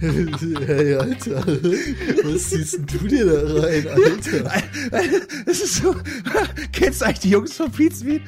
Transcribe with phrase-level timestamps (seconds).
[0.00, 1.46] Hey, Alter,
[2.24, 4.62] was ziehst du dir da rein, Alter?
[5.46, 5.94] Das ist so.
[6.72, 8.22] Kennst du eigentlich die Jungs von Pizmeet?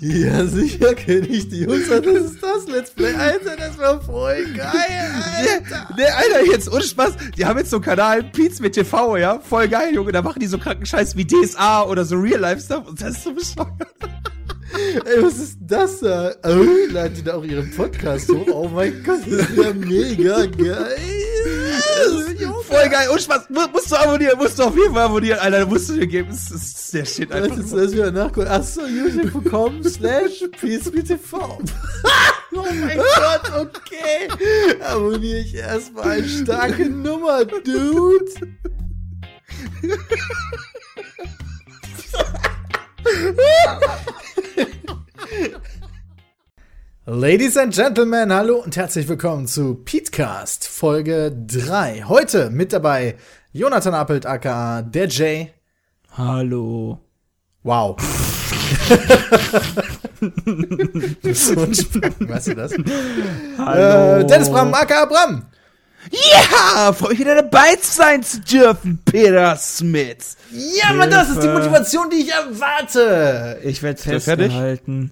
[0.00, 1.88] Ja, sicher kenne ich die Jungs.
[1.88, 3.14] Das ist das Let's Play.
[3.14, 5.94] Alter, das war voll geil, Alter.
[5.94, 7.12] Ne, Alter, jetzt ohne Spaß.
[7.36, 9.38] Die haben jetzt so einen Kanal, Pizmeet TV, ja?
[9.40, 10.12] Voll geil, Junge.
[10.12, 12.88] Da machen die so kranken Scheiß wie DSA oder so Real-Life-Stuff.
[12.88, 13.68] Und das ist so bescheuert.
[15.04, 16.32] Ey, was ist das da?
[16.44, 18.46] Oh, laden die da auch ihren Podcast hoch?
[18.52, 20.96] Oh mein Gott, das ist ja mega geil.
[22.70, 23.08] Voll geil.
[23.10, 23.50] Ohne Spaß.
[23.50, 24.38] Mu- Musst du abonnieren.
[24.38, 25.66] Musst du auf jeden Fall abonnieren, Alter.
[25.66, 26.28] Musst du dir geben.
[26.30, 27.58] Das ist der Shit Das einfach.
[27.58, 28.48] ist das wieder nachgucken.
[28.48, 31.34] Achso, youtube.com slash peacebtv.
[32.52, 34.28] Oh mein Gott, okay.
[34.82, 36.24] Abonniere ich erstmal.
[36.24, 38.24] Starke Nummer, Dude.
[47.12, 52.04] Ladies and Gentlemen, hallo und herzlich willkommen zu Petecast Folge 3.
[52.06, 53.16] Heute mit dabei
[53.52, 55.50] Jonathan Appelt aka der Jay.
[56.16, 57.00] Hallo.
[57.64, 57.96] Wow.
[61.32, 62.74] so ein Spacken, weißt du das?
[63.58, 64.20] Hallo.
[64.20, 65.46] Äh, Dennis Bram aka Bram.
[66.12, 70.36] Ja, freue mich wieder dabei sein zu dürfen, Peter Smith.
[70.52, 71.58] Ja, Mann, das ist die Hilfe.
[71.58, 73.58] Motivation, die ich erwarte.
[73.64, 74.24] Ich werde fertig?
[74.24, 75.10] festgehalten.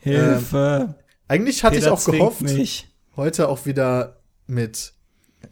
[0.00, 0.94] Hilfe.
[1.28, 2.88] Eigentlich hatte Peter ich auch gehofft, mich.
[3.16, 4.92] heute auch wieder mit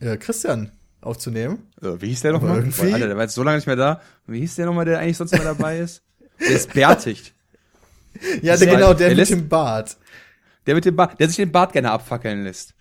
[0.00, 1.66] äh, Christian aufzunehmen.
[1.80, 2.56] Wie hieß der nochmal?
[2.58, 4.00] irgendwie- Alter, der war jetzt so lange nicht mehr da.
[4.26, 6.02] Wie hieß der nochmal, der eigentlich sonst immer dabei ist?
[6.40, 7.32] Der ist bärtig.
[8.42, 9.96] Ja, der, halt- genau, der er mit dem Bart.
[10.66, 12.72] Der mit dem Bart, der sich den Bart gerne abfackeln lässt.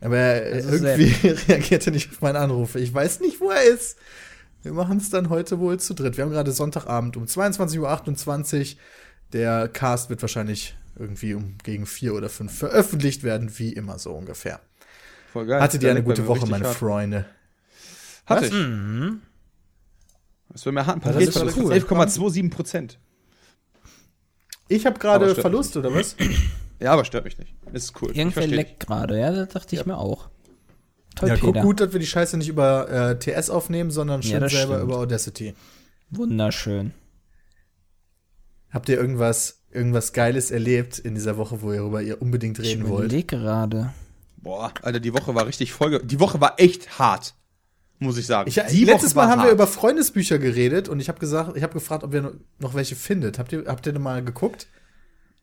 [0.00, 2.74] Aber ist irgendwie reagiert er nicht auf meinen Anruf.
[2.74, 3.98] Ich weiß nicht, wo er ist.
[4.62, 6.16] Wir machen es dann heute wohl zu dritt.
[6.16, 8.78] Wir haben gerade Sonntagabend um 22.28 Uhr.
[9.34, 14.12] Der Cast wird wahrscheinlich irgendwie um gegen vier oder fünf veröffentlicht werden, wie immer so
[14.12, 14.60] ungefähr.
[15.32, 15.60] Voll geil.
[15.60, 16.76] Hattet ihr eine gute Woche, meine hart.
[16.76, 17.26] Freunde?
[18.26, 18.48] Hatte Was?
[18.48, 18.54] ich.
[18.54, 19.20] Mhm.
[20.50, 20.98] Das wäre mir hart.
[21.04, 21.72] Ja, das Paket ist doch von cool.
[21.72, 22.98] 11,27 Prozent.
[24.68, 26.16] Ich habe gerade Verlust, oder was?
[26.80, 27.54] Ja, aber stört mich nicht.
[27.72, 28.10] Das ist cool.
[28.16, 30.28] Irgendwer leckt gerade, ja, das dachte ich mir auch.
[31.16, 34.30] Toll, Ja, guck gut, dass wir die Scheiße nicht über äh, TS aufnehmen, sondern Ja,
[34.30, 34.90] schön das selber stimmt.
[34.90, 35.54] über Audacity.
[36.10, 36.92] Wunderschön.
[38.70, 43.06] Habt ihr irgendwas, irgendwas Geiles erlebt in dieser Woche, worüber ihr unbedingt Ich reden wollt?
[43.06, 43.92] überlege gerade.
[44.36, 46.00] Boah, Alter, die Woche war richtig voll.
[46.04, 47.34] Die Woche war echt hart.
[47.98, 48.48] Muss ich sagen.
[48.48, 49.52] Ich, die letztes Woche Mal haben wir hart.
[49.54, 53.38] über Freundesbücher geredet und ich habe gesagt, ich habe gefragt, ob ihr noch- welche findet.
[53.38, 54.66] Habt ihr, habt ihr denn mal geguckt?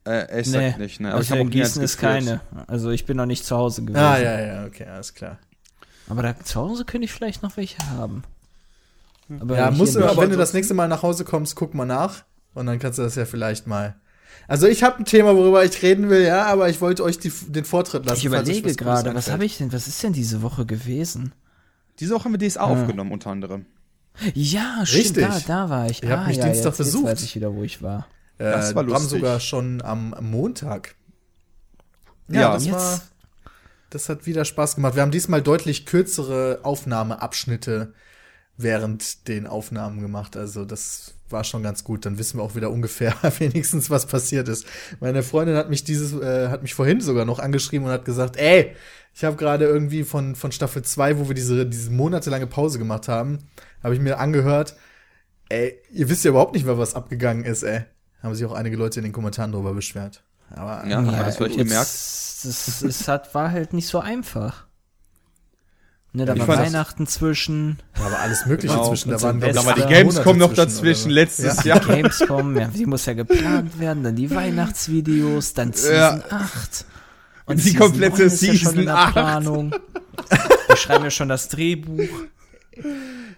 [0.06, 1.10] Äh, ich Nee, sag nicht, ne?
[1.10, 2.42] Aber also ich habe in Gießen ist keine.
[2.68, 4.04] Also ich bin noch nicht zu Hause gewesen.
[4.04, 5.38] Ah, ja, ja, okay, alles klar.
[6.10, 8.24] Aber da, zu Hause könnte ich vielleicht noch welche haben.
[9.40, 11.86] Aber Ja, musst du, aber wenn du das nächste Mal nach Hause kommst, guck mal
[11.86, 13.96] nach und dann kannst du das ja vielleicht mal.
[14.52, 17.32] Also ich habe ein Thema, worüber ich reden will, ja, aber ich wollte euch die,
[17.48, 18.18] den Vortritt lassen.
[18.20, 21.32] Ich überlege gerade, was habe ich denn, was ist denn diese Woche gewesen?
[22.02, 23.66] Diese Woche haben wir DSA aufgenommen, unter anderem.
[24.34, 25.08] Ja, Richtig.
[25.08, 26.04] stimmt, da, da war ich.
[26.04, 27.06] Ihr habt mich ja, Dienstag jetzt, jetzt besucht.
[27.06, 28.08] weiß ich wieder, wo ich war.
[28.40, 29.10] Äh, Das war lustig.
[29.10, 30.96] sogar schon am, Montag.
[32.28, 33.02] Ja, das jetzt- war.
[33.90, 34.96] Das hat wieder Spaß gemacht.
[34.96, 37.94] Wir haben diesmal deutlich kürzere Aufnahmeabschnitte
[38.58, 40.36] während den Aufnahmen gemacht.
[40.36, 42.06] Also das war schon ganz gut.
[42.06, 44.66] Dann wissen wir auch wieder ungefähr wenigstens, was passiert ist.
[45.00, 48.38] Meine Freundin hat mich dieses, äh, hat mich vorhin sogar noch angeschrieben und hat gesagt,
[48.38, 48.76] ey,
[49.14, 53.08] ich habe gerade irgendwie von, von Staffel 2, wo wir diese, diese monatelange Pause gemacht
[53.08, 53.40] haben,
[53.84, 54.76] habe ich mir angehört,
[55.50, 57.84] ey, ihr wisst ja überhaupt nicht mehr, was abgegangen ist, ey.
[58.24, 60.24] Haben sich auch einige Leute in den Kommentaren darüber beschwert.
[60.50, 61.88] Aber Ja, man das vielleicht gut, gemerkt?
[61.88, 64.68] Es, es, es hat, war halt nicht so einfach.
[66.14, 68.90] Ne, da Ich war Weihnachten zwischen, Da war alles Mögliche Genau.
[68.90, 69.10] zwischen.
[69.12, 69.54] Da Und waren glaub.
[69.54, 71.76] Da war die Ja, Gamescom noch dazwischen oder letztes Ja.
[71.78, 71.80] Jahr.
[71.80, 76.22] Gamescom, ja, die muss ja geplant werden, dann die Weihnachtsvideos, dann Season Ja.
[76.30, 76.86] 8.
[77.54, 79.12] Die komplette 9 ist ja schon Season in der 8.
[79.14, 79.72] Planung.
[80.68, 82.08] Wir schreiben ja schon das Drehbuch.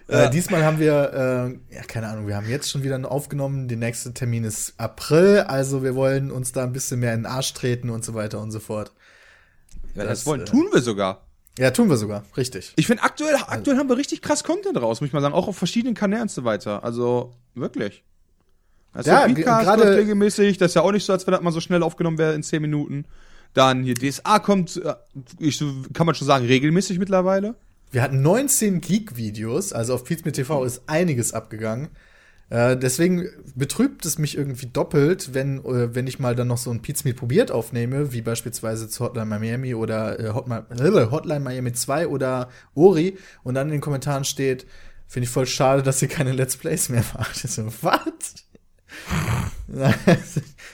[0.06, 3.68] Äh, diesmal haben wir, äh, ja, keine Ahnung, wir haben jetzt schon wieder aufgenommen.
[3.68, 7.26] Der nächste Termin ist April, also wir wollen uns da ein bisschen mehr in den
[7.26, 8.92] Arsch treten und so weiter und so fort.
[9.94, 11.23] Ja, Das, das wollen, äh, tun wir sogar.
[11.58, 12.72] Ja, tun wir sogar, richtig.
[12.76, 15.34] Ich finde, aktuell, aktuell haben wir richtig krass Content raus, muss ich mal sagen.
[15.34, 16.82] Auch auf verschiedenen Kanälen und so weiter.
[16.82, 18.02] Also, wirklich.
[18.92, 20.58] Also, Ja, gerade- regelmäßig.
[20.58, 22.42] Das ist ja auch nicht so, als wenn das mal so schnell aufgenommen wäre in
[22.42, 23.04] 10 Minuten.
[23.52, 24.94] Dann hier DSA kommt, äh,
[25.38, 25.62] ich,
[25.92, 27.54] kann man schon sagen, regelmäßig mittlerweile.
[27.92, 31.88] Wir hatten 19 Geek-Videos, also auf Pizza TV ist einiges abgegangen.
[32.50, 36.70] Äh, deswegen betrübt es mich irgendwie doppelt, wenn, äh, wenn ich mal dann noch so
[36.70, 41.72] ein Pizza probiert aufnehme, wie beispielsweise zu Hotline Miami oder äh, Hotline, äh, Hotline Miami
[41.72, 44.66] 2 oder Ori und dann in den Kommentaren steht,
[45.06, 47.44] Finde ich voll schade, dass ihr keine Let's Plays mehr macht.
[47.44, 48.02] Ich so, was?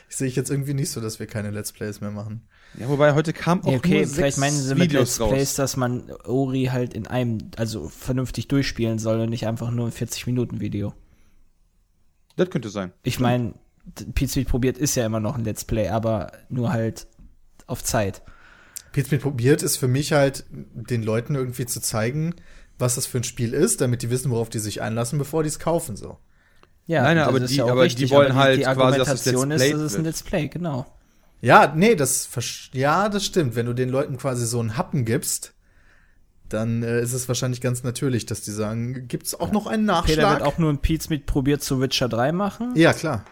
[0.08, 2.48] ich sehe ich jetzt irgendwie nicht so, dass wir keine Let's Plays mehr machen.
[2.78, 5.30] Ja, wobei heute kam auch Ja, okay, nur vielleicht sechs meinen sie mit Videos Let's
[5.30, 5.54] Plays, raus.
[5.56, 9.92] dass man Ori halt in einem, also vernünftig durchspielen soll und nicht einfach nur ein
[9.92, 10.94] 40-Minuten-Video.
[12.40, 12.92] Das könnte sein.
[13.02, 13.52] Ich meine,
[13.98, 17.06] Speed probiert ist ja immer noch ein Let's Play, aber nur halt
[17.66, 18.22] auf Zeit.
[18.92, 22.34] Pizmeet probiert ist für mich halt, den Leuten irgendwie zu zeigen,
[22.78, 25.48] was das für ein Spiel ist, damit die wissen, worauf die sich einlassen, bevor die
[25.50, 26.16] es kaufen, so.
[26.86, 29.26] Ja, Nein, nein, aber ist die- auch aber die wollen halt die quasi, dass es
[29.26, 30.04] Let's ist, Played das ist ein.
[30.04, 30.86] Let's Play, genau.
[31.42, 32.28] Ja, nee, das,
[32.72, 33.54] ja, das stimmt.
[33.54, 35.52] Wenn du den Leuten quasi so einen Happen gibst,
[36.52, 39.92] dann äh, ist es wahrscheinlich ganz natürlich, dass die sagen, gibt's auch noch einen Peter
[40.00, 40.38] Nachschlag?
[40.40, 42.72] wird auch nur ein Pete Speed probiert zu Witcher 3 machen.
[42.76, 43.24] ja, klar.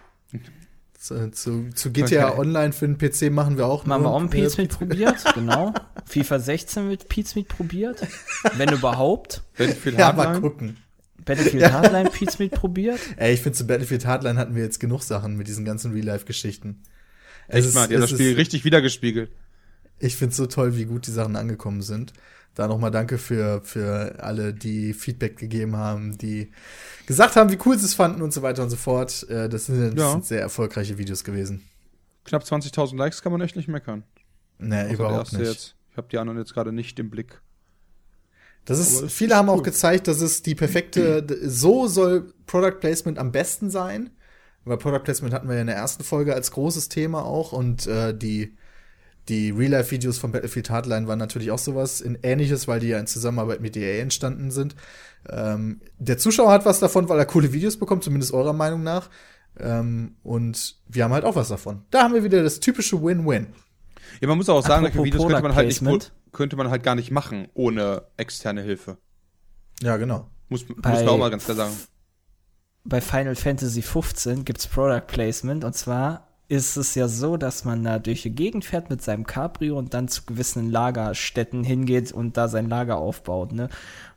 [0.99, 2.41] Zu, zu, zu GTA Okay.
[2.41, 5.17] Online für den PC machen wir auch Machen wir auch einen Pete äh, Speed probiert,
[5.35, 5.73] genau.
[6.07, 8.05] FIFA 16 wird Pete Speed probiert.
[8.57, 9.43] Wenn überhaupt.
[9.57, 10.41] Battlefield Ja, mal Hardline.
[10.41, 10.77] gucken.
[11.25, 12.99] Battlefield Hardline Pete Speed probiert.
[13.17, 16.83] Ey, ich finde, zu Battlefield Hardline hatten wir jetzt genug Sachen mit diesen ganzen Real-Life-Geschichten.
[17.47, 19.31] Es Echt mal, haben das es Spiel ist- richtig wiedergespiegelt.
[20.01, 22.13] Ich find's so toll, wie gut die Sachen angekommen sind.
[22.59, 26.51] Da nochmal danke für, für alle, die Feedback gegeben haben, die
[27.07, 29.25] gesagt haben, wie cool sie es fanden und so weiter und so fort.
[29.31, 30.11] Äh, Das sind, das Ja.
[30.11, 31.63] sind sehr erfolgreiche Videos gewesen.
[32.25, 34.03] Knapp 20.000 Likes kann man echt nicht meckern.
[34.59, 35.47] Nee, Außer überhaupt nicht.
[35.47, 35.77] Jetzt.
[35.93, 37.41] Ich habe die anderen jetzt gerade nicht im Blick.
[38.65, 42.81] Das ist, das viele ist haben auch gezeigt, dass es die perfekte, so soll Product
[42.81, 44.11] Placement am besten sein.
[44.65, 47.87] Weil Product Placement hatten wir ja in der ersten Folge als großes Thema auch und
[47.87, 48.57] äh, die,
[49.29, 53.07] die Real-Life-Videos von Battlefield Hardline waren natürlich auch sowas in ähnliches, weil die ja in
[53.07, 54.75] Zusammenarbeit mit EA entstanden sind.
[55.29, 59.11] Ähm, der Zuschauer hat was davon, weil er coole Videos bekommt, zumindest eurer Meinung nach.
[59.59, 61.85] Ähm, und wir haben halt auch was davon.
[61.91, 63.49] Da haben wir wieder das typische Win-Win.
[64.21, 66.95] Ja, man muss auch sagen, solche Videos könnte man, halt nicht, könnte man halt gar
[66.95, 68.97] nicht machen ohne externe Hilfe.
[69.83, 70.31] Ja, genau.
[70.49, 71.75] Muss, muss man auch mal ganz klar sagen.
[72.85, 77.85] Bei Final Fantasy 15 gibt's Product Placement und zwar ist es ja so, dass man
[77.85, 82.39] da durch die Gegend fährt mit seinem Cabrio und dann zu gewissen Lagerstätten hingeht und
[82.39, 83.65] da sein Lager aufbaut, ne?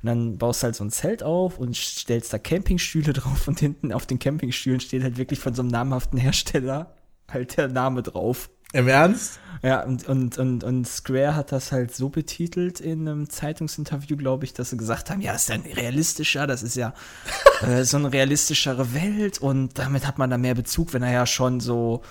[0.01, 3.60] Und dann baust du halt so ein Zelt auf und stellst da Campingstühle drauf und
[3.60, 6.95] hinten auf den Campingstühlen steht halt wirklich von so einem namhaften Hersteller
[7.30, 8.50] halt der Name drauf.
[8.73, 9.39] Im Ernst?
[9.63, 14.45] Ja, und, und, und, und Square hat das halt so betitelt in einem Zeitungsinterview, glaube
[14.45, 16.94] ich, dass sie gesagt haben, ja, das ist ja realistischer, das ist ja
[17.62, 21.27] äh, so eine realistischere Welt und damit hat man da mehr Bezug, wenn da ja
[21.27, 22.01] schon so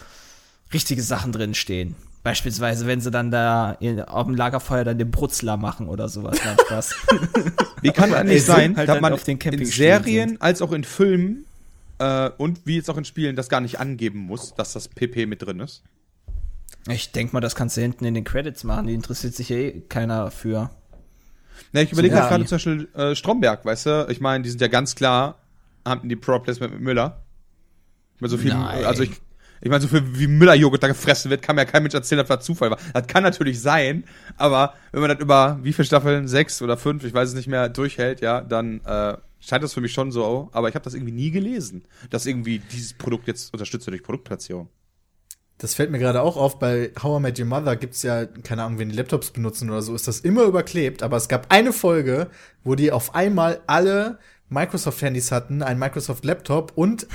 [0.73, 1.97] richtige Sachen drin stehen.
[2.23, 6.39] Beispielsweise, wenn sie dann da in, auf dem Lagerfeuer dann den Brutzler machen oder sowas.
[6.45, 6.95] Nein, Spaß.
[7.83, 10.85] Wie kann das nicht sein, halt dass man auf den in Serien als auch in
[10.85, 11.47] Filmen
[11.99, 15.25] äh, und wie jetzt auch in Spielen das gar nicht angeben muss, dass das PP
[15.25, 15.83] mit drin ist?
[16.89, 19.57] Ich denke mal, das kannst du hinten in den Credits machen, die interessiert sich ja
[19.57, 20.71] eh keiner für.
[21.73, 22.29] Na, ich überlege Ja.
[22.29, 24.07] gerade zum Beispiel äh, Stromberg, weißt du?
[24.11, 25.39] Ich meine, die sind ja ganz klar,
[25.87, 27.23] haben die Pro Placement mit Müller.
[28.17, 28.85] Ich meine, so viel, Nein.
[28.85, 29.13] also ich,
[29.61, 32.19] ich meine, so viel wie Müller-Joghurt da gefressen wird, kann mir ja kein Mensch erzählen,
[32.19, 32.79] dass das Zufall war.
[32.95, 34.05] Das kann natürlich sein,
[34.37, 37.47] aber wenn man das über wie viele Staffeln, sechs oder fünf, ich weiß es nicht
[37.49, 40.95] mehr, durchhält, ja, dann äh, scheint das für mich schon so, aber ich habe das
[40.95, 44.69] irgendwie nie gelesen, dass irgendwie dieses Produkt jetzt unterstützt wird durch Produktplatzierung.
[45.61, 48.63] Das fällt mir gerade auch auf, bei How I Met Your Mother gibt's ja, keine
[48.63, 51.75] Ahnung, wenn die Laptops benutzen oder so, ist das immer überklebt, aber es gab eine
[51.75, 52.29] Folge,
[52.65, 54.19] wo die auf einmal alle
[54.49, 57.07] Microsoft-Handys hatten, einen Microsoft-Laptop und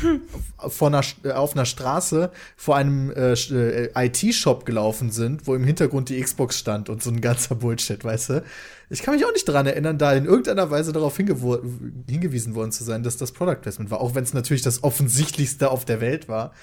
[0.58, 1.02] vor einer,
[1.36, 6.60] auf einer Straße vor einem äh, äh, IT-Shop gelaufen sind, wo im Hintergrund die Xbox
[6.60, 8.44] stand und so ein ganzer Bullshit, weißt du?
[8.92, 12.84] Ich kann mich auch nicht dran erinnern, da in irgendeiner Weise darauf hingewiesen worden zu
[12.84, 16.30] sein, dass das Product Placement war, auch wenn es natürlich das offensichtlichste auf der Welt
[16.30, 16.54] war.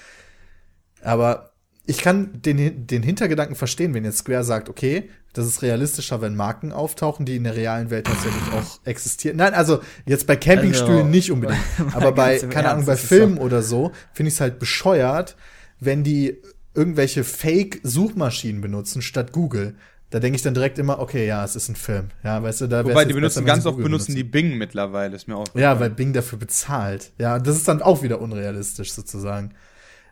[1.01, 1.52] Aber
[1.85, 6.35] ich kann den, den Hintergedanken verstehen, wenn jetzt Square sagt, okay, das ist realistischer, wenn
[6.35, 9.37] Marken auftauchen, die in der realen Welt tatsächlich auch existieren.
[9.37, 11.59] Nein, also jetzt bei Campingstühlen Also, nicht unbedingt.
[11.93, 14.59] Aber bei, keine Ahnung, Ernst, bei das ist Filmen oder so, finde ich es halt
[14.59, 15.35] bescheuert,
[15.79, 16.37] wenn die
[16.73, 19.75] irgendwelche Fake-Suchmaschinen benutzen statt Google.
[20.09, 22.11] Da denke ich dann direkt immer, okay, ja, es ist ein Film.
[22.23, 25.15] Ja, weißt du, da Wobei, jetzt die benutzen besser, ganz oft benutzen die Bing mittlerweile,
[25.15, 25.47] ist mir auch.
[25.55, 27.11] ja, weil Bing dafür bezahlt.
[27.17, 29.53] Ja, das ist dann auch wieder unrealistisch sozusagen.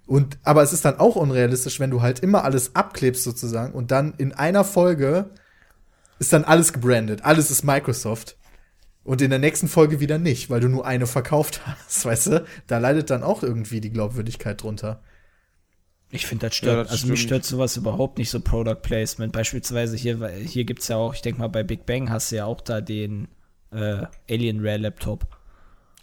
[0.06, 3.92] Und aber es ist dann auch unrealistisch, wenn du halt immer alles abklebst sozusagen und
[3.92, 5.30] dann in einer Folge
[6.20, 8.38] ist dann alles gebrandet, alles ist Microsoft
[9.04, 12.46] und in der nächsten Folge wieder nicht, weil du nur eine verkauft hast, weißt du?
[12.68, 15.02] Da leidet dann auch irgendwie die Glaubwürdigkeit drunter.
[16.10, 17.30] Ich finde, das stört, Ja, das also mich stimmt.
[17.30, 19.32] stört sowas überhaupt nicht, so Product Placement.
[19.32, 22.36] Beispielsweise hier, weil hier gibt's ja auch, ich denke mal, bei Big Bang hast du
[22.36, 23.30] ja auch da den
[23.72, 24.92] äh, Alien Rare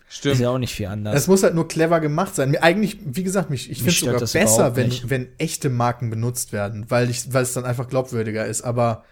[0.08, 0.14] Laptop.
[0.14, 0.40] Ist Stimmt.
[0.40, 1.14] ja auch nicht viel anders.
[1.14, 2.50] Es muss halt nur clever gemacht sein.
[2.50, 5.10] Mir eigentlich, wie gesagt, mich, ich finde es sogar besser, wenn, nicht.
[5.10, 8.62] wenn echte Marken benutzt werden, weil ich, weil es dann einfach glaubwürdiger ist.
[8.62, 9.04] Aber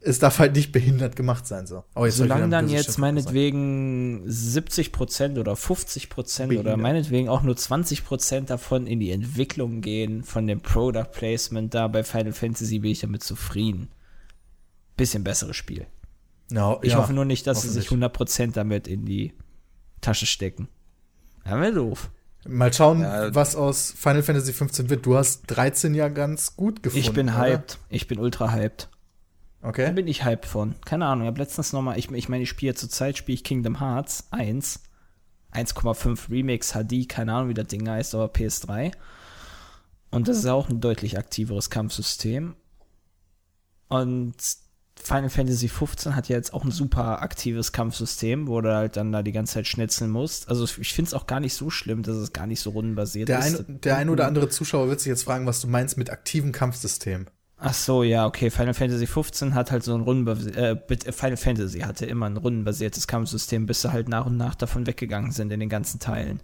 [0.00, 1.84] es darf halt nicht behindert gemacht sein, so.
[1.94, 8.04] Oh, Solange dann jetzt meinetwegen 70 Prozent oder 50 Prozent oder meinetwegen auch nur 20
[8.04, 12.90] Prozent davon in die Entwicklung gehen von dem Product Placement da bei Final Fantasy bin
[12.90, 13.90] ich damit zufrieden.
[14.96, 15.86] Bisschen besseres Spiel.
[16.50, 19.32] No, ich ja, hoffe nur nicht, dass sie sich 100 Prozent damit in die
[20.02, 20.68] Tasche stecken.
[21.46, 22.10] Ja, wäre doof.
[22.46, 23.34] Mal schauen, ja.
[23.34, 25.06] was aus Final Fantasy 15 wird.
[25.06, 27.06] Du hast 13 ja ganz gut gefunden.
[27.06, 27.38] Ich bin oder?
[27.38, 27.78] hyped.
[27.88, 28.88] Ich bin ultra hyped.
[29.62, 29.86] Okay.
[29.86, 30.74] Da bin ich hyped von.
[30.84, 33.34] Keine Ahnung, ich habe letztens noch mal, ich, ich meine, ich spiele zur Zeit, spiele
[33.34, 34.80] ich Kingdom Hearts 1.
[35.52, 38.92] 1,5 Remix HD, keine Ahnung, wie das Ding heißt, aber PS3.
[40.10, 42.56] Und das ist auch ein deutlich aktiveres Kampfsystem.
[43.88, 44.34] Und
[45.04, 49.10] Final Fantasy 15 hat ja jetzt auch ein super aktives Kampfsystem, wo du halt dann
[49.10, 50.48] da die ganze Zeit schnitzeln musst.
[50.48, 53.28] Also ich finde es auch gar nicht so schlimm, dass es gar nicht so rundenbasiert
[53.28, 53.68] der ist.
[53.68, 56.52] Ein, der ein oder andere Zuschauer wird sich jetzt fragen, was du meinst mit aktivem
[56.52, 57.26] Kampfsystem.
[57.58, 58.50] Ach so, ja, okay.
[58.50, 63.06] Final Fantasy 15 hat halt so ein rundenbasiertes, äh, Final Fantasy hatte immer ein rundenbasiertes
[63.06, 66.40] Kampfsystem, bis sie halt nach und nach davon weggegangen sind in den ganzen Teilen.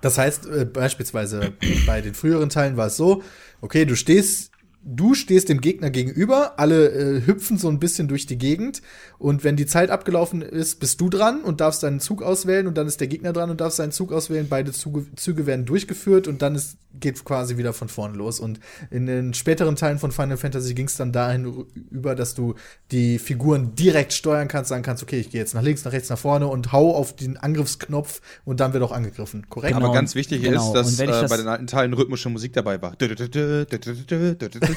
[0.00, 1.52] Das heißt, äh, beispielsweise
[1.86, 3.22] bei den früheren Teilen war es so,
[3.60, 4.50] okay, du stehst
[4.86, 8.82] du stehst dem Gegner gegenüber, alle äh, hüpfen so ein bisschen durch die Gegend
[9.18, 12.78] und wenn die Zeit abgelaufen ist, bist du dran und darfst deinen Zug auswählen und
[12.78, 14.46] dann ist der Gegner dran und darfst seinen Zug auswählen.
[14.48, 18.38] Beide Züge, Züge werden durchgeführt und dann ist, geht quasi wieder von vorne los.
[18.38, 22.54] Und in den späteren Teilen von Final Fantasy ging es dann dahin über, dass du
[22.92, 26.10] die Figuren direkt steuern kannst, sagen kannst, okay, ich gehe jetzt nach links, nach rechts,
[26.10, 29.46] nach vorne und hau auf den Angriffsknopf und dann wird auch angegriffen.
[29.48, 29.74] Korrekt?
[29.74, 29.86] Genau.
[29.86, 30.68] Aber ganz wichtig genau.
[30.68, 32.94] ist, dass äh, das bei den alten Teilen rhythmische Musik dabei war.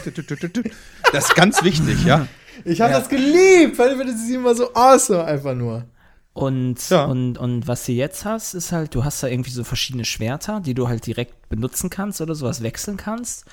[1.11, 2.27] Das ist ganz wichtig, ja.
[2.65, 2.99] Ich habe ja.
[2.99, 5.85] das geliebt, weil das ist immer so awesome, einfach nur.
[6.33, 7.05] Und, ja.
[7.05, 10.61] und, und was du jetzt hast, ist halt, du hast da irgendwie so verschiedene Schwerter,
[10.61, 13.45] die du halt direkt benutzen kannst oder sowas wechseln kannst.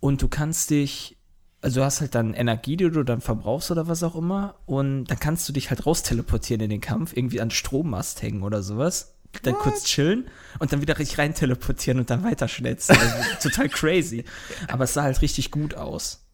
[0.00, 1.16] Und du kannst dich,
[1.62, 4.56] also du hast halt dann Energie, die du dann verbrauchst oder was auch immer.
[4.66, 8.42] Und dann kannst du dich halt raus teleportieren in den Kampf, irgendwie an Strommast hängen
[8.42, 9.14] oder sowas.
[9.42, 9.62] Dann What?
[9.62, 12.96] kurz chillen und dann wieder richtig rein teleportieren und dann weiter schnetzen.
[12.96, 13.16] Also,
[13.48, 14.24] total crazy.
[14.68, 16.26] Aber es sah halt richtig gut aus.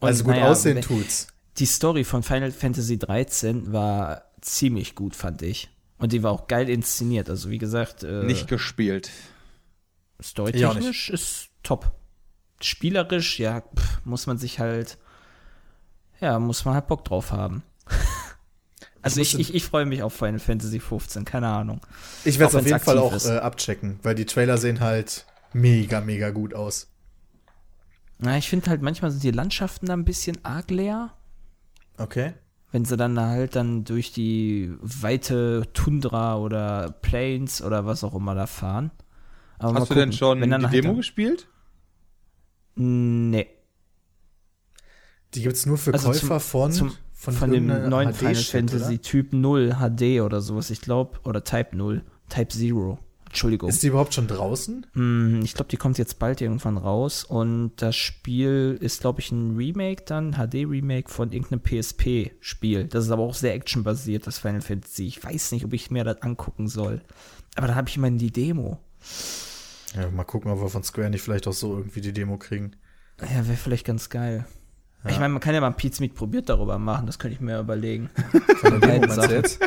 [0.00, 1.28] Und, also gut naja, aussehen tut's.
[1.58, 5.70] Die Story von Final Fantasy 13 war ziemlich gut, fand ich.
[5.98, 7.30] Und die war auch geil inszeniert.
[7.30, 8.02] Also wie gesagt.
[8.02, 9.10] Äh, nicht gespielt.
[10.22, 11.92] Storytechnisch ist top.
[12.60, 14.98] Spielerisch, ja, pff, muss man sich halt.
[16.20, 17.62] Ja, muss man halt Bock drauf haben.
[19.04, 21.80] also ich, ich, ich freue mich auf Final Fantasy 15, keine Ahnung.
[22.24, 26.00] Ich werde es auf jeden Fall auch äh, abchecken, weil die Trailer sehen halt mega,
[26.00, 26.88] mega gut aus.
[28.18, 31.12] Na, ich finde halt, manchmal sind die Landschaften da ein bisschen arg leer.
[31.98, 32.32] Okay.
[32.72, 38.34] Wenn sie dann halt dann durch die weite Tundra oder Plains oder was auch immer
[38.34, 38.90] da fahren.
[39.58, 41.46] Aber Hast du denn schon die halt Demo gespielt?
[42.74, 43.48] Nee.
[45.34, 48.94] Die gibt's nur für also Käufer zum, von, zum, von, von dem neuen Final Fantasy
[48.94, 49.02] oder?
[49.02, 52.98] Typ 0 HD oder sowas, ich glaube, oder Type 0, Type 0.
[53.26, 53.68] Entschuldigung.
[53.68, 54.86] Ist die überhaupt schon draußen?
[54.94, 57.24] Mm, ich glaube, die kommt jetzt bald irgendwann raus.
[57.24, 62.84] Und das Spiel ist, glaube ich, ein Remake dann, HD-Remake von irgendeinem PSP-Spiel.
[62.84, 65.08] Das ist aber auch sehr actionbasiert, das Final Fantasy.
[65.08, 67.02] Ich weiß nicht, ob ich mir das angucken soll.
[67.56, 68.78] Aber da habe ich immerhin die Demo.
[69.96, 72.76] Ja, mal gucken, ob wir von Square nicht vielleicht auch so irgendwie die Demo kriegen.
[73.20, 74.46] Ja, wäre vielleicht ganz geil.
[75.04, 75.10] Ja.
[75.10, 77.40] Ich meine, man kann ja mal ein Pizza Meet probiert darüber machen, das könnte ich
[77.40, 78.10] mir überlegen.
[78.60, 79.60] Von der Demo meinst du jetzt?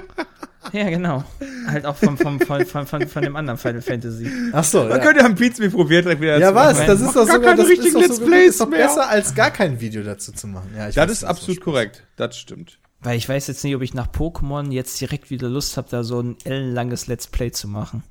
[0.73, 1.23] Ja, genau.
[1.67, 4.29] Halt auch vom, vom, von, von, von, von dem anderen Final Fantasy.
[4.51, 4.99] Ach so, Man ja.
[4.99, 6.85] könnte ja ein Pizza probiert direkt wieder Ja, was?
[6.85, 9.79] Das ist doch sogar das ist doch, Let's Plays ist doch besser, als gar kein
[9.79, 10.71] Video dazu zu machen.
[10.75, 12.03] Ja, ich das weiß, ist absolut korrekt.
[12.15, 12.79] Das stimmt.
[12.99, 16.03] Weil ich weiß jetzt nicht, ob ich nach Pokémon jetzt direkt wieder Lust habe, da
[16.03, 18.03] so ein ellenlanges Let's Play zu machen.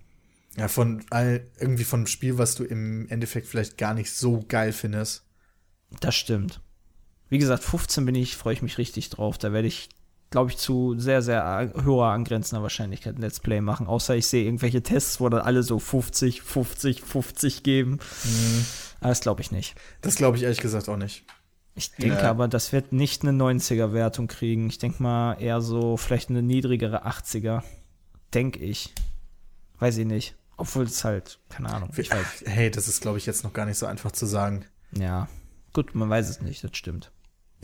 [0.57, 4.45] Ja, von all, irgendwie von einem Spiel, was du im Endeffekt vielleicht gar nicht so
[4.49, 5.25] geil findest.
[6.01, 6.61] Das stimmt.
[7.29, 9.39] Wie gesagt, 15 bin ich, freue ich mich richtig drauf.
[9.39, 9.89] Da werde ich
[10.31, 13.87] glaube ich, zu sehr, sehr hoher angrenzender Wahrscheinlichkeit ein Let's Play machen.
[13.87, 17.93] Außer ich sehe irgendwelche Tests, wo dann alle so 50, 50, 50 geben.
[17.93, 18.67] Mhm.
[19.01, 19.75] Aber das glaube ich nicht.
[20.01, 21.25] Das glaube ich ehrlich gesagt auch nicht.
[21.75, 22.31] Ich denke ja.
[22.31, 24.69] aber, das wird nicht eine 90er-Wertung kriegen.
[24.69, 27.63] Ich denke mal eher so vielleicht eine niedrigere 80er.
[28.33, 28.95] Denke ich.
[29.79, 30.37] Weiß ich nicht.
[30.57, 31.91] Obwohl es halt, keine Ahnung.
[31.95, 32.45] Ich weiß.
[32.47, 34.65] Hey, das ist, glaube ich, jetzt noch gar nicht so einfach zu sagen.
[34.93, 35.29] Ja.
[35.75, 37.13] Gut, man weiß es nicht, das stimmt.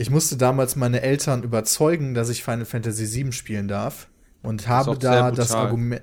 [0.03, 4.09] Ich musste damals meine Eltern überzeugen, dass ich Final Fantasy VII spielen darf
[4.41, 6.01] und habe da das Argument.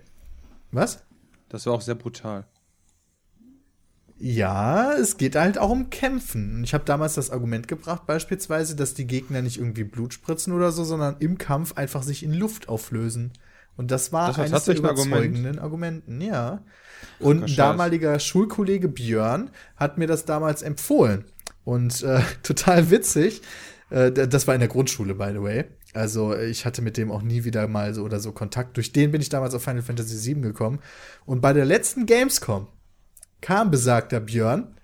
[0.73, 1.05] Was?
[1.51, 2.47] Das war auch sehr brutal.
[4.17, 6.65] Ja, es geht halt auch um Kämpfen.
[6.65, 10.73] Ich habe damals das Argument gebracht, beispielsweise, dass die Gegner nicht irgendwie Blut spritzen oder
[10.73, 13.35] so, sondern im Kampf einfach sich in Luft auflösen.
[13.77, 16.07] Und das war das eines der überzeugenden Argument.
[16.09, 16.63] Argumenten, ja.
[17.19, 21.27] Und ein damaliger Schulkollege Björn hat mir das damals empfohlen.
[21.65, 23.43] Und äh, total witzig
[23.91, 25.65] das war in der Grundschule, by the way.
[25.95, 28.77] Also ich hatte mit dem auch nie wieder mal so oder so Kontakt.
[28.77, 30.79] Durch den bin ich damals auf Final Fantasy VII gekommen.
[31.27, 32.69] Und bei der letzten Gamescom
[33.41, 34.77] kam besagter Björn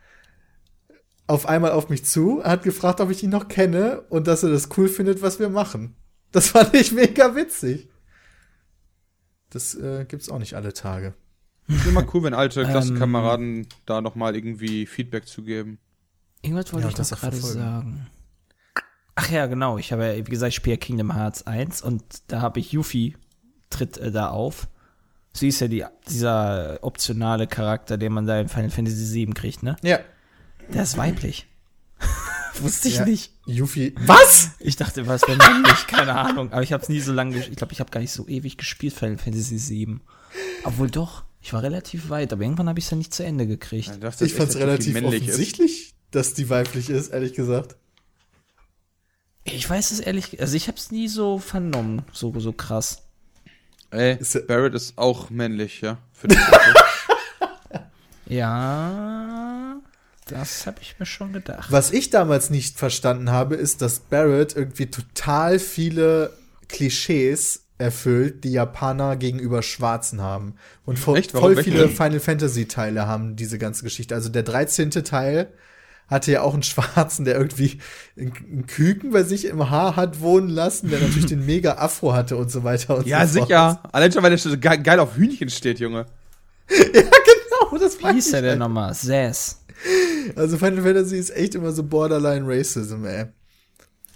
[1.29, 4.51] auf einmal auf mich zu, hat gefragt, ob ich ihn noch kenne und dass er
[4.51, 5.97] das cool findet, was wir machen.
[6.33, 7.89] Das fand ich mega witzig.
[9.51, 11.15] Das äh, gibt's auch nicht alle Tage.
[11.69, 15.79] Ist immer cool, wenn alte Klassenkameraden ähm, da noch mal irgendwie Feedback zu geben.
[16.43, 18.07] Irgendwas wollte ja, ich doch gerade sagen.
[19.17, 19.79] Ach ja, genau.
[19.79, 23.17] Ich habe ja, wie gesagt, ich spiele Kingdom Hearts 1 und da habe ich Yuffie
[23.71, 24.69] tritt äh, da auf.
[25.33, 29.63] Sie ist ja die, dieser optionale Charakter, den man da in Final Fantasy VII kriegt,
[29.63, 29.77] ne?
[29.83, 30.01] Ja.
[30.73, 31.47] Der ist weiblich.
[32.61, 33.33] Wusste ich ja, nicht.
[33.45, 33.95] Yuffie.
[34.07, 34.51] Was?
[34.61, 36.53] Ich dachte, was wäre männlich, keine Ahnung.
[36.53, 38.57] Aber ich habe es nie so lange, ich glaube, ich habe gar nicht so ewig
[38.57, 39.99] gespielt, Final Fantasy VII.
[40.65, 43.47] Obwohl doch, ich war relativ weit, aber irgendwann habe ich es ja nicht zu Ende
[43.47, 43.99] gekriegt.
[44.01, 45.95] Ja, ich fand es relativ offensichtlich, ist.
[46.11, 47.77] dass die weiblich ist, ehrlich gesagt.
[49.53, 53.03] Ich weiß es ehrlich, also ich habe es nie so vernommen, so, so krass.
[53.91, 55.99] Ey, Barrett ist auch männlich, ja.
[58.27, 59.81] ja,
[60.27, 61.71] das habe ich mir schon gedacht.
[61.71, 66.33] Was ich damals nicht verstanden habe, ist, dass Barrett irgendwie total viele
[66.69, 70.57] Klischees erfüllt, die Japaner gegenüber Schwarzen haben.
[70.85, 74.15] Und voll, voll viele Final Fantasy Teile haben diese ganze Geschichte.
[74.15, 74.91] Also der 13.
[74.91, 75.53] Teil
[76.09, 77.79] hatte ja auch einen Schwarzen, der irgendwie
[78.17, 82.37] einen Küken bei sich im Haar hat wohnen lassen, der natürlich den mega Afro hatte
[82.37, 83.51] und so weiter und ja, so fort.
[83.51, 83.89] Ja, sicher.
[83.93, 86.07] Allein schon, weil der so geil auf Hühnchen steht, Junge.
[86.71, 88.95] ja, genau, das Wie hieß der denn nochmal?
[88.95, 89.63] Sass.
[90.35, 93.27] Also Final Fantasy ist echt immer so Borderline Racism, ey.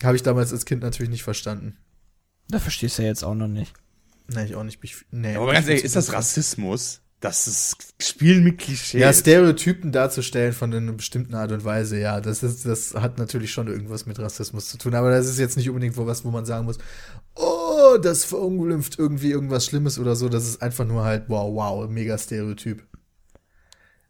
[0.03, 1.77] Habe ich damals als Kind natürlich nicht verstanden.
[2.49, 3.75] Da verstehst du ja jetzt auch noch nicht.
[4.29, 4.83] Nee, ich auch nicht.
[4.83, 7.03] Ich, nee, aber ganz ehrlich, ist das Rassismus?
[7.21, 8.99] Das ist Spielen mit Klischees.
[8.99, 13.53] Ja, Stereotypen darzustellen von einer bestimmten Art und Weise, ja, das ist, das hat natürlich
[13.53, 16.47] schon irgendwas mit Rassismus zu tun, aber das ist jetzt nicht unbedingt was, wo man
[16.47, 16.79] sagen muss,
[17.35, 21.91] oh, das verunglimpft irgendwie irgendwas Schlimmes oder so, das ist einfach nur halt, wow, wow,
[21.91, 22.83] mega Stereotyp.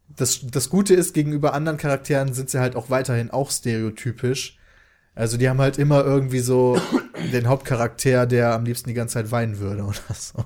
[0.09, 4.57] Das, das Gute ist, gegenüber anderen Charakteren sind sie halt auch weiterhin auch stereotypisch.
[5.17, 6.81] Also die haben halt immer irgendwie so
[7.33, 10.45] den Hauptcharakter, der am liebsten die ganze Zeit weinen würde oder so.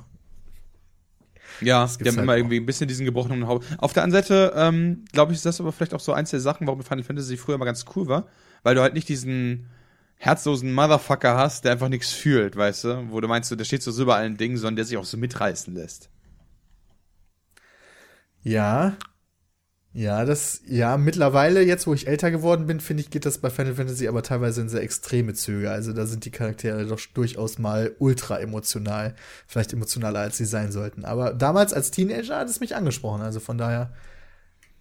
[1.61, 3.67] Ja, die haben halt immer irgendwie ein bisschen diesen gebrochenen Haupt.
[3.79, 6.41] Auf der anderen Seite, ähm, glaube ich, ist das aber vielleicht auch so eins der
[6.41, 8.27] Sachen, warum Final Fantasy früher immer ganz cool war,
[8.63, 9.71] weil du halt nicht diesen
[10.17, 13.07] herzlosen Motherfucker hast, der einfach nichts fühlt, weißt du?
[13.11, 15.75] Wo du meinst, der steht so über allen Dingen, sondern der sich auch so mitreißen
[15.75, 16.09] lässt.
[18.43, 18.97] Ja,
[19.97, 23.49] ja, das, ja, mittlerweile, jetzt wo ich älter geworden bin, finde ich, geht das bei
[23.49, 25.71] Final Fantasy aber teilweise in sehr extreme Züge.
[25.71, 29.15] Also da sind die Charaktere doch durchaus mal ultra emotional.
[29.47, 31.05] Vielleicht emotionaler, als sie sein sollten.
[31.05, 33.23] Aber damals als Teenager hat es mich angesprochen.
[33.23, 33.93] Also von daher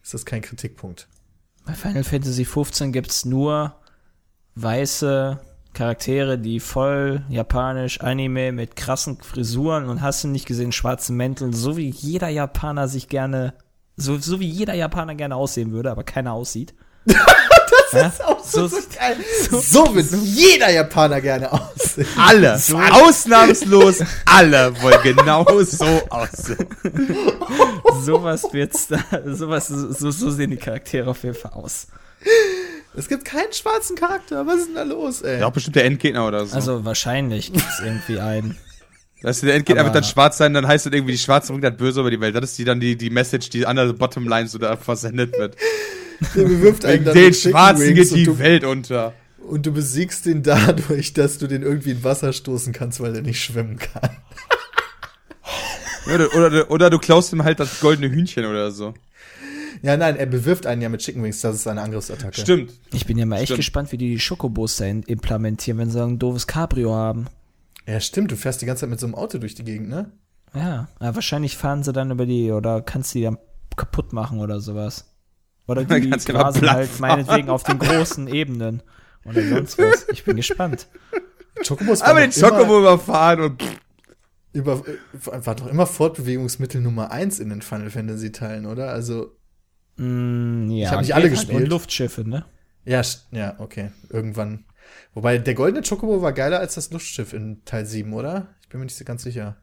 [0.01, 1.07] ist das kein Kritikpunkt.
[1.63, 3.75] Bei Final Fantasy 15 gibt's nur
[4.55, 5.39] weiße
[5.75, 11.53] Charaktere, die voll japanisch Anime mit krassen Frisuren und hast du nicht gesehen, schwarzen Mänteln,
[11.53, 13.53] so wie jeder Japaner sich gerne
[13.95, 16.73] so, so wie jeder Japaner gerne aussehen würde, aber keiner aussieht.
[17.05, 18.07] das ja?
[18.07, 19.17] ist auch so, so, so geil.
[19.49, 22.07] So, so wird jeder Japaner gerne aussehen.
[22.17, 22.57] Alle.
[22.57, 22.77] So.
[22.77, 26.67] Ausnahmslos alle wollen genau so aussehen.
[28.03, 31.87] sowas wird's da, sowas, so, so sehen die Charaktere auf jeden Fall aus.
[32.95, 34.45] Es gibt keinen schwarzen Charakter.
[34.45, 35.39] Was ist denn da los, ey?
[35.39, 36.55] Ja, auch bestimmt der Endgegner oder so.
[36.55, 38.57] Also wahrscheinlich gibt's irgendwie einen.
[39.23, 41.63] Weißt du, der Endgegner einfach dann schwarz sein, dann heißt es irgendwie, die Schwarze bringt
[41.63, 42.35] halt böse über die Welt.
[42.35, 45.55] Das ist die dann die, die Message, die an der Bottomline so da versendet wird.
[46.35, 49.13] Der bewirft einen dann den Schwarzen geht die du, Welt unter.
[49.45, 53.21] Und du besiegst ihn dadurch, dass du den irgendwie in Wasser stoßen kannst, weil er
[53.21, 54.09] nicht schwimmen kann.
[56.13, 58.93] oder, oder, oder du klaust ihm halt das goldene Hühnchen oder so.
[59.81, 62.39] Ja, nein, er bewirft einen ja mit Chicken Wings, das ist seine Angriffsattacke.
[62.39, 62.71] Stimmt.
[62.93, 63.57] Ich bin ja mal echt Stimmt.
[63.57, 67.27] gespannt, wie die die Schokobos da implementieren, wenn sie ein doofes Cabrio haben.
[67.85, 70.11] Ja, stimmt, du fährst die ganze Zeit mit so einem Auto durch die Gegend, ne?
[70.53, 73.37] Ja, ja wahrscheinlich fahren sie dann über die, oder kannst du die dann
[73.75, 75.13] kaputt machen oder sowas.
[75.67, 78.83] Oder die grasen halt meinetwegen auf den großen Ebenen.
[79.25, 80.07] Oder sonst was.
[80.11, 80.87] Ich bin gespannt.
[81.65, 83.63] Chocobos Aber den Chocobo überfahren und
[84.53, 84.83] über,
[85.23, 88.89] war doch immer Fortbewegungsmittel Nummer eins in den Final Fantasy Teilen, oder?
[88.89, 89.35] Also
[89.97, 91.63] mm, ja, ich habe nicht alle gespielt.
[91.63, 92.45] Und Luftschiffe, ne?
[92.85, 93.91] Ja, ja, okay.
[94.09, 94.65] Irgendwann
[95.13, 98.47] Wobei der goldene Chocobo war geiler als das Luftschiff in Teil 7, oder?
[98.61, 99.57] Ich bin mir nicht so ganz sicher.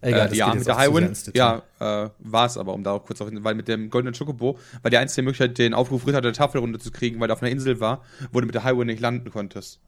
[0.00, 3.28] Egal, äh, ja, mit der Highwind, ja, äh, war es aber, um darauf kurz auf,
[3.32, 6.92] weil mit dem goldenen Chocobo war die einzige Möglichkeit, den Aufruf Ritter der Tafelrunde zu
[6.92, 9.80] kriegen, weil du auf einer Insel war, wo du mit der Highwind nicht landen konntest.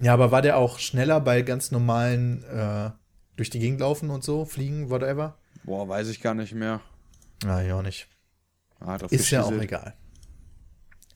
[0.00, 2.90] Ja, aber war der auch schneller bei ganz normalen äh,
[3.36, 5.36] durch die Gegend laufen und so, fliegen, whatever?
[5.64, 6.80] Boah, weiß ich gar nicht mehr.
[7.44, 8.08] Ah, ja, auch nicht.
[8.80, 9.94] Ah, Ist ja auch egal.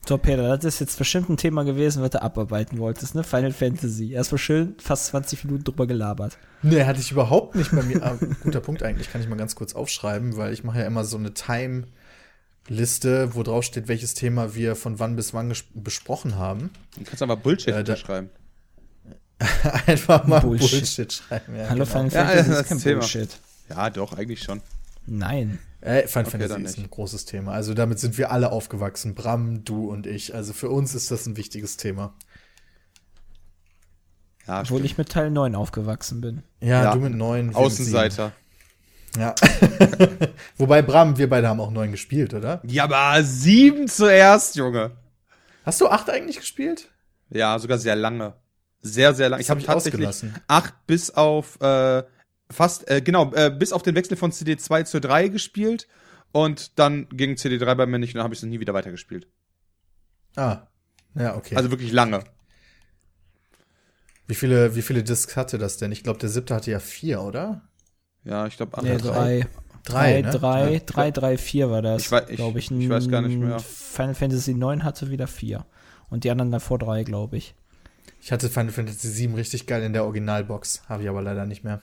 [0.08, 3.22] So, Peter, das ist jetzt bestimmt ein Thema gewesen, was du abarbeiten wolltest, ne?
[3.22, 4.12] Final Fantasy.
[4.12, 6.38] Erstmal schön fast 20 Minuten drüber gelabert.
[6.62, 8.02] Nee, hatte ich überhaupt nicht bei mir.
[8.02, 11.04] Ah, guter Punkt eigentlich, kann ich mal ganz kurz aufschreiben, weil ich mache ja immer
[11.04, 16.70] so eine Time-Liste, wo drauf steht, welches Thema wir von wann bis wann besprochen haben.
[16.96, 18.30] Du kannst einfach Bullshit Ja, da- schreiben.
[19.86, 20.70] Einfach mal Bullshit.
[20.70, 21.56] Bullshit, schreiben.
[21.56, 21.86] Ja, Hallo, genau.
[21.86, 22.98] Final Ja, Fantasy das ist kein Thema.
[23.00, 23.28] Bullshit.
[23.70, 24.60] Ja, doch, eigentlich schon.
[25.06, 25.58] Nein.
[25.80, 26.86] Äh, Final Okay, Fantasy ist nicht.
[26.86, 27.52] ein großes Thema.
[27.52, 29.14] Also damit sind wir alle aufgewachsen.
[29.14, 30.34] Bram, du und ich.
[30.34, 32.14] Also für uns ist das ein wichtiges Thema.
[34.46, 34.84] Ja, Obwohl stimmt.
[34.84, 36.42] ich mit Teil 9 aufgewachsen bin.
[36.60, 36.94] Ja, Ja.
[36.94, 37.40] du mit neun.
[37.40, 38.32] wir mit Außenseiter.
[39.14, 39.22] sieben.
[39.22, 39.34] Ja.
[40.56, 42.60] Wobei, Bram, wir beide haben auch neun gespielt, oder?
[42.64, 44.92] Ja, aber sieben zuerst, Junge.
[45.64, 46.88] Hast du acht eigentlich gespielt?
[47.30, 48.34] Ja, sogar sehr lange.
[48.80, 49.40] Sehr, sehr lange.
[49.40, 50.42] Das Ich habe hab ich tatsächlich ausgelassen.
[50.48, 52.02] acht bis auf äh,
[52.52, 55.88] fast, äh, genau, äh, bis auf den Wechsel von CD2 zur 3 gespielt.
[56.32, 59.26] Und dann ging CD3 bei mir nicht und dann habe ich es nie wieder weitergespielt.
[60.36, 60.66] Ah.
[61.14, 61.56] Ja, okay.
[61.56, 62.24] Also wirklich lange.
[64.26, 65.92] wie viele, wie viele Discs hatte das denn?
[65.92, 67.62] Ich glaube, der siebte hatte ja vier, oder?
[68.24, 69.46] Ja, ich glaube Nee, drei.
[69.84, 70.30] Drei, Drei, ne?
[70.30, 70.78] drei, Ja.
[70.86, 72.02] drei, drei, vier war das.
[72.02, 72.70] Ich wei- ich- glaube ich.
[72.70, 73.58] ich weiß gar nicht mehr.
[73.58, 75.66] Final Fantasy 9 hatte wieder vier.
[76.08, 77.54] Und die anderen davor drei, glaube ich.
[78.20, 80.82] Ich hatte Final Fantasy VII richtig geil in der Originalbox.
[80.88, 81.82] Habe ich aber leider nicht mehr.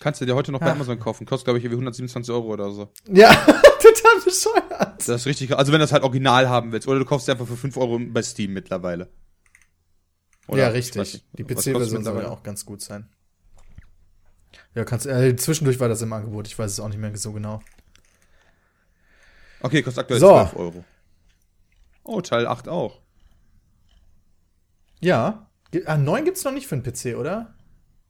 [0.00, 0.72] Kannst du dir heute noch bei Ja.
[0.72, 1.26] Amazon kaufen.
[1.26, 2.88] Kostet, glaube ich, irgendwie 127 Euro oder so.
[3.06, 4.94] Ja, total bescheuert.
[4.98, 5.54] Das ist richtig.
[5.56, 6.88] Also wenn du das halt original haben willst.
[6.88, 9.08] Oder du kaufst dir einfach für 5 Euro bei Steam mittlerweile.
[10.48, 11.00] Oder ja, richtig.
[11.14, 13.08] nicht, Die PC-Version soll ja auch ganz gut sein.
[14.74, 16.46] Ja, kannst, äh, zwischendurch war das im Angebot.
[16.48, 17.60] Ich weiß es auch nicht mehr so genau.
[19.60, 20.28] Okay, kostet aktuell So.
[20.30, 20.84] 12 Euro.
[22.04, 23.00] Oh, Teil 8 auch.
[25.00, 25.46] Ja.
[25.84, 27.54] Ah, 9 gibt's noch nicht für den PC, oder?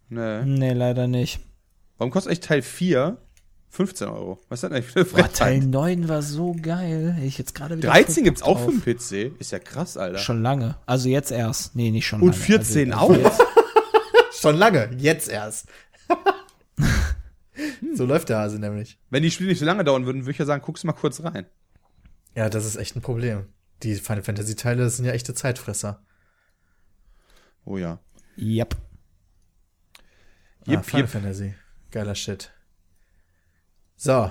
[0.09, 0.45] Nee.
[0.45, 1.41] Nee, leider nicht.
[2.01, 3.19] Warum kostet eigentlich Teil 4
[3.69, 4.39] 15 Euro?
[4.49, 5.69] Was ist das eigentlich für eine Boah, Teil Frechheit?
[5.69, 7.15] 9 war so geil.
[7.23, 8.85] Ich jetzt gerade wieder 13 voll gibt's Bock auch für drauf.
[8.85, 9.39] den PC.
[9.39, 10.17] Ist ja krass, Alter.
[10.17, 10.79] Schon lange.
[10.87, 11.77] Also jetzt erst.
[11.77, 12.43] Nee, nicht schon Und lange.
[12.43, 13.39] 14 also, auch?
[14.33, 14.89] Schon lange.
[14.97, 15.69] Jetzt erst.
[17.95, 18.99] so läuft der Hase nämlich.
[19.11, 21.23] Wenn die Spiele nicht so lange dauern würden, würde ich ja sagen, guck's mal kurz
[21.23, 21.45] rein.
[22.35, 23.45] Ja, das ist echt ein Problem.
[23.83, 26.03] Die Final Fantasy-Teile sind ja echte Zeitfresser.
[27.67, 27.99] Oh ja.
[28.39, 28.75] Yep.
[28.75, 31.11] ah, Jip, Final jip.
[31.11, 31.55] Fantasy.
[31.91, 32.51] Geiler Shit.
[33.97, 34.31] So.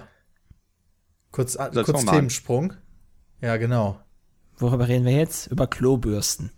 [1.31, 2.05] Kurz, Soll's kurz.
[2.05, 2.73] Themensprung.
[3.41, 3.99] Ja, genau.
[4.57, 5.47] Worüber reden wir jetzt?
[5.47, 6.51] Über Klobürsten.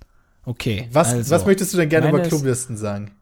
[0.46, 0.88] Okay.
[0.92, 3.16] Was, also, was möchtest du denn gerne über meine ist- Klobürsten sagen?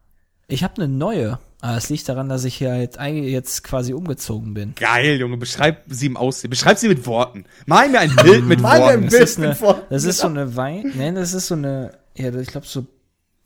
[0.48, 1.38] Ich habe eine neue.
[1.60, 4.74] Aber es liegt daran, dass ich hier halt jetzt quasi umgezogen bin.
[4.76, 5.36] Geil, Junge.
[5.36, 6.48] Beschreib sie im Aussehen.
[6.50, 7.44] Beschreib sie mit Worten.
[7.66, 9.00] Mal mir ein Bild mit Mal mir ein Worten.
[9.10, 9.12] Bild.
[9.22, 9.86] Das ist, eine, mit Worten.
[9.90, 10.92] das ist so eine Wein.
[10.96, 11.92] Nein, das ist so eine.
[12.16, 12.86] Ja, ich glaube so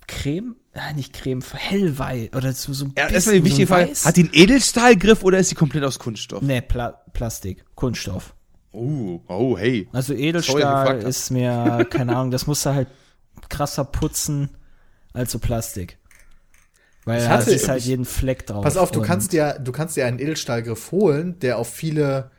[0.07, 0.57] Creme.
[0.75, 2.31] Ah, nicht Creme, hellweiß.
[2.35, 3.91] Oder so, so ein Ja, bisschen die wichtige so ein Frage.
[3.93, 4.07] Weiß.
[4.07, 6.43] Hat die einen Edelstahlgriff oder ist die komplett aus Kunststoff?
[6.43, 7.65] Nee, Pla Plastik.
[7.75, 8.35] Kunststoff.
[8.73, 9.89] Oh, oh, hey.
[9.93, 11.03] Also Sorry, Edelstahl hab.
[11.05, 12.89] ist mir, keine Ahnung, das musst du halt
[13.49, 14.51] krasser putzen
[15.13, 15.99] als so Plastik.
[17.05, 18.65] Weil Ich da hatte- ist halt jeden Fleck drauf.
[18.65, 22.31] Pass auf, du kannst dir, du kannst dir einen Edelstahlgriff holen, der auf viele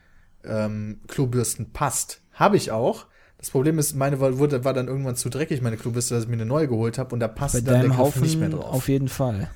[0.44, 2.22] ähm, Klobürsten passt.
[2.34, 3.06] Habe ich auch.
[3.38, 6.30] Das Problem ist, meine war, wurde, war dann irgendwann zu dreckig, meine Klobürste, dass ich
[6.30, 8.60] mir eine neue geholt habe und da passt bei dann der Griff nicht mehr Haufen
[8.62, 8.74] drauf.
[8.74, 9.50] auf jeden Fall.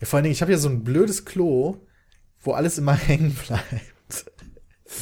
[0.00, 1.76] Ja, vor allen Dingen, ich habe ja so ein blödes Klo,
[2.40, 4.32] wo alles immer hängen bleibt.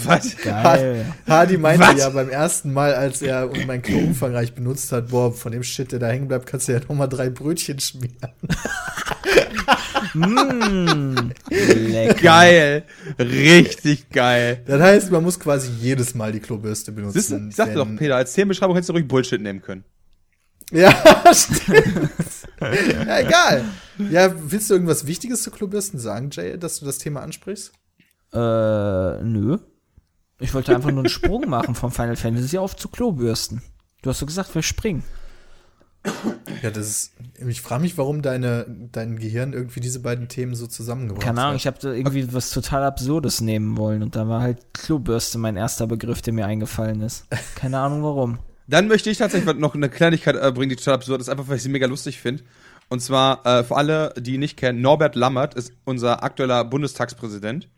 [0.04, 0.36] Was?
[0.36, 1.04] Geil.
[1.26, 1.98] Hardy meinte Was?
[1.98, 5.92] ja beim ersten Mal, als er mein Klo umfangreich benutzt hat, boah, von dem Shit,
[5.92, 8.16] der da hängen bleibt, kannst du ja noch mal drei Brötchen schmieren.
[10.14, 12.14] mm, lecker.
[12.14, 12.84] Geil.
[13.18, 14.62] Richtig geil.
[14.66, 17.18] Das heißt, man muss quasi jedes Mal die Klobürste benutzen.
[17.20, 19.84] Siehst du, ich sagte doch, Peter, als Themenbeschreibung hättest du ruhig Bullshit nehmen können.
[20.70, 20.94] Ja,
[21.34, 22.10] stimmt.
[22.60, 23.64] ja, egal.
[24.10, 27.72] Ja, willst du irgendwas Wichtiges zu Klobürsten sagen, Jay, dass du das Thema ansprichst?
[28.32, 28.38] Äh,
[29.22, 29.58] nö.
[30.42, 33.62] Ich wollte einfach nur einen Sprung machen von Final Fantasy auf zu Klobürsten.
[34.02, 35.04] Du hast so gesagt, wir springen.
[36.62, 37.12] Ja, das ist.
[37.46, 41.54] Ich frage mich, warum deine, dein Gehirn irgendwie diese beiden Themen so zusammengebracht Keine Ahnung,
[41.54, 41.60] hat.
[41.60, 45.56] ich habe da irgendwie was total Absurdes nehmen wollen und da war halt Klobürste mein
[45.56, 47.26] erster Begriff, der mir eingefallen ist.
[47.54, 48.38] Keine Ahnung warum.
[48.66, 51.56] Dann möchte ich tatsächlich noch eine Kleinigkeit äh, bringen, die total absurd ist, einfach weil
[51.56, 52.42] ich sie mega lustig finde.
[52.88, 57.68] Und zwar, äh, für alle, die ihn nicht kennen, Norbert Lammert ist unser aktueller Bundestagspräsident.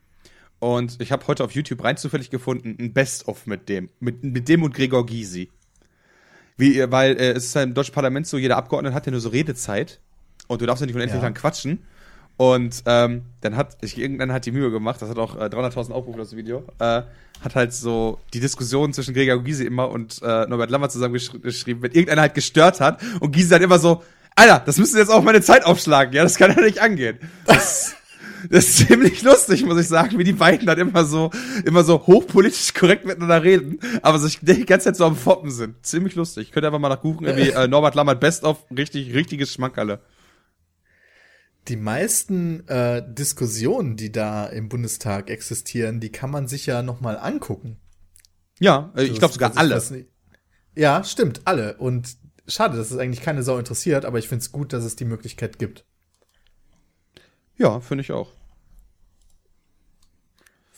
[0.58, 3.90] Und ich habe heute auf YouTube rein zufällig gefunden, ein Best-of mit dem.
[4.00, 5.50] Mit, mit dem und Gregor Gysi.
[6.56, 9.12] Wie, äh, weil äh, es ist ja im deutschen Parlament so, jeder Abgeordnete hat ja
[9.12, 10.00] nur so Redezeit.
[10.46, 11.22] Und du darfst ja nicht unendlich Ja.
[11.24, 11.82] lang quatschen.
[12.36, 15.92] Und ähm, dann hat, ich, irgendwann hat die Mühe gemacht, das hat auch äh, 300.000
[15.92, 17.02] Aufrufe, das Video, äh,
[17.40, 21.38] hat halt so die Diskussion zwischen Gregor Gysi immer und äh, Norbert Lammert zusammen geschri
[21.38, 24.02] geschrieben, wenn irgendeiner halt gestört hat und Gysi dann immer so,
[24.34, 27.18] Alter, das müsste jetzt auch meine Zeit aufschlagen, ja, das kann ja nicht angehen.
[27.46, 27.94] Das,
[28.50, 31.30] Das ist ziemlich lustig, muss ich sagen, wie die beiden dann immer so,
[31.64, 35.84] immer so hochpolitisch korrekt miteinander reden, aber sich die ganze Zeit so am Foppen sind.
[35.84, 36.52] Ziemlich lustig.
[36.52, 40.00] Könnt ihr einfach mal nachgucken, irgendwie äh, Norbert Lammert Best of, richtig, richtiges Schmankerle.
[41.68, 47.00] Die meisten äh, Diskussionen, die da im Bundestag existieren, die kann man sich ja noch
[47.00, 47.78] mal angucken.
[48.60, 49.82] Ja, äh, ich glaube sogar alle.
[50.76, 51.76] Ja, stimmt, alle.
[51.78, 54.96] Und schade, dass es eigentlich keine Sau interessiert, aber ich finde es gut, dass es
[54.96, 55.86] die Möglichkeit gibt.
[57.56, 58.30] Ja, finde ich auch.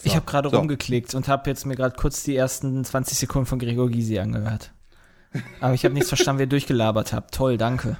[0.02, 0.56] Ich habe gerade so.
[0.58, 4.72] rumgeklickt und habe jetzt mir gerade kurz die ersten 20 Sekunden von Gregor Gysi angehört.
[5.60, 7.34] Aber ich habe nichts verstanden, wie ihr durchgelabert habt.
[7.34, 7.96] Toll, danke.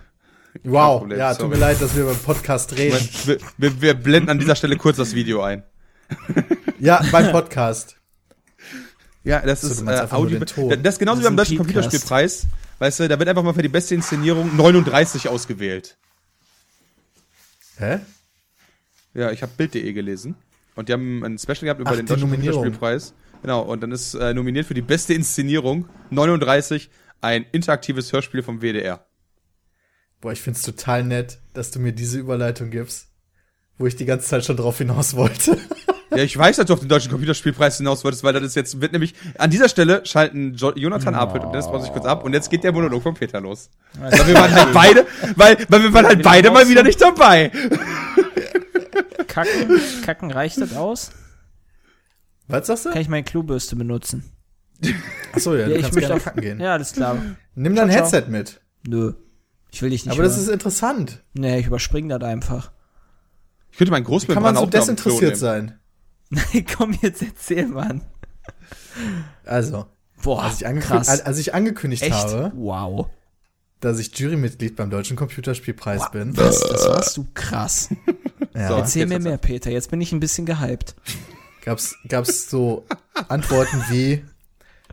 [0.62, 1.42] Wow, Problem, ja, sorry.
[1.42, 2.98] tut mir leid, dass wir beim Podcast reden.
[3.24, 5.62] Wir, wir, wir blenden an dieser Stelle kurz das Video ein.
[6.78, 7.96] ja, beim Podcast.
[9.24, 10.38] Ja, das So, ist äh, Audio.
[10.38, 10.82] den.
[10.82, 11.56] Das ist genauso Das wie beim deutschen.
[11.58, 12.46] Computerspielpreis.
[12.78, 15.96] Weißt du, da wird einfach mal für die beste Inszenierung 39 ausgewählt.
[17.78, 17.98] Hä?
[19.16, 20.36] Ja, ich habe Bild.de gelesen.
[20.74, 22.30] Und die haben ein Special gehabt über Ach, den deutschen.
[22.30, 23.14] Computerspielpreis.
[23.42, 26.90] Genau, und dann ist äh, nominiert für die beste Inszenierung 39
[27.22, 29.06] ein interaktives Hörspiel vom WDR.
[30.20, 33.08] Boah, ich find's total nett, dass du mir diese Überleitung gibst,
[33.78, 35.58] wo ich die ganze Zeit schon drauf hinaus wollte.
[36.10, 38.80] Ja, ich weiß, dass du auf den deutschen Computerspielpreis hinaus wolltest, weil das ist jetzt,
[38.80, 42.24] wird nämlich, an dieser Stelle schalten jo Jonathan Apelt und Dennis Braun sich kurz ab
[42.24, 43.70] und jetzt geht der Monolog von Peter los.
[43.98, 47.50] Weil wir waren halt beide, weil, weil wir waren halt beide mal wieder nicht dabei.
[49.36, 51.10] Kacken, Kacken reicht das aus?
[52.48, 52.90] Was sagst du?
[52.90, 54.24] Kann ich meine Klobürste benutzen?
[55.32, 56.60] Achso, ja, Ja, du ich kannst möchte gerne auf- kacken gehen.
[56.60, 57.16] Ja, alles klar.
[57.54, 58.12] Nimm dein Ciao, ciao.
[58.20, 58.60] Headset mit.
[58.86, 59.12] Nö.
[59.70, 60.44] Ich will dich nicht Aber das hören.
[60.44, 61.22] ist interessant.
[61.34, 62.72] Nee, ich überspring das einfach.
[63.72, 65.78] Ich könnte meinen Kann man Großmembran so desinteressiert sein?
[66.76, 68.02] Komm, jetzt erzähl, Mann.
[69.44, 69.86] Also,
[70.22, 71.20] Boah, als ich, angekündigt, krass.
[71.20, 72.12] als ich angekündigt Echt?
[72.14, 73.08] habe, Wow.
[73.80, 77.90] dass ich Jurymitglied beim Deutschen Computerspielpreis bin, Das, das warst du krass.
[78.56, 78.74] Ja, So.
[78.76, 79.70] Erzähl mir mehr, Peter.
[79.70, 80.94] Jetzt bin ich ein bisschen gehypt.
[81.64, 82.84] gab's, gab's so
[83.28, 84.24] Antworten wie,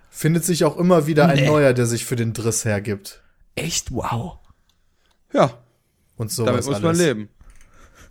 [0.09, 1.47] findet sich auch immer wieder ein Nee.
[1.47, 3.21] neuer, der sich für den Driss hergibt.
[3.55, 3.91] Echt?
[3.93, 4.37] Wow.
[5.33, 5.57] Ja,
[6.17, 6.99] Und sowas damit muss man alles.
[6.99, 7.29] leben.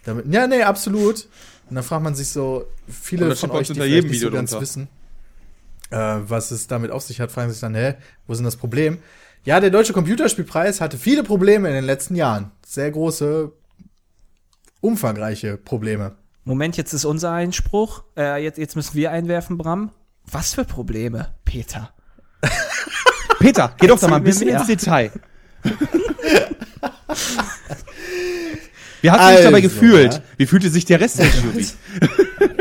[0.05, 1.29] Damit, ja, nee, absolut.
[1.69, 4.51] Und dann fragt man sich so, viele von euch, die vielleicht jedem nicht so ganz
[4.51, 4.63] drunter.
[4.63, 4.89] wissen,
[5.91, 7.95] äh, was es damit auf sich hat, fragen sich dann, hä,
[8.27, 8.99] wo ist denn das Problem?
[9.45, 12.51] Ja, der Deutsche Computerspielpreis hatte viele Probleme in den letzten Jahren.
[12.67, 13.53] Sehr große,
[14.83, 16.17] umfangreiche Probleme.
[16.45, 18.03] Moment, jetzt ist unser Einspruch.
[18.19, 19.91] Äh, jetzt, jetzt müssen wir einwerfen, Bram.
[20.31, 21.95] Was für Probleme, Peter?
[23.39, 24.59] Peter, geh doch da mal ein bisschen mehr.
[24.59, 25.11] ins Detail.
[29.01, 30.15] Wie hast du dich dabei Also, gefühlt?
[30.15, 30.21] ja.
[30.37, 31.67] Wie fühlte sich der Rest der Jury?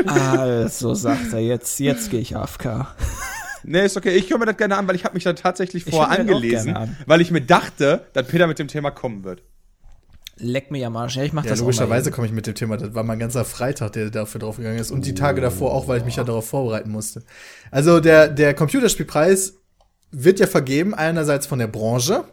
[0.08, 2.88] Also, sagt er, jetzt, jetzt gehe ich AFK.
[3.64, 4.16] Nee, ist okay.
[4.16, 6.76] Ich höre mir das gerne an, weil ich habe mich da tatsächlich Ich vorher angelesen,
[6.76, 6.98] an.
[7.06, 9.44] weil ich mir dachte, dass Peter mit dem Thema kommen wird.
[10.42, 11.16] Leck mir am Arsch.
[11.16, 12.78] Ja, ich mach Ja, das logischerweise komme ich mit dem Thema.
[12.78, 14.92] Das war mein ganzer Freitag, der dafür draufgegangen ist.
[14.92, 17.24] Und die Tage davor auch, weil ich mich ja darauf vorbereiten musste.
[17.70, 19.56] Also der, der Computerspielpreis
[20.12, 22.26] wird ja vergeben, einerseits von der Branche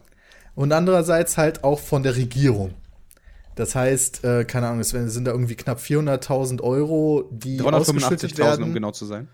[0.55, 2.73] und andererseits halt auch von der Regierung.
[3.55, 8.37] Das heißt, äh, keine Ahnung, es sind da irgendwie knapp 400.000 Euro, die ausgeschüttet 385.000,
[8.37, 8.63] werden.
[8.63, 9.27] um genau zu sein.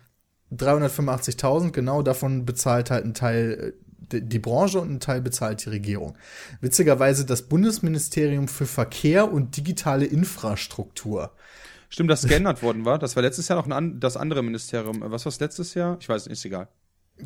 [0.52, 5.70] 385.000, genau, davon bezahlt halt ein Teil äh, die Branche und ein Teil bezahlt die
[5.70, 6.16] Regierung.
[6.60, 11.32] Witzigerweise das Bundesministerium für Verkehr und digitale Infrastruktur.
[11.88, 12.98] Stimmt, dass es geändert worden war.
[12.98, 15.02] Das war letztes Jahr noch ein das andere Ministerium.
[15.02, 15.96] Äh, Was war es letztes Jahr?
[16.00, 16.68] Ich weiß nicht, ist egal.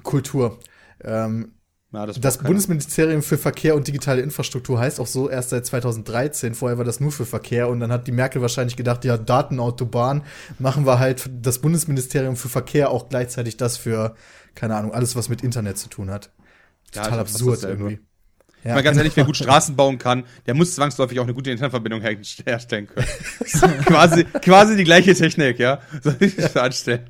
[0.02, 0.58] Kultur.
[1.02, 1.52] Ähm,
[1.92, 2.38] Ja, das das.
[2.38, 6.54] Bundesministerium für Verkehr und digitale Infrastruktur heißt auch so erst seit 2013.
[6.54, 10.22] Vorher war das nur für Verkehr und dann hat die Merkel wahrscheinlich gedacht, ja, Datenautobahn
[10.60, 14.14] machen wir halt das Bundesministerium für Verkehr auch gleichzeitig das für,
[14.54, 16.30] keine Ahnung, alles, was mit Internet zu tun hat.
[16.94, 18.00] Ja, Total fast absurd irgendwie.
[18.62, 21.50] Ich meine, ganz ehrlich, wer gut Straßen bauen kann, der muss zwangsläufig auch eine gute
[21.50, 23.06] Internetverbindung her herstellen können.
[23.86, 25.80] quasi, quasi die gleiche Technik, ja.
[26.02, 27.08] Soll ich das anstellen?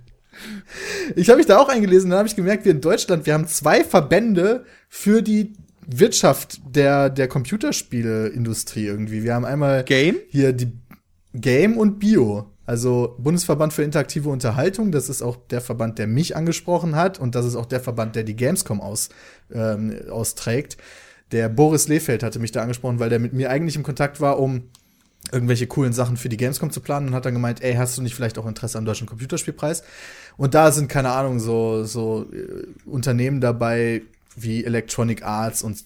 [1.16, 3.46] Ich habe mich da auch eingelesen, dann habe ich gemerkt, wir in Deutschland, wir haben
[3.46, 5.52] zwei Verbände für die
[5.86, 9.24] Wirtschaft der, der Computerspieleindustrie irgendwie.
[9.24, 10.18] Wir haben einmal Game?
[10.28, 10.72] hier die
[11.34, 12.49] Game und Bio.
[12.70, 17.35] Also Bundesverband für interaktive Unterhaltung, das ist auch der Verband, der mich angesprochen hat und
[17.35, 19.09] das ist auch der Verband, der die Gamescom aus,
[19.52, 20.76] ähm, austrägt.
[21.33, 24.38] Der Boris Lehfeld hatte mich da angesprochen, weil der mit mir eigentlich im Kontakt war,
[24.38, 24.68] um
[25.33, 28.02] irgendwelche coolen Sachen für die Gamescom zu planen und hat dann gemeint, ey, hast du
[28.02, 29.83] nicht vielleicht auch Interesse am deutschen Computerspielpreis?
[30.37, 34.02] Und da sind, keine Ahnung, so, so äh, Unternehmen dabei
[34.37, 35.83] wie Electronic Arts und,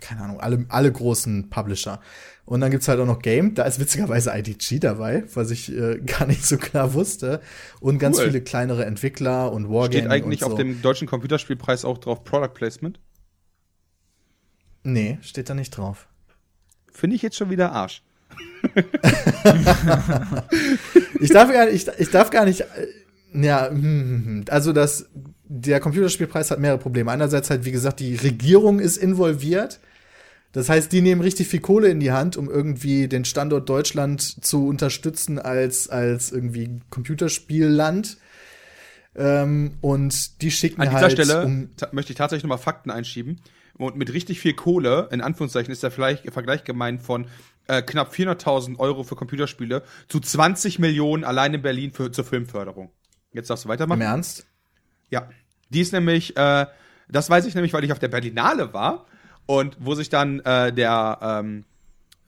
[0.00, 1.98] keine Ahnung, alle, alle großen Publisher.
[2.46, 5.98] Und dann gibt's halt auch noch Game, da ist witzigerweise IDG dabei, was ich äh,
[6.06, 7.40] gar nicht so klar wusste.
[7.80, 8.26] Und ganz Cool.
[8.26, 10.46] viele kleinere Entwickler und Wargaming Steht eigentlich so.
[10.46, 13.00] auf dem deutschen Computerspielpreis auch drauf Product Placement?
[14.84, 16.06] Nee, steht da nicht drauf.
[16.92, 18.02] Finde ich jetzt schon wieder Arsch.
[21.20, 22.86] ich darf gar nicht, ich, ich darf gar nicht, äh,
[23.32, 24.44] ja, hm, hm, hm.
[24.48, 25.08] also das,
[25.44, 27.10] der Computerspielpreis hat mehrere Probleme.
[27.10, 29.80] Einerseits halt, wie gesagt, die Regierung ist involviert.
[30.52, 34.22] Das heißt, die nehmen richtig viel Kohle in die Hand, um irgendwie den Standort Deutschland
[34.22, 38.16] zu unterstützen als, als irgendwie Computerspielland.
[39.14, 41.12] Ähm, und die schicken An dieser halt.
[41.12, 43.40] Stelle um, möchte ich tatsächlich nochmal Fakten einschieben.
[43.78, 47.26] Und mit richtig viel Kohle, in Anführungszeichen, ist der Vergleich, Vergleich gemeint von
[47.66, 52.90] äh, knapp 400.000 Euro für Computerspiele zu 20 Millionen allein in Berlin für, zur Filmförderung.
[53.32, 54.00] Jetzt darfst du Im weitermachen.
[54.00, 54.46] Ernst?
[55.10, 55.28] Ja.
[55.68, 56.66] Die ist nämlich, äh,
[57.08, 59.06] das weiß ich nämlich, weil ich auf der Berlinale war
[59.46, 61.64] und wo sich dann äh, der, ähm,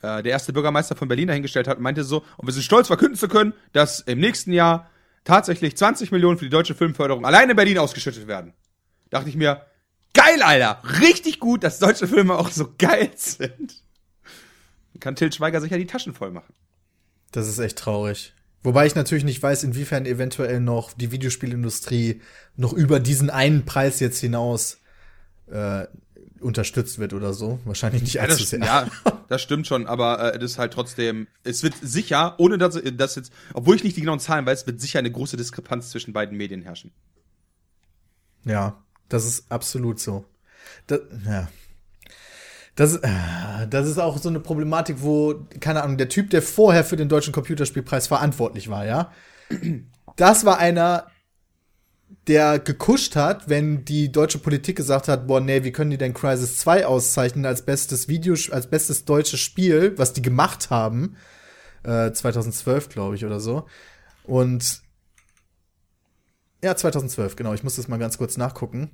[0.03, 2.87] äh, der erste Bürgermeister von Berlin dahingestellt hat und meinte so, und wir sind stolz
[2.87, 4.89] verkünden zu können, dass im nächsten Jahr
[5.25, 8.55] tatsächlich 20 Millionen für die deutsche Filmförderung allein in Berlin ausgeschüttet werden.
[9.11, 9.67] Dachte ich mir,
[10.15, 10.83] geil, Alter!
[11.01, 13.83] Richtig gut, dass deutsche Filme auch so geil sind.
[15.01, 16.53] Kann Til Schweiger sicher die Taschen voll machen.
[17.31, 18.35] Das ist echt traurig.
[18.63, 22.21] Wobei ich natürlich nicht weiß, inwiefern eventuell noch die Videospielindustrie
[22.57, 24.79] noch über diesen einen Preis jetzt hinaus
[25.47, 25.87] äh,
[26.43, 27.61] unterstützt wird oder so.
[27.65, 28.61] Wahrscheinlich nicht Ja, allzu das, sehr.
[28.61, 28.87] ja,
[29.29, 33.15] das stimmt schon, aber äh, das ist halt trotzdem, es wird sicher, ohne dass das
[33.17, 36.37] jetzt, obwohl ich nicht die genauen Zahlen weiß, wird sicher eine große Diskrepanz zwischen beiden
[36.37, 36.93] Medien herrschen.
[38.45, 40.25] Ja, das ist absolut so.
[40.87, 41.49] Das, ja.
[42.75, 46.85] Das, äh, das ist auch so eine Problematik, wo, keine Ahnung, der Typ, der vorher
[46.85, 49.13] für den Deutschen Computerspielpreis verantwortlich war, ja.
[50.17, 51.09] Das war einer,
[52.27, 56.15] der gekuscht hat, wenn die deutsche Politik gesagt hat, boah, nee, wie können die denn
[56.15, 61.17] Crisis 2 auszeichnen als bestes Video, als bestes deutsches Spiel, was die gemacht haben,
[61.85, 63.67] äh, 2012, glaube ich, oder so.
[64.25, 64.83] Und
[66.63, 67.55] ja, 2012, genau.
[67.55, 68.91] Ich muss das mal ganz kurz nachgucken.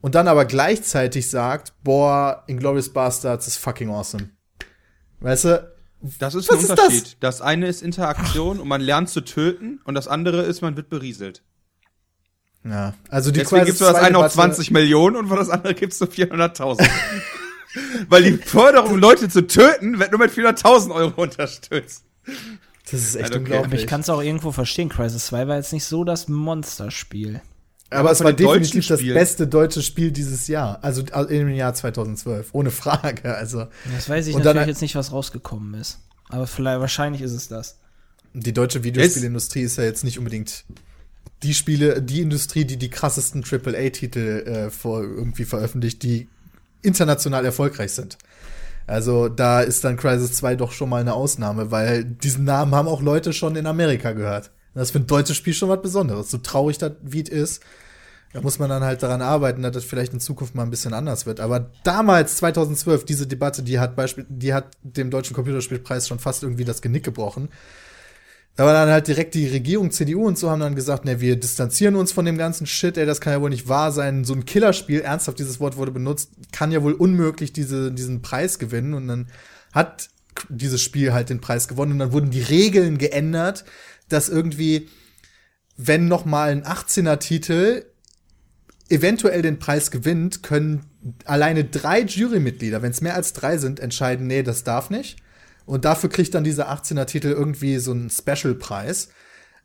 [0.00, 4.30] Und dann aber gleichzeitig sagt, boah, Inglourious Bastards ist fucking awesome.
[5.20, 5.72] Weißt du?
[6.20, 7.16] Das ist Was ein ist Unterschied.
[7.20, 7.40] Das?
[7.40, 11.42] eine ist Interaktion und man lernt zu töten und das andere ist, man wird berieselt.
[12.64, 15.48] Ja, also die Deswegen gibt's für das 2 eine Debatte- 20 Millionen und für das
[15.48, 16.88] andere gibt's nur 400.000.
[18.08, 22.04] Weil die Förderung, Leute zu töten, wird nur mit 400.000 Euro unterstützt.
[22.90, 23.38] Das ist echt Also okay.
[23.40, 23.72] unglaublich.
[23.72, 24.88] Aber ich kann es auch irgendwo verstehen.
[24.88, 27.40] Crisis 2 war jetzt nicht so das Monsterspiel.
[27.90, 30.78] Aber es von war definitiv das beste deutsche Spiel dieses Jahr.
[30.82, 32.48] Also im Jahr 2012.
[32.52, 33.34] Ohne Frage.
[33.34, 36.00] Also Das weiß ich Und natürlich jetzt nicht, was rausgekommen ist.
[36.28, 37.78] Aber vielleicht, wahrscheinlich ist es das.
[38.34, 40.64] die deutsche Videospielindustrie ist ja jetzt nicht unbedingt
[41.42, 46.28] die Spiele, die Industrie, die die krassesten AAA-Titel äh, vor irgendwie veröffentlicht, die
[46.82, 48.18] international erfolgreich sind.
[48.86, 52.88] Also da ist dann Crisis 2 doch schon mal eine Ausnahme, weil diesen Namen haben
[52.88, 54.50] auch Leute schon in Amerika gehört.
[54.74, 56.30] Das ist für ein deutsches Spiel schon was Besonderes.
[56.30, 57.62] So traurig das wie es ist,
[58.32, 60.92] da muss man dann halt daran arbeiten, dass das vielleicht in Zukunft mal ein bisschen
[60.92, 61.40] anders wird.
[61.40, 66.42] Aber damals, 2012, diese Debatte, die hat Beispiel, die hat dem Deutschen Computerspielpreis schon fast
[66.42, 67.48] irgendwie das Genick gebrochen.
[68.58, 71.36] Da war dann halt direkt die Regierung, CDU und so haben dann gesagt, ne, wir
[71.36, 74.24] distanzieren uns von dem ganzen Shit, ey, das kann ja wohl nicht wahr sein.
[74.24, 78.58] So ein Killerspiel, ernsthaft, dieses Wort wurde benutzt, kann ja wohl unmöglich diese, diesen Preis
[78.58, 78.94] gewinnen.
[78.94, 79.28] Und dann
[79.72, 80.08] hat
[80.48, 83.64] dieses Spiel halt den Preis gewonnen und dann wurden die Regeln geändert,
[84.08, 84.88] dass irgendwie,
[85.76, 87.84] wenn noch mal ein 18er-Titel
[88.88, 90.84] eventuell den Preis gewinnt, können
[91.26, 95.18] alleine drei Jurymitglieder, wenn es mehr als drei sind, entscheiden, nee, das darf nicht.
[95.68, 99.10] Und dafür kriegt dann dieser 18er-Titel irgendwie so einen Special-Preis.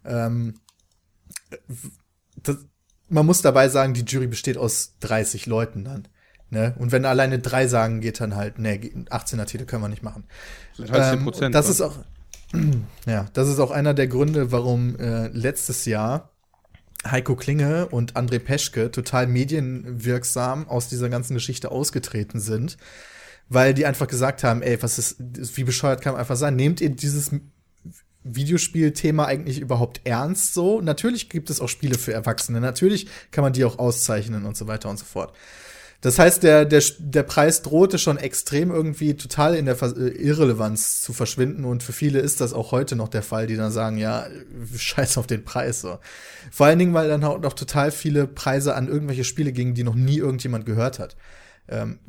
[0.04, 0.56] Ähm,
[2.36, 2.58] das,
[3.08, 6.10] man muss dabei sagen, die Jury besteht aus 30 Leuten dann.
[6.50, 6.76] Ne?
[6.78, 10.26] Und wenn alleine drei sagen, geht dann halt, nee, 18er-Titel können wir nicht machen.
[10.78, 11.50] Das heißt Ähm, 10%.
[11.52, 11.96] das ist auch,
[13.08, 16.32] ja, das ist auch einer der Gründe, warum äh, letztes Jahr
[17.10, 22.78] Heiko Klinge und André Peschke total medienwirksam aus dieser ganzen Geschichte ausgetreten sind,
[23.50, 25.18] weil die einfach gesagt haben, ey, was ist,
[25.58, 26.56] wie bescheuert kann man einfach sein?
[26.56, 27.32] Nehmt ihr dieses
[28.24, 30.82] Videospielthema eigentlich überhaupt ernst so?
[30.82, 34.68] Natürlich gibt es auch Spiele für Erwachsene, natürlich kann man die auch auszeichnen und so
[34.68, 35.34] weiter und so fort.
[36.04, 41.02] Das heißt, der, der, der Preis drohte schon extrem irgendwie total in der äh, Irrelevanz
[41.02, 43.98] zu verschwinden und für viele ist das auch heute noch der Fall, die dann sagen,
[43.98, 44.28] ja,
[44.76, 46.00] scheiß auf den Preis so.
[46.52, 49.86] Vor allen Dingen, weil dann auch noch total viele Preise an irgendwelche Spiele gingen, die
[49.86, 51.16] noch nie irgendjemand gehört hat.
[51.70, 52.00] Ähm,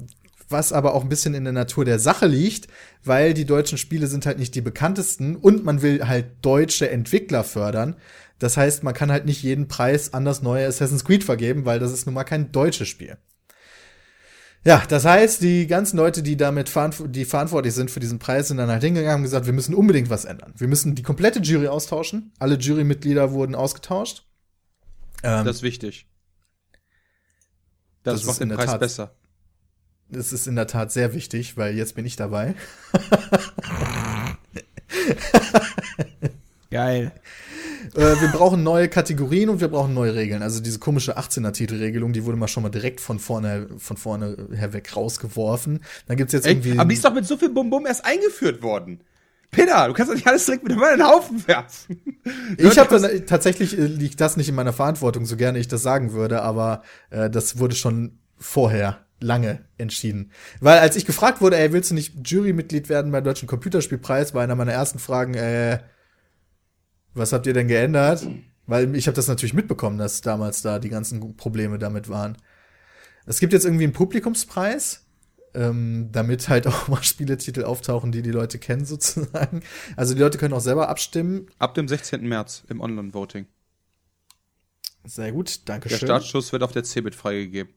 [0.55, 2.69] was aber auch ein bisschen in der Natur der Sache liegt,
[3.03, 7.45] weil die deutschen Spiele sind halt nicht die bekanntesten und man will halt deutsche Entwickler
[7.45, 7.97] fördern.
[8.39, 11.79] Das heißt, man kann halt nicht jeden Preis an das neue Assassin's Creed vergeben, weil
[11.79, 13.19] das ist nun mal kein deutsches Spiel.
[14.67, 18.49] Ja, das heißt, die ganzen Leute, die damit verantw die verantwortlich sind für diesen Preis,
[18.49, 20.55] sind dann halt hingegangen und gesagt, wir müssen unbedingt was ändern.
[20.57, 22.33] Wir müssen die komplette Jury austauschen.
[22.39, 24.25] Alle Jurymitglieder wurden ausgetauscht.
[25.23, 26.07] Ähm, Das ist wichtig.
[28.05, 29.15] Das, Das ist macht den Preis Tat- besser.
[30.15, 32.55] Das ist in der Tat sehr wichtig, weil jetzt bin ich dabei.
[36.71, 37.13] Geil.
[37.95, 40.43] Äh, wir brauchen neue Kategorien und wir brauchen neue Regeln.
[40.43, 44.73] Also diese komische 18er-Titelregelung, die wurde mal schon mal direkt von vorne, von vorne her
[44.73, 45.81] weg rausgeworfen.
[46.07, 46.79] Dann gibt's jetzt Ey, irgendwie.
[46.79, 49.01] aber die ist doch mit so viel Bum-Bum erst eingeführt worden.
[49.51, 52.03] Peter, du kannst doch nicht alles direkt mit über den Haufen werfen.
[52.59, 55.83] ich habe dann tatsächlich äh, liegt das nicht in meiner Verantwortung, so gerne ich das
[55.83, 60.31] sagen würde, aber äh, das wurde schon vorher lange entschieden.
[60.61, 64.43] Weil als ich gefragt wurde, ey, willst du nicht Jurymitglied werden beim Deutschen Computerspielpreis, war
[64.43, 65.81] einer meiner ersten Fragen, äh,
[67.15, 68.27] was habt ihr denn geändert?
[68.67, 72.37] Weil ich habe das natürlich mitbekommen, dass damals da die ganzen Probleme damit waren.
[73.27, 75.05] Es gibt jetzt irgendwie einen Publikumspreis,
[75.55, 79.63] ähm, damit halt auch mal Spieletitel auftauchen, die die Leute kennen sozusagen.
[79.97, 81.47] Also die Leute können auch selber abstimmen.
[81.59, 82.27] Ab dem 16.
[82.27, 83.47] März im Online-Voting.
[85.05, 86.07] Sehr gut, danke Der schön.
[86.07, 87.75] Startschuss wird auf der Cebit freigegeben.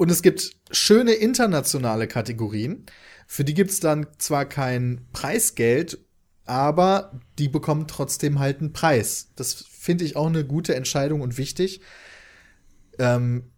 [0.00, 2.86] Und es gibt schöne internationale Kategorien.
[3.26, 5.98] Für die gibt's dann zwar kein Preisgeld,
[6.46, 9.30] aber die bekommen trotzdem halt einen Preis.
[9.36, 11.82] Das finde ich auch eine gute Entscheidung und wichtig.
[12.98, 13.52] Ähm,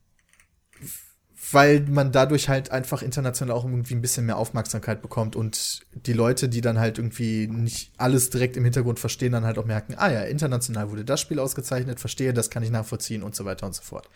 [1.52, 6.12] weil man dadurch halt einfach international auch irgendwie ein bisschen mehr Aufmerksamkeit bekommt und die
[6.12, 9.94] Leute, die dann halt irgendwie nicht alles direkt im Hintergrund verstehen, dann halt auch merken,
[9.96, 13.66] ah ja, international wurde das Spiel ausgezeichnet, verstehe, das kann ich nachvollziehen und so weiter
[13.66, 14.08] und so fort.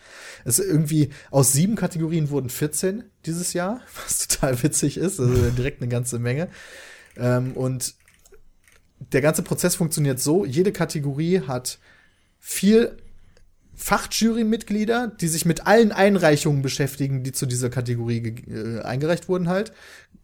[0.45, 5.51] Es ist irgendwie aus sieben Kategorien wurden 14 dieses Jahr, was total witzig ist, also
[5.51, 6.49] direkt eine ganze Menge.
[7.17, 7.95] Ähm, und
[9.13, 11.79] der ganze Prozess funktioniert so, jede Kategorie hat
[12.39, 12.97] vier
[13.77, 19.73] Fachjury-Mitglieder, die sich mit allen Einreichungen beschäftigen, die zu dieser Kategorie äh, eingereicht wurden halt.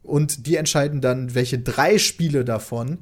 [0.01, 2.99] Und die entscheiden dann, welche drei Spiele davon,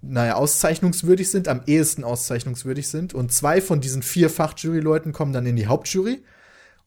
[0.00, 3.12] naja, auszeichnungswürdig sind, am ehesten auszeichnungswürdig sind.
[3.12, 6.22] Und zwei von diesen vier Fachjury-Leuten kommen dann in die Hauptjury.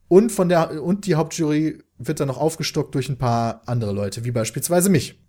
[0.08, 4.24] Und von der, und die Hauptjury wird dann noch aufgestockt durch ein paar andere Leute,
[4.24, 5.20] wie beispielsweise mich.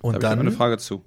[0.00, 1.04] Da Und ich dann, aber eine Frage zu.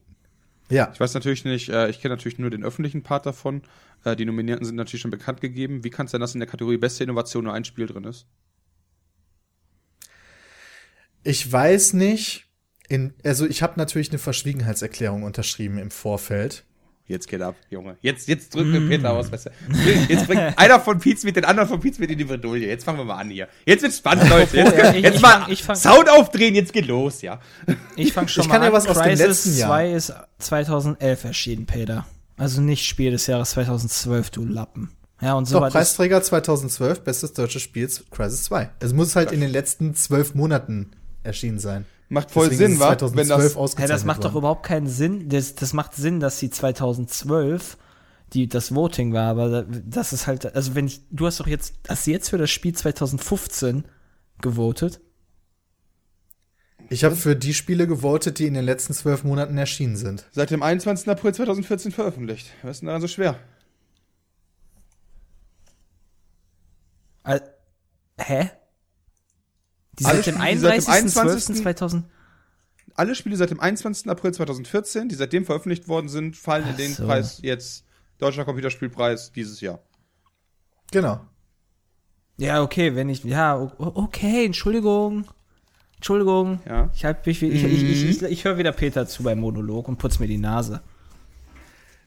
[0.70, 3.64] Ja, Ich weiß natürlich nicht, äh, ich kenne natürlich nur den öffentlichen Part davon.
[4.04, 5.84] Äh, die Nominierten sind natürlich schon bekannt gegeben.
[5.84, 8.28] Wie kann es sein, dass in der Kategorie Beste Innovation nur ein Spiel drin ist?
[11.24, 12.46] Ich weiß nicht.
[12.88, 16.66] In, also ich habe natürlich eine Verschwiegenheitserklärung unterschrieben im Vorfeld.
[17.10, 17.98] Jetzt geht ab, Junge.
[18.02, 19.50] Jetzt, jetzt drückt mir Peter aus, weißt du.
[20.08, 22.68] Jetzt bringt einer von Pietz mit den anderen von Pietz mit in die Bredouille.
[22.68, 23.48] Jetzt fangen wir mal an hier.
[23.66, 24.56] Jetzt wird's spannend, Leute.
[24.56, 27.40] Jetzt, ja, ich- jetzt ich mal fang- ich fang- Sound aufdrehen, jetzt geht los, ja.
[27.96, 28.74] Ich fange schon Ich mal kann ja an.
[28.76, 29.70] was aus dem letzten Jahr.
[29.70, 32.06] 2 ist 2011 erschienen, Peter.
[32.38, 34.92] Also nicht Spiel des Jahres 2012, du Lappen.
[35.22, 35.70] Ja, und so Doch.
[35.70, 38.70] Preisträger 2012, bestes deutsches Spiel, Crisis 2.
[38.80, 40.92] Es muss halt in den letzten zwölf Monaten
[41.24, 41.86] erschienen sein.
[42.10, 42.98] Macht voll Deswegen Sinn, wa?
[42.98, 44.38] 2012 Wenn das, Hä, ausgezeichnet das macht doch worden.
[44.40, 45.30] überhaupt keinen Sinn.
[45.30, 47.78] Das, das macht Sinn, dass sie 2012
[48.34, 51.74] die das Voting war, aber das ist halt, also wenn ich, du hast doch jetzt,
[51.88, 53.86] hast du jetzt für das Spiel 2015
[54.42, 55.02] gewotet?
[56.90, 60.26] Ich habe für die Spiele gewotet, die in den letzten zwölf Monaten erschienen sind.
[60.32, 61.08] seit dem 21.
[61.10, 62.52] April 2014 veröffentlicht.
[62.64, 63.40] Was ist denn daran so schwer?
[67.24, 67.42] Al
[68.18, 68.50] hä?
[70.00, 72.04] Die Alle seit dem Spiele, die seit dem 31.12.2000
[72.96, 74.10] Alle Spiele seit dem 21.
[74.10, 77.06] April 2014, die seitdem veröffentlicht worden sind, fallen in Ach den so.
[77.06, 77.86] Preis jetzt
[78.18, 79.80] Deutscher Computerspielpreis dieses Jahr.
[80.92, 81.22] Genau.
[82.38, 85.26] Ja, okay, wenn ich, ja, okay, Entschuldigung.
[85.98, 86.62] Entschuldigung.
[86.66, 86.90] Ja.
[86.94, 89.98] Ich, hab, ich, ich, ich, ich, ich, ich höre wieder Peter zu beim Monolog und
[89.98, 90.82] putz mir die Nase.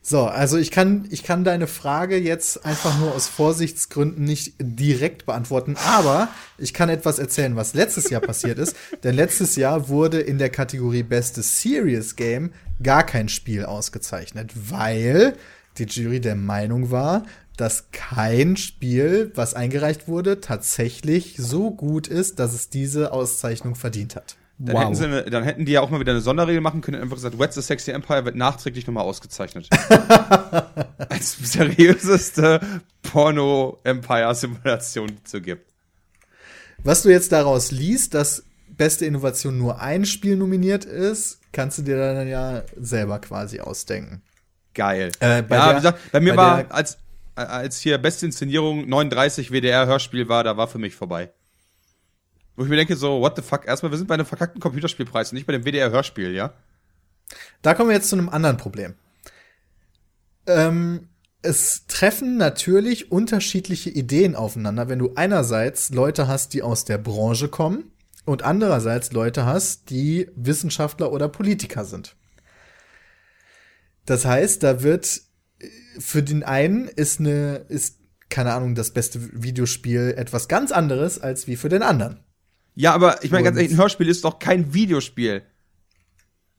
[0.05, 5.27] So, also ich kann, ich kann deine Frage jetzt einfach nur aus Vorsichtsgründen nicht direkt
[5.27, 6.29] beantworten, aber
[6.59, 8.75] ich kann etwas erzählen, was letztes Jahr passiert ist.
[9.05, 12.51] Denn letztes Jahr wurde in der Kategorie Bestes Serious Game
[12.83, 15.37] gar kein Spiel ausgezeichnet, weil
[15.79, 17.23] die Jury der Meinung war,
[17.57, 24.17] dass kein Spiel, was eingereicht wurde, tatsächlich so gut ist, dass es diese Auszeichnung verdient
[24.17, 24.37] hat.
[24.65, 26.99] Dann, hätten sie eine, dann hätten die ja auch mal wieder eine Sonderregel machen können
[26.99, 29.69] und einfach gesagt, What's the Sexy Empire wird nachträglich nochmal ausgezeichnet.
[31.09, 32.61] Als seriöseste
[33.03, 35.73] Porno-Empire-Simulation, die es so gibt.
[36.85, 41.83] Was du jetzt daraus liest, dass beste Innovation nur ein Spiel nominiert ist, kannst du
[41.83, 44.23] dir dann ja selber quasi ausdenken.
[44.75, 45.13] Geil.
[45.21, 46.99] Äh, bei ja, der- wie gesagt, bei mir bei war, als,
[47.35, 51.31] als hier beste Inszenierung 39 WDR-Hörspiel war, da war für mich vorbei.
[52.57, 53.67] Wo ich mir denke, so, what the fuck?
[53.67, 56.53] Erstmal, wir sind bei einem verkackten Computerspielpreis, nicht bei dem WDR-Hörspiel, ja?
[57.63, 58.95] Da kommen wir jetzt zu einem anderen Problem.
[60.47, 61.09] Ähm,
[61.41, 67.49] es treffen natürlich unterschiedliche Ideen aufeinander, wenn du einerseits Leute hast, die aus der Branche
[67.49, 67.91] kommen
[68.25, 72.17] und andererseits Leute hast, die Wissenschaftler oder Politiker sind.
[74.07, 75.23] Das heißt, da wird
[75.59, 77.99] äh, für den einen ist eine ist
[78.29, 82.21] keine Ahnung das beste Videospiel etwas ganz anderes als wie für den anderen.
[82.75, 85.43] Ja, aber ich meine ganz ehrlich, ein Hörspiel ist doch kein Videospiel.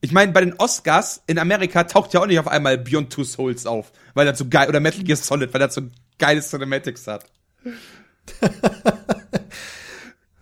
[0.01, 3.23] Ich meine, bei den Oscars in Amerika taucht ja auch nicht auf einmal Beyond Two
[3.23, 5.81] Souls auf, weil das so geil, oder Metal Gear Solid, weil das so
[6.19, 7.25] geile Cinematics hat.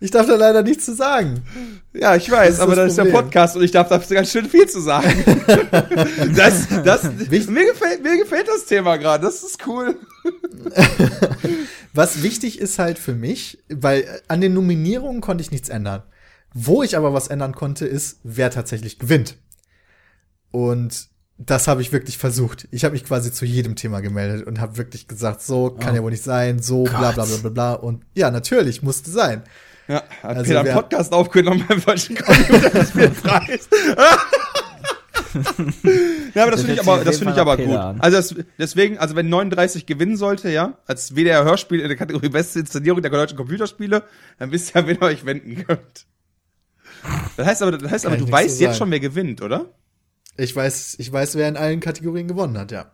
[0.02, 1.44] Ich darf da leider nichts zu sagen.
[1.92, 3.12] Ja, ich weiß, Das aber das das ist der.
[3.12, 5.08] Podcast und ich darf da ganz schön viel zu sagen.
[6.34, 9.94] das, das, mir gefällt, mir gefällt das Thema gerade, das ist cool.
[11.94, 16.02] Was wichtig ist halt für mich, weil an den Nominierungen konnte ich nichts ändern.
[16.54, 19.36] Wo ich aber was ändern konnte, ist, wer tatsächlich gewinnt.
[20.50, 22.68] Und das habe ich wirklich versucht.
[22.70, 25.96] Ich habe mich quasi zu jedem Thema gemeldet und habe wirklich gesagt, so kann Oh.
[25.96, 27.72] ja wohl nicht sein, so bla bla bla bla bla.
[27.74, 29.42] Und ja, natürlich, musste sein.
[29.88, 33.68] Ja, hat Also Peter Podcast aufgenommen beim falschen Computerspielpreis.
[36.34, 37.76] Ja, aber das Das finde ich aber, das finde ich aber gut.
[37.76, 38.00] An.
[38.00, 42.28] Also das, deswegen, also wenn 39 gewinnen sollte, ja, als WDR Hörspiel in der Kategorie
[42.28, 44.02] Beste Inszenierung der deutschen Computerspiele,
[44.38, 46.06] dann wisst ihr, wen ihr euch wenden könnt.
[47.36, 49.66] Das heißt aber, das heißt aber du weißt jetzt schon, wer gewinnt, oder?
[50.36, 52.92] Ich weiß, ich weiß, wer in allen Kategorien gewonnen hat, ja.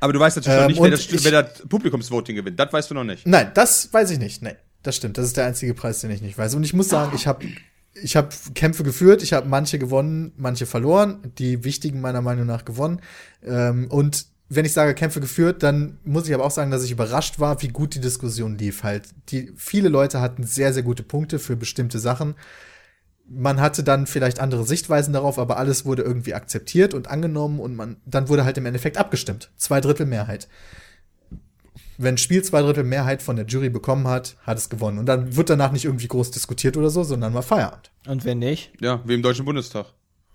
[0.00, 2.58] Aber du weißt natürlich noch Ähm, nicht, wer das, ich- wer das Publikumsvoting gewinnt.
[2.58, 3.26] Das weißt du noch nicht.
[3.26, 4.42] Nein, das weiß ich nicht.
[4.42, 5.16] Nee, das stimmt.
[5.18, 6.54] Das ist der einzige Preis, den ich nicht weiß.
[6.54, 7.46] Und ich muss sagen, ich habe
[7.94, 12.64] ich hab Kämpfe geführt, ich habe manche gewonnen, manche verloren, die wichtigen meiner Meinung nach
[12.64, 13.00] gewonnen.
[13.44, 16.90] Ähm, und wenn ich sage Kämpfe geführt, dann muss ich aber auch sagen, dass ich
[16.90, 18.82] überrascht war, wie gut die Diskussion lief.
[18.82, 22.34] Halt, die viele Leute hatten sehr, sehr gute Punkte für bestimmte Sachen.
[23.28, 27.76] Man hatte dann vielleicht andere Sichtweisen darauf, aber alles wurde irgendwie akzeptiert und angenommen und
[27.76, 29.50] man, dann wurde halt im Endeffekt abgestimmt.
[29.56, 30.48] Zwei Drittel Mehrheit
[31.98, 34.98] wenn ein Spiel zwei Drittel Mehrheit von der Jury bekommen hat, hat es gewonnen.
[34.98, 37.90] Und dann wird danach nicht irgendwie groß diskutiert oder so, sondern war Feierabend.
[38.06, 39.86] Und wenn nicht, Ja, wie im Deutschen Bundestag.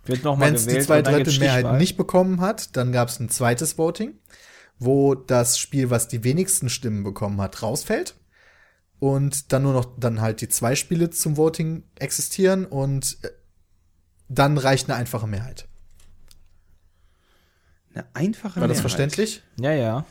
[0.06, 3.30] wird nochmal Wenn es die zwei Drittel Mehrheit nicht bekommen hat, dann gab es ein
[3.30, 4.14] zweites Voting,
[4.80, 8.16] wo das Spiel, was die wenigsten Stimmen bekommen hat, rausfällt.
[9.00, 13.30] Und dann nur noch dann halt die zwei Spiele zum Voting existieren und äh,
[14.28, 15.68] dann reicht eine einfache Mehrheit.
[17.94, 18.82] Eine einfache War das Mehrheit.
[18.82, 19.44] verständlich?
[19.60, 20.06] Ja, ja.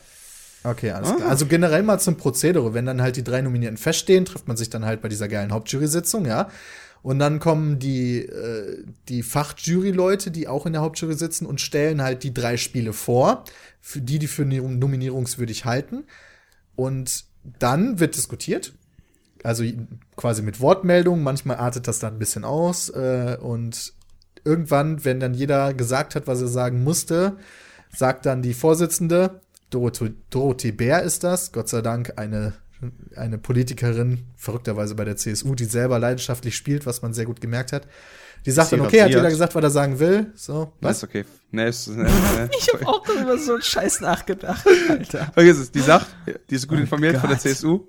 [0.69, 1.15] Okay, alles Ah.
[1.15, 1.29] klar.
[1.29, 2.73] Also generell mal zum Prozedere.
[2.73, 5.51] Wenn dann halt die drei Nominierten feststehen, trifft man sich dann halt bei dieser geilen
[5.51, 6.49] Hauptjury-Sitzung, ja.
[7.03, 12.01] Und dann kommen die, äh, die Fachjury-Leute, die auch in der Hauptjury sitzen und stellen
[12.01, 13.45] halt die drei Spiele vor,
[13.79, 16.03] für die, die für nominierungswürdig halten.
[16.75, 17.23] Und
[17.59, 18.73] dann wird diskutiert.
[19.43, 19.63] Also
[20.17, 21.23] quasi mit Wortmeldungen.
[21.23, 22.89] Manchmal artet das dann ein bisschen aus.
[22.89, 23.93] Äh, und
[24.43, 27.37] irgendwann, wenn dann jeder gesagt hat, was er sagen musste,
[27.95, 29.39] sagt dann die Vorsitzende,
[29.69, 32.53] Dorothee, Dorothee Bär ist das, Gott sei Dank eine,
[33.15, 37.73] eine Politikerin, verrückterweise bei der CSU, die selber leidenschaftlich spielt, was man sehr gut gemerkt
[37.73, 37.87] hat.
[38.45, 40.31] Die sagt dann, okay, hat jeder gesagt, was er sagen will.
[40.35, 41.01] So, Was?
[41.01, 41.03] was?
[41.03, 41.25] okay.
[41.51, 42.49] Nee, ist, nee, nee.
[42.57, 45.25] Ich habe auch darüber so einen Scheiß nachgedacht, Alter.
[45.33, 46.07] Vergiss es, die sagt,
[46.49, 47.41] die ist gut Oh informiert von der Gott.
[47.47, 47.87] CSU.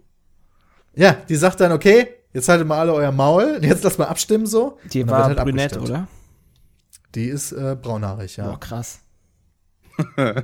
[0.96, 4.46] Ja, die sagt dann, okay, jetzt haltet mal alle euer Maul, jetzt lasst mal abstimmen
[4.46, 4.78] so.
[4.92, 6.08] Die war halt brünett, oder?
[7.14, 8.48] Die ist äh, braunhaarig, ja.
[8.48, 9.00] Boah, krass.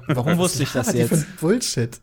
[0.09, 1.27] Warum wusste ich das die für jetzt?
[1.27, 2.01] ein Bullshit.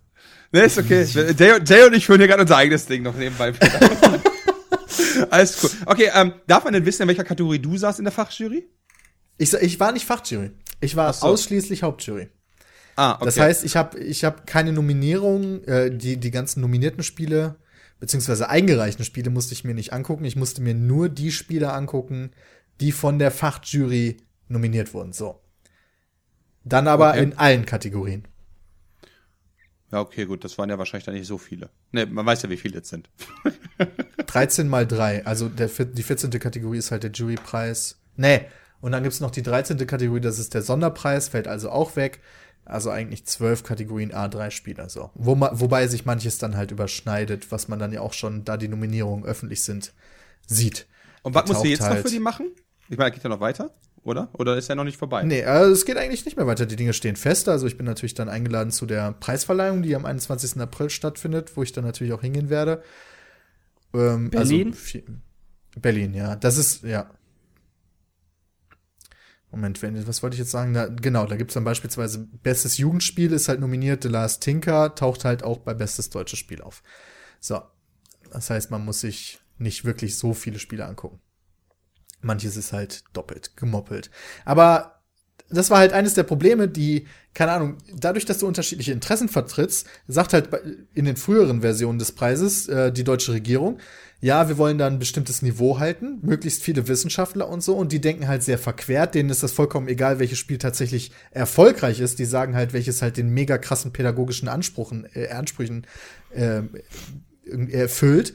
[0.52, 1.04] Nee, ist okay.
[1.04, 3.54] Jay, und- Jay und ich führen hier gerade unser eigenes Ding noch nebenbei.
[5.30, 5.70] Alles cool.
[5.86, 8.68] Okay, ähm, darf man denn wissen, in welcher Kategorie du saßt in der Fachjury?
[9.38, 10.52] Ich, ich war nicht Fachjury.
[10.82, 11.28] Ich war so.
[11.28, 12.30] ausschließlich Hauptjury.
[12.96, 13.26] Ah, okay.
[13.26, 17.56] Das heißt, ich habe ich hab keine Nominierung, äh, die, die ganzen nominierten Spiele,
[18.00, 20.26] beziehungsweise eingereichten Spiele musste ich mir nicht angucken.
[20.26, 22.32] Ich musste mir nur die Spiele angucken,
[22.82, 24.18] die von der Fachjury
[24.50, 25.14] nominiert wurden.
[25.14, 25.40] So.
[26.64, 27.24] Dann aber Okay.
[27.24, 28.28] in allen Kategorien.
[29.92, 31.70] ja, okay, gut, das waren ja wahrscheinlich dann nicht so viele.
[31.92, 33.10] Nee, man weiß ja, wie viele es sind.
[34.28, 35.26] 13 mal 3.
[35.26, 36.30] Also der, die 14.
[36.32, 38.00] Kategorie ist halt der Jurypreis.
[38.16, 38.46] Nee.
[38.80, 39.86] Und dann gibt's noch die 13.
[39.86, 42.20] Kategorie, das ist der Sonderpreis, fällt also auch weg.
[42.64, 44.88] Also eigentlich 12 Kategorien A3 Spieler.
[44.90, 45.10] So.
[45.16, 48.68] Wo wobei sich manches dann halt überschneidet, was man dann ja auch schon, da die
[48.68, 49.94] Nominierungen öffentlich sind,
[50.48, 50.88] sieht.
[51.24, 52.48] Und was musst du jetzt noch halt- für die machen?
[52.90, 53.72] Ich meine, geht ja noch weiter,
[54.04, 54.30] oder?
[54.34, 55.24] Oder ist ja noch nicht vorbei?
[55.24, 56.66] Nee, also es geht eigentlich nicht mehr weiter.
[56.66, 57.48] Die Dinge stehen fest.
[57.48, 60.60] Also ich bin natürlich dann eingeladen zu der Preisverleihung, die am 21.
[60.60, 62.82] April stattfindet, wo ich dann natürlich auch hingehen werde.
[63.94, 64.70] Ähm, Berlin?
[64.70, 65.00] Also,
[65.80, 66.36] Berlin, ja.
[66.36, 67.12] Das ist, ja.
[69.52, 70.74] Moment, wenn, was wollte ich jetzt sagen?
[70.74, 75.26] Da, genau, da gibt's dann beispielsweise Bestes Jugendspiel ist halt nominiert, The Last Tinker taucht
[75.26, 76.82] halt auch bei Bestes deutsches Spiel auf.
[77.40, 77.62] So.
[78.32, 81.20] Das heißt, man muss sich nicht wirklich so viele Spiele angucken.
[82.22, 84.10] Manches ist halt doppelt gemoppelt.
[84.46, 85.02] Aber
[85.50, 89.88] das war halt eines der Probleme, die, keine Ahnung, dadurch, dass du unterschiedliche Interessen vertrittst,
[90.08, 90.50] sagt halt
[90.94, 93.80] in den früheren Versionen des Preises äh, die deutsche Regierung,
[94.22, 98.00] ja, wir wollen da ein bestimmtes Niveau halten, möglichst viele Wissenschaftler und so, und die
[98.00, 102.26] denken halt sehr verquert, denen ist das vollkommen egal, welches Spiel tatsächlich erfolgreich ist, die
[102.26, 105.88] sagen halt, welches halt den mega krassen pädagogischen Anspruchen, äh, Ansprüchen
[106.34, 106.62] äh,
[107.72, 108.34] erfüllt.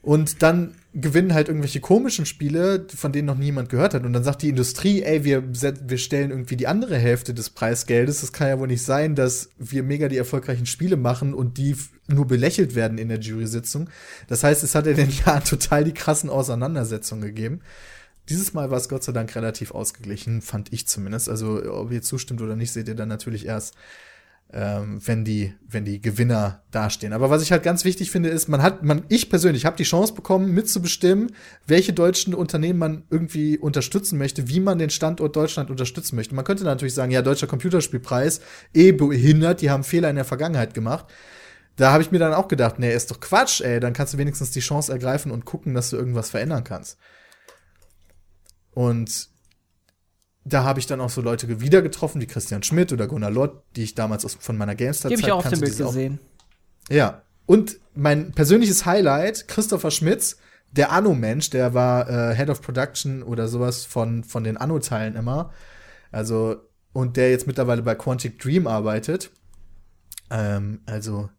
[0.00, 4.04] Und dann gewinnen halt irgendwelche komischen Spiele, von denen noch niemand gehört hat.
[4.04, 8.20] Und dann sagt die Industrie, ey, wir, wir stellen irgendwie die andere Hälfte des Preisgeldes.
[8.20, 11.76] Das kann ja wohl nicht sein, dass wir mega die erfolgreichen Spiele machen und die
[12.06, 13.90] nur belächelt werden in der Jury-Sitzung.
[14.28, 17.60] Das heißt, es hat in den Jahren total die krassen Auseinandersetzungen gegeben.
[18.28, 21.28] Dieses Mal war es Gott sei Dank relativ ausgeglichen, fand ich zumindest.
[21.28, 23.74] Also, ob ihr zustimmt oder nicht, seht ihr dann natürlich erst
[24.54, 27.12] ähm, wenn die, wenn die Gewinner dastehen.
[27.12, 29.82] Aber was ich halt ganz wichtig finde, ist, man hat, man, ich persönlich habe die
[29.82, 31.32] Chance bekommen, mitzubestimmen,
[31.66, 36.36] welche deutschen Unternehmen man irgendwie unterstützen möchte, wie man den Standort Deutschland unterstützen möchte.
[36.36, 38.40] Man könnte natürlich sagen, ja, deutscher Computerspielpreis,
[38.72, 41.06] eh behindert, die haben Fehler in der Vergangenheit gemacht.
[41.74, 44.18] Da habe ich mir dann auch gedacht, nee, ist doch Quatsch, ey, dann kannst du
[44.18, 46.96] wenigstens die Chance ergreifen und gucken, dass du irgendwas verändern kannst.
[48.70, 49.33] Und
[50.44, 53.62] da habe ich dann auch so Leute wieder getroffen, wie Christian Schmidt oder Gunnar Lott,
[53.76, 56.20] die ich damals aus, von meiner GameStar-Zeit Die habe ich auch auf dem Bild gesehen.
[56.90, 57.22] Ja.
[57.46, 60.36] Und mein persönliches Highlight, Christopher Schmitz,
[60.70, 65.52] der Anno-Mensch, der war äh, Head of Production oder sowas von, von den Anno-Teilen immer.
[66.10, 66.56] Also,
[66.92, 69.30] und der jetzt mittlerweile bei Quantic Dream arbeitet.
[70.30, 71.30] Ähm, also,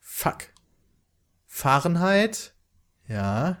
[0.00, 0.48] fuck.
[1.46, 2.54] Fahrenheit,
[3.06, 3.58] ja.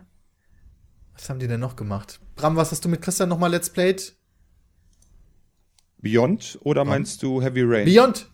[1.14, 2.20] Was haben die denn noch gemacht?
[2.36, 4.14] Bram, was hast du mit Christian nochmal Let's Played?
[6.02, 7.84] Beyond oder meinst du Heavy Rain?
[7.84, 8.28] Beyond.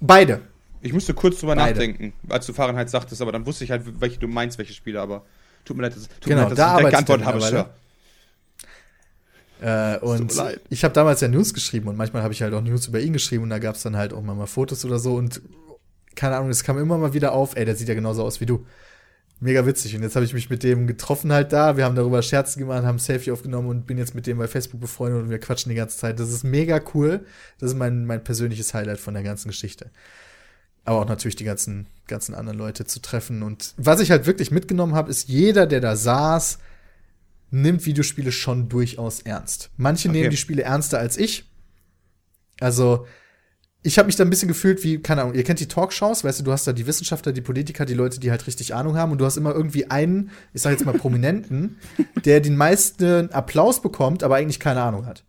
[0.00, 0.40] Beide.
[0.80, 1.70] Ich musste kurz drüber Beide.
[1.70, 5.00] nachdenken, als du Fahrenheit sagtest, aber dann wusste ich halt, welche du meinst, welche Spiele,
[5.00, 5.24] aber
[5.64, 7.70] tut mir leid, dass, tut genau, mir leid, dass da ich geantwortet habe, Sir.
[9.60, 10.32] Äh, und
[10.70, 13.12] ich habe damals ja News geschrieben und manchmal habe ich halt auch News über ihn
[13.12, 15.40] geschrieben und da gab es dann halt auch mal, mal Fotos oder so und
[16.16, 18.46] keine Ahnung, es kam immer mal wieder auf, ey, der sieht ja genauso aus wie
[18.46, 18.66] du
[19.42, 19.94] mega witzig.
[19.96, 21.76] Und jetzt habe ich mich mit dem getroffen halt da.
[21.76, 24.48] Wir haben darüber Scherze gemacht, haben ein Selfie aufgenommen und bin jetzt mit dem bei
[24.48, 26.20] Facebook befreundet und wir quatschen die ganze Zeit.
[26.20, 27.26] Das ist mega cool.
[27.58, 29.90] Das ist mein, mein persönliches Highlight von der ganzen Geschichte.
[30.84, 33.42] Aber auch natürlich die ganzen, ganzen anderen Leute zu treffen.
[33.42, 36.58] Und was ich halt wirklich mitgenommen habe, ist jeder, der da saß,
[37.50, 39.70] nimmt Videospiele schon durchaus ernst.
[39.76, 40.18] Manche okay.
[40.18, 41.44] nehmen die Spiele ernster als ich.
[42.60, 43.06] Also,
[43.82, 46.40] ich habe mich da ein bisschen gefühlt wie, keine Ahnung, ihr kennt die Talkshows, weißt
[46.40, 49.10] du, du hast da die Wissenschaftler, die Politiker, die Leute, die halt richtig Ahnung haben
[49.12, 51.78] und du hast immer irgendwie einen, ich sag jetzt mal Prominenten,
[52.24, 55.24] der den meisten Applaus bekommt, aber eigentlich keine Ahnung hat.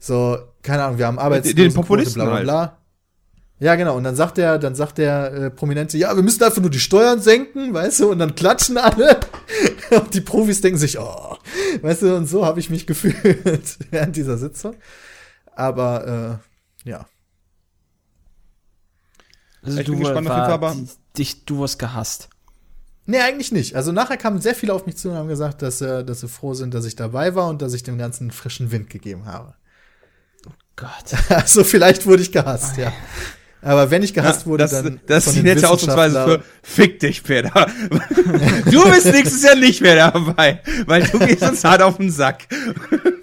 [0.00, 2.60] So, keine Ahnung, wir haben Arbeits den Populisten bla bla bla.
[2.60, 2.72] Halt.
[3.60, 3.96] Ja, genau.
[3.96, 6.80] Und dann sagt der, dann sagt der äh, Prominente, ja, wir müssen einfach nur die
[6.80, 9.20] Steuern senken, weißt du, und dann klatschen alle.
[9.90, 11.38] und die Profis denken sich, oh,
[11.80, 14.74] weißt du, und so habe ich mich gefühlt während dieser Sitzung.
[15.54, 16.40] Aber
[16.84, 17.06] äh, ja.
[19.64, 20.76] Also ich du bin gespannt war, auf jeden Fall, aber
[21.16, 22.28] dich, du wirst gehasst.
[23.06, 23.76] Nee, eigentlich nicht.
[23.76, 26.28] Also nachher kamen sehr viele auf mich zu und haben gesagt, dass, äh, dass sie
[26.28, 29.54] froh sind, dass ich dabei war und dass ich dem ganzen frischen Wind gegeben habe.
[30.46, 30.88] Oh Gott.
[31.28, 32.92] also vielleicht wurde ich gehasst, oh, ja.
[33.60, 35.00] Aber wenn ich gehasst ja, wurde, das, dann.
[35.06, 37.50] Das ist die nette Ausdrucksweise für Fick dich, Peter.
[38.70, 42.46] du bist nächstes Jahr nicht mehr dabei, weil du gehst uns hart auf den Sack.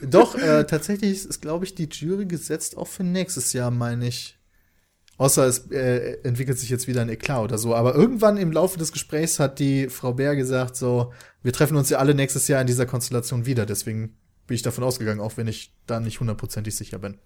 [0.01, 4.39] Doch, äh, tatsächlich ist, glaube ich, die Jury gesetzt auch für nächstes Jahr, meine ich.
[5.21, 7.75] Außer es äh, entwickelt sich jetzt wieder ein Eklat oder so.
[7.75, 11.13] Aber irgendwann im Laufe des Gesprächs hat die Frau Bär gesagt, so,
[11.43, 13.67] wir treffen uns ja alle nächstes Jahr in dieser Konstellation wieder.
[13.67, 14.15] Deswegen
[14.47, 17.19] bin ich davon ausgegangen, auch wenn ich da nicht hundertprozentig sicher bin.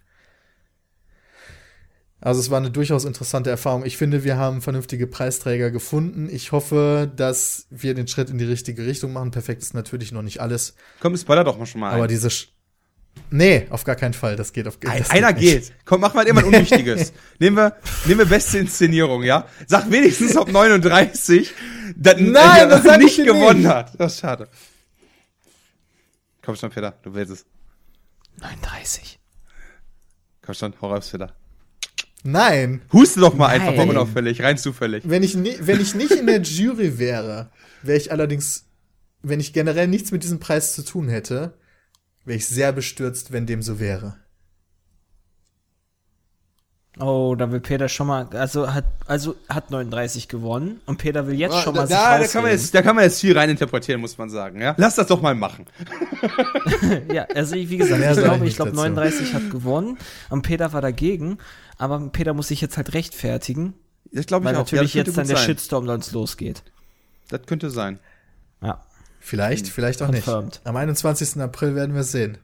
[2.20, 3.86] Also es war eine durchaus interessante Erfahrung.
[3.86, 6.28] Ich finde, wir haben vernünftige Preisträger gefunden.
[6.30, 9.32] Ich hoffe, dass wir den Schritt in die richtige Richtung machen.
[9.32, 10.76] Perfekt ist natürlich noch nicht alles.
[11.00, 11.96] Komm, spoiler doch mal schon mal ein.
[11.96, 12.30] Aber diese,
[13.32, 14.36] Nee, auf gar keinen Fall.
[14.36, 15.18] Das geht auf gar keinen Fall.
[15.18, 15.74] Einer geht, geht.
[15.84, 17.12] Komm, mach mal immer ein Unwichtiges.
[17.40, 19.48] nehmen, wir, nehmen wir beste Inszenierung, ja?
[19.68, 21.52] Sag wenigstens, ob 39
[21.96, 23.68] dann Nein, das äh, nicht gewonnen nicht.
[23.68, 24.00] hat.
[24.00, 24.48] Das ist schade.
[26.42, 27.46] Komm schon, Peter, du willst es.
[28.40, 29.20] 39.
[30.42, 31.34] Komm schon, hau raus, Peter.
[32.24, 32.82] Nein.
[32.92, 33.62] Huste doch mal Nein.
[33.62, 35.04] einfach mal unauffällig, rein zufällig.
[35.08, 37.52] Wenn ich, wenn ich nicht in der Jury wäre,
[37.82, 38.66] wäre ich allerdings,
[39.22, 41.58] wenn ich generell nichts mit diesem Preis zu tun hätte,
[42.26, 44.18] wäre ich sehr bestürzt, wenn dem so wäre.
[46.98, 51.38] Oh, da will Peter schon mal, also hat, also hat 39 gewonnen und Peter will
[51.38, 54.00] jetzt oh, schon mal da, da kann man jetzt, Da kann man jetzt viel reininterpretieren,
[54.00, 54.76] muss man sagen, ja.
[54.78, 55.66] Lass das doch mal machen.
[57.14, 59.98] ja, also wie gesagt, ich glaube, ich glaube 39 hat gewonnen
[60.30, 61.38] und Peter war dagegen,
[61.78, 63.74] aber Peter muss sich jetzt halt rechtfertigen.
[64.14, 64.60] Das glaube ich weil auch.
[64.60, 65.48] natürlich ja, jetzt dann der sein.
[65.48, 66.64] Shitstorm sonst losgeht.
[67.28, 68.00] Das könnte sein.
[68.62, 68.82] Ja.
[69.26, 69.74] Vielleicht, hm.
[69.74, 70.46] vielleicht auch Confirmed.
[70.46, 70.68] nicht.
[70.68, 71.42] Am 21.
[71.42, 72.38] April werden wir es sehen.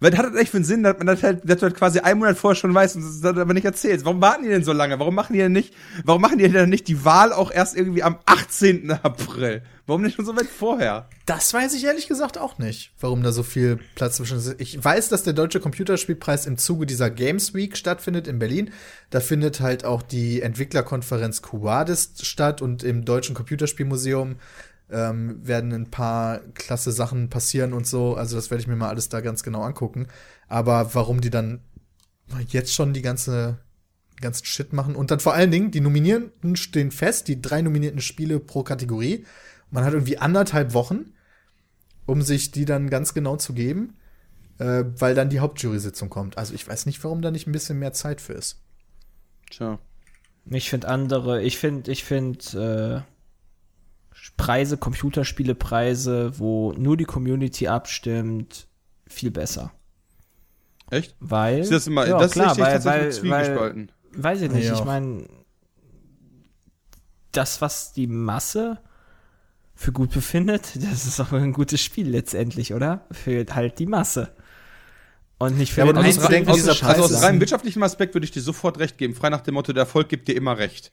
[0.00, 2.00] Was hat das echt für einen Sinn, dass man das halt, dass du halt quasi
[2.00, 4.06] einen Monat vorher schon weißt und das aber nicht erzählst?
[4.06, 4.98] Warum warten die denn so lange?
[4.98, 8.02] Warum machen die denn nicht, warum machen die denn nicht die Wahl auch erst irgendwie
[8.02, 8.90] am 18.
[8.90, 9.62] April?
[9.86, 11.08] Warum nicht schon so weit vorher?
[11.26, 14.58] Das weiß ich ehrlich gesagt auch nicht, warum da so viel Platz zwischen ist.
[14.58, 18.72] Ich weiß, dass der Deutsche Computerspielpreis im Zuge dieser Games Week stattfindet in Berlin.
[19.10, 24.36] Da findet halt auch die Entwicklerkonferenz Cuadis statt und im Deutschen Computerspielmuseum
[24.90, 28.14] ähm, werden ein paar klasse Sachen passieren und so.
[28.14, 30.08] Also das werde ich mir mal alles da ganz genau angucken.
[30.48, 31.60] Aber warum die dann
[32.48, 33.58] jetzt schon die ganze
[34.20, 38.00] ganzen Shit machen und dann vor allen Dingen die Nominierten stehen fest, die drei nominierten
[38.00, 39.26] Spiele pro Kategorie.
[39.70, 41.12] Man hat irgendwie anderthalb Wochen,
[42.06, 43.96] um sich die dann ganz genau zu geben,
[44.58, 46.38] äh, weil dann die Hauptjury-Sitzung kommt.
[46.38, 48.60] Also ich weiß nicht, warum da nicht ein bisschen mehr Zeit für ist.
[49.50, 49.78] Tja.
[50.46, 53.13] Ich finde andere, ich finde, ich finde äh,
[54.36, 58.66] Preise, Computerspielepreise, wo nur die Community abstimmt,
[59.06, 59.72] viel besser.
[60.90, 61.16] Echt?
[61.20, 61.60] Weil.
[61.60, 63.92] Ist das immer, ja, das klar, weil, tatsächlich weil, zwiegespalten.
[64.12, 64.66] Weiß ich nicht.
[64.66, 65.26] Ja, ich meine,
[67.32, 68.78] das, was die Masse
[69.74, 73.06] für gut befindet, das ist auch ein gutes Spiel letztendlich, oder?
[73.10, 74.34] Für halt die Masse.
[75.38, 77.26] Und nicht für Ja, aber den du musst einzelnen bedenken, aus, also aus ist- Scheißer.
[77.26, 79.14] rein wirtschaftlichem Aspekt würde ich dir sofort recht geben.
[79.14, 80.92] Frei nach dem Motto, der Erfolg gibt dir immer recht.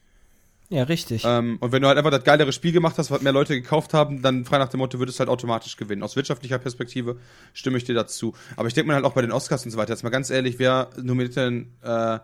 [0.72, 1.22] Ja, richtig.
[1.26, 3.92] Ähm, und wenn du halt einfach das geilere Spiel gemacht hast, was mehr Leute gekauft
[3.92, 6.02] haben, dann frei nach dem Motto würdest du halt automatisch gewinnen.
[6.02, 7.18] Aus wirtschaftlicher Perspektive
[7.52, 8.32] stimme ich dir dazu.
[8.56, 9.92] Aber ich denke mal halt auch bei den Oscars und so weiter.
[9.92, 12.20] Jetzt mal ganz ehrlich, wer nominiert denn, äh,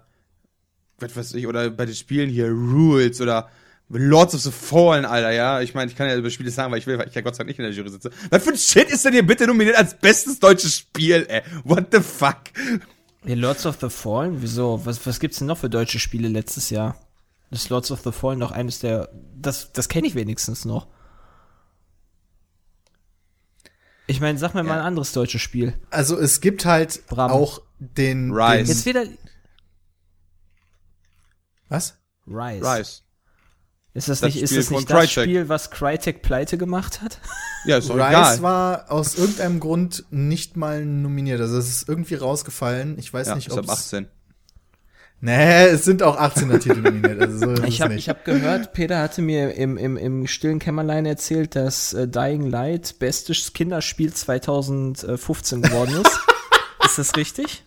[0.98, 3.50] was weiß ich, oder bei den Spielen hier Rules oder
[3.90, 5.60] Lords of the Fallen, Alter, ja.
[5.60, 7.34] Ich meine, ich kann ja über Spiele sagen, weil ich will, weil ich ja Gott
[7.34, 8.10] sei Dank nicht in der Jury sitze.
[8.30, 11.42] Was für ein Shit ist denn hier bitte nominiert als bestes deutsches Spiel, ey?
[11.64, 12.38] What the fuck?
[13.26, 14.40] Ja, Lords of the Fallen?
[14.40, 14.80] Wieso?
[14.86, 16.96] Was, was gibt's denn noch für deutsche Spiele letztes Jahr?
[17.50, 19.08] Das Lords of the Fallen doch eines der.
[19.36, 20.86] Das, das kenne ich wenigstens noch.
[24.06, 25.74] Ich meine, sag mir mal ein anderes deutsches Spiel.
[25.90, 27.34] Also es gibt halt Bravo.
[27.34, 28.56] auch den, Rise.
[28.58, 29.04] den Jetzt wieder.
[31.68, 31.98] was?
[32.26, 32.64] Rise.
[32.64, 33.02] Rise.
[33.94, 35.24] Ist das, Das nicht, ist Spiel das nicht das Crytek.
[35.24, 37.18] Spiel, was Crytek pleite gemacht hat?
[37.64, 38.42] Ja, ist doch Rise egal.
[38.42, 41.40] war aus irgendeinem Grund nicht mal nominiert.
[41.40, 42.98] Also es ist irgendwie rausgefallen.
[42.98, 44.08] Ich weiß ja, nicht, ob 18.
[45.20, 47.20] Nee, es sind auch 18er Titel nominiert.
[47.20, 51.06] Also so Ich es habe hab gehört, Peter hatte mir im, im, im stillen Kämmerlein
[51.06, 56.20] erzählt, dass äh, Dying Light bestes Kinderspiel 2015 geworden ist.
[56.84, 57.64] ist das richtig?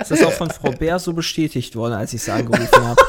[0.00, 3.02] Ist das auch von Frau Bär so bestätigt worden, als ich sie angerufen habe?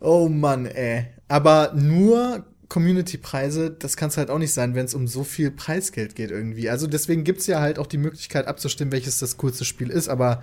[0.00, 1.06] Oh Mann, ey.
[1.28, 5.50] Aber nur Community-Preise, das kann es halt auch nicht sein, wenn es um so viel
[5.50, 6.68] Preisgeld geht irgendwie.
[6.68, 10.42] Also deswegen gibt's ja halt auch die Möglichkeit abzustimmen, welches das coolste Spiel ist, aber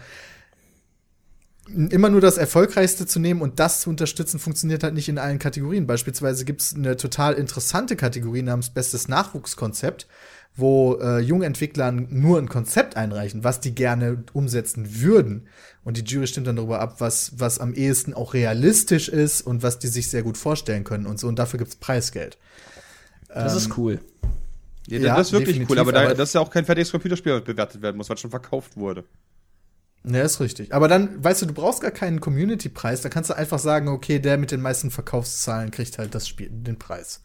[1.74, 5.40] immer nur das erfolgreichste zu nehmen und das zu unterstützen, funktioniert halt nicht in allen
[5.40, 5.88] Kategorien.
[5.88, 10.08] Beispielsweise gibt's eine total interessante Kategorie namens Bestes Nachwuchskonzept,
[10.56, 15.48] wo äh, junge Entwickler nur ein Konzept einreichen, was die gerne umsetzen würden.
[15.84, 19.64] Und die Jury stimmt dann darüber ab, was, was am ehesten auch realistisch ist und
[19.64, 21.28] was die sich sehr gut vorstellen können und so.
[21.28, 22.38] Und dafür gibt's Preisgeld.
[23.30, 24.00] Das ist cool.
[24.88, 26.92] Ja, Ja, das ist wirklich cool, aber, da, aber- das ist ja auch kein fertiges
[26.92, 29.06] Computerspiel, was bewertet werden muss, was schon verkauft wurde.
[30.04, 30.74] Ja, ist richtig.
[30.74, 33.02] Aber dann, weißt du, du brauchst gar keinen Community-Preis.
[33.02, 36.50] Da kannst du einfach sagen, okay, der mit den meisten Verkaufszahlen kriegt halt das Spiel,
[36.50, 37.22] den Preis.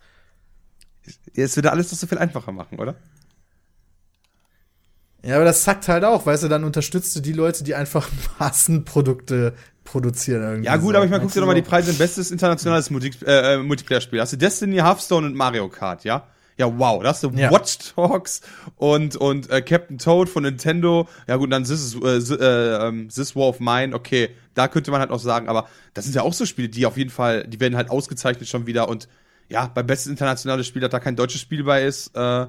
[1.35, 2.97] Jetzt würde alles doch so viel einfacher machen, oder?
[5.22, 8.09] Ja, aber das zackt halt auch, weißt du, dann unterstützt du die Leute, die einfach
[8.39, 9.55] Massenprodukte
[9.85, 10.66] produzieren irgendwie.
[10.66, 10.97] Ja, gut, so.
[10.97, 11.62] aber ich meine, guck dir doch mal die?
[11.62, 14.20] Preise bestes internationales Multi äh, äh, Multiplayer-Spiel.
[14.20, 16.29] Hast du Destiny, Hearthstone und Mario Kart, ja?
[16.59, 17.50] Ja, wow, da hast du Ja.
[17.50, 18.40] Watch Dogs
[18.76, 21.07] und, und äh, Captain Toad von Nintendo.
[21.28, 24.66] Ja gut, dann This, is, äh, This, äh, ähm, This War of Mine, okay, da
[24.68, 27.11] könnte man halt auch sagen, aber das sind ja auch so Spiele, die auf jeden
[27.11, 29.07] Fall, die werden halt ausgezeichnet schon wieder und
[29.48, 32.46] ja, beim besten internationales Spiel, dass da kein deutsches Spiel bei ist, äh,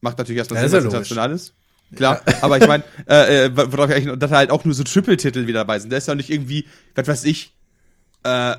[0.00, 1.54] macht natürlich erstmal Ja, Sinn, dass ja es international ist.
[1.94, 4.84] Klar, aber ich meine, äh, äh, worauf ich eigentlich, dass da halt auch nur so
[4.84, 5.90] Triple-Titel wieder dabei sind.
[5.90, 7.56] Da ist ja nicht irgendwie, was weiß ich,
[8.22, 8.56] äh,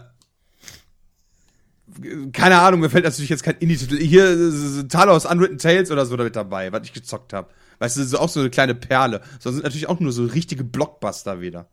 [2.34, 3.98] keine Ahnung, mir fällt natürlich jetzt kein Indie-Titel.
[3.98, 7.50] Hier, äh, Talos Unwritten Tales oder so damit dabei, was ich gezockt habe.
[7.80, 9.22] Weißt du, so auch so eine kleine Perle.
[9.40, 11.68] Sondern sind natürlich auch nur so richtige Blockbuster wieder.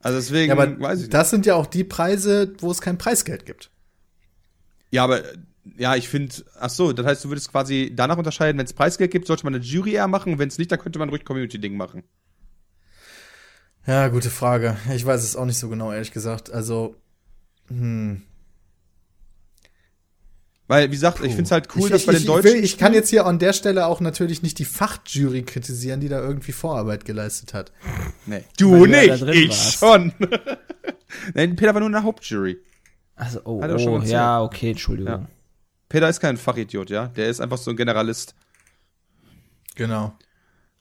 [0.00, 1.14] Also deswegen, Ja, aber weiß ich nicht.
[1.14, 3.70] das sind ja auch die Preise, wo es kein Preisgeld gibt.
[4.90, 5.22] Ja, aber
[5.78, 9.12] ja, ich finde, ach so, das heißt, du würdest quasi danach unterscheiden, wenn es Preisgeld
[9.12, 11.76] gibt, sollte man eine Jury eher machen, wenn es nicht, dann könnte man ruhig Community-Ding
[11.76, 12.02] machen.
[13.86, 14.76] Ja, gute Frage.
[14.94, 16.52] Ich weiß es auch nicht so genau, ehrlich gesagt.
[16.52, 16.96] Also,
[17.68, 18.22] hm.
[20.72, 22.44] Weil, wie gesagt, ich finde es halt cool, ich, dass ich, bei den ich, Deutschen.
[22.44, 26.08] will, ich kann jetzt hier an der Stelle auch natürlich nicht die Fachjury kritisieren, die
[26.08, 27.72] da irgendwie Vorarbeit geleistet hat.
[28.24, 28.42] Nee.
[28.56, 29.74] Du nicht, ich warst.
[29.74, 30.14] schon.
[31.34, 32.56] Nein, Peter war nur in der Hauptjury.
[33.16, 35.12] Also, oh, Hat er schon oh ja, okay, Entschuldigung.
[35.12, 35.28] Ja.
[35.90, 37.08] Peter ist kein Fachidiot, ja.
[37.08, 38.34] Der ist einfach so ein Generalist.
[39.74, 40.16] Genau.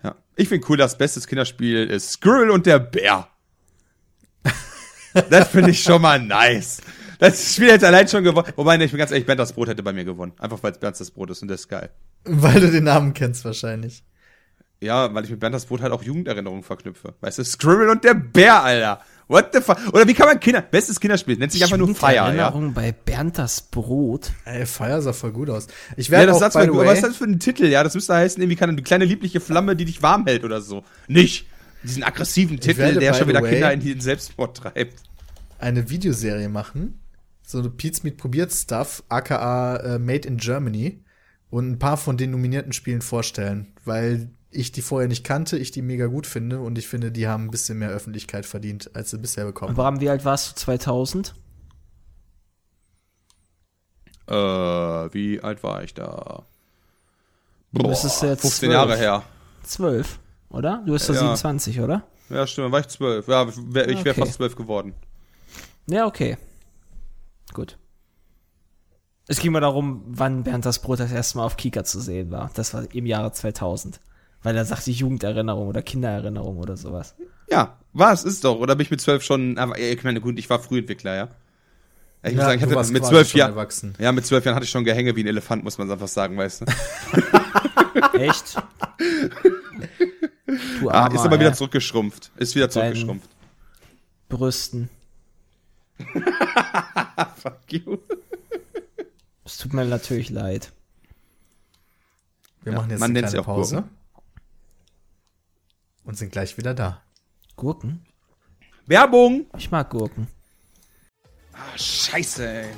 [0.05, 0.15] Ja.
[0.37, 3.27] Ich finde cool, das bestes Kinderspiel ist Squirrel und der Bär.
[5.29, 6.81] das finde ich schon mal nice.
[7.21, 8.51] Das Spiel hätte allein schon gewonnen.
[8.55, 10.33] Wobei, ne, ich bin ganz ehrlich, Bernd das Brot hätte bei mir gewonnen.
[10.39, 11.91] Einfach weil es Bernd das Brot ist und der ist geil.
[12.25, 13.77] Weil du den Namen kennst Ja,
[14.81, 17.13] Ja, weil ich mit Bernd das Brot halt auch Jugenderinnerungen verknüpfe.
[17.21, 19.01] Weißt du, Squirrel und der Bär, Alter.
[19.27, 19.77] What the fuck?
[19.93, 22.25] Oder wie kann man Kinder, bestes Kinderspiel, nennt sich einfach nur Fire, ja?
[22.25, 24.31] Erinnerung bei Bernd das Brot.
[24.45, 25.67] Ey, Fire sah voll gut aus.
[25.97, 27.65] Ich Ja, werde das auch, Satz by the was way, ist das für ein Titel?
[27.67, 30.59] Ja, das müsste heißen, irgendwie kann eine kleine liebliche Flamme, die dich warm hält oder
[30.59, 30.83] so.
[31.07, 31.45] Nicht
[31.83, 34.95] diesen aggressiven Titel, werde, der schon wieder way- Kinder in den Selbstmord treibt.
[35.59, 36.97] eine Videoserie machen.
[37.51, 41.03] So Pete's Meat probiert Stuff, aka äh, Made in Germany.
[41.49, 45.71] Und ein paar von den nominierten Spielen vorstellen, weil ich die vorher nicht kannte, ich
[45.71, 49.11] die mega gut finde und ich finde, die haben ein bisschen mehr Öffentlichkeit verdient, als
[49.11, 49.75] sie bisher bekommen.
[49.75, 51.35] Bram, wie alt warst du 2000?
[54.27, 56.43] Äh, wie alt war ich da?
[57.73, 58.73] Du müsstest jetzt 15 zwölf.
[58.73, 59.23] Jahre her.
[59.63, 60.83] 12, oder?
[60.85, 61.19] Du bist doch Ja.
[61.21, 62.03] 27, oder?
[62.29, 63.27] Ja, stimmt, dann war ich 12.
[63.27, 64.13] Ja, ich wäre Okay.
[64.13, 64.93] fast 12 geworden.
[65.87, 66.37] Ja, okay.
[67.53, 67.77] Gut.
[69.27, 72.31] Es ging mal darum, wann Bernd das Brot das erste Mal auf Kika zu sehen
[72.31, 72.49] war.
[72.55, 73.99] Das war im Jahre 2000.
[74.43, 77.15] Weil er sagte Jugenderinnerung oder Kindererinnerung oder sowas.
[77.49, 78.57] Ja, war es, ist doch.
[78.57, 81.27] Oder bin ich mit 12 schon, aber ich meine, gut, ich war Frühentwickler, ja.
[82.23, 83.93] Ich muss Ja, sagen, ich hatte mit quasi 12 schon Jahren, erwachsen.
[83.99, 86.37] ja, mit 12 Jahren hatte ich schon Gehänge wie ein Elefant, muss man einfach sagen,
[86.37, 86.65] weißt du.
[88.19, 88.57] Echt?
[90.79, 91.55] du Ah, Armer, ist aber wieder ey.
[91.55, 92.31] zurückgeschrumpft.
[92.37, 93.29] Ist wieder zurückgeschrumpft.
[94.29, 94.89] Brüsten.
[97.37, 97.97] Fuck you.
[99.45, 100.71] Es tut mir natürlich leid.
[102.63, 103.97] Wir Ja, machen jetzt man eine kleine Pause Gurken.
[106.03, 107.01] und sind gleich wieder da.
[107.55, 108.05] Gurken?
[108.85, 109.45] Werbung!
[109.57, 110.27] Ich mag Gurken.
[111.53, 112.69] Ah, scheiße, ey.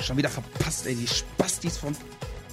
[0.00, 1.96] Schon wieder verpasst, ey, die Spastis von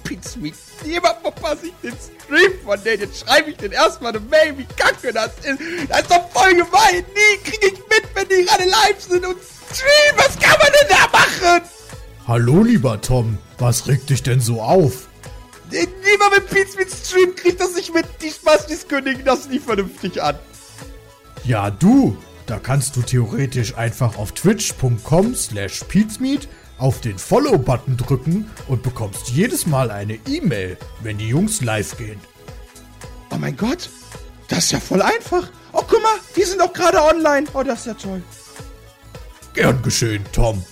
[0.04, 0.54] Pizmeet.
[0.84, 3.02] Niemand verpasse ich den Stream von denen.
[3.02, 5.60] Jetzt schreibe ich den erstmal eine Mail, wie kacke das ist.
[5.88, 7.04] Das ist doch voll gemein.
[7.14, 9.36] Nie kriege ich mit, wenn die gerade live sind und
[9.74, 10.16] streamen.
[10.16, 11.62] Was kann man denn da machen?
[12.26, 13.38] Hallo, lieber Tom.
[13.58, 15.08] Was regt dich denn so auf?
[15.70, 18.06] Niemand mit Pizmeet streamt, kriegt das nicht mit.
[18.20, 20.36] Die Spastis kündigen das nie vernünftig an.
[21.44, 22.16] Ja, du.
[22.46, 29.28] Da kannst du theoretisch einfach auf twitch.com slash peatsmeet auf den Follow-Button drücken und bekommst
[29.28, 32.20] jedes Mal eine E-Mail, wenn die Jungs live gehen.
[33.30, 33.88] Oh mein Gott,
[34.48, 35.48] das ist ja voll einfach.
[35.72, 37.46] Oh, guck mal, die sind doch gerade online.
[37.54, 38.22] Oh, das ist ja toll.
[39.54, 40.64] Gern geschehen, Tom.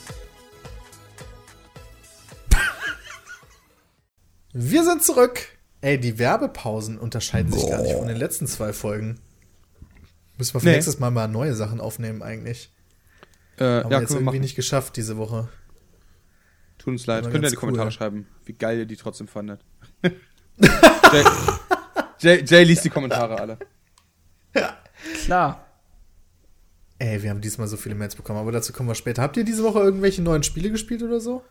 [4.53, 5.41] Wir sind zurück.
[5.81, 9.21] Ey, die Werbepausen unterscheiden sich gar nicht von den letzten zwei Folgen.
[10.37, 10.73] Müssen wir für Nee.
[10.75, 12.73] nächstes Mal mal neue Sachen aufnehmen eigentlich.
[13.59, 14.41] Äh, Haben ja, wir jetzt wir irgendwie machen.
[14.41, 15.49] nicht geschafft diese Woche.
[16.79, 17.25] Tut uns leid.
[17.25, 17.93] Könnt ihr in die Kommentare cool.
[17.93, 19.65] schreiben, wie geil ihr die trotzdem fandet.
[20.03, 21.25] Jay,
[22.19, 23.59] Jay, Jay liest die Kommentare alle.
[25.25, 25.67] Klar.
[27.01, 29.23] Ey, wir haben diesmal so viele Mails bekommen, aber dazu kommen wir später.
[29.23, 31.43] Habt ihr diese Woche irgendwelche neuen Spiele gespielt oder so?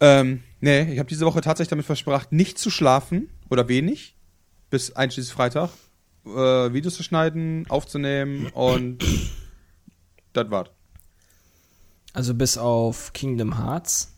[0.00, 4.16] Ähm, nee, ich habe diese Woche tatsächlich damit versprochen, nicht zu schlafen oder wenig,
[4.68, 5.70] bis einschließlich Freitag,
[6.26, 9.02] äh, Videos zu schneiden, aufzunehmen und
[10.34, 10.68] das war's.
[12.12, 14.12] Also bis auf Kingdom Hearts,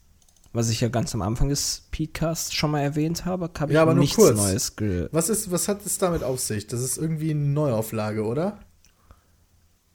[0.52, 3.82] was ich ja ganz am Anfang des Podcast schon mal erwähnt habe, habe ich Ja,
[3.82, 4.36] aber nur nichts kurz.
[4.36, 6.66] Neues ge Was ist, was hat es damit auf sich?
[6.66, 8.58] Das ist irgendwie eine Neuauflage, oder?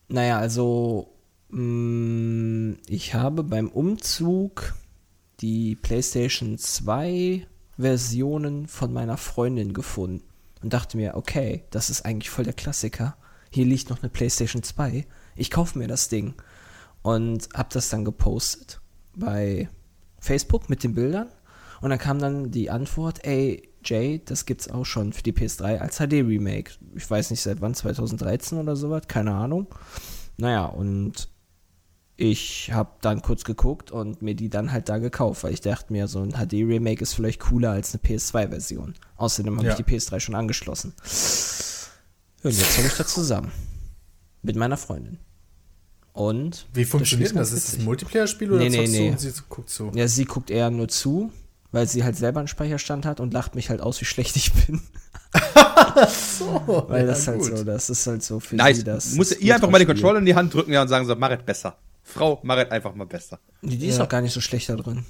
[0.08, 1.10] Naja, also
[1.50, 4.76] mh, ich habe beim Umzug
[5.40, 7.48] die PlayStation 2
[7.78, 10.24] Versionen von meiner Freundin gefunden
[10.62, 13.18] und dachte mir, okay, das ist eigentlich voll der Klassiker.
[13.50, 15.06] Hier liegt noch eine PlayStation 2.
[15.36, 16.36] Ich kaufe mir das Ding
[17.02, 18.80] und habe das dann gepostet
[19.16, 19.70] bei
[20.20, 21.28] Facebook mit den Bildern
[21.82, 25.78] und dann kam dann die Antwort, ey Jay, das gibt's auch schon für die PS3
[25.80, 26.72] als HD Remake.
[26.96, 29.68] Ich weiß nicht seit wann, 2013 oder sowas, keine Ahnung.
[30.38, 31.30] Naja, und
[32.18, 35.92] ich habe dann kurz geguckt und mir die dann halt da gekauft, weil ich dachte
[35.92, 38.94] mir, so ein HD-Remake ist vielleicht cooler als eine PS2-Version.
[39.18, 39.72] Außerdem habe Ja.
[39.78, 40.94] ich die PS3 schon angeschlossen.
[42.44, 43.52] Und jetzt habe ich das zusammen.
[44.42, 45.18] Mit meiner Freundin.
[46.14, 47.52] Und Wie funktioniert das?
[47.52, 49.10] ist das ein Multiplayer-Spiel oder Nee, nee, nee.
[49.10, 49.92] und sie guckt zu?
[49.94, 51.32] ja, sie guckt eher nur zu,
[51.72, 54.52] weil sie halt selber einen Speicherstand hat und lacht mich halt aus, wie schlecht ich
[54.54, 54.82] bin.
[56.68, 57.58] Oh, Weil ja, das halt gut.
[57.58, 58.78] so, das ist halt so für Nice.
[58.78, 59.14] sie das.
[59.16, 59.88] Muss ihr einfach mal den.
[59.88, 61.78] Controller in die Hand drücken ja, und sagen so, mach es besser.
[62.04, 63.40] Frau, mach es einfach mal besser.
[63.62, 64.04] Die, die ist Ja.
[64.04, 65.06] auch gar nicht so schlecht da drin.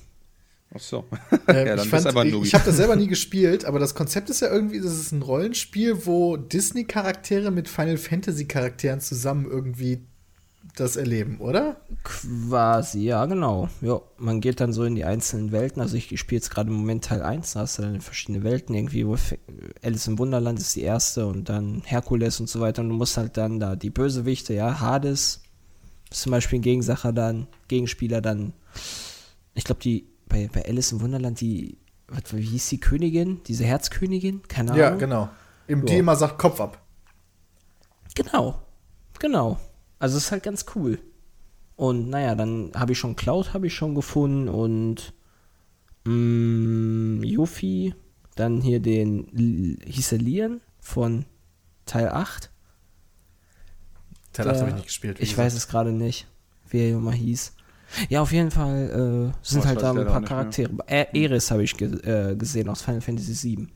[0.74, 1.06] Ach so.
[1.32, 2.06] Ähm, ja, dann ich fand,
[2.46, 5.22] ich habe das selber nie gespielt, aber das Konzept ist ja irgendwie, das ist ein
[5.22, 10.06] Rollenspiel, wo Disney-Charaktere mit Final Fantasy-Charakteren zusammen irgendwie
[10.76, 11.78] das erleben, oder?
[12.04, 13.70] Quasi, ja, genau.
[13.82, 15.82] Ja, man geht dann so in die einzelnen Welten.
[15.82, 18.76] Also ich spiele jetzt gerade im Moment Teil 1, da hast du dann verschiedene Welten.
[18.76, 19.06] Irgendwie
[19.82, 22.82] Alice im Wunderland ist die erste und dann Herkules und so weiter.
[22.82, 25.42] Und du musst halt dann da die Bösewichte, ja, Hades
[26.12, 28.54] ist zum Beispiel ein Gegensacher dann, Gegenspieler dann.
[29.54, 33.42] Ich glaube, die, bei, bei Alice im Wunderland, die, was, wie hieß die Königin?
[33.48, 34.44] Diese Herzkönigin?
[34.48, 34.80] Keine Ahnung.
[34.84, 35.30] Ja, genau.
[35.68, 36.00] Im, Die Ja.
[36.00, 36.82] immer sagt Kopf ab.
[38.14, 38.62] Genau.
[39.20, 39.60] Genau.
[40.06, 41.00] Also es ist halt ganz cool.
[41.76, 45.14] Und naja, dann habe ich schon Cloud habe ich schon gefunden und
[46.04, 47.96] mh, Yuffie,
[48.36, 51.26] dann hier den hieß er Lian von
[51.88, 52.52] Teil 8.
[54.32, 55.20] Teil 8 habe ich nicht gespielt.
[55.20, 55.40] Ich gesagt.
[55.40, 56.28] weiß es gerade nicht,
[56.70, 57.54] wie er mal hieß.
[58.10, 60.72] Ja, auf jeden Fall äh, sind Oh, halt ich da ein paar Charaktere.
[60.88, 63.70] Ä Eris habe ich ge äh, gesehen aus Final Fantasy VII.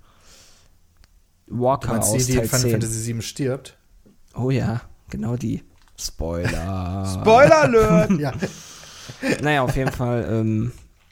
[1.47, 2.71] Walker Du meinst die, aus die in Teil Final 10.
[2.73, 3.77] Fantasy 7 stirbt?
[4.36, 5.63] Oh ja, genau die.
[5.99, 7.19] Spoiler.
[7.21, 8.11] Spoiler Alert!
[8.19, 8.33] Ja.
[9.41, 10.71] naja, auf jeden Fall, ähm,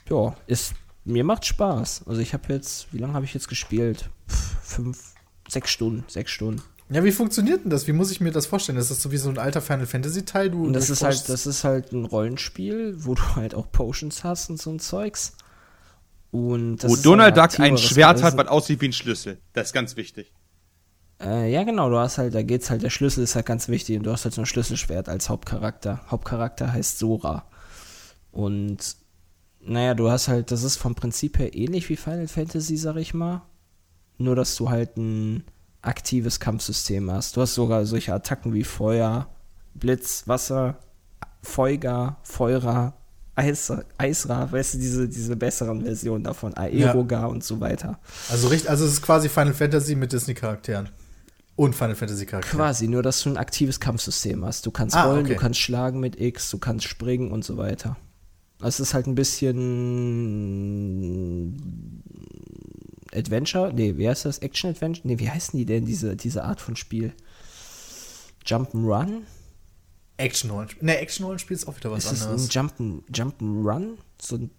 [0.09, 0.73] ja, ist,
[1.03, 2.03] mir macht Spaß.
[2.05, 4.09] Also ich habe jetzt, wie lange habe ich jetzt gespielt?
[4.29, 4.99] Pff, fünf,
[5.47, 6.61] sechs Stunden, sechs Stunden.
[6.89, 7.88] Ja, wie funktioniert denn das?
[7.88, 8.77] Wie muss ich mir das vorstellen?
[8.77, 10.51] Ist das so wie so ein alter Final Fantasy Teil?
[10.51, 14.23] Du Und das ist halt, das ist halt ein Rollenspiel, wo du halt auch Potions
[14.23, 15.33] hast und so ein Zeugs.
[16.31, 19.39] Und das Wo ist Donald Duck ein Schwert hat, was aussieht wie ein Schlüssel.
[19.53, 20.31] Das ist ganz wichtig.
[21.22, 23.97] Äh, ja, genau, du hast halt, da geht's halt, der Schlüssel ist halt ganz wichtig
[23.97, 26.01] und du hast halt so ein Schlüsselschwert als Hauptcharakter.
[26.09, 27.45] Hauptcharakter heißt Sora.
[28.32, 28.95] Und
[29.59, 33.13] naja, du hast halt, das ist vom Prinzip her ähnlich wie Final Fantasy, sag ich
[33.13, 33.41] mal.
[34.20, 35.43] Nur, dass du halt ein
[35.82, 37.36] aktives Kampfsystem hast.
[37.36, 39.28] Du hast sogar solche Attacken wie Feuer,
[39.74, 40.78] Blitz, Wasser,
[41.41, 42.93] Feuger, Feurer,
[43.36, 47.99] Eis, Eisra, weißt du, diese, diese besseren Versionen davon, Aeroga und so weiter.
[48.30, 50.89] Also, richtig, also es ist quasi Final Fantasy mit Disney-Charakteren.
[51.58, 52.55] Und Final Fantasy-Charakteren.
[52.58, 54.66] Quasi, nur dass du ein aktives Kampfsystem hast.
[54.66, 55.34] Du kannst Ah, rollen, okay.
[55.34, 57.97] du kannst schlagen mit X, du kannst springen und so weiter.
[58.62, 59.16] Es ist halt ein
[61.47, 61.62] bisschen
[63.14, 64.38] Adventure, nee, wie heißt das?
[64.39, 65.08] Action Adventure?
[65.08, 67.14] Nee, wie heißen die denn, diese, diese Art von Spiel?
[68.45, 69.22] Jump'n'Run?
[70.18, 70.84] Action-Rollenspiel.
[70.86, 72.49] Ne, Action-Rollenspiel ist auch wieder was Ist es ein anderes.
[72.51, 73.97] Jump'n, Jump'n'Run?
[74.22, 74.51] So ein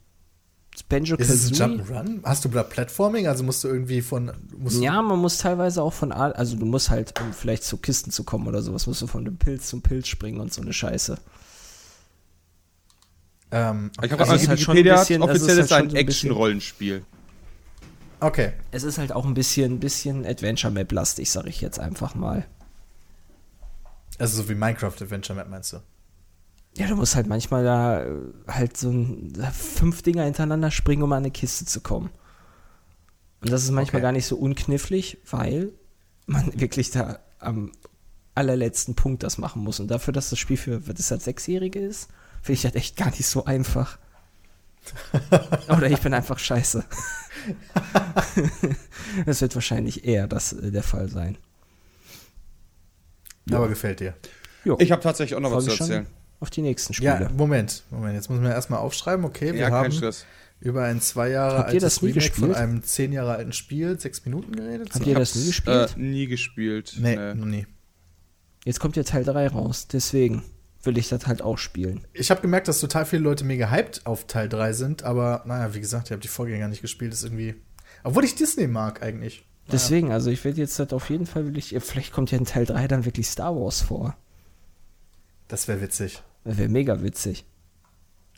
[0.82, 1.82] Banjo Ist es ein Kazooie?
[1.82, 2.20] Jump'n'Run?
[2.24, 3.26] Hast du da Platforming?
[3.26, 4.32] Also musst du irgendwie von.
[4.56, 8.10] Musst Ja, man muss teilweise auch von, also du musst halt, um vielleicht zu Kisten
[8.10, 10.72] zu kommen oder sowas, musst du von dem Pilz zum Pilz springen und so eine
[10.72, 11.18] Scheiße.
[13.50, 15.70] Ähm, Ich habe Also ist mal halt schon Wikipedia, ein bisschen- also offiziell ist ist
[15.72, 17.04] halt ein so ein Action-Rollenspiel.
[18.20, 18.52] okay.
[18.70, 22.44] Es ist halt auch ein bisschen, bisschen Adventure-Map-lastig, sag ich jetzt einfach mal.
[24.18, 25.78] Also so wie Minecraft Adventure Map meinst du?
[26.76, 28.16] Ja, du musst halt manchmal da äh,
[28.46, 32.10] halt so ein, da fünf Dinger hintereinander springen, um an eine Kiste zu kommen.
[33.40, 34.06] Und das ist manchmal Okay.
[34.06, 35.72] gar nicht so unknifflig, weil
[36.26, 37.72] man wirklich da am
[38.34, 39.80] allerletzten Punkt das machen muss.
[39.80, 42.08] Und dafür, dass das Spiel für, was ist das, Sechsjährige ist,
[42.42, 43.98] finde ich das echt gar nicht so einfach.
[45.68, 46.84] Oder ich bin einfach scheiße.
[49.26, 51.36] das wird wahrscheinlich eher das äh, der Fall sein.
[53.50, 53.56] Ja.
[53.58, 54.14] Aber gefällt dir.
[54.64, 54.76] Jo.
[54.80, 56.17] Ich habe tatsächlich auch noch Freu was zu mich schon erzählen.
[56.40, 57.22] Auf die nächsten Spiele.
[57.22, 58.14] Ja, Moment, Moment.
[58.14, 59.24] Jetzt müssen wir erstmal aufschreiben.
[59.24, 60.24] Okay, wir Ja, haben Stress.
[60.60, 62.56] über ein zwei Jahre Habt ihr altes das nie Remake von gespielt?
[62.56, 64.90] einem zehn Jahre alten Spiel, sechs Minuten geredet.
[64.94, 65.10] Habt So.
[65.10, 65.96] ihr das nie Äh, gespielt?
[65.96, 66.94] nie gespielt.
[66.98, 67.34] Nee, Nee.
[67.34, 67.66] noch nie.
[68.64, 70.42] Jetzt kommt ja Teil 3 raus, deswegen
[70.82, 72.06] will ich das halt auch spielen.
[72.12, 75.74] Ich habe gemerkt, dass total viele Leute mega hyped auf Teil 3 sind, aber naja,
[75.74, 77.54] wie gesagt, ich habe die Vorgänger nicht gespielt, ist irgendwie.
[78.04, 79.44] Obwohl ich Disney mag eigentlich.
[79.72, 82.64] Deswegen, also ich werde jetzt halt auf jeden Fall wirklich, vielleicht kommt ja in Teil
[82.64, 84.16] 3 dann wirklich Star Wars vor.
[85.48, 86.22] Das wäre witzig.
[86.48, 87.44] Das wäre mega witzig.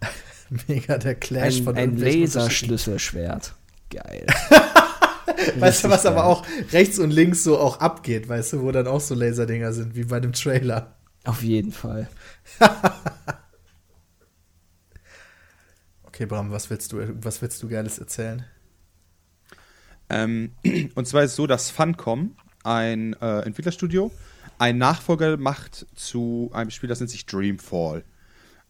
[0.67, 3.55] Mega der Clash Ein, von ein Laserschlüsselschwert.
[3.89, 4.27] Geil.
[5.59, 6.25] Weißt du, was Richtig aber geil.
[6.25, 9.95] auch rechts und links so auch abgeht, weißt du, wo dann auch so Laserdinger sind,
[9.95, 10.97] wie bei dem Trailer.
[11.25, 12.09] Auf jeden Fall.
[16.03, 18.45] Okay, Bram, was willst du, was willst du Geiles erzählen?
[20.11, 20.53] Ähm,
[20.95, 24.11] und zwar ist es so, dass Funcom, ein äh, Entwicklerstudio,
[24.61, 28.05] einen Nachfolger macht zu einem Spiel, das nennt sich Dreamfall.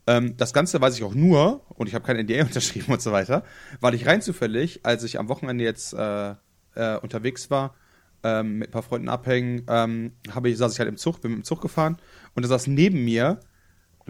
[0.07, 3.11] Ähm, das Ganze weiß ich auch nur, und ich habe kein NDA unterschrieben und so
[3.11, 3.43] weiter,
[3.81, 6.35] weil ich rein zufällig, als ich am Wochenende jetzt äh,
[6.77, 7.75] äh, unterwegs war,
[8.23, 10.13] ähm, mit ein paar Freunden abhängen, ähm,
[10.45, 11.97] ich, saß ich halt im Zug, bin mit dem Zug gefahren
[12.37, 13.41] und da saß neben mir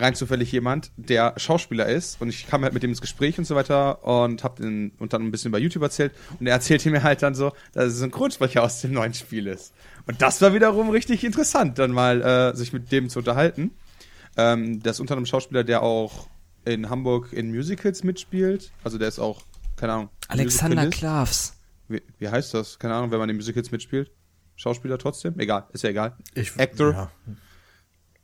[0.01, 3.45] rein zufällig jemand, der Schauspieler ist und ich kam halt mit dem ins Gespräch und
[3.45, 6.91] so weiter und hab den und dann ein bisschen über YouTube erzählt und er erzählte
[6.91, 9.73] mir halt dann so, dass er Synchronsprecher aus dem neuen Spiel ist.
[10.07, 13.73] Und das war wiederum richtig interessant, dann mal äh, sich mit dem zu unterhalten.
[14.37, 16.29] Ähm, der ist unter einem Schauspieler, der auch
[16.65, 18.71] in Hamburg in Musicals mitspielt.
[18.85, 19.43] Also der ist auch,
[19.77, 20.09] keine Ahnung.
[20.29, 20.89] Alexander.
[20.89, 21.55] Klavs.
[21.89, 22.79] Wie, wie heißt das?
[22.79, 24.11] Keine Ahnung, wenn man in Musicals mitspielt.
[24.57, 25.39] Schauspieler trotzdem?
[25.39, 26.17] Egal, ist ja egal.
[26.35, 27.11] Ich, Actor.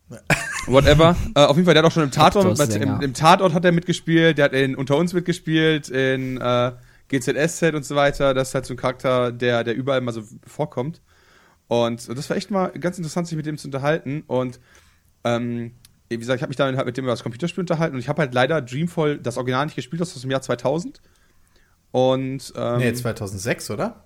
[0.09, 0.19] Ja.
[0.67, 1.15] Whatever.
[1.35, 3.71] äh, auf jeden Fall, der hat auch schon im Tatort, im, im Tatort hat er
[3.71, 6.71] mitgespielt, der hat in Unter uns mitgespielt, in äh,
[7.07, 8.33] GZSZ und so weiter.
[8.33, 11.01] Das ist halt so ein Charakter, der, der überall mal so vorkommt.
[11.67, 14.23] Und das war echt mal ganz interessant, sich mit dem zu unterhalten.
[14.27, 14.59] Und
[15.23, 15.71] ähm,
[16.09, 18.07] wie gesagt, ich habe mich dann halt mit dem über das Computerspiel unterhalten und ich
[18.07, 21.01] habe halt leider Dreamfall, das Original nicht gespielt, das ist aus dem Jahr 2000.
[21.91, 24.05] Und ähm, Nee, 2006, oder?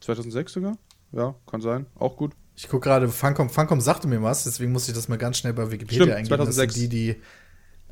[0.00, 0.78] 2006 sogar?
[1.12, 1.86] Ja, kann sein.
[1.96, 2.34] Auch gut.
[2.60, 5.52] Ich gucke gerade, Funcom, Funcom sagte mir was, deswegen muss ich das mal ganz schnell
[5.52, 6.36] bei Wikipedia Stimmt, eingeben.
[6.38, 6.66] 2006.
[6.72, 7.22] Das sind die, die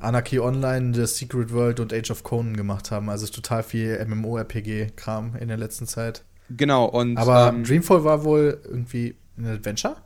[0.01, 3.09] Anarchy Online, The Secret World und Age of Conan gemacht haben.
[3.09, 6.25] Also total viel MMORPG-Kram in der letzten Zeit.
[6.51, 9.99] Genau, und Aber ähm, Dreamfall war wohl irgendwie ein Adventure?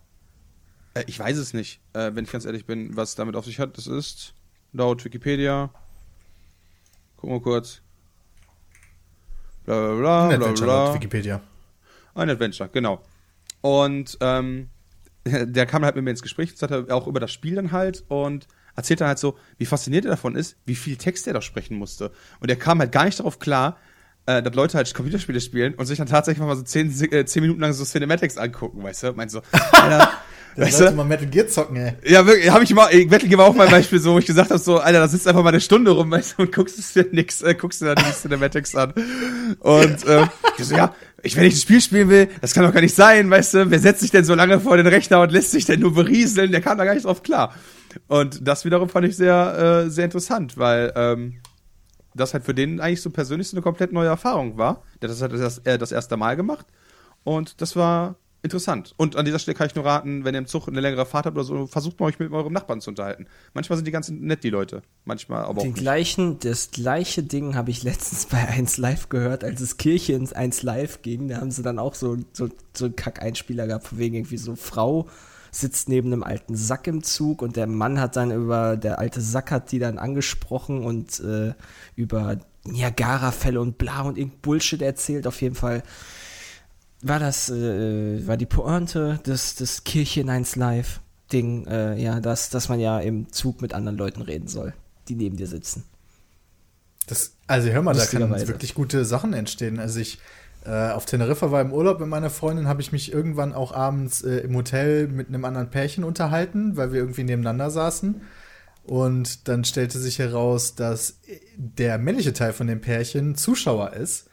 [0.92, 3.60] äh, ich weiß es nicht, äh, wenn ich ganz ehrlich bin, was damit auf sich
[3.60, 3.78] hat.
[3.78, 4.34] Das ist
[4.74, 5.70] laut Wikipedia.
[7.16, 7.80] Gucken wir kurz.
[9.64, 10.84] Bla bla bla Ein bla Adventure bla.
[10.84, 11.40] laut Wikipedia.
[12.14, 13.00] Ein Adventure, genau.
[13.60, 14.70] Und ähm,
[15.24, 18.46] der kam halt mit mir ins Gespräch, er auch über das Spiel dann halt und
[18.76, 21.76] erzählt dann halt so, wie fasziniert er davon ist, wie viel Text er da sprechen
[21.76, 22.12] musste.
[22.40, 23.76] Und er kam halt gar nicht darauf klar,
[24.26, 27.42] äh, dass Leute halt Computerspiele spielen und sich dann tatsächlich mal so zehn, äh, zehn
[27.42, 29.12] Minuten lang so Cinematics angucken, weißt du?
[29.12, 29.42] Meint so,
[29.72, 30.12] Alter,
[30.56, 30.96] Da weißt sollte du?
[30.96, 31.92] man Metal Gear zocken, ey.
[32.04, 34.18] Ja, wirklich, habe ich mal, äh, Metal Gear war auch mal ein Beispiel so, wo
[34.18, 36.52] ich gesagt habe, so, Alter, da sitzt einfach mal eine Stunde rum, weißt du, und
[36.52, 38.92] guckst es dir nix, äh, guckst dir dann die Cinematics an.
[39.60, 40.26] Und äh,
[40.58, 42.94] ich so, ja, ich, wenn ich ein Spiel spielen will, das kann doch gar nicht
[42.94, 45.64] sein, weißt du, wer setzt sich denn so lange vor den Rechner und lässt sich
[45.66, 47.54] denn nur berieseln, der kam da gar nicht drauf klar.
[48.08, 51.40] Und das wiederum fand ich sehr, äh, sehr interessant, weil ähm,
[52.14, 54.82] das halt für den eigentlich so persönlich so eine komplett neue Erfahrung war.
[55.02, 56.66] Der hat das, das, äh, das erste Mal gemacht
[57.24, 58.94] und das war interessant.
[58.96, 61.26] Und an dieser Stelle kann ich nur raten, wenn ihr im Zug eine längere Fahrt
[61.26, 63.26] habt oder so, versucht mal euch mit eurem Nachbarn zu unterhalten.
[63.54, 64.82] Manchmal sind die ganz nett, die Leute.
[65.04, 65.80] Manchmal aber auch Den nicht.
[65.80, 70.32] gleichen, das gleiche Ding habe ich letztens bei 1 Live gehört, als es Kirche ins
[70.32, 71.28] 1 Live ging.
[71.28, 74.56] Da haben sie dann auch so, so, so einen Kack-Einspieler gehabt, von wegen irgendwie so
[74.56, 75.08] Frau
[75.52, 79.20] sitzt neben einem alten Sack im Zug und der Mann hat dann über, der alte
[79.20, 81.54] Sack hat die dann angesprochen und äh,
[81.96, 85.26] über Niagara-Fälle und bla und irgend Bullshit erzählt.
[85.26, 85.82] Auf jeden Fall
[87.02, 91.00] war das, äh, war die Pointe des, des Kirche in 1 Live
[91.32, 94.74] Ding, äh, ja, dass, dass man ja im Zug mit anderen Leuten reden soll,
[95.08, 95.84] die neben dir sitzen.
[97.06, 99.78] Das, also hör mal, da können wirklich gute Sachen entstehen.
[99.78, 100.18] Also ich
[100.64, 104.22] äh, auf Teneriffa war im Urlaub mit meiner Freundin, habe ich mich irgendwann auch abends
[104.22, 108.20] äh, im Hotel mit einem anderen Pärchen unterhalten, weil wir irgendwie nebeneinander saßen.
[108.84, 111.20] Und dann stellte sich heraus, dass
[111.56, 114.29] der männliche Teil von dem Pärchen Zuschauer ist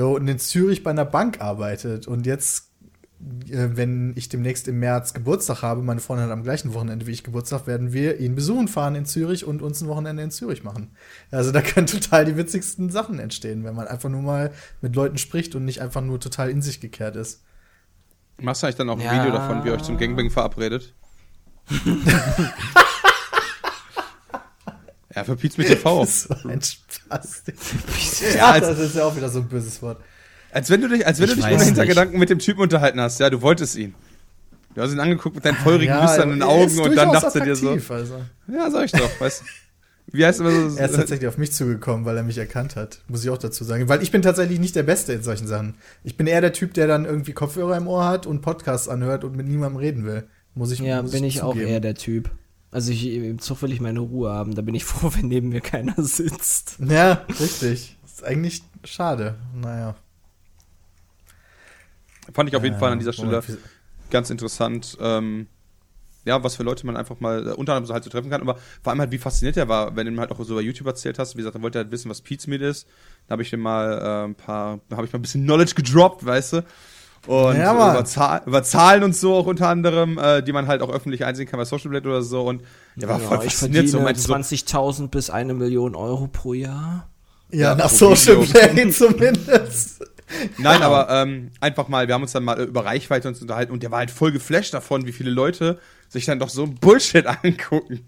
[0.00, 2.06] und in Zürich bei einer Bank arbeitet.
[2.06, 2.70] Und jetzt,
[3.50, 7.10] äh, wenn ich demnächst im März Geburtstag habe, meine Freundin hat am gleichen Wochenende wie
[7.10, 10.64] ich Geburtstag, werden wir ihn besuchen fahren in Zürich und uns ein Wochenende in Zürich
[10.64, 10.90] machen.
[11.30, 15.18] Also da können total die witzigsten Sachen entstehen, wenn man einfach nur mal mit Leuten
[15.18, 17.42] spricht und nicht einfach nur total in sich gekehrt ist.
[18.40, 19.20] Machst du eigentlich dann auch ein Ja.
[19.20, 20.94] Video davon, wie ihr euch zum Gangbang verabredet?
[25.14, 26.00] ja, für Pizza mit TV.
[26.00, 27.42] Das ist so ein Spaß.
[28.22, 30.00] Ja, ja, als- das ist ja auch wieder so ein böses Wort.
[30.52, 33.00] Als wenn du dich, als wenn Ich du dich ohne Hintergedanken mit dem Typen unterhalten
[33.00, 33.18] hast.
[33.20, 33.94] Ja, du wolltest ihn.
[34.74, 37.56] Du hast ihn angeguckt mit deinen feurigen, lüsternen er Augen ist und dann dachte dir
[37.56, 38.20] so, Also.
[38.48, 39.44] ja, sag ich doch, weißt du.
[40.14, 40.76] Wie heißt immer so?
[40.76, 43.00] Er ist tatsächlich auf mich zugekommen, weil er mich erkannt hat.
[43.08, 43.88] Muss ich auch dazu sagen.
[43.88, 45.76] Weil ich bin tatsächlich nicht der Beste in solchen Sachen.
[46.04, 49.24] Ich bin eher der Typ, der dann irgendwie Kopfhörer im Ohr hat und Podcasts anhört
[49.24, 50.24] und mit niemandem reden will.
[50.54, 51.70] Muss ich Ja, muss bin ich auch zugeben.
[51.70, 52.30] eher der Typ.
[52.72, 54.54] Also ich, im Zug will ich meine Ruhe haben.
[54.56, 56.78] Da bin ich froh, wenn neben mir keiner sitzt.
[56.80, 57.96] Ja, richtig.
[58.04, 59.36] ist eigentlich schade.
[59.54, 59.94] Naja.
[62.34, 63.58] Fand ich auf jeden Äh, Fall an dieser Stelle Moment,
[64.10, 65.48] ganz interessant, ähm,
[66.24, 68.40] ja, was für Leute man einfach mal äh, unter anderem so halt so treffen kann,
[68.42, 70.60] aber vor allem halt, wie fasziniert er war, wenn du ihm halt auch so bei
[70.60, 72.86] YouTube erzählt hast, wie gesagt, dann wollte er halt wissen, was Pizmeat ist,
[73.26, 75.74] da habe ich ihm mal äh, ein paar, da habe ich mal ein bisschen Knowledge
[75.74, 76.64] gedroppt, weißt du,
[77.26, 80.82] und Ja, über, Zahl, über Zahlen und so auch unter anderem, äh, die man halt
[80.82, 82.62] auch öffentlich einsehen kann bei Social Blade oder so und
[82.96, 86.52] der war voll ich fasziniert, so verdiene meinte so, 20.000 bis eine Million Euro pro
[86.54, 87.08] Jahr.
[87.50, 88.36] Ja, Ja, nach Social.
[88.38, 90.04] Play zumindest.
[90.58, 93.82] Nein, aber ähm, einfach mal, wir haben uns dann mal über Reichweite uns unterhalten und
[93.82, 98.06] der war halt voll geflasht davon, wie viele Leute sich dann doch so Bullshit angucken.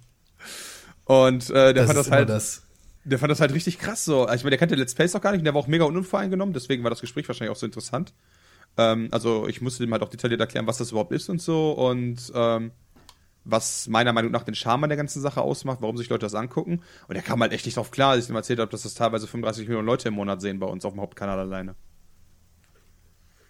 [1.05, 2.63] Und äh, der Das fand das halt, das.
[3.05, 4.23] der fand das halt richtig krass so.
[4.25, 5.85] Also, Ich meine, der kannte Let's Plays noch gar nicht und der war auch mega
[5.85, 8.15] unvoreingenommen, deswegen war das Gespräch wahrscheinlich auch so interessant.
[8.77, 11.73] Ähm, also ich musste dem halt auch detailliert erklären, was das überhaupt ist und so
[11.73, 12.73] und ähm,
[13.45, 16.35] was meiner Meinung nach den Charme an der ganzen Sache ausmacht, warum sich Leute das
[16.35, 16.83] angucken.
[17.09, 18.95] Und er kam halt echt nicht drauf klar, als ich ihm erzählt habe, dass das
[18.95, 21.75] teilweise 35 Millionen Leute im Monat sehen bei uns auf dem Hauptkanal alleine.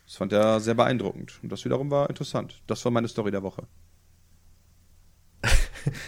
[0.07, 1.39] Das fand er sehr beeindruckend.
[1.43, 2.63] Und das wiederum war interessant.
[2.67, 3.67] Das war meine Story der Woche.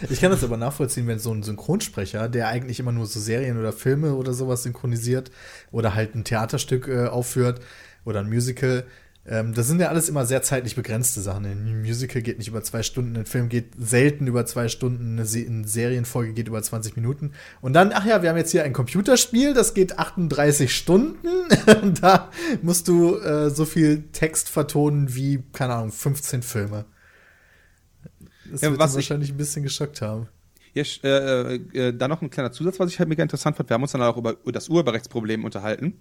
[0.08, 3.58] Ich kann das aber nachvollziehen, wenn so ein Synchronsprecher, der eigentlich immer nur so Serien
[3.58, 5.30] oder Filme oder sowas synchronisiert
[5.70, 7.60] oder halt ein Theaterstück äh, aufführt
[8.06, 8.86] oder ein Musical,
[9.28, 11.44] ähm, das sind ja alles immer sehr zeitlich begrenzte Sachen.
[11.46, 15.26] Ein Musical geht nicht über zwei Stunden, ein Film geht selten über zwei Stunden, eine,
[15.26, 17.32] Se eine Serienfolge geht über 20 Minuten.
[17.60, 21.16] Und dann, ach ja, wir haben jetzt hier ein Computerspiel, das geht 38 Stunden.
[21.82, 22.30] Und da
[22.62, 26.84] musst du äh, so viel Text vertonen wie, keine Ahnung, 15 Filme.
[28.50, 30.28] Das Ja, wird was wahrscheinlich ein bisschen geschockt haben.
[30.72, 31.54] Ja, sch- äh,
[31.88, 33.68] äh, dann noch ein kleiner Zusatz, was ich halt mega interessant fand.
[33.70, 35.94] Wir haben uns dann auch über das Urheberrechtsproblem unterhalten.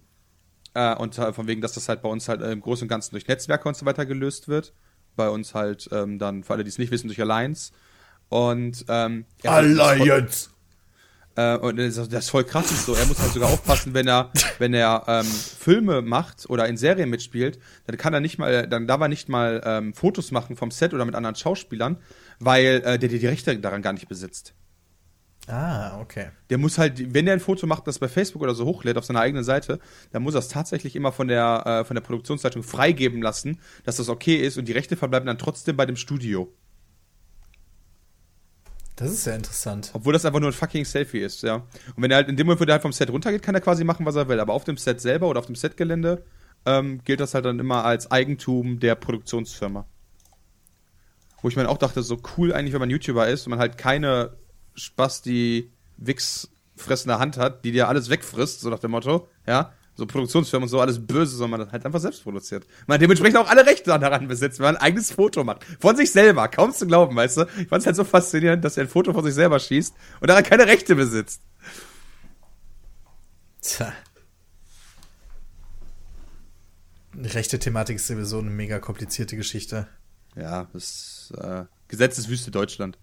[0.75, 2.89] Äh, und äh, von wegen, dass das halt bei uns halt äh, im Großen und
[2.89, 4.73] Ganzen durch Netzwerke und so weiter gelöst wird.
[5.15, 7.71] bei uns halt ähm, dann, für alle, die es nicht wissen, durch Alliance.
[8.27, 10.49] Und ähm, Alliance!
[11.37, 12.93] Äh, und das ist, das ist voll krass ist so.
[12.93, 17.09] Er muss halt sogar aufpassen, wenn er, wenn er ähm, Filme macht oder in Serien
[17.09, 17.57] mitspielt,
[17.87, 20.93] dann kann er nicht mal, dann darf er nicht mal ähm, Fotos machen vom Set
[20.93, 21.97] oder mit anderen Schauspielern,
[22.39, 24.53] weil äh, der die Rechte daran gar nicht besitzt.
[25.47, 26.29] Ah, okay.
[26.49, 29.05] Der muss halt, wenn er ein Foto macht, das bei Facebook oder so hochlädt auf
[29.05, 29.79] seiner eigenen Seite,
[30.11, 33.97] dann muss er es tatsächlich immer von der, äh, von der Produktionsleitung freigeben lassen, dass
[33.97, 36.51] das okay ist und die Rechte verbleiben dann trotzdem bei dem Studio.
[38.95, 39.91] Das ist ja interessant.
[39.93, 41.55] Obwohl das einfach nur ein fucking Selfie ist, ja.
[41.55, 43.61] Und wenn er halt in dem Moment, wo der halt vom Set runtergeht, kann er
[43.61, 44.39] quasi machen, was er will.
[44.39, 46.23] Aber auf dem Set selber oder auf dem Setgelände
[46.65, 49.85] ähm, gilt das halt dann immer als Eigentum der Produktionsfirma.
[51.41, 53.77] Wo ich mir auch dachte, so cool eigentlich, wenn man YouTuber ist und man halt
[53.77, 54.37] keine
[54.75, 59.73] Spasti Wix fressende Hand hat, die dir alles wegfrisst, so nach dem Motto, ja.
[59.97, 62.67] So Produktionsfirmen und so, alles böse, sondern man halt einfach selbst produziert.
[62.85, 65.63] Man dementsprechend auch alle Rechte daran besitzt, wenn man ein eigenes Foto macht.
[65.79, 67.41] Von sich selber, kaum zu glauben, weißt du.
[67.61, 70.27] Ich fand es halt so faszinierend, dass er ein Foto von sich selber schießt und
[70.27, 71.41] daran keine Rechte besitzt.
[73.61, 73.93] Tja.
[77.17, 79.87] Rechte Thematik ist sowieso eine mega komplizierte Geschichte.
[80.35, 82.97] Ja, das äh, Gesetz ist Wüste Deutschland.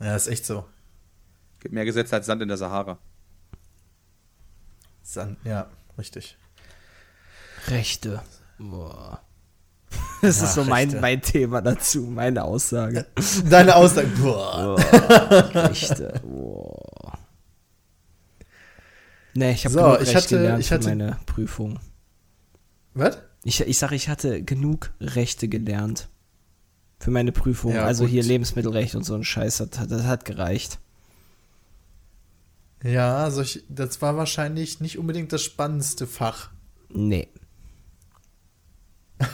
[0.00, 0.66] Ja, ist echt so.
[1.64, 2.98] Gibt mehr Gesetze als Sand in der Sahara.
[5.02, 5.66] Sand, ja,
[5.98, 6.36] richtig.
[7.68, 8.20] Rechte.
[8.58, 9.20] Boah.
[10.20, 11.00] Das Ja, ist so mein, Rechte.
[11.00, 13.06] mein Thema dazu, meine Aussage.
[13.48, 14.08] Deine Aussage.
[14.08, 14.76] Boah.
[14.76, 16.20] Boah, Rechte.
[16.22, 17.18] Boah.
[19.34, 21.80] Nee, ich habe So, genug ich Recht hatte- gelernt ich für hatte- meine Prüfung.
[22.92, 23.18] Was?
[23.42, 26.08] Ich, ich sage, ich hatte genug Rechte gelernt.
[27.00, 27.74] Für meine Prüfung.
[27.74, 28.10] Ja, also gut.
[28.12, 30.78] hier Lebensmittelrecht und so ein Scheiß, das, hat- das hat gereicht.
[32.84, 36.50] Ja, solch, das war wahrscheinlich nicht unbedingt das spannendste Fach.
[36.88, 37.28] Nee.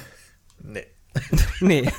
[0.63, 0.87] Nee.
[1.61, 1.91] Nee.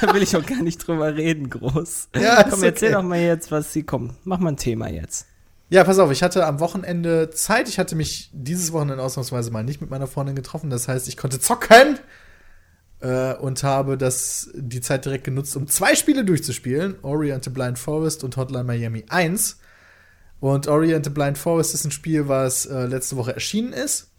[0.00, 2.08] da will ich auch gar nicht drüber reden, groß.
[2.16, 3.00] Ja, Komm, erzähl okay.
[3.00, 4.16] doch mal jetzt, was sie kommen.
[4.24, 5.26] Mach mal ein Thema jetzt.
[5.70, 7.68] Ja, pass auf, ich hatte am Wochenende Zeit.
[7.68, 10.68] Ich hatte mich dieses Wochenende ausnahmsweise mal nicht mit meiner Freundin getroffen.
[10.68, 11.98] Das heißt, ich konnte zocken
[13.00, 16.96] äh, und habe das, die Zeit direkt genutzt, um zwei Spiele durchzuspielen.
[17.02, 19.58] Ori and the Blind Forest und Hotline Miami 1.
[20.40, 24.10] Und Ori the Blind Forest ist ein Spiel, was äh, letzte Woche erschienen ist.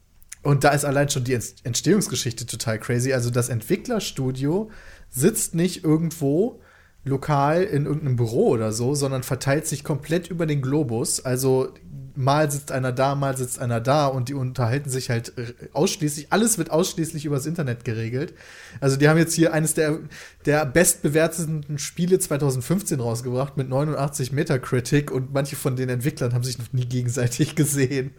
[0.43, 3.13] Und da ist allein schon die Ent- Entstehungsgeschichte total crazy.
[3.13, 4.69] Also das Entwicklerstudio
[5.09, 6.61] sitzt nicht irgendwo
[7.03, 11.19] lokal in irgendeinem Büro oder so, sondern verteilt sich komplett über den Globus.
[11.19, 11.73] Also
[12.15, 16.27] mal sitzt einer da, mal sitzt einer da und die unterhalten sich halt äh, ausschließlich,
[16.31, 18.33] alles wird ausschließlich übers Internet geregelt.
[18.79, 19.99] Also die haben jetzt hier eines der,
[20.45, 26.57] der bestbewerteten Spiele 2015 rausgebracht mit 89 Metacritic und manche von den Entwicklern haben sich
[26.57, 28.13] noch nie gegenseitig gesehen.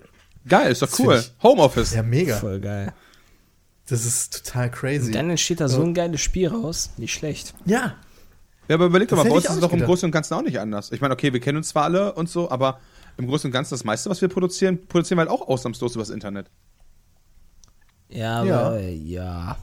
[0.49, 1.23] Geil, ist doch Das cool.
[1.43, 1.95] Homeoffice.
[1.95, 2.37] Ja, mega.
[2.37, 2.93] Voll geil.
[3.89, 5.07] Das ist total crazy.
[5.07, 6.91] Und dann entsteht da so ein geiles Spiel raus.
[6.97, 7.55] Nicht schlecht.
[7.65, 7.97] ja,
[8.69, 9.81] Ja, aber überleg doch mal, bei uns ist es doch im.
[9.81, 10.93] Großen und Ganzen auch nicht anders.
[10.93, 12.81] Ich meine, okay, wir kennen uns zwar alle und so, aber
[13.19, 16.11] im Großen und Ganzen das meiste, was wir produzieren, produzieren wir halt auch ausnahmslos übers
[16.11, 16.51] Internet.
[18.09, 18.61] Ja, Ja.
[18.69, 19.57] aber ja.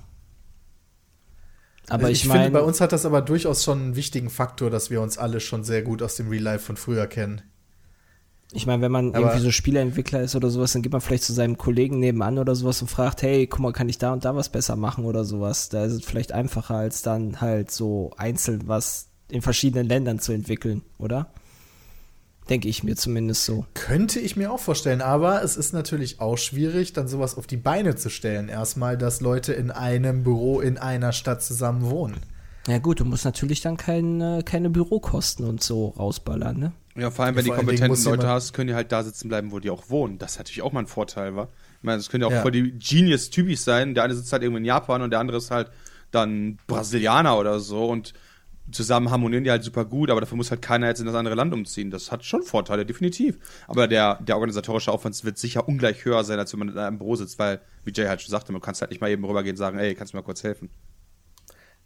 [1.87, 4.69] Aber Also ich, ich finde, bei uns hat das aber durchaus schon einen wichtigen Faktor,
[4.69, 7.41] dass wir uns alle schon sehr gut aus dem Real Life von früher kennen.
[8.51, 11.23] ich meine, wenn man Aber- irgendwie so Spieleentwickler ist oder sowas, dann geht man vielleicht
[11.23, 14.25] zu seinem Kollegen nebenan oder sowas und fragt, hey, guck mal, kann ich da und
[14.25, 15.69] da was besser machen oder sowas.
[15.69, 20.31] Da ist es vielleicht einfacher, als dann halt so einzeln was in verschiedenen Ländern zu
[20.31, 21.31] entwickeln, oder?
[22.49, 23.65] Denke ich mir zumindest so.
[23.75, 27.57] Könnte ich mir auch vorstellen, aber es ist natürlich auch schwierig, dann sowas auf die
[27.57, 28.49] Beine zu stellen.
[28.49, 32.17] Erstmal, dass Leute in einem Büro in einer Stadt zusammen wohnen.
[32.67, 36.71] Ja gut, du musst natürlich dann kein, keine Bürokosten und so rausballern, ne?
[36.95, 39.03] Ja, vor allem, wenn Vor die allen Dingen kompetenten Leute hast, können die halt da
[39.03, 40.17] sitzen bleiben, wo die auch wohnen.
[40.17, 41.47] Das ist natürlich auch mal ein Vorteil, wa?
[41.77, 42.41] Ich meine, das können ja auch Ja.
[42.41, 43.93] voll die Genius-Typis sein.
[43.93, 45.71] Der eine sitzt halt irgendwo in Japan und der andere ist halt
[46.11, 48.13] dann Brasilianer oder so und
[48.71, 51.35] zusammen harmonieren die halt super gut, aber dafür muss halt keiner jetzt in das andere
[51.35, 51.91] Land umziehen.
[51.91, 53.37] Das hat schon Vorteile, definitiv.
[53.67, 56.97] Aber der, der organisatorische Aufwand wird sicher ungleich höher sein, als wenn man in einem
[56.97, 59.53] Büro sitzt, weil, wie Jay halt schon sagte, man kann halt nicht mal eben rübergehen
[59.53, 60.69] und sagen, ey, kannst du mir mal kurz helfen?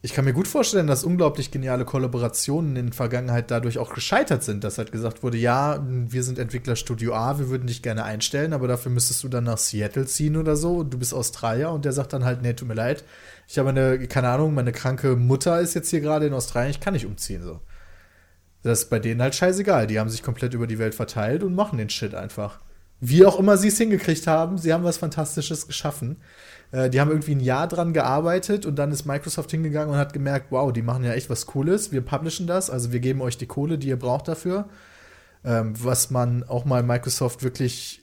[0.06, 4.44] Ich kann mir gut vorstellen, dass unglaublich geniale Kollaborationen in der Vergangenheit dadurch auch gescheitert
[4.44, 8.52] sind, dass halt gesagt wurde, ja, wir sind Entwicklerstudio A, wir würden dich gerne einstellen,
[8.52, 10.80] aber dafür müsstest du dann nach Seattle ziehen oder so.
[10.80, 13.06] und Du bist Australier und der sagt dann halt, nee, tut mir leid,
[13.48, 16.80] ich habe eine, keine Ahnung, meine kranke Mutter ist jetzt hier gerade in Australien, ich
[16.80, 17.60] kann nicht umziehen so.
[18.64, 19.88] Das ist bei denen halt scheißegal.
[19.88, 22.60] Die haben sich komplett über die Welt verteilt und machen den Shit einfach.
[23.02, 26.22] Wie auch immer sie es hingekriegt haben, sie haben was Fantastisches geschaffen.
[26.72, 30.14] Äh, die haben irgendwie ein Jahr dran gearbeitet und dann ist Microsoft hingegangen und hat
[30.14, 31.92] gemerkt, wow, die machen ja echt was Cooles.
[31.92, 34.70] Wir publishen das, also wir geben euch die Kohle, die ihr braucht dafür.
[35.44, 38.02] Ähm, was man auch mal Microsoft wirklich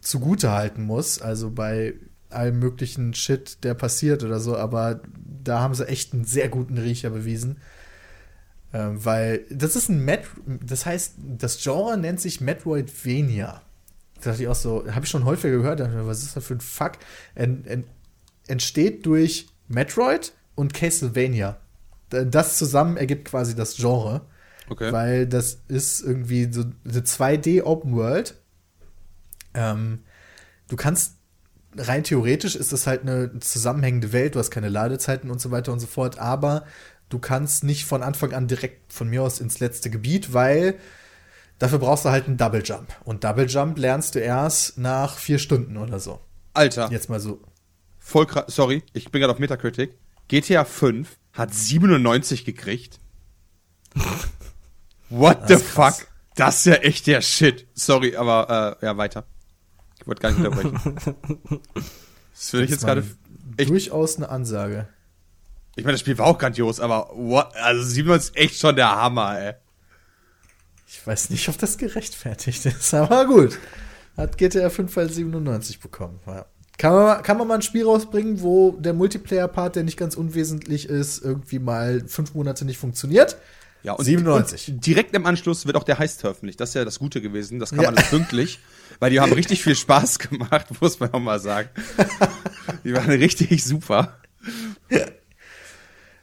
[0.00, 1.20] zugute halten muss.
[1.20, 1.94] Also bei
[2.36, 5.00] allem möglichen Shit, der passiert oder so, aber
[5.44, 7.58] da haben sie echt einen sehr guten Riecher bewiesen.
[8.72, 13.62] Ähm, weil das ist ein Met das heißt, das Genre nennt sich Metroidvania.
[14.20, 16.54] Da dachte ich auch so, habe ich schon häufiger gehört, dachte was ist das für
[16.54, 16.92] ein Fuck?
[17.34, 17.84] En, en,
[18.48, 21.58] entsteht durch Metroid und Castlevania.
[22.08, 24.22] Das zusammen ergibt quasi das Genre.
[24.68, 24.92] Okay.
[24.92, 28.34] Weil das ist irgendwie so eine 2D Open World.
[29.54, 30.00] Ähm,
[30.68, 31.15] du kannst
[31.78, 35.72] rein theoretisch ist das halt eine zusammenhängende Welt, du hast keine Ladezeiten und so weiter
[35.72, 36.64] und so fort, aber
[37.08, 40.74] du kannst nicht von Anfang an direkt von mir aus ins letzte Gebiet, weil
[41.58, 42.94] dafür brauchst du halt einen Double Jump.
[43.04, 46.20] Und Double Jump lernst du erst nach vier Stunden oder so.
[46.54, 47.40] Alter, Jetzt mal so.
[47.98, 48.46] voll krass.
[48.48, 49.94] Sorry, ich bin gerade auf Metacritic.
[50.28, 52.98] GTA 5 hat 97 gekriegt.
[55.08, 55.98] What the Das krass.
[56.00, 56.08] fuck?
[56.34, 57.66] Das ist ja echt der Shit.
[57.74, 59.24] Sorry, aber äh, ja, weiter.
[60.00, 61.60] Ich wollte gar nicht unterbrechen.
[62.38, 63.02] Das will ich jetzt gerade.
[63.56, 64.88] echt- Durchaus eine Ansage.
[65.74, 67.48] Ich meine, das Spiel war auch grandios, aber what?
[67.56, 69.54] Also 97 ist echt schon der Hammer, ey.
[70.86, 73.58] Ich weiß nicht, ob das gerechtfertigt ist, aber gut.
[74.18, 76.20] Hat GTA 5 halt 97 bekommen.
[76.26, 76.44] Ja.
[76.78, 80.14] Kann man, mal- kann man mal ein Spiel rausbringen, wo der Multiplayer-Part, der nicht ganz
[80.14, 83.38] unwesentlich ist, irgendwie mal fünf Monate nicht funktioniert?
[83.82, 84.68] Ja, und, 97.
[84.74, 86.60] Und direkt im Anschluss wird auch der Heist veröffentlicht.
[86.60, 87.58] Das ist ja das Gute gewesen.
[87.60, 88.58] Das kann man alles pünktlich,
[88.98, 91.68] weil die haben richtig viel Spaß gemacht, muss man auch mal sagen.
[92.84, 94.18] Die waren richtig super.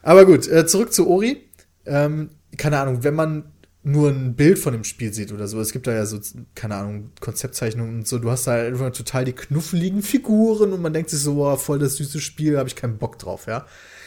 [0.02, 1.50] Aber gut, äh, zurück zu Ori.
[1.86, 5.74] Ähm, keine Ahnung, wenn man nur ein Bild von dem Spiel sieht oder so, es
[5.74, 6.18] gibt da ja so,
[6.56, 10.94] keine Ahnung, Konzeptzeichnungen und so, du hast da einfach total die knuffeligen Figuren und man
[10.94, 13.66] denkt sich so, boah, voll das süße Spiel, habe ich keinen Bock drauf, ja.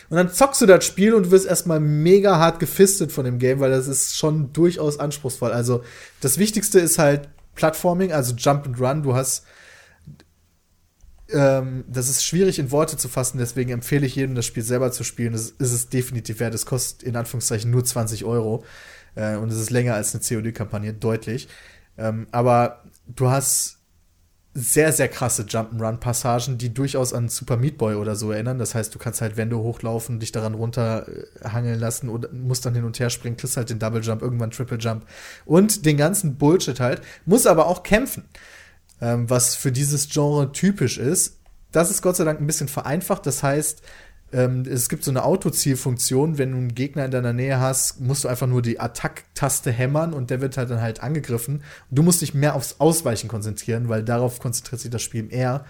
[0.09, 3.38] Und dann zockst du das Spiel und du wirst erstmal mega hart gefistet von dem
[3.38, 5.51] Game, weil das ist schon durchaus anspruchsvoll.
[5.51, 5.82] Also
[6.20, 9.02] das Wichtigste ist halt Plattforming, also Jump and Run.
[9.02, 9.44] Du hast
[11.32, 14.92] ähm, das ist schwierig in Worte zu fassen, deswegen empfehle ich jedem, das Spiel selber
[14.92, 15.32] zu spielen.
[15.32, 16.54] Das ist es definitiv wert.
[16.54, 18.64] Es kostet in Anführungszeichen nur 20 Euro
[19.16, 21.48] äh, und es ist länger als eine COD-Kampagne, deutlich.
[21.98, 23.76] Ähm, aber du hast
[24.56, 28.58] sehr, sehr krasse Jump'n'Run-Passagen, die durchaus an Super Meat Boy oder so erinnern.
[28.58, 32.84] Das heißt, du kannst halt Wände hochlaufen, dich daran runterhangeln lassen oder musst dann hin
[32.84, 35.04] und her springen, kriegst halt den Double Jump, irgendwann Triple Jump
[35.44, 37.02] und den ganzen Bullshit halt.
[37.26, 38.24] Muss aber auch kämpfen
[39.00, 41.38] ähm, was für dieses Genre typisch ist.
[41.72, 43.26] Das ist Gott sei Dank ein bisschen vereinfacht.
[43.26, 43.82] Das heißt,
[44.32, 46.39] ähm, es gibt so eine Autozielfunktion.
[46.39, 50.12] Wenn du einen Gegner in deiner Nähe hast, musst du einfach nur die Attack-Taste hämmern
[50.12, 51.62] und der wird halt dann halt angegriffen.
[51.90, 55.65] Du musst dich mehr aufs Ausweichen konzentrieren, weil darauf konzentriert sich das Spiel eher.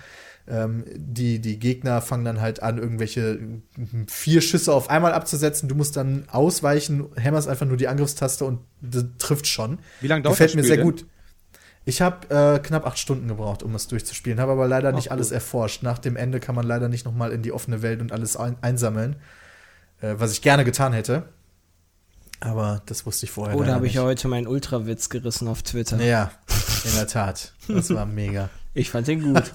[0.48, 3.38] Ähm, die, die Gegner fangen dann halt an, irgendwelche
[4.06, 5.68] vier Schüsse auf einmal abzusetzen.
[5.68, 9.80] Du musst dann ausweichen, hämmerst einfach nur die Angriffstaste und das trifft schon.
[10.00, 10.86] Wie lange dauert Gefällt das mir Spiel sehr denn?
[10.86, 11.06] gut.
[11.88, 15.12] Ich habe äh, knapp acht Stunden gebraucht, um es durchzuspielen, habe aber leider nicht Ach,
[15.12, 15.34] alles gut.
[15.36, 15.82] erforscht.
[15.84, 18.36] Nach dem Ende kann man leider nicht noch mal in die offene Welt und alles
[18.36, 19.16] ein einsammeln,
[20.00, 21.22] äh, was ich gerne getan hätte.
[22.40, 23.54] Aber das wusste ich vorher.
[23.56, 24.02] Oder leider habe ich nicht.
[24.02, 26.02] ja heute meinen Ultrawitz gerissen auf Twitter.
[26.02, 26.32] Ja,
[26.84, 27.54] in der Tat.
[27.68, 28.50] Das war mega.
[28.74, 29.44] Ich fand den gut.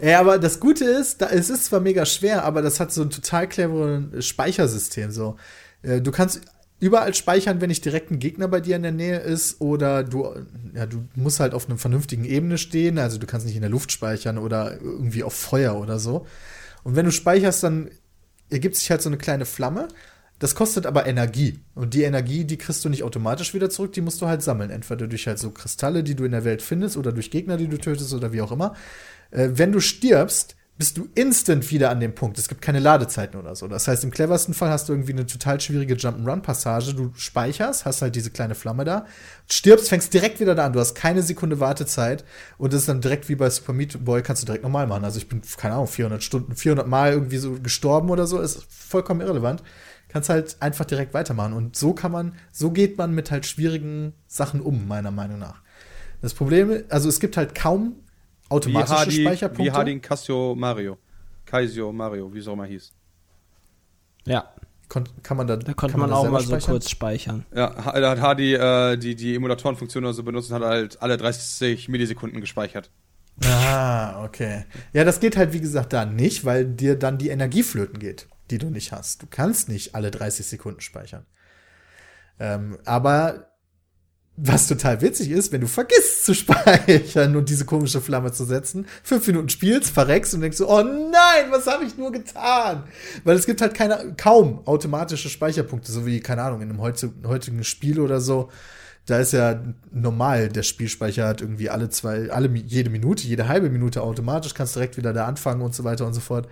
[0.00, 3.02] Ja, aber das Gute ist, da, es ist zwar mega schwer, aber das hat so
[3.02, 5.10] ein total cleveres Speichersystem.
[5.12, 5.36] So,
[5.82, 6.40] Äh, du kannst
[6.80, 10.28] überall speichern, wenn nicht direkt ein Gegner bei dir in der Nähe ist, oder du,
[10.74, 12.98] ja, du musst halt auf einer vernünftigen Ebene stehen.
[12.98, 16.26] Also du kannst nicht in der Luft speichern oder irgendwie auf Feuer oder so.
[16.82, 17.90] Und wenn du speicherst, dann
[18.50, 19.88] ergibt sich halt so eine kleine Flamme.
[20.38, 21.60] Das kostet aber Energie.
[21.74, 24.70] Und die Energie, die kriegst du nicht automatisch wieder zurück, die musst du halt sammeln.
[24.70, 27.68] Entweder durch halt so Kristalle, die du in der Welt findest, oder durch Gegner, die
[27.68, 28.74] du tötest, oder wie auch immer.
[29.30, 32.36] Äh, wenn du stirbst, bist du instant wieder an dem Punkt.
[32.36, 33.68] Es gibt keine Ladezeiten oder so.
[33.68, 36.94] Das heißt, im cleversten Fall hast du irgendwie eine total schwierige Jump'n'Run-Passage.
[36.94, 39.06] Du speicherst, hast halt diese kleine Flamme da,
[39.48, 40.72] stirbst, fängst direkt wieder da an.
[40.72, 42.24] Du hast keine Sekunde Wartezeit
[42.58, 45.04] und das ist dann direkt wie bei Super Meat Boy, kannst du direkt nochmal machen.
[45.04, 48.64] Also ich bin, keine Ahnung, 400 Stunden, 400 Mal irgendwie so gestorben oder so, ist
[48.68, 49.62] vollkommen irrelevant.
[50.08, 51.52] Kannst halt einfach direkt weitermachen.
[51.52, 55.62] Und so kann man, so geht man mit halt schwierigen Sachen um, meiner Meinung nach.
[56.20, 57.96] Das Problem, also es gibt halt kaum
[58.54, 59.64] Wie automatische Hardy, Speicherpunkte.
[59.64, 60.98] wie Hardy Casio Mario.
[61.44, 62.92] Casio Mario, wie es auch immer hieß.
[64.26, 64.54] Ja,
[64.88, 66.70] Kon kann man da, da konnte kann man, da auch mal so speichern?
[66.70, 67.46] kurz speichern.
[67.54, 71.16] Ja, da hat Hardy äh, die, die Emulatorenfunktion oder so benutzt und hat halt alle
[71.16, 72.90] 30 Millisekunden gespeichert.
[73.44, 74.64] Ah, okay.
[74.92, 78.28] Ja, das geht halt, wie gesagt, da nicht, weil dir dann die Energie flöten geht,
[78.50, 79.22] die du nicht hast.
[79.22, 81.26] Du kannst nicht alle 30 Sekunden speichern.
[82.38, 83.48] Ähm, aber
[84.36, 88.86] was total witzig ist, wenn du vergisst zu speichern und diese komische Flamme zu setzen,
[89.02, 92.82] fünf Minuten spielst, verreckst und denkst so, oh nein, was habe ich nur getan?
[93.22, 97.62] Weil es gibt halt keine, kaum automatische Speicherpunkte, so wie, keine Ahnung, in einem heutigen
[97.62, 98.50] Spiel oder so.
[99.06, 99.62] Da ist ja
[99.92, 104.74] normal, der Spielspeicher hat irgendwie alle zwei, alle, jede Minute, jede halbe Minute automatisch, kannst
[104.74, 106.48] direkt wieder da anfangen und so weiter und so fort.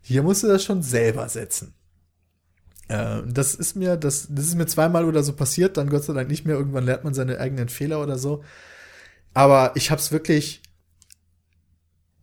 [0.00, 1.74] Hier musst du das schon selber setzen.
[2.88, 6.12] Äh, das ist mir, das, das ist mir zweimal oder so passiert, dann Gott sei
[6.12, 6.56] Dank nicht mehr.
[6.56, 8.42] Irgendwann lernt man seine eigenen Fehler oder so.
[9.34, 10.62] Aber ich hab's wirklich.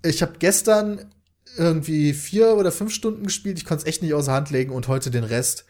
[0.03, 1.11] Ich habe gestern
[1.57, 3.57] irgendwie vier oder fünf Stunden gespielt.
[3.57, 5.65] Ich konnte es echt nicht außer Hand legen und heute den Rest.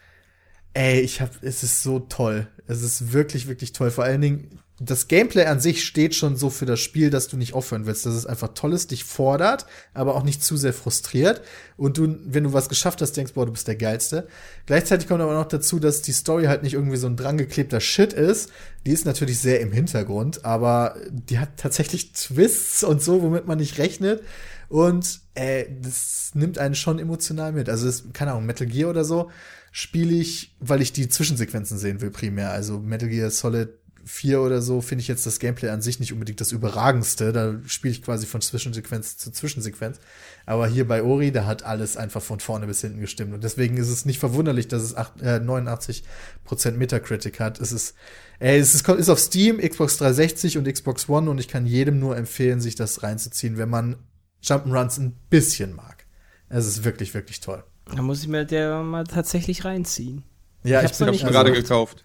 [0.72, 2.46] Ey, ich hab, es ist so toll.
[2.68, 3.90] Es ist wirklich, wirklich toll.
[3.90, 7.36] Vor allen Dingen, das Gameplay an sich steht schon so für das Spiel, dass du
[7.36, 8.06] nicht aufhören willst.
[8.06, 11.42] Dass es einfach toll ist, dich fordert, aber auch nicht zu sehr frustriert.
[11.76, 14.26] Und du, wenn du was geschafft hast, denkst, boah, du bist der Geilste.
[14.64, 18.14] Gleichzeitig kommt aber noch dazu, dass die Story halt nicht irgendwie so ein drangeklebter Shit
[18.14, 18.50] ist.
[18.86, 23.58] Die ist natürlich sehr im Hintergrund, aber die hat tatsächlich Twists und so, womit man
[23.58, 24.22] nicht rechnet.
[24.70, 27.68] Und äh, das nimmt einen schon emotional mit.
[27.68, 29.30] Also, das, keine Ahnung, Metal Gear oder so
[29.72, 32.50] spiele ich, weil ich die Zwischensequenzen sehen will primär.
[32.50, 33.68] Also Metal Gear Solid
[34.04, 37.32] 4 oder so finde ich jetzt das Gameplay an sich nicht unbedingt das überragendste.
[37.32, 39.98] Da spiele ich quasi von Zwischensequenz zu Zwischensequenz.
[40.46, 43.34] Aber hier bei Ori, da hat alles einfach von vorne bis hinten gestimmt.
[43.34, 47.60] Und deswegen ist es nicht verwunderlich, dass es 8, äh, 89% Metacritic hat.
[47.60, 47.94] Es ist,
[48.38, 51.98] ey, es ist, ist auf Steam, Xbox 360 und Xbox One und ich kann jedem
[51.98, 53.96] nur empfehlen, sich das reinzuziehen, wenn man
[54.42, 56.06] Jump'n'Runs ein bisschen mag.
[56.48, 57.62] Es ist wirklich, wirklich toll.
[57.94, 60.24] Da muss ich mir der mal tatsächlich reinziehen.
[60.62, 62.04] Ja, ich, ich bin schon gerade gekauft.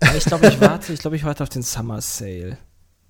[0.00, 2.58] Aber ich glaube, ich warte, ich glaube, ich warte auf den Summer Sale.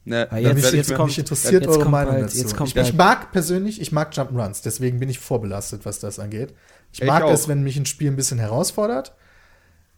[0.05, 2.65] Ne, Weil jetzt, jetzt kommt, mich interessiert jetzt eure Meinung bald, dazu.
[2.65, 6.55] ich, ich mag persönlich, ich mag Jump'n'Runs, deswegen bin ich vorbelastet, was das angeht.
[6.93, 7.33] Ich, ich mag auch.
[7.33, 9.17] es, wenn mich ein Spiel ein bisschen herausfordert.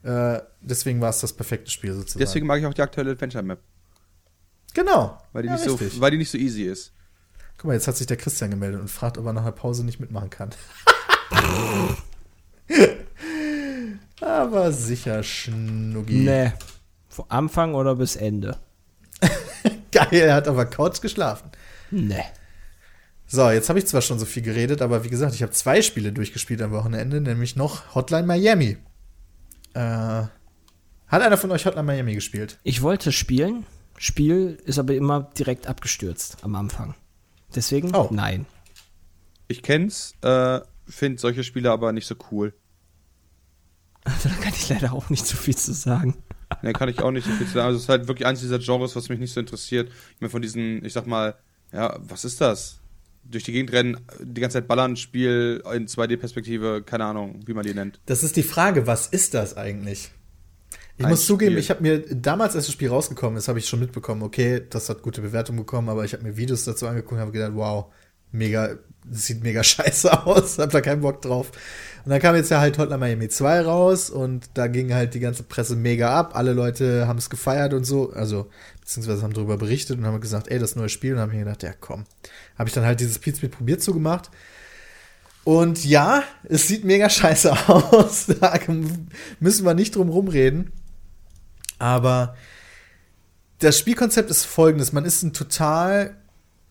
[0.02, 2.20] Äh, deswegen war es das perfekte Spiel sozusagen.
[2.20, 3.60] Deswegen mag ich auch die aktuelle Adventure Map.
[4.72, 5.18] Genau.
[5.32, 6.92] Weil die, ja, nicht, so, weil die nicht so easy ist.
[7.58, 9.84] Guck mal, jetzt hat sich der Christian gemeldet und fragt, ob er nach einer Pause
[9.84, 10.50] nicht mitmachen kann.
[14.20, 16.20] Aber sicher, Schnuggi.
[16.20, 16.52] Nee.
[17.28, 18.58] Anfang oder bis Ende?
[19.92, 21.50] Geil, er hat aber Couch geschlafen.
[21.90, 22.24] Nee.
[23.26, 25.82] So, jetzt habe ich zwar schon so viel geredet, aber wie gesagt, ich habe zwei
[25.82, 28.78] Spiele durchgespielt am Wochenende, nämlich noch Hotline Miami.
[29.74, 32.58] Äh, hat einer von euch Hotline Miami gespielt?
[32.62, 33.66] Ich wollte spielen.
[33.98, 36.94] Spiel ist aber immer direkt abgestürzt am Anfang.
[37.54, 38.08] Deswegen oh.
[38.10, 38.46] nein.
[39.48, 42.54] Ich kenn's, äh, finde solche Spiele aber nicht so cool.
[44.04, 46.16] Also, da kann ich leider auch nicht so viel zu sagen.
[46.62, 47.66] Ne, kann ich auch nicht so viel zu sagen.
[47.66, 49.90] Also, es ist halt wirklich eins dieser Genres, was mich nicht so interessiert.
[50.14, 51.36] Ich meine, von diesen, ich sag mal,
[51.72, 52.80] ja, was ist das?
[53.24, 57.64] Durch die Gegend rennen, die ganze Zeit ballern, Spiel in 2D-Perspektive, keine Ahnung, wie man
[57.64, 58.00] die nennt.
[58.06, 60.10] Das ist die Frage, was ist das eigentlich?
[60.96, 61.34] Ich Ein muss Spiel.
[61.34, 64.62] zugeben, ich habe mir damals, als das Spiel rausgekommen ist, habe ich schon mitbekommen, okay,
[64.68, 67.52] das hat gute Bewertungen bekommen, aber ich habe mir Videos dazu angeguckt und habe gedacht,
[67.54, 67.92] wow,
[68.32, 71.52] mega, das sieht mega scheiße aus, hab da keinen Bock drauf.
[72.04, 75.20] Und dann kam jetzt ja halt Hotline Miami 2 raus und da ging halt die
[75.20, 76.32] ganze Presse mega ab.
[76.34, 78.48] Alle Leute haben es gefeiert und so, also
[78.80, 81.62] beziehungsweise haben darüber berichtet und haben gesagt, ey, das neue Spiel und haben mir gedacht,
[81.62, 82.04] ja komm.
[82.58, 84.30] Habe ich dann halt dieses Pizza probiert zugemacht.
[85.44, 88.26] Und ja, es sieht mega scheiße aus.
[88.40, 88.58] da
[89.40, 90.72] müssen wir nicht drum rumreden.
[91.78, 92.36] Aber
[93.60, 96.16] das Spielkonzept ist folgendes: Man ist ein total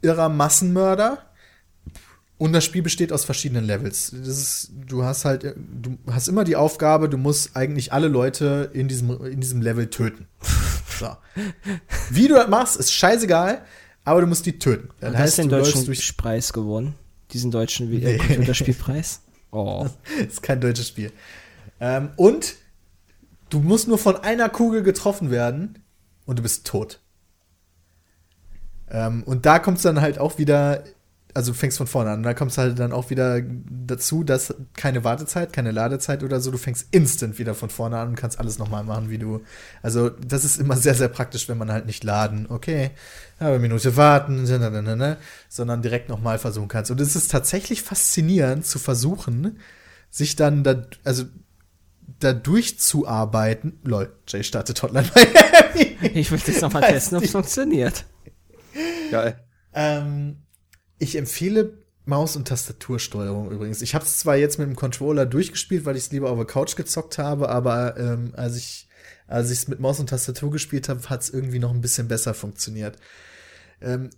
[0.01, 1.23] irrer Massenmörder
[2.37, 4.09] und das Spiel besteht aus verschiedenen Levels.
[4.09, 8.87] Ist, du hast halt, du hast immer die Aufgabe, du musst eigentlich alle Leute in
[8.87, 10.27] diesem, in diesem Level töten.
[10.97, 11.15] So.
[12.09, 13.61] Wie du das machst, ist scheißegal,
[14.03, 14.89] aber du musst die töten.
[14.99, 16.95] Heißt, hast du den deutschen durch Preis gewonnen?
[17.33, 18.17] Diesen deutschen nee.
[18.17, 19.21] Computerspielpreis?
[19.51, 19.87] Oh.
[20.17, 21.11] das ist kein deutsches Spiel.
[21.79, 22.55] Ähm, und
[23.51, 25.83] du musst nur von einer Kugel getroffen werden
[26.25, 26.99] und du bist tot.
[28.89, 30.83] Ähm, und da kommt es dann halt auch wieder
[31.37, 32.17] also du fängst von vorne an.
[32.17, 36.49] Und da kommst halt dann auch wieder dazu, dass keine Wartezeit, keine Ladezeit oder so,
[36.49, 39.41] du fängst instant wieder von vorne an und kannst alles nochmal machen, wie du.
[39.83, 42.89] Also, das ist immer sehr, sehr praktisch, wenn man halt nicht laden, okay,
[43.37, 46.89] eine Minute warten, ne, sondern direkt nochmal versuchen kannst.
[46.89, 49.59] Und es ist tatsächlich faszinierend zu versuchen,
[50.09, 51.25] sich dann da, also
[52.19, 53.79] da durchzuarbeiten.
[53.83, 55.97] Lol, Jay startet Hotline Miami.
[56.15, 58.05] Ich will das nochmal testen, ob es funktioniert.
[59.11, 59.39] Geil.
[59.75, 60.37] Ähm,
[60.99, 63.81] ich empfehle Maus- und Tastatursteuerung übrigens.
[63.81, 66.45] Ich habe es zwar jetzt mit dem Controller durchgespielt, weil ich es lieber auf der
[66.45, 68.87] Couch gezockt habe, aber ähm, als ich
[69.27, 72.07] als ich es mit Maus und Tastatur gespielt habe, hat es irgendwie noch ein bisschen
[72.07, 72.97] besser funktioniert.
[73.81, 74.09] Ähm,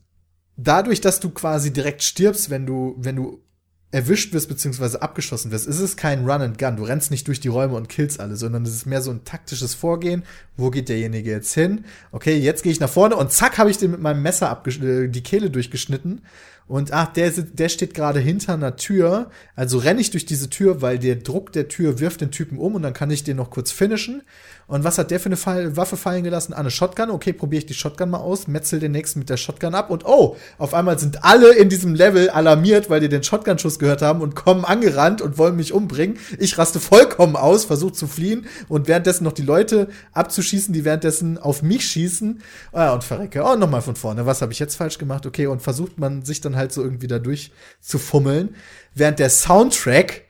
[0.56, 3.44] dadurch, dass du quasi direkt stirbst, wenn du wenn du
[3.92, 6.76] erwischt wirst beziehungsweise abgeschossen wirst, ist es kein Run and Gun.
[6.76, 9.26] Du rennst nicht durch die Räume und killst alle, sondern es ist mehr so ein
[9.26, 10.24] taktisches Vorgehen.
[10.58, 11.86] Wo geht derjenige jetzt hin?
[12.12, 15.08] Okay, jetzt gehe ich nach vorne und zack, habe ich den mit meinem Messer äh,
[15.08, 16.22] die Kehle durchgeschnitten.
[16.70, 19.32] Und ach, der, der steht gerade hinter einer Tür.
[19.56, 22.76] Also renne ich durch diese Tür, weil der Druck der Tür wirft den Typen um
[22.76, 24.22] und dann kann ich den noch kurz finishen.
[24.70, 26.54] Und was hat der für eine Fall Waffe fallen gelassen?
[26.54, 27.10] Ah, eine Shotgun.
[27.10, 30.06] Okay, probiere ich die Shotgun mal aus, metzel den nächsten mit der Shotgun ab und
[30.06, 34.22] oh, auf einmal sind alle in diesem Level alarmiert, weil die den Shotgun-Schuss gehört haben
[34.22, 36.20] und kommen angerannt und wollen mich umbringen.
[36.38, 41.40] Ich raste vollkommen aus, versuche zu fliehen und währenddessen noch die Leute abzuschießen, die währenddessen
[41.40, 42.40] auf mich schießen.
[42.72, 43.44] Ah, und verrecke.
[43.44, 44.28] Oh, nochmal von vorne.
[44.28, 45.26] Was habe ich jetzt falsch gemacht?
[45.26, 48.56] Okay, und versucht man sich dann halt so irgendwie da durchzufummeln,
[48.94, 50.26] während der Soundtrack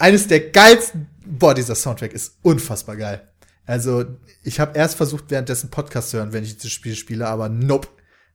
[0.00, 3.31] eines der geilsten Boah, dieser Soundtrack ist unfassbar geil.
[3.64, 4.04] Also,
[4.42, 7.88] ich habe erst versucht, währenddessen Podcast zu hören, wenn ich dieses Spiel spiele, aber nope.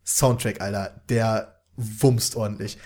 [0.05, 2.77] Soundtrack, Alter, der wumst ordentlich.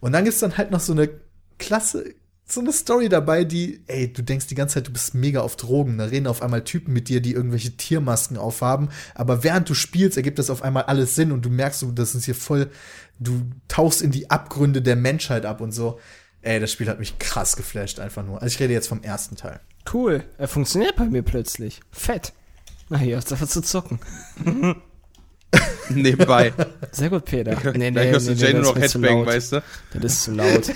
[0.00, 1.10] Und dann gibt's dann halt noch so eine
[1.58, 2.14] klasse,
[2.52, 5.56] so eine Story dabei, die, ey, du denkst die ganze Zeit, du bist mega auf
[5.56, 5.98] Drogen.
[5.98, 8.88] Da reden auf einmal Typen mit dir, die irgendwelche Tiermasken aufhaben.
[9.14, 12.14] Aber während du spielst, ergibt das auf einmal alles Sinn und du merkst, so, das
[12.14, 12.70] ist hier voll,
[13.18, 16.00] du tauchst in die Abgründe der Menschheit ab und so.
[16.42, 18.42] Ey, das Spiel hat mich krass geflasht, einfach nur.
[18.42, 19.60] Also ich rede jetzt vom ersten Teil.
[19.92, 20.24] Cool.
[20.38, 21.80] Er funktioniert bei mir plötzlich.
[21.90, 22.32] Fett.
[22.88, 23.98] Na hier, jetzt einfach zu zocken.
[25.88, 26.52] Nebenbei.
[26.92, 27.56] Sehr gut, Peter.
[27.72, 29.62] Nee, nee, nee, hörst du nee, Jane nur noch Headbang, weißt du?
[29.94, 30.72] Das ist zu laut.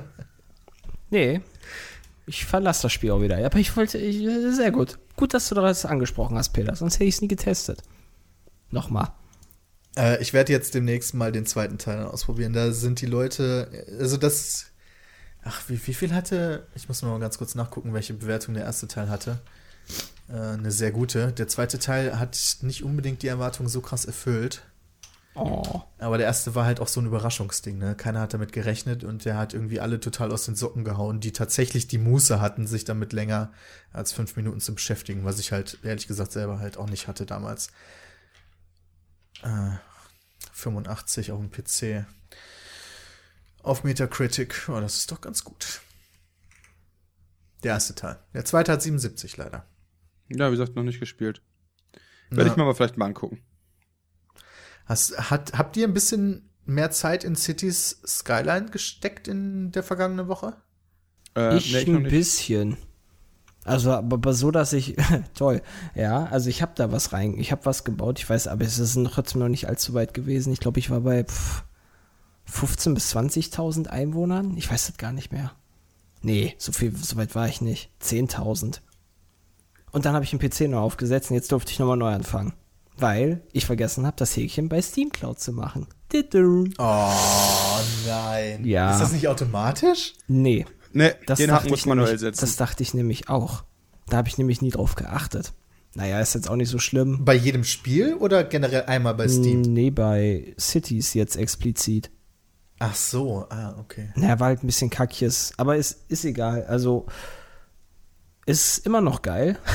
[1.10, 1.40] nee.
[2.26, 3.44] Ich verlasse das Spiel auch wieder.
[3.44, 4.24] Aber ich wollte, ich,
[4.54, 4.98] sehr gut.
[5.16, 6.74] Gut, dass du das angesprochen hast, Peter.
[6.76, 7.82] Sonst hätte ich es nie getestet.
[8.70, 9.08] Nochmal.
[9.96, 12.52] Äh, ich werde jetzt demnächst mal den zweiten Teil ausprobieren.
[12.52, 13.68] Da sind die Leute,
[13.98, 14.71] also das
[15.44, 16.66] Ach, wie, wie viel hatte.
[16.74, 19.40] Ich muss mal ganz kurz nachgucken, welche Bewertung der erste Teil hatte.
[20.28, 21.32] Äh, eine sehr gute.
[21.32, 24.62] Der zweite Teil hat nicht unbedingt die Erwartung so krass erfüllt.
[25.34, 25.80] Oh.
[25.98, 27.94] Aber der erste war halt auch so ein Überraschungsding, ne?
[27.94, 31.32] Keiner hat damit gerechnet und der hat irgendwie alle total aus den Socken gehauen, die
[31.32, 33.50] tatsächlich die Muße hatten, sich damit länger
[33.94, 37.24] als fünf Minuten zu beschäftigen, was ich halt ehrlich gesagt selber halt auch nicht hatte
[37.24, 37.68] damals.
[39.42, 39.76] Äh,
[40.52, 42.06] 85 auf dem PC
[43.62, 44.68] auf Metacritic.
[44.68, 45.80] Oh, das ist doch ganz gut.
[47.62, 48.18] Der erste Teil.
[48.34, 49.66] Der zweite hat 77 leider.
[50.28, 51.42] Ja, wie gesagt, noch nicht gespielt.
[52.30, 53.40] Werde ich mir aber vielleicht mal angucken.
[54.86, 60.28] Hast, hat, habt ihr ein bisschen mehr Zeit in Cities Skyline gesteckt in der vergangenen
[60.28, 60.56] Woche?
[61.36, 62.76] Äh, ich, nee, ich ein bisschen.
[63.64, 64.96] Also, aber so, dass ich,
[65.34, 65.62] toll,
[65.94, 68.78] ja, also ich habe da was rein, ich habe was gebaut, ich weiß, aber es
[68.78, 70.52] ist trotzdem noch nicht allzu weit gewesen.
[70.52, 71.64] Ich glaube, ich war bei pff,
[72.50, 74.56] 15.000 bis 20.000 Einwohnern.
[74.56, 75.52] Ich weiß das gar nicht mehr.
[76.22, 77.90] Nee, so viel, so weit war ich nicht.
[78.02, 78.80] 10.000.
[79.90, 82.54] Und dann habe ich den PC neu aufgesetzt und jetzt durfte ich nochmal neu anfangen.
[82.96, 85.86] Weil ich vergessen habe, das Häkchen bei Steam Cloud zu machen.
[86.78, 87.10] Oh
[88.06, 88.64] nein.
[88.64, 88.92] Ja.
[88.92, 90.14] Ist das nicht automatisch?
[90.28, 90.66] Nee.
[90.92, 92.40] Nee, das den Haken muss man manuell setzen.
[92.40, 93.64] Das dachte ich nämlich auch.
[94.08, 95.54] Da habe ich nämlich nie drauf geachtet.
[95.94, 97.24] Naja, ist jetzt auch nicht so schlimm.
[97.24, 99.62] Bei jedem Spiel oder generell einmal bei Steam?
[99.62, 102.10] Nee, bei Cities jetzt explizit.
[102.84, 104.08] Ach so, ah, okay.
[104.16, 106.64] Naja, war halt ein bisschen kackjes, aber es ist egal.
[106.64, 107.06] Also,
[108.44, 109.58] ist immer noch geil.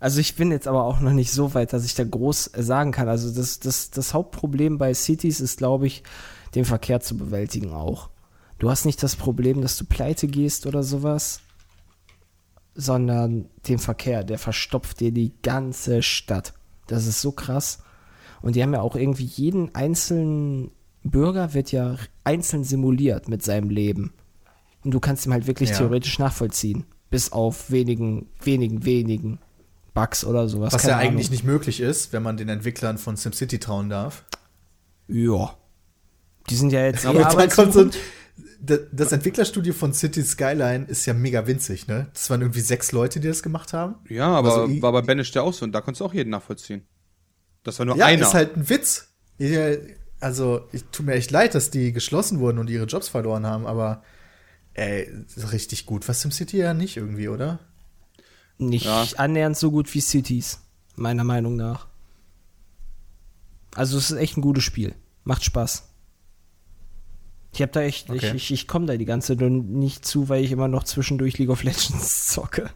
[0.00, 2.92] Also ich bin jetzt aber auch noch nicht so weit, dass ich da groß sagen
[2.92, 3.08] kann.
[3.08, 6.02] Also das, das, das Hauptproblem bei Cities ist, glaube ich,
[6.54, 8.10] den Verkehr zu bewältigen auch.
[8.58, 11.40] Du hast nicht das Problem, dass du pleite gehst oder sowas,
[12.74, 16.52] sondern den Verkehr, der verstopft dir die ganze Stadt.
[16.86, 17.78] Das ist so krass.
[18.42, 20.70] Und die haben ja auch irgendwie jeden einzelnen
[21.04, 24.12] Bürger wird ja einzeln simuliert mit seinem Leben.
[24.82, 25.78] Und du kannst ihm halt wirklich ja.
[25.78, 26.84] theoretisch nachvollziehen.
[27.10, 29.38] Bis auf wenigen, wenigen, wenigen
[29.92, 30.72] Bugs oder sowas.
[30.72, 34.24] Was ja eigentlich nicht möglich ist, wenn man den Entwicklern von SimCity trauen darf.
[35.06, 35.56] Ja.
[36.50, 37.88] Die sind ja jetzt Aber dann kommt so
[38.92, 42.08] das Entwicklerstudio von City Skyline ist ja mega winzig, ne?
[42.14, 43.96] Das waren irgendwie sechs Leute, die das gemacht haben.
[44.08, 46.30] Ja, aber also, war bei Banish der auch so und da konntest du auch jeden
[46.30, 46.82] nachvollziehen.
[47.62, 48.22] Das war nur ja, einer.
[48.22, 49.08] Ja, ist halt ein Witz
[50.24, 53.66] also, ich tut mir echt leid, dass die geschlossen wurden und ihre Jobs verloren haben,
[53.66, 54.02] aber
[54.72, 55.06] ey,
[55.52, 56.08] richtig gut.
[56.08, 57.58] Was SimCity ja nicht irgendwie, oder?
[58.56, 59.04] Nicht ja.
[59.18, 60.60] annähernd so gut wie Cities,
[60.96, 61.88] meiner Meinung nach.
[63.74, 64.94] Also, es ist echt ein gutes Spiel.
[65.24, 65.90] Macht Spaß.
[67.52, 68.28] Ich hab da echt, okay.
[68.28, 71.36] ich, ich, ich komme da die ganze Zeit nicht zu, weil ich immer noch zwischendurch
[71.36, 72.70] League of Legends zocke.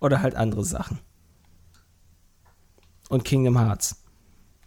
[0.00, 0.98] Oder halt andere Sachen.
[3.08, 4.04] Und Kingdom Hearts.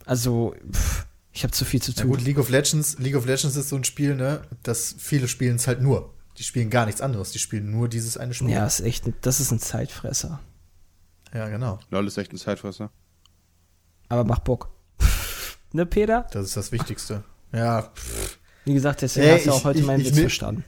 [0.06, 2.10] Also, pff, ich habe zu viel zu tun.
[2.12, 5.28] Ja gut, League of Legends, League of Legends ist so ein Spiel, ne, das viele
[5.28, 6.14] spielen es halt nur.
[6.38, 8.50] Die spielen gar nichts anderes, die spielen nur dieses eine Spiel.
[8.50, 10.40] Ja, ist echt, das ist ein Zeitfresser.
[11.34, 11.80] Ja, genau.
[11.90, 12.92] LOL ist echt ein Zeitfresser.
[14.10, 14.70] Aber mach Bock.
[15.74, 16.28] ne, Peter?
[16.32, 17.24] Das ist das Wichtigste.
[17.52, 18.38] Ja, pff.
[18.66, 20.64] Wie gesagt, deswegen Ey, hast du auch heute ich- meinen ich Witz verstanden.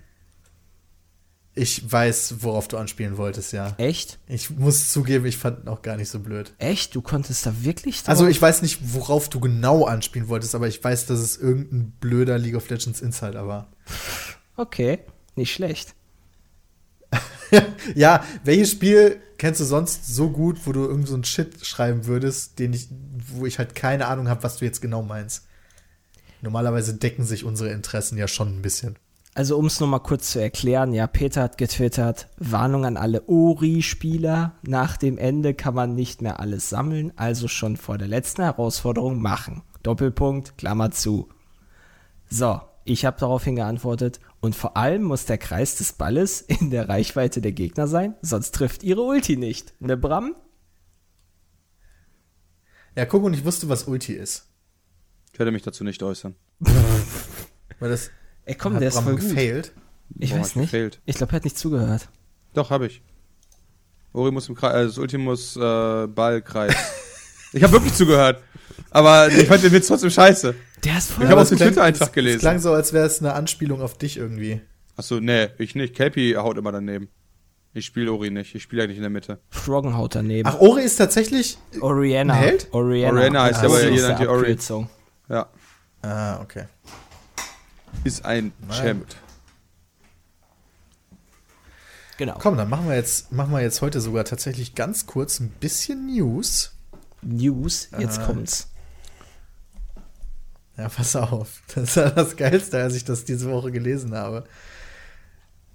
[1.57, 3.75] Ich weiß, worauf du anspielen wolltest, ja.
[3.77, 4.19] Echt?
[4.27, 6.53] Ich muss zugeben, ich fand ihn auch gar nicht so blöd.
[6.57, 6.93] Echt?
[6.93, 8.09] Du konntest da wirklich drauf?
[8.09, 11.91] Also ich weiß nicht, worauf du genau anspielen wolltest, aber ich weiß, dass es irgendein
[12.01, 13.67] blöder League of Legends Insider war.
[14.57, 14.99] Okay,
[15.35, 15.95] nicht schlecht.
[17.93, 22.05] Ja, welches Spiel kennst du sonst so gut, wo du irgend so einen Shit schreiben
[22.05, 22.87] würdest, den ich,
[23.27, 25.45] wo ich halt keine Ahnung habe, was du jetzt genau meinst?
[26.41, 28.95] Normalerweise decken sich unsere Interessen ja schon ein bisschen.
[29.37, 34.55] Also um es nochmal kurz zu erklären, ja, Peter hat getwittert, Warnung an alle Ori-Spieler,
[34.61, 39.21] nach dem Ende kann man nicht mehr alles sammeln, also schon vor der letzten Herausforderung
[39.21, 39.61] machen.
[39.83, 41.27] Doppelpunkt, Klammer zu.
[42.29, 46.87] So, ich habe daraufhin geantwortet, und vor allem muss der Kreis des Balles in der
[46.87, 49.73] Reichweite der Gegner sein, sonst trifft ihre Ulti nicht.
[49.81, 50.33] Ne, Bram?
[52.95, 54.47] Ja, guck, und ich wusste, was Ulti ist.
[55.33, 56.35] Ich werde mich dazu nicht äußern.
[57.79, 58.11] Weil das
[58.45, 59.29] Ey, komm, hat der ist Bram voll gut.
[59.29, 59.71] gefailt.
[60.19, 60.71] Ich Boah, weiß nicht.
[60.71, 60.99] gefailt.
[61.05, 62.07] Ich glaube, er hat nicht zugehört.
[62.53, 63.01] Doch, habe ich.
[64.13, 66.75] Ori muss im Kreis, äh, das Ultimus äh, Ballkreis.
[67.53, 68.41] ich habe wirklich zugehört.
[68.91, 70.55] Aber ich fand den Witz trotzdem scheiße.
[70.83, 72.39] Der ist voll Ich habe aber aus dem es Twitter-Eintrag Es gelesen.
[72.39, 74.61] klang so, als wäre es eine Anspielung auf dich irgendwie.
[74.95, 75.95] Achso, nee, ich nicht.
[75.95, 77.09] Kelpie haut immer daneben.
[77.73, 78.55] Ich spiele Ori nicht.
[78.55, 79.39] Ich spiele eigentlich in der Mitte.
[79.49, 80.47] Froggen haut daneben.
[80.47, 81.57] Ach, Ori ist tatsächlich.
[81.81, 82.33] Oriana.
[82.33, 82.67] ein Held?
[82.71, 83.17] Oriana.
[83.17, 84.39] Oriana heißt aber Das jeder die Ori.
[84.41, 84.89] Abkürzung.
[85.27, 85.47] Ja.
[86.01, 86.65] Ah, okay.
[88.03, 89.05] Ist ein Na Champ.
[92.17, 92.37] Genau.
[92.39, 96.05] Komm, dann machen wir jetzt, machen wir jetzt heute sogar tatsächlich ganz kurz ein bisschen
[96.05, 96.71] News.
[97.21, 98.25] News, jetzt Ah.
[98.25, 98.67] kommt's.
[100.77, 101.61] Ja, pass auf.
[101.75, 104.45] Das war das Geilste, als ich das diese Woche gelesen habe.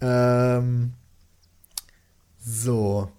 [0.00, 0.94] Ähm,
[2.38, 3.10] so.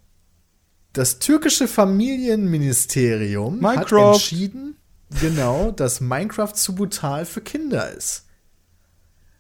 [0.94, 4.08] Das türkische Familienministerium Minecraft.
[4.10, 4.76] hat entschieden,
[5.22, 8.26] genau, dass Minecraft zu brutal für Kinder ist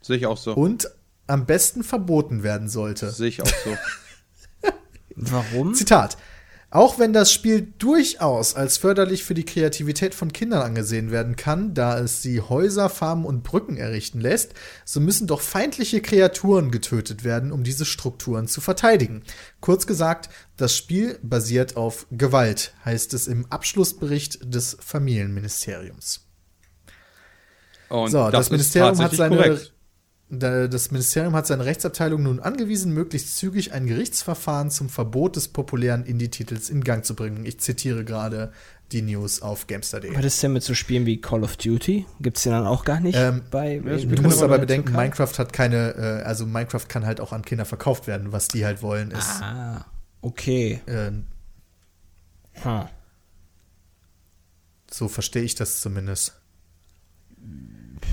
[0.01, 0.53] Sehe ich auch so.
[0.53, 0.89] und
[1.27, 3.11] am besten verboten werden sollte.
[3.11, 3.77] Sehe ich auch so.
[5.15, 5.73] Warum?
[5.73, 6.17] Zitat.
[6.73, 11.73] Auch wenn das Spiel durchaus als förderlich für die Kreativität von Kindern angesehen werden kann,
[11.73, 14.53] da es sie Häuser, Farmen und Brücken errichten lässt,
[14.85, 19.23] so müssen doch feindliche Kreaturen getötet werden, um diese Strukturen zu verteidigen.
[19.59, 26.21] Kurz gesagt, das Spiel basiert auf Gewalt, heißt es im Abschlussbericht des Familienministeriums.
[27.89, 29.73] Und So, das, ist Ministerium hat seine korrekt.
[30.31, 35.49] Da- das Ministerium hat seine Rechtsabteilung nun angewiesen, möglichst zügig ein Gerichtsverfahren zum Verbot des
[35.49, 37.45] populären Indie-Titels in Gang zu bringen.
[37.45, 38.51] Ich zitiere gerade
[38.91, 40.15] die News auf Gamestar.de.
[40.17, 42.05] Was ist denn mit so Spielen wie Call of Duty?
[42.19, 44.91] Gibt's den dann auch gar nicht Ähm, bei Du musst aber bedenken.
[44.93, 48.31] Minecraft hat keine, äh, also Minecraft kann halt auch an Kinder verkauft werden.
[48.31, 49.85] Was die halt wollen, ist Ah,
[50.21, 50.81] okay.
[50.87, 51.11] äh,
[52.63, 52.83] Hm.
[54.91, 56.33] So verstehe ich das zumindest.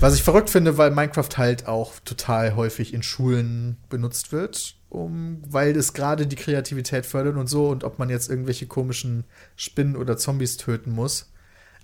[0.01, 5.41] Was ich verrückt finde, weil Minecraft halt auch total häufig in Schulen benutzt wird, um,
[5.45, 9.25] weil es gerade die Kreativität fördert und so, und ob man jetzt irgendwelche komischen
[9.57, 11.33] Spinnen oder Zombies töten muss.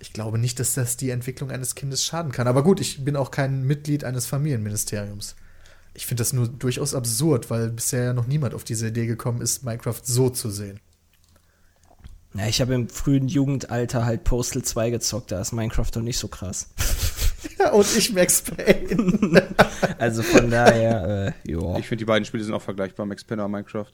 [0.00, 2.48] Ich glaube nicht, dass das die Entwicklung eines Kindes schaden kann.
[2.48, 5.36] Aber gut, ich bin auch kein Mitglied eines Familienministeriums.
[5.92, 9.42] Ich finde das nur durchaus absurd, weil bisher ja noch niemand auf diese Idee gekommen
[9.42, 10.80] ist, Minecraft so zu sehen.
[12.36, 16.18] Ja, ich habe im frühen Jugendalter halt Postal 2 gezockt, da ist Minecraft doch nicht
[16.18, 16.68] so krass.
[17.58, 19.42] Ja, und ich Max Payne.
[19.98, 21.78] Also von daher, äh, ja.
[21.78, 23.90] Ich finde, die beiden Spiele sind auch vergleichbar, Max Payne und Minecraft.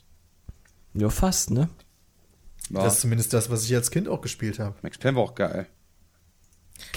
[0.95, 1.69] Ja, fast, ne?
[2.71, 2.83] Ja.
[2.85, 4.75] Das ist zumindest das, was ich als Kind auch gespielt habe.
[4.83, 5.67] Max Payne war auch geil.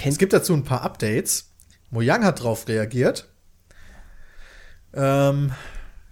[0.04, 1.52] Es gibt dazu ein paar Updates.
[1.92, 3.28] Mojang hat drauf reagiert.
[4.94, 5.52] Ähm,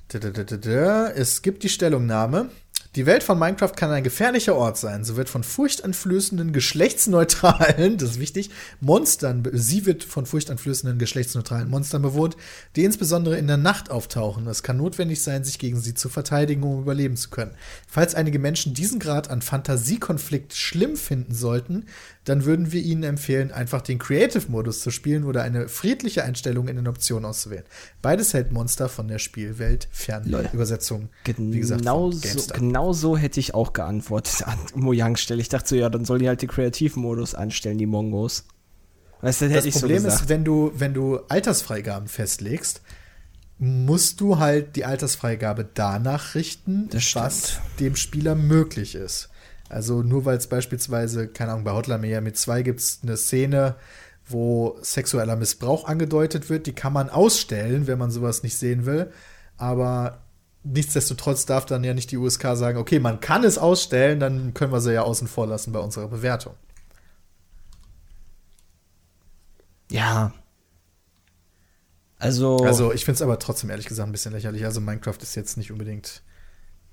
[0.10, 1.10] da, da, da, da, da.
[1.10, 2.50] Es gibt die Stellungnahme.
[2.96, 5.04] Die Welt von Minecraft kann ein gefährlicher Ort sein.
[5.04, 8.52] So wird von furchteinflößenden, geschlechtsneutralen, das ist wichtig,
[8.82, 12.38] Monstern, sie wird von furchteinflößenden, geschlechtsneutralen Monstern bewohnt,
[12.76, 14.46] die insbesondere in der Nacht auftauchen.
[14.46, 17.56] Es kann notwendig sein, sich gegen sie zu verteidigen, um überleben zu können.
[17.88, 21.88] Falls einige Menschen diesen Grad an Fantasiekonflikt schlimm finden sollten,
[22.26, 26.76] dann würden wir ihnen empfehlen, einfach den Creative-Modus zu spielen oder eine friedliche Einstellung in
[26.76, 27.66] den Optionen auszuwählen.
[28.02, 30.24] Beides hält Monster von der Spielwelt fern.
[30.26, 30.48] Lol.
[30.54, 32.58] Übersetzung, wie gesagt, Genau so, GameStar.
[32.84, 35.42] Genau so hätte ich auch geantwortet an Mojang Stelle.
[35.42, 38.46] Ich dachte so, ja, dann soll die halt den Kreativmodus anstellen, die Mongos.
[39.22, 42.82] Weißt das Das Problem so ist, wenn du, wenn du Altersfreigaben festlegst,
[43.58, 49.30] musst du halt die Altersfreigabe danach richten, was dem Spieler möglich ist.
[49.70, 53.76] Also nur weil es beispielsweise, keine Ahnung, bei Hotline Miami 2 gibt es eine Szene,
[54.28, 59.12] wo sexueller Missbrauch angedeutet wird, die kann man ausstellen, wenn man sowas nicht sehen will.
[59.58, 60.23] Aber
[60.64, 64.72] nichtsdestotrotz darf dann ja nicht die USK sagen, okay, man kann es ausstellen, dann können
[64.72, 66.56] wir sie ja außen vor lassen bei unserer Bewertung.
[69.92, 70.34] Ja.
[72.18, 74.64] Also, Also ich finde es aber trotzdem ehrlich gesagt ein bisschen lächerlich.
[74.64, 76.24] Also Minecraft ist jetzt nicht unbedingt.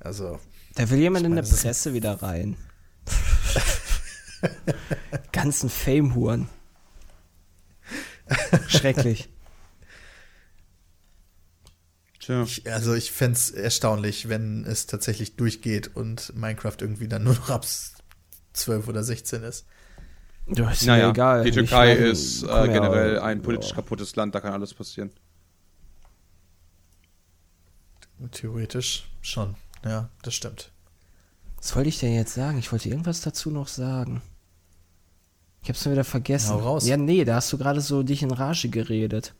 [0.01, 0.40] Also.
[0.74, 2.56] da will jemand ich in meine, der Presse wieder rein.
[5.32, 6.48] Ganzen Fame-Huren.
[8.68, 9.28] Schrecklich.
[12.20, 12.42] Tja.
[12.42, 17.34] Ich, also ich fände es erstaunlich, wenn es tatsächlich durchgeht und Minecraft irgendwie dann nur
[17.34, 17.66] noch ab
[18.52, 19.66] 12 oder 16 ist.
[20.47, 21.44] Du, ist Naja, mir egal.
[21.44, 23.22] die Türkei mein, ist äh, generell ja.
[23.22, 25.10] ein politisch kaputtes Land, da kann alles passieren.
[28.32, 29.55] Theoretisch schon.
[29.84, 30.72] Ja, das stimmt.
[31.56, 32.59] Was wollte ich denn jetzt sagen?
[32.59, 34.20] Ich wollte irgendwas dazu noch sagen.
[35.62, 36.51] Ich hab's nur wieder vergessen.
[36.51, 36.86] Hau raus.
[36.86, 39.34] Ja, nee, da hast du gerade so dich in Rage geredet.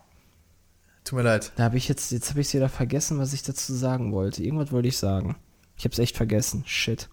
[1.05, 1.52] Tut mir leid.
[1.56, 4.43] Da habe ich jetzt, jetzt habe ich wieder vergessen, was ich dazu sagen wollte.
[4.43, 5.36] Irgendwas wollte ich sagen.
[5.77, 6.62] Ich hab's echt vergessen.
[6.66, 7.09] Shit.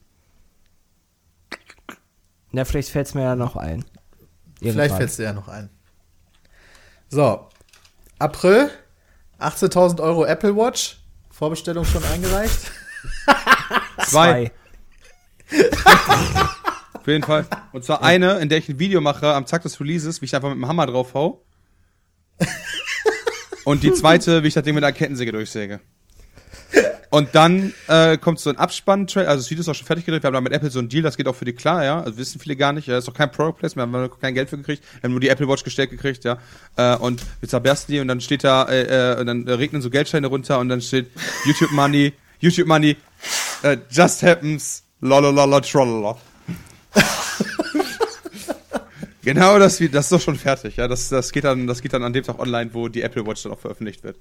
[2.51, 3.85] Na, vielleicht fällt's mir ja noch ein.
[4.59, 4.97] Vielleicht Irgendwann.
[4.97, 5.69] fällt es dir ja noch ein.
[7.09, 7.47] So.
[8.19, 8.69] April.
[9.39, 10.99] 18.000 Euro Apple Watch.
[11.29, 12.71] Vorbestellung schon eingereicht.
[14.07, 14.51] Zwei.
[16.93, 17.45] Auf jeden Fall.
[17.71, 20.35] Und zwar eine, in der ich ein Video mache am Tag des Releases, wie ich
[20.35, 21.45] einfach mit dem Hammer drauf hau.
[23.67, 25.81] Und die zweite, wie ich das Ding mit einer Kettensäge durchsäge.
[27.09, 30.23] Und dann äh, kommt so ein abspann also das Video ist auch schon fertig gedreht,
[30.23, 31.99] wir haben da mit Apple so einen Deal, das geht auch für die klar, ja,
[32.01, 34.49] also wissen viele gar nicht, ja, ist doch kein Product Placement, wir haben kein Geld
[34.49, 36.37] für gekriegt, wir haben nur die Apple Watch gestellt gekriegt, ja,
[36.77, 39.89] äh, und wir zerbersten die und dann steht da, äh, äh, und dann regnen so
[39.89, 41.07] Geldscheine runter und dann steht
[41.45, 42.95] YouTube Money, YouTube Money,
[43.63, 46.17] äh, just happens, lolololo trollolo.
[49.27, 50.87] Genau das, das ist doch schon fertig, ja.
[50.87, 53.43] Das, das, geht dann, das geht dann an dem Tag online, wo die Apple Watch
[53.43, 54.15] dann auch veröffentlicht wird.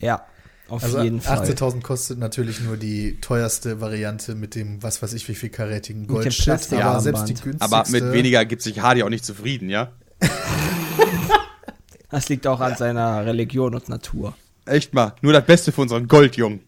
[0.00, 0.26] Ja,
[0.68, 1.38] auf Also jeden Fall.
[1.38, 6.08] 18.000 kostet natürlich nur die teuerste Variante mit dem, was weiß ich, wie viel karätigen.
[6.08, 6.82] Plastikarmband.
[6.82, 7.62] Aber selbst die günstigste.
[7.62, 9.92] Aber mit weniger gibt sich Hardy auch nicht zufrieden, ja.
[12.10, 14.34] Das liegt auch an seiner Religion und Natur.
[14.66, 16.58] Echt mal, nur das Beste für unseren Goldjungen.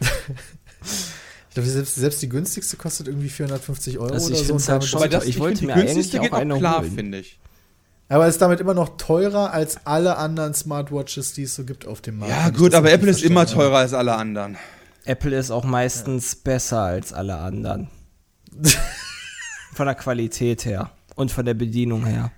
[0.00, 0.08] Ich
[1.62, 4.72] glaube, selbst, selbst die günstigste kostet irgendwie 450 Euro Also oder ich so.
[4.72, 6.82] halt schon- Aber das, ich ich wollte mir die günstigste eigentlich auch geht auch klar,
[6.84, 7.38] finde ich.
[8.10, 12.00] Aber ist damit immer noch teurer als alle anderen Smartwatches, die es so gibt auf
[12.00, 12.32] dem Markt.
[12.32, 14.56] Ja, gut, aber Apple ist immer teurer als alle anderen.
[15.04, 17.88] Apple ist auch meistens besser als alle anderen.
[19.74, 22.32] von der Qualität her und von der Bedienung her.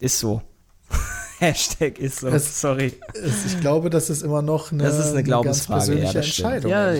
[0.00, 0.42] Ist so.
[1.38, 2.28] Hashtag ist so.
[2.28, 2.94] Es- Sorry.
[3.14, 5.78] Es- Ich glaube, das ist immer noch eine, Das ist eine Glaubensfrage.
[5.78, 6.24] ganz persönliche ja.
[6.24, 6.70] Entscheidung.
[6.70, 6.92] Ja,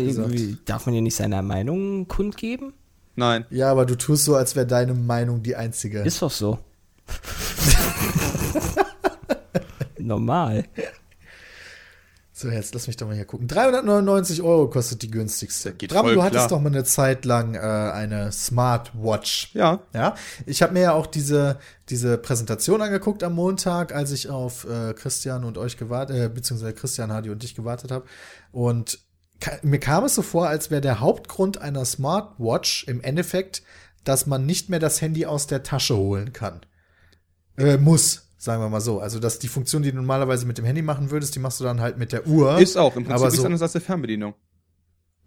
[0.66, 2.72] darf man ja nicht seine Meinung kundgeben?
[3.18, 3.46] Nein.
[3.48, 6.00] ja, aber du tust so, als wäre deine Meinung die einzige.
[6.00, 6.58] Ist doch so.
[9.98, 10.64] Normal.
[12.38, 13.48] So, jetzt lass mich doch mal hier gucken.
[13.48, 15.72] 399 Euro kostet die günstigste.
[15.72, 16.48] Geht Bram, du hattest klar.
[16.48, 19.54] doch mal eine Zeit lang äh, eine Smartwatch.
[19.54, 19.80] Ja.
[19.94, 20.14] Ja,
[20.44, 21.58] ich habe mir ja auch diese,
[21.88, 26.74] diese Präsentation angeguckt am Montag, als ich auf äh, Christian und euch gewartet, äh, beziehungsweise
[26.74, 28.04] Christian, Hadi und dich gewartet habe.
[28.52, 28.98] Und
[29.40, 33.62] ka mir kam es so vor, als wäre der Hauptgrund einer Smartwatch im Endeffekt,
[34.04, 36.60] dass man nicht mehr das Handy aus der Tasche holen kann.
[37.56, 39.00] Äh, muss, sagen wir mal so.
[39.00, 41.64] Also, dass die Funktion, die du normalerweise mit dem Handy machen würdest, die machst du
[41.64, 42.58] dann halt mit der Uhr.
[42.58, 42.96] Ist auch.
[42.96, 44.34] Im Prinzip aber ist so, anders als der Fernbedienung.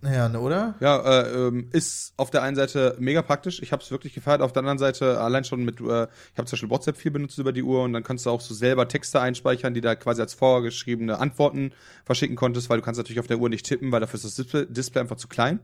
[0.04, 0.76] ja, ne, oder?
[0.80, 3.62] Ja, äh, ähm, ist auf der einen Seite mega praktisch.
[3.62, 4.42] Ich habe es wirklich gefeiert.
[4.42, 7.38] Auf der anderen Seite allein schon mit, äh, ich habe zum Beispiel WhatsApp viel benutzt
[7.40, 10.22] über die Uhr und dann kannst du auch so selber Texte einspeichern, die da quasi
[10.22, 11.74] als vorgeschriebene Antworten
[12.06, 14.36] verschicken konntest, weil du kannst natürlich auf der Uhr nicht tippen, weil dafür ist das
[14.36, 15.60] Display, Display einfach zu klein.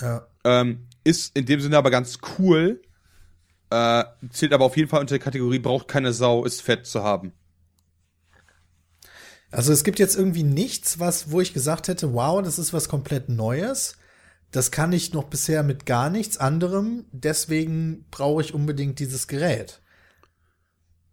[0.00, 0.26] Ja.
[0.44, 2.80] Ähm, ist in dem Sinne aber ganz cool.
[3.70, 7.02] Äh, zählt aber auf jeden Fall unter die Kategorie, braucht keine Sau, ist fett zu
[7.02, 7.32] haben.
[9.50, 12.88] Also es gibt jetzt irgendwie nichts, was, wo ich gesagt hätte, wow, das ist was
[12.88, 13.96] komplett Neues.
[14.50, 17.04] Das kann ich noch bisher mit gar nichts anderem.
[17.12, 19.80] Deswegen brauche ich unbedingt dieses Gerät.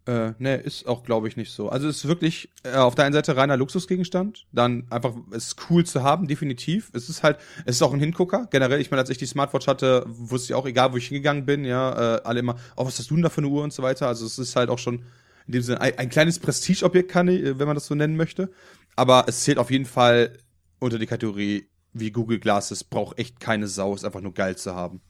[0.04, 1.68] Äh, ne, ist auch, glaube ich, nicht so.
[1.68, 5.70] Also es ist wirklich äh, auf der einen Seite reiner Luxusgegenstand, dann einfach, es ist
[5.70, 6.90] cool zu haben, definitiv.
[6.92, 8.48] Es ist halt, es ist auch ein Hingucker.
[8.50, 11.46] Generell, ich meine, als ich die Smartwatch hatte, wusste ich auch, egal wo ich hingegangen
[11.46, 13.72] bin, ja, äh, alle immer, oh, was hast du denn da für eine Uhr und
[13.72, 14.08] so weiter.
[14.08, 15.04] Also es ist halt auch schon
[15.46, 18.16] in dem Sinne ein, ein kleines Prestigeobjekt, kann ich, äh, wenn man das so nennen
[18.16, 18.50] möchte.
[18.96, 20.36] Aber es zählt auf jeden Fall
[20.80, 24.74] unter die Kategorie, wie Google Glasses, braucht echt keine Sau, ist einfach nur geil zu
[24.74, 25.00] haben.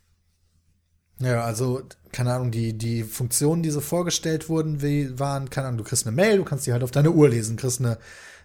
[1.23, 5.79] Ja, also, keine Ahnung, die, die Funktionen, die so vorgestellt wurden, wie, waren, keine Ahnung,
[5.79, 7.99] du kriegst eine Mail, du kannst die halt auf deine Uhr lesen, kriegst eine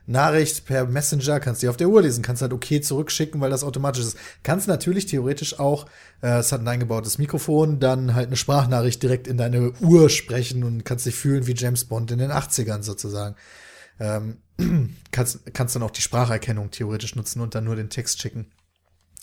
[0.06, 3.64] Nachricht per Messenger, kannst die auf der Uhr lesen, kannst halt okay zurückschicken, weil das
[3.64, 4.18] automatisch ist.
[4.44, 5.86] Kannst natürlich theoretisch auch,
[6.22, 10.64] äh, es hat ein eingebautes Mikrofon, dann halt eine Sprachnachricht direkt in deine Uhr sprechen
[10.64, 13.36] und kannst dich fühlen wie James Bond in den 80ern sozusagen.
[14.00, 14.38] Ähm,
[15.12, 18.48] kannst, kannst dann auch die Spracherkennung theoretisch nutzen und dann nur den Text schicken.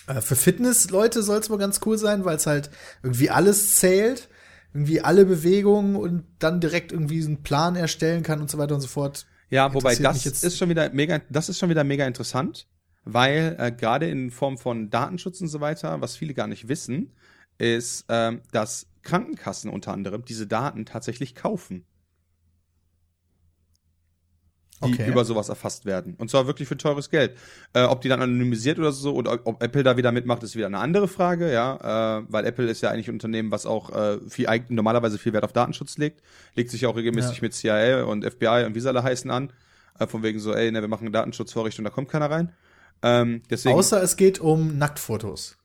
[0.06, 2.70] Äh, Für Fitness-Leute soll es wohl ganz cool sein, weil es halt
[3.02, 4.28] irgendwie alles zählt.
[4.76, 8.80] irgendwie alle Bewegungen und dann direkt irgendwie einen Plan erstellen kann und so weiter und
[8.80, 9.24] so fort.
[9.48, 12.66] Ja, wobei das jetzt- ist schon wieder mega, das ist schon wieder mega interessant,
[13.04, 17.12] weil äh, gerade in Form von Datenschutz und so weiter, was viele gar nicht wissen,
[17.58, 21.84] ist, ähm, dass Krankenkassen unter anderem diese Daten tatsächlich kaufen,
[24.82, 25.08] die Okay.
[25.08, 26.14] über sowas erfasst werden.
[26.18, 27.36] Und zwar wirklich für teures Geld.
[27.72, 30.66] Äh, ob die dann anonymisiert oder so, oder ob Apple da wieder mitmacht, ist wieder
[30.66, 32.18] eine andere Frage, ja.
[32.18, 35.44] Äh, weil Apple ist ja eigentlich ein Unternehmen, was auch äh, viel, normalerweise viel Wert
[35.44, 36.22] auf Datenschutz legt.
[36.54, 37.42] Legt sich auch regelmäßig Ja.
[37.42, 39.52] mit CIA und FBI und wie sie alle heißen an.
[39.98, 42.52] Äh, von wegen so, ey, ne, wir machen Datenschutzvorrichtung, da kommt keiner rein.
[43.02, 45.56] Ähm, deswegen, Außer es geht um Nacktfotos.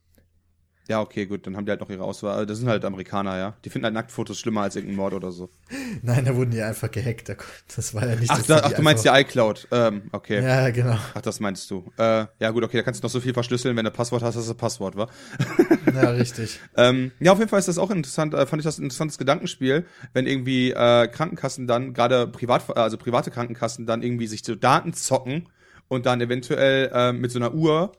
[0.89, 2.45] Ja, okay, gut, dann haben die halt noch ihre Auswahl.
[2.45, 3.53] Das sind halt Amerikaner, ja.
[3.63, 5.49] Die finden halt Nacktfotos schlimmer als irgendein Mord oder so.
[6.01, 7.29] Nein, da wurden die einfach gehackt.
[7.29, 7.35] Da-
[7.75, 9.67] Das war ja nicht Ach, da, ach du meinst einfach- die iCloud.
[9.71, 10.43] Ähm, okay.
[10.43, 10.97] Ja, genau.
[11.13, 11.85] Ach, das meinst du.
[11.97, 13.77] Äh, ja, gut, okay, da kannst du noch so viel verschlüsseln.
[13.77, 15.07] Wenn du Passwort hast, hast du Passwort, wa?
[15.93, 16.59] Ja, richtig.
[16.75, 19.17] Ähm, ja, auf jeden Fall ist das auch interessant, äh, fand ich das ein interessantes
[19.17, 24.55] Gedankenspiel, wenn irgendwie äh, Krankenkassen dann, gerade privat, also private Krankenkassen, dann irgendwie sich so
[24.55, 25.49] Daten zocken
[25.87, 27.91] und dann eventuell äh, mit so einer Uhr,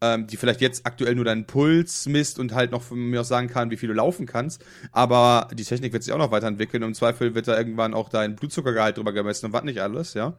[0.00, 3.28] ähm, die vielleicht jetzt aktuell nur deinen Puls misst und halt noch von mir aus
[3.28, 6.82] sagen kann, wie viel du laufen kannst, aber die Technik wird sich auch noch weiterentwickeln
[6.82, 10.38] im Zweifel wird da irgendwann auch dein Blutzuckergehalt drüber gemessen und was nicht alles, ja.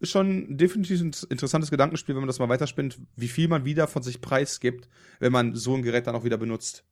[0.00, 3.86] Ist schon definitiv ein interessantes Gedankenspiel, wenn man das mal weiterspinnt, wie viel man wieder
[3.86, 6.84] von sich preisgibt, wenn man so ein Gerät dann auch wieder benutzt.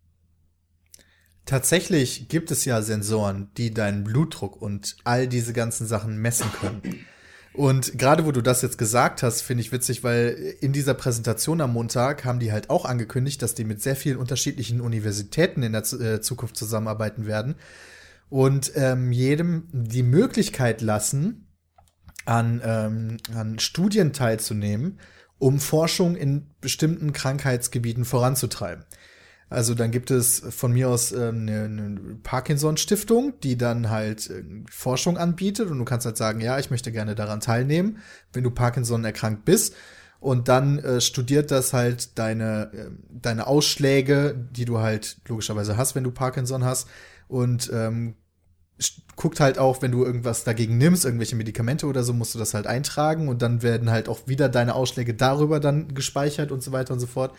[1.47, 7.07] Tatsächlich gibt es ja Sensoren, die deinen Blutdruck und all diese ganzen Sachen messen können.
[7.55, 11.61] Und gerade wo du das jetzt gesagt hast, finde ich witzig, weil in dieser Präsentation
[11.61, 15.73] am Montag haben die halt auch angekündigt, dass die mit sehr vielen unterschiedlichen Universitäten in
[15.73, 17.57] der Zu- äh, Zukunft zusammenarbeiten werden
[18.29, 21.49] und ähm, jedem die Möglichkeit lassen,
[22.27, 25.01] an, ähm, an Studien teilzunehmen,
[25.39, 28.85] um Forschung in bestimmten Krankheitsgebieten voranzutreiben.
[29.51, 34.45] Also dann gibt es von mir aus ähm, eine, eine Parkinson-Stiftung, die dann halt äh,
[34.71, 37.99] Forschung anbietet und du kannst halt sagen, ja, ich möchte gerne daran teilnehmen,
[38.33, 39.75] wenn du Parkinson erkrankt bist.
[40.21, 45.95] Und dann äh, studiert das halt deine, äh, deine Ausschläge, die du halt logischerweise hast,
[45.95, 46.89] wenn du Parkinson hast.
[47.29, 48.17] Und ähm,
[49.17, 52.55] guckt halt auch, wenn du irgendwas dagegen nimmst, irgendwelche Medikamente oder so, musst du das
[52.55, 56.73] halt eintragen und dann werden halt auch wieder deine Ausschläge darüber dann gespeichert und so
[56.73, 57.35] weiter und so fort.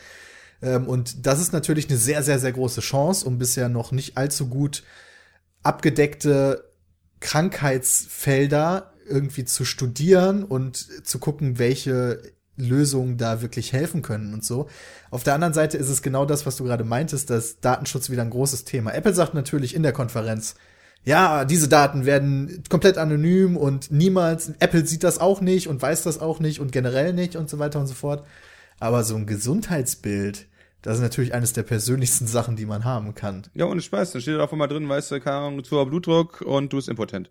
[0.62, 4.18] Ähm, und das ist natürlich eine sehr, sehr, sehr große Chance, um bisher noch nicht
[4.18, 4.84] allzu gut
[5.64, 6.64] abgedeckte
[7.20, 12.22] Krankheitsfelder irgendwie zu studieren und zu gucken, welche
[12.56, 14.70] Lösungen da wirklich helfen können und so.
[15.12, 18.22] Auf der anderen Seite ist es genau das, was du gerade meintest, dass Datenschutz wieder
[18.22, 18.94] ein großes Thema.
[18.94, 20.56] Apple sagt natürlich in der Konferenz,
[21.06, 26.04] ja, diese Daten werden komplett anonym und niemals, Apple sieht das auch nicht und weiß
[26.04, 28.26] das auch nicht und generell nicht und so weiter und so fort.
[28.80, 30.48] Aber so ein Gesundheitsbild,
[30.82, 33.44] das ist natürlich eines der persönlichsten Sachen, die man haben kann.
[33.54, 34.14] Ja, ohne Spaß.
[34.14, 36.78] Dann steht da auf einmal drin, weißt du, keine Ahnung, zu hoher Blutdruck und du
[36.78, 37.30] bist impotent.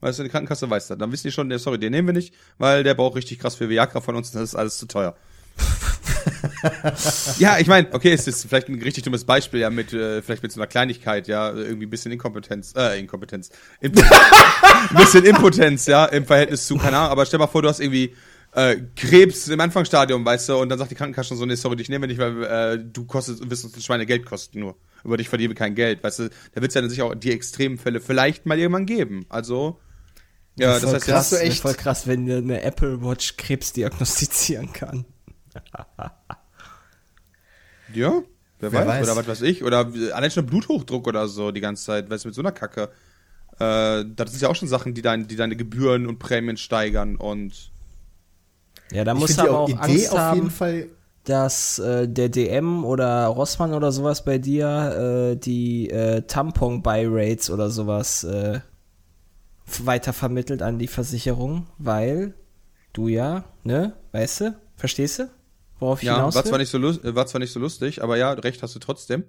[0.00, 0.98] Weißt du, die Krankenkasse weiß das.
[0.98, 3.54] Dann wissen die schon, der, sorry, den nehmen wir nicht, weil der braucht richtig krass
[3.56, 5.16] für Viagra von uns und das ist alles zu teuer.
[7.38, 10.42] ja, ich meine, okay, es ist vielleicht ein richtig dummes Beispiel, ja, mit, äh, vielleicht
[10.42, 13.50] mit so einer Kleinigkeit, ja, irgendwie ein bisschen Inkompetenz, äh, Inkompetenz.
[13.80, 14.10] Impotenz.
[14.90, 17.80] ein bisschen Impotenz, ja, im Verhältnis zu, keine Ahnung, aber stell mal vor, du hast
[17.80, 18.14] irgendwie
[18.56, 21.76] äh, Krebs im Anfangsstadium, weißt du, und dann sagt die Krankenkasse schon so, nee, sorry,
[21.76, 24.76] dich nehmen wir nicht, weil äh, du kostest, wirst uns ein Schweinegeld kosten nur.
[25.04, 26.30] Über dich verdienen wir kein Geld, weißt du.
[26.54, 29.26] Da wird es ja dann sicher auch die extremen Fälle vielleicht mal irgendwann geben.
[29.28, 29.78] Also,
[30.58, 33.36] ja, das voll heißt, krass, ja, du echt- voll krass, wenn dir eine Apple Watch
[33.36, 35.04] Krebs diagnostizieren kann.
[37.94, 38.22] ja,
[38.58, 39.02] wer, Wer weiß, weiß.
[39.08, 42.28] oder was weiß ich, oder allein schon Bluthochdruck oder so die ganze Zeit, weißt du,
[42.28, 42.90] mit so einer Kacke.
[43.58, 47.16] Äh, das sind ja auch schon Sachen, die, dein, die deine Gebühren und Prämien steigern
[47.16, 47.70] und
[48.92, 50.88] Ja, da die aber auch Idee Angst auf haben, jeden Fall
[51.24, 57.68] dass äh, der DM oder Rossmann oder sowas bei dir äh, die äh, Tampon-Buy-Rates oder
[57.70, 58.60] sowas äh,
[59.82, 62.34] weitervermittelt an die Versicherung, weil
[62.92, 65.30] du ja, ne, weißt du, verstehst du,
[65.80, 66.50] worauf ich Ja, hinaus war will?
[66.50, 69.24] zwar, nicht so äh, war zwar nicht so lustig, aber ja, recht hast du trotzdem.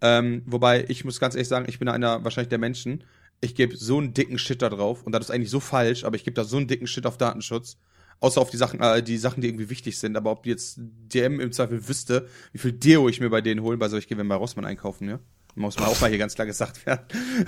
[0.00, 3.04] Ähm, wobei, ich muss ganz ehrlich sagen, ich bin einer wahrscheinlich der Menschen,
[3.40, 6.16] ich gebe so einen dicken Shit da drauf und das ist eigentlich so falsch, aber
[6.16, 7.78] ich gebe da so einen dicken Shit auf Datenschutz.
[8.20, 10.16] Außer auf die Sachen, äh, die Sachen, die irgendwie wichtig sind.
[10.16, 13.62] Aber ob die jetzt DM im Zweifel wüsste, wie viel Deo ich mir bei denen
[13.62, 15.18] holen, weil so ich gehe wenn bei Rossmann einkaufen, ja.
[15.54, 17.06] Muss mal auch mal hier ganz klar gesagt werden.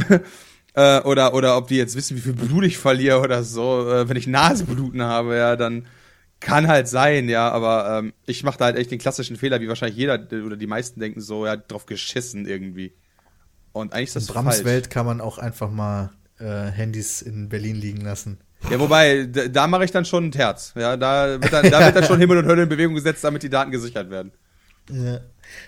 [0.74, 3.90] äh, oder, oder ob die jetzt wissen, wie viel Blut ich verliere oder so.
[3.90, 5.86] Äh, wenn ich Nasenbluten habe, ja, dann
[6.40, 9.69] kann halt sein, ja, aber ähm, ich mache da halt echt den klassischen Fehler, wie
[9.69, 12.95] wahrscheinlich jeder oder die meisten denken so, ja, drauf geschissen irgendwie.
[13.73, 14.65] Und eigentlich ist das in Brams falsch.
[14.65, 18.39] Welt kann man auch einfach mal äh, Handys in Berlin liegen lassen.
[18.71, 20.73] Ja, wobei, da, da mache ich dann schon ein Herz.
[20.75, 23.43] Ja, da wird dann, da wird dann schon Himmel und Hölle in Bewegung gesetzt, damit
[23.43, 24.33] die Daten gesichert werden.
[24.91, 25.21] Ja.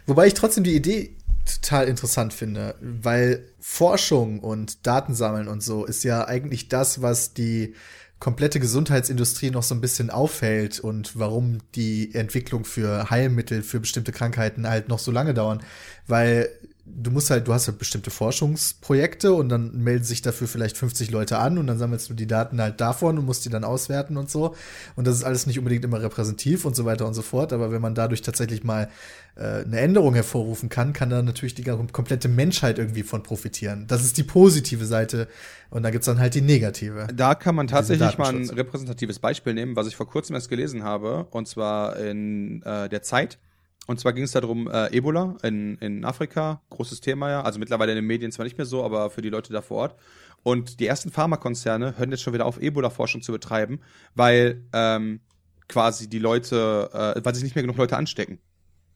[0.07, 6.05] Wobei ich trotzdem die Idee total interessant finde, weil Forschung und Datensammeln und so ist
[6.05, 7.75] ja eigentlich das, was die
[8.19, 14.12] komplette Gesundheitsindustrie noch so ein bisschen aufhält und warum die Entwicklung für Heilmittel für bestimmte
[14.12, 15.62] Krankheiten halt noch so lange dauern,
[16.07, 16.51] weil
[16.97, 21.11] du musst halt, du hast halt bestimmte Forschungsprojekte und dann melden sich dafür vielleicht 50
[21.11, 24.17] Leute an und dann sammelst du die Daten halt davon und musst die dann auswerten
[24.17, 24.55] und so.
[24.97, 27.53] Und das ist alles nicht unbedingt immer repräsentativ und so weiter und so fort.
[27.53, 28.89] Aber wenn man dadurch tatsächlich mal
[29.37, 33.87] äh, eine Änderung hervorrufen kann, kann da natürlich die komplette Menschheit irgendwie von profitieren.
[33.87, 35.29] Das ist die positive Seite
[35.71, 37.09] und da gibt's dann halt die negative.
[37.15, 40.83] Da kann man tatsächlich mal ein repräsentatives Beispiel nehmen, was ich vor kurzem erst gelesen
[40.83, 43.39] habe, und zwar in äh, der Zeit
[43.86, 47.93] und zwar ging es darum, äh, Ebola in, in Afrika, großes Thema ja, also mittlerweile
[47.93, 49.97] in den Medien zwar nicht mehr so, aber für die Leute da vor Ort.
[50.43, 53.81] Und die ersten Pharmakonzerne hören jetzt schon wieder auf, Ebola-Forschung zu betreiben,
[54.15, 55.20] weil ähm,
[55.69, 58.39] quasi die Leute, äh, weil sich nicht mehr genug Leute anstecken.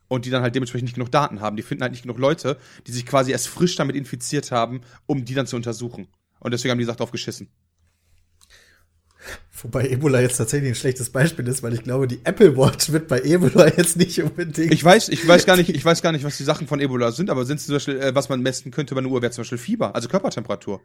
[0.09, 1.57] Und die dann halt dementsprechend nicht genug Daten haben.
[1.57, 5.25] Die finden halt nicht genug Leute, die sich quasi erst frisch damit infiziert haben, um
[5.25, 6.09] die dann zu untersuchen.
[6.41, 7.49] Und deswegen haben die gesagt, drauf geschissen.
[9.63, 13.09] Wobei Ebola jetzt tatsächlich ein schlechtes Beispiel ist, weil ich glaube, die Apple Watch wird
[13.09, 14.73] bei Ebola jetzt nicht unbedingt.
[14.73, 17.13] Ich weiß, ich weiß gar nicht, ich weiß gar nicht, was die Sachen von Ebola
[17.13, 19.43] sind, aber sind zum Beispiel, äh, was man messen könnte bei einer Uhr, wäre zum
[19.43, 20.81] Beispiel Fieber, also Körpertemperatur.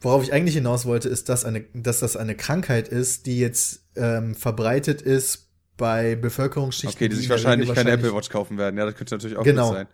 [0.00, 3.86] Worauf ich eigentlich hinaus wollte, ist, dass, eine, dass das eine Krankheit ist, die jetzt
[3.96, 6.96] ähm, verbreitet ist bei Bevölkerungsschichten.
[6.96, 8.76] Okay, die sich wahrscheinlich, wahrscheinlich keine Apple Watch kaufen werden.
[8.76, 9.86] Ja, das könnte natürlich auch genau, sein.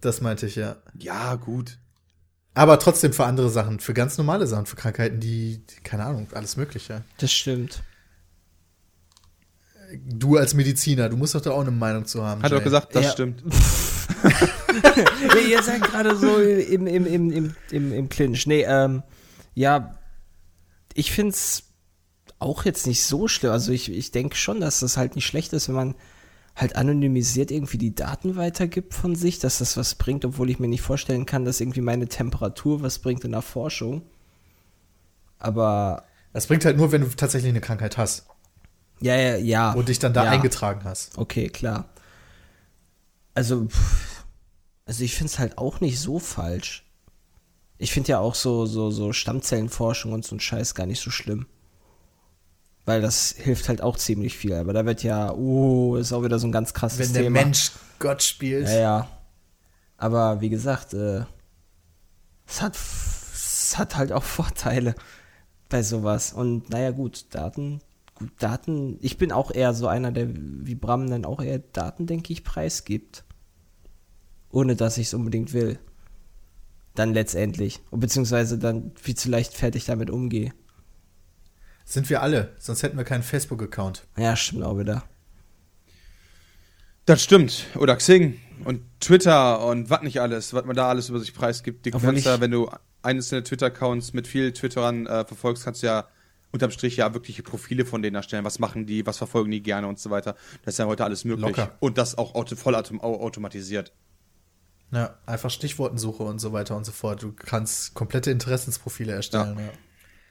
[0.00, 0.82] Das meinte ich, ja.
[0.98, 1.78] Ja, gut.
[2.56, 6.56] Aber trotzdem für andere Sachen, für ganz normale Sachen, für Krankheiten, die, keine Ahnung, alles
[6.56, 7.04] Mögliche.
[7.18, 7.82] Das stimmt.
[10.06, 12.42] Du als Mediziner, du musst doch da auch eine Meinung zu haben.
[12.42, 13.12] Hat doch gesagt, das ja.
[13.12, 13.42] stimmt.
[15.50, 18.46] Ihr seid gerade so im, im, im, im, im, im Clinch.
[18.46, 19.02] Nee, ähm,
[19.54, 19.98] ja,
[20.94, 21.64] ich find's
[22.38, 23.52] auch jetzt nicht so schlimm.
[23.52, 25.94] Also ich, ich denke schon, dass das halt nicht schlecht ist, wenn man
[26.56, 30.68] halt anonymisiert irgendwie die Daten weitergibt von sich, dass das was bringt, obwohl ich mir
[30.68, 34.02] nicht vorstellen kann, dass irgendwie meine Temperatur was bringt in der Forschung.
[35.38, 36.04] Aber.
[36.32, 38.26] Das bringt halt nur, wenn du tatsächlich eine Krankheit hast.
[39.00, 39.72] Ja, ja, ja.
[39.72, 40.30] Und dich dann da ja.
[40.30, 41.18] eingetragen hast.
[41.18, 41.90] Okay, klar.
[43.34, 43.68] Also,
[44.86, 46.86] also ich finde es halt auch nicht so falsch.
[47.76, 51.10] Ich finde ja auch so, so, so Stammzellenforschung und so ein Scheiß gar nicht so
[51.10, 51.46] schlimm.
[52.86, 54.54] Weil das hilft halt auch ziemlich viel.
[54.54, 57.24] Aber da wird ja, uh, ist auch wieder so ein ganz krasses Wenn Thema.
[57.24, 58.68] Wenn der Mensch Gott spielt.
[58.68, 59.08] Ja, ja.
[59.98, 61.24] Aber wie gesagt, äh,
[62.46, 64.94] es hat, es hat halt auch Vorteile
[65.68, 66.32] bei sowas.
[66.32, 67.80] Und naja, gut, Daten,
[68.14, 72.06] gut, Daten, ich bin auch eher so einer, der wie Bram dann auch eher Daten,
[72.06, 73.24] denke ich, preisgibt.
[74.52, 75.80] Ohne dass ich es unbedingt will.
[76.94, 77.80] Dann letztendlich.
[77.90, 80.52] Beziehungsweise dann viel zu leichtfertig damit umgehe.
[81.88, 84.08] Sind wir alle, sonst hätten wir keinen Facebook-Account.
[84.18, 85.04] Ja, stimmt auch wieder.
[87.04, 87.66] Das stimmt.
[87.76, 91.86] Oder Xing und Twitter und was nicht alles, was man da alles über sich preisgibt.
[91.86, 92.68] Die kannst ja, wenn du
[93.02, 96.08] einzelne Twitter-Accounts mit vielen Twitterern äh, verfolgst, kannst du ja
[96.50, 98.44] unterm Strich ja wirkliche Profile von denen erstellen.
[98.44, 100.34] Was machen die, was verfolgen die gerne und so weiter.
[100.64, 101.56] Das ist ja heute alles möglich.
[101.56, 101.76] Locker.
[101.78, 103.92] Und das auch auto voll autom automatisiert.
[104.90, 107.22] Ja, einfach Stichwortensuche und so weiter und so fort.
[107.22, 109.56] Du kannst komplette Interessensprofile erstellen.
[109.56, 109.64] Ja.
[109.66, 109.70] ja.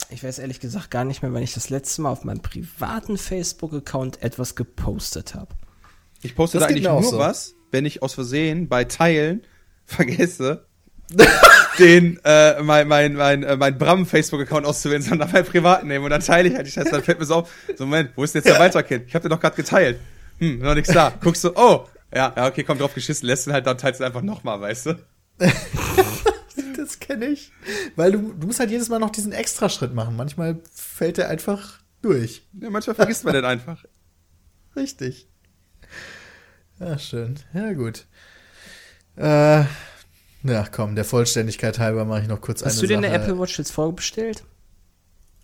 [0.10, 3.18] Ich weiß ehrlich gesagt gar nicht mehr, wann ich das letzte Mal auf meinem privaten
[3.18, 5.56] Facebook-Account etwas gepostet habe.
[6.22, 7.18] Ich poste da eigentlich nur so.
[7.18, 9.44] was, wenn ich aus Versehen bei Teilen
[9.86, 10.66] vergesse,
[11.80, 16.04] den äh, mein mein mein äh, mein Bram Facebook Account auszuwählen, sondern mein privaten nehmen
[16.04, 18.24] und dann teile ich halt die Scheiße, dann fällt mir so auf, so Moment, wo
[18.24, 19.06] ist denn jetzt der Weiterkind?
[19.08, 20.00] Ich habe den doch gerade geteilt.
[20.40, 21.14] Hm, noch nichts da.
[21.22, 24.04] Guckst du, oh, ja, ja, okay, komm drauf geschissen, lässt ihn halt dann teilst du
[24.04, 24.96] einfach nochmal, weißt du?
[27.06, 27.52] Kenne ich.
[27.96, 30.16] Weil du, du musst halt jedes Mal noch diesen Extraschritt machen.
[30.16, 32.48] Manchmal fällt der einfach durch.
[32.60, 33.86] Ja, manchmal vergisst man den einfach.
[34.76, 35.28] Richtig.
[36.80, 37.40] Ja, schön.
[37.54, 38.06] Ja, gut.
[39.16, 39.64] Äh,
[40.44, 43.10] ja, komm, der Vollständigkeit halber mache ich noch kurz Hast eine Hast du dir eine
[43.10, 44.44] Apple Watch jetzt vorbestellt?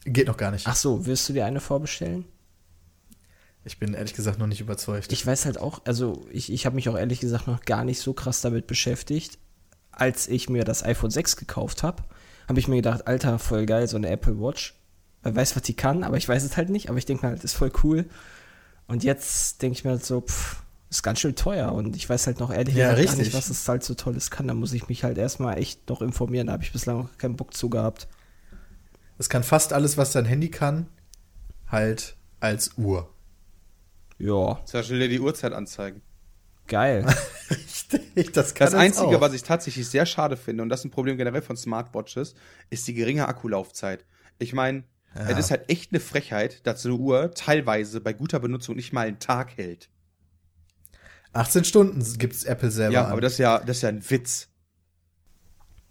[0.03, 0.67] Geht noch gar nicht.
[0.67, 2.25] Ach so, wirst du dir eine vorbestellen?
[3.63, 5.11] Ich bin ehrlich gesagt noch nicht überzeugt.
[5.11, 7.99] Ich weiß halt auch, also ich, ich habe mich auch ehrlich gesagt noch gar nicht
[7.99, 9.37] so krass damit beschäftigt
[10.01, 12.01] als ich mir das iPhone 6 gekauft habe,
[12.47, 14.73] habe ich mir gedacht, Alter, voll geil, so eine Apple Watch.
[15.21, 16.89] Wer weiß, was die kann, aber ich weiß es halt nicht.
[16.89, 18.05] Aber ich denke halt, ist voll cool.
[18.87, 21.71] Und jetzt denke ich mir halt so, pff, ist ganz schön teuer.
[21.71, 24.31] Und ich weiß halt noch ehrlich ja, gesagt gar nicht, was es halt so tolles
[24.31, 24.47] kann.
[24.47, 26.47] Da muss ich mich halt erstmal echt noch informieren.
[26.47, 28.07] Da habe ich bislang noch keinen Bock zu gehabt.
[29.19, 30.87] Es kann fast alles, was dein Handy kann,
[31.67, 33.07] halt als Uhr.
[34.17, 34.59] Ja.
[34.65, 36.01] Zum Beispiel dir die Uhrzeit anzeigen.
[36.67, 37.05] Geil.
[37.51, 39.21] Richtig, das kann Das Einzige, auch.
[39.21, 42.33] was ich tatsächlich sehr schade finde, und das ist ein Problem generell von Smartwatches,
[42.69, 44.05] ist die geringe Akkulaufzeit.
[44.39, 44.83] Ich meine,
[45.15, 45.29] ja.
[45.29, 49.07] es ist halt echt eine Frechheit, dass eine Uhr teilweise bei guter Benutzung nicht mal
[49.07, 49.89] einen Tag hält.
[51.33, 52.93] 18 Stunden gibt's Apple selber.
[52.93, 53.11] Ja, an.
[53.11, 54.47] aber das ist ja, das ist ja ein Witz.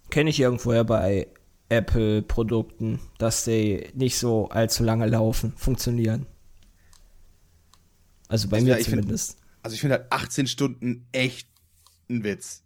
[0.09, 1.27] Kenne ich irgendwoher bei
[1.69, 6.25] Apple-Produkten, dass die nicht so allzu lange laufen, funktionieren.
[8.27, 9.37] Also bei Also mir ja, ich find- zumindest.
[9.63, 11.47] Also ich finde halt 18 Stunden echt
[12.11, 12.63] ein Witz.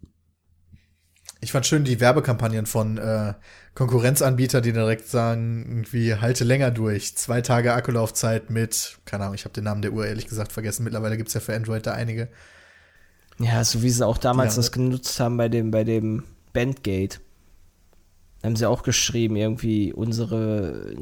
[1.40, 3.34] Ich fand schön die Werbekampagnen von äh,
[3.74, 7.16] Konkurrenzanbietern, die direkt sagen, irgendwie halte länger durch.
[7.16, 10.84] Zwei Tage Akkulaufzeit mit, keine Ahnung, ich habe den Namen der Uhr ehrlich gesagt vergessen.
[10.84, 12.28] Mittlerweile gibt's ja für Android da einige.
[13.38, 16.24] Ja, so wie sie auch damals Ja, das genutzt haben bei dem, bei dem
[16.54, 17.20] Bandgate.
[18.42, 20.94] Haben sie auch geschrieben, irgendwie, unsere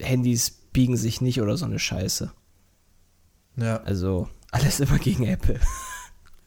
[0.00, 2.32] Handys biegen sich nicht oder so eine Scheiße.
[3.56, 5.58] Ja, Also, alles immer gegen Apple.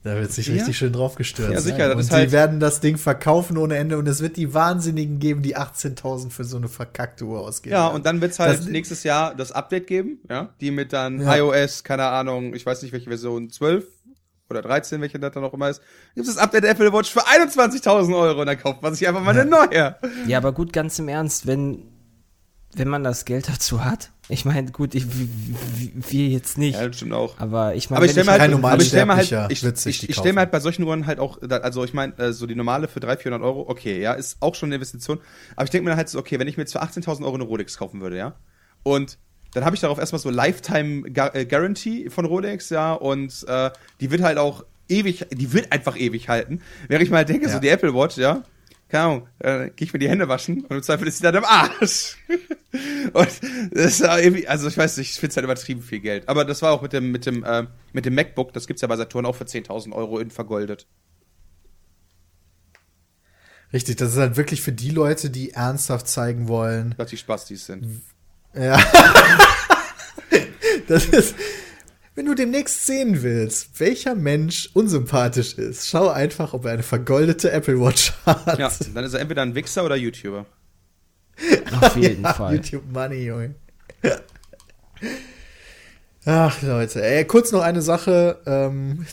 [0.06, 0.54] da wird sich Ja.
[0.54, 1.52] richtig schön drauf gestürzt.
[1.52, 4.22] Ja, sicher, das und ist die halt- werden das Ding verkaufen ohne Ende und es
[4.22, 7.74] wird die Wahnsinnigen geben, die 18.000 für so eine verkackte Uhr ausgeben.
[7.74, 11.20] Ja, und dann wird's halt Das- nächstes Jahr das Update geben, ja, die mit dann
[11.22, 11.36] Ja.
[11.38, 13.86] iOS, keine Ahnung, ich weiß nicht welche Version, 12
[14.50, 15.82] oder 13, welche das dann noch immer ist,
[16.14, 19.24] gibt's das Update der Apple Watch für 21.000 Euro und dann kauft man sich einfach
[19.24, 19.96] mal eine neue.
[20.28, 21.80] Ja, aber gut, ganz im Ernst, wenn,
[22.78, 24.12] wenn man das Geld dazu hat.
[24.28, 26.76] Ich meine, gut, ich, wir jetzt nicht.
[26.76, 27.40] Ja, das stimmt auch.
[27.40, 29.28] Aber ich meine, Aber ich stelle mir halt, kein normaler aber ich stell mir halt,
[29.28, 32.18] Sterblicher ich, ich, ich stell mir halt bei solchen Uhren halt auch, also ich meine,
[32.18, 35.20] äh, so die normale für 300, 400 Euro, okay, ja, ist auch schon eine Investition.
[35.56, 37.36] Aber ich denke mir dann halt so, okay, wenn ich mir jetzt für 18.000 Euro
[37.36, 38.36] eine Rolex kaufen würde, ja,
[38.84, 39.20] und
[39.54, 43.70] dann habe ich darauf erstmal so Lifetime äh, Guarantee von Rolex, ja, und äh,
[44.02, 46.62] die wird halt auch ewig, die wird einfach ewig halten.
[46.88, 47.54] Während ich mal halt denke, Ja.
[47.54, 48.44] so die Apple Watch, ja,
[48.88, 51.36] keine Ahnung, äh, gehe ich mir die Hände waschen und im Zweifel ist sie dann
[51.36, 52.18] im Arsch.
[53.14, 53.30] und
[53.72, 56.30] das ist irgendwie, also ich weiß nicht, ich finde es halt übertrieben viel Geld.
[56.30, 58.88] Aber das war auch mit dem, mit dem, äh, mit dem MacBook, das gibt's ja
[58.88, 60.88] bei Saturn auch für 10.000 Euro in vergoldet.
[63.74, 67.66] Richtig, das ist halt wirklich für die Leute, die ernsthaft zeigen wollen, Was die Spastis
[67.66, 68.02] sind.
[68.54, 68.78] Ja.
[70.88, 71.36] das ist,
[72.16, 77.52] wenn du demnächst sehen willst, welcher Mensch unsympathisch ist, schau einfach, ob er eine vergoldete
[77.52, 78.58] Apple Watch hat.
[78.58, 80.46] Ja, dann ist er entweder ein Wichser oder YouTuber.
[81.82, 82.56] auf jeden Ja, Fall.
[82.56, 83.56] YouTube Money, Junge.
[86.28, 89.06] Ach, Leute, ey, kurz noch eine Sache, ähm,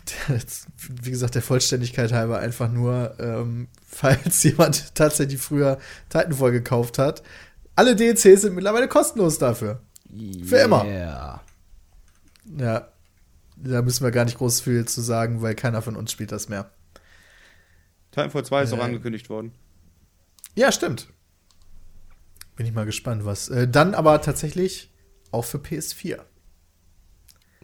[1.02, 7.22] wie gesagt, der Vollständigkeit halber einfach nur, ähm, falls jemand tatsächlich früher Titanfall gekauft hat,
[7.76, 9.80] alle DLCs sind mittlerweile kostenlos dafür.
[10.46, 10.86] Für immer.
[10.86, 11.42] Ja.
[13.64, 16.32] Ja, da müssen wir gar nicht groß viel zu sagen, weil keiner von uns spielt
[16.32, 16.70] das mehr.
[18.10, 18.82] Titanfall 2 ist auch Äh.
[18.82, 19.52] angekündigt worden.
[20.54, 21.08] Ja, stimmt.
[22.56, 23.48] Bin ich mal gespannt, was.
[23.48, 24.90] Äh, dann aber tatsächlich
[25.30, 26.18] auch für PS4.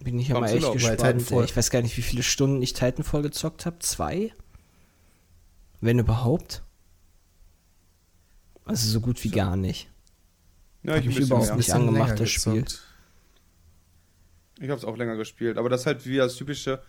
[0.03, 1.31] Bin ich ja Komm, mal echt weil gespannt.
[1.51, 3.79] Ich weiß gar nicht, wie viele Stunden ich Titanfall gezockt habe.
[3.81, 4.33] Zwei?
[5.81, 6.62] Wenn überhaupt.
[8.65, 9.91] Also so gut wie gar nicht.
[10.83, 11.57] Ja, Hab ich bisschen überhaupt mehr.
[11.57, 12.62] nicht angemacht, das Spiel.
[12.62, 12.85] gezockt.
[14.60, 16.80] Ich habe es auch länger gespielt, aber das ist halt wie das typische,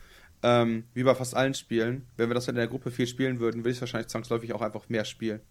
[0.43, 2.07] ähm, wie bei fast allen Spielen.
[2.17, 4.61] Wenn wir das halt in der Gruppe viel spielen würden, würde ich wahrscheinlich zwangsläufig auch
[4.61, 5.41] einfach mehr spielen.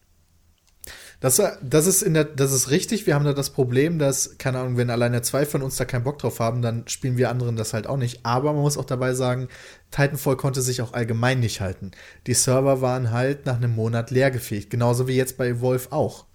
[1.21, 3.07] Das, das ist in der, das ist richtig.
[3.07, 6.05] Wir haben da das Problem, dass, keine Ahnung, wenn alleine zwei von uns da keinen
[6.05, 8.25] Bock drauf haben, dann spielen wir anderen das halt auch nicht.
[8.25, 9.49] Aber man muss auch dabei sagen,
[9.91, 11.91] Titanfall konnte sich auch allgemein nicht halten.
[12.27, 14.71] Die Server waren halt nach einem Monat leergefegt.
[14.71, 16.27] Genauso wie jetzt bei Wolf auch.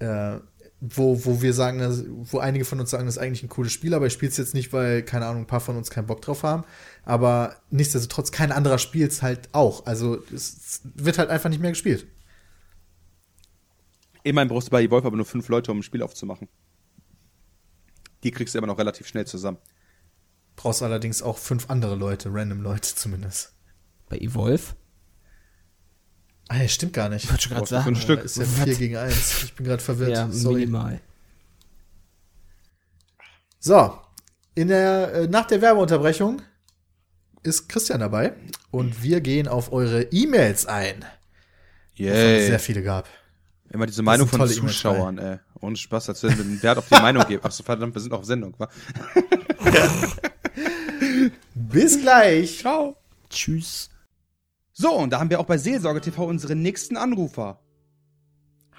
[0.00, 0.38] Äh,
[0.80, 3.72] wo, wo wir sagen, dass, wo einige von uns sagen, das ist eigentlich ein cooles
[3.72, 6.06] Spiel, aber ich spiele es jetzt nicht, weil, keine Ahnung, ein paar von uns keinen
[6.06, 6.64] Bock drauf haben.
[7.04, 9.86] Aber nichtsdestotrotz, kein anderer spielt es halt auch.
[9.86, 12.06] Also es wird halt einfach nicht mehr gespielt.
[14.22, 16.48] Immerhin brauchst du bei Evolve aber nur fünf Leute, um ein Spiel aufzumachen.
[18.22, 19.58] Die kriegst du immer noch relativ schnell zusammen.
[20.56, 23.54] Brauchst allerdings auch fünf andere Leute, random Leute zumindest.
[24.08, 24.74] Bei Evolve?
[26.48, 27.24] Ah, ja, stimmt gar nicht.
[27.24, 27.84] Ich wollte schon gerade sagen.
[27.84, 28.24] fünf Stück.
[28.24, 28.64] Ist ja Was?
[28.64, 29.42] 4 gegen 1.
[29.44, 30.10] Ich bin gerade verwirrt.
[30.10, 30.60] Ja, Sorry.
[30.60, 31.00] minimal.
[33.58, 33.98] So,
[34.54, 36.40] in der, äh, nach der Werbeunterbrechung
[37.42, 38.34] ist Christian dabei
[38.70, 41.04] und wir gehen auf eure E-Mails ein.
[41.98, 43.08] Wovon es sehr viele gab.
[43.70, 45.38] Immer diese Meinung von Zuschauern, ey.
[45.60, 47.42] Ohne Spaß, als wenn wir einen Wert auf die Meinung geben.
[47.44, 48.68] Ach so, verdammt, wir sind auf Sendung, wa?
[51.54, 52.58] Bis gleich.
[52.58, 52.96] Ciao.
[53.30, 53.90] Tschüss.
[54.78, 57.58] So, und da haben wir auch bei Seelsorge TV unseren nächsten Anrufer.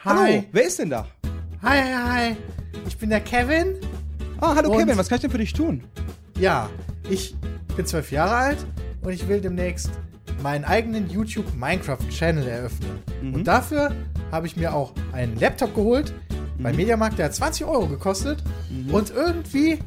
[0.06, 0.16] Hi.
[0.16, 1.08] Hallo, wer ist denn da?
[1.64, 2.38] Hi, hi, hi.
[2.88, 3.78] Ich bin der Kevin.
[4.40, 4.78] Ah, hallo Und?
[4.78, 5.84] Kevin, was kann ich denn für dich tun?
[6.38, 6.70] Ja,
[7.10, 7.36] ich
[7.76, 8.68] bin zwölf Jahre alt
[9.02, 9.90] und ich will demnächst
[10.44, 13.00] meinen eigenen YouTube Minecraft Channel eröffnen.
[13.34, 13.92] Und dafür
[14.32, 16.14] habe ich mir auch einen Laptop geholt
[16.60, 18.44] beim Mediamarkt, der hat 20 Euro gekostet.
[18.92, 19.80] Und irgendwie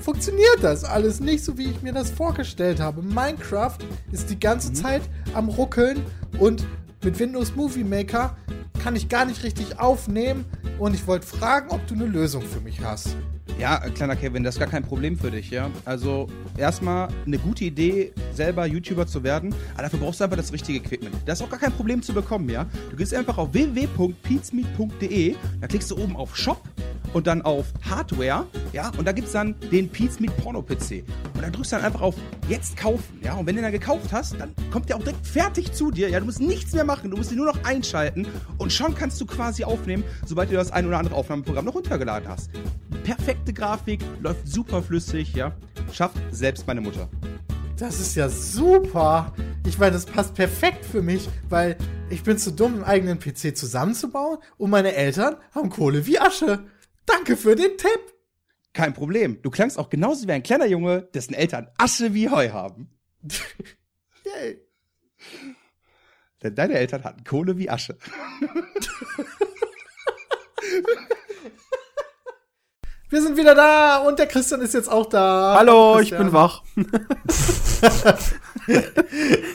[0.00, 3.02] funktioniert das alles nicht so, wie ich mir das vorgestellt habe.
[3.02, 3.78] Minecraft
[4.12, 5.02] ist die ganze Zeit
[5.34, 6.02] am Ruckeln
[6.38, 6.66] und
[7.02, 8.36] mit Windows Movie Maker
[8.82, 10.44] kann ich gar nicht richtig aufnehmen.
[10.78, 13.16] Und ich wollte fragen, ob du eine Lösung für mich hast.
[13.58, 15.70] Ja, kleiner Kevin, das ist gar kein Problem für dich, ja.
[15.84, 20.50] Also erstmal eine gute Idee, selber YouTuber zu werden, aber dafür brauchst du einfach das
[20.50, 21.14] richtige Equipment.
[21.26, 22.64] Das ist auch gar kein Problem zu bekommen, ja.
[22.90, 26.62] Du gehst einfach auf www.peatsmeet.de, da klickst du oben auf Shop
[27.12, 31.04] und dann auf Hardware, ja, und da gibt's dann den Peatsmeet Porno PC.
[31.34, 32.14] Und dann drückst du dann einfach auf
[32.48, 33.34] Jetzt kaufen, ja.
[33.34, 36.20] Und wenn du dann gekauft hast, dann kommt der auch direkt fertig zu dir, ja.
[36.20, 38.26] Du musst nichts mehr machen, du musst ihn nur noch einschalten
[38.58, 42.28] und schon kannst du quasi aufnehmen, sobald du das ein oder andere Aufnahmeprogramm noch runtergeladen
[42.28, 42.50] hast.
[43.04, 45.52] Perfekte Grafik, läuft super flüssig, ja.
[45.92, 47.08] Schafft selbst meine Mutter.
[47.76, 49.32] Das ist ja super.
[49.66, 51.76] Ich meine, das passt perfekt für mich, weil
[52.10, 56.64] ich bin zu dumm, einen eigenen PC zusammenzubauen und meine Eltern haben Kohle wie Asche.
[57.10, 58.14] Danke für den Tipp.
[58.72, 59.42] Kein Problem.
[59.42, 62.90] Du klangst auch genauso wie ein kleiner Junge, dessen Eltern Asche wie Heu haben.
[64.24, 64.60] Yay.
[66.42, 67.98] Denn deine Eltern hatten Kohle wie Asche.
[73.10, 75.56] Wir sind wieder da und der Christian ist jetzt auch da.
[75.58, 76.62] Hallo, ich bin wach.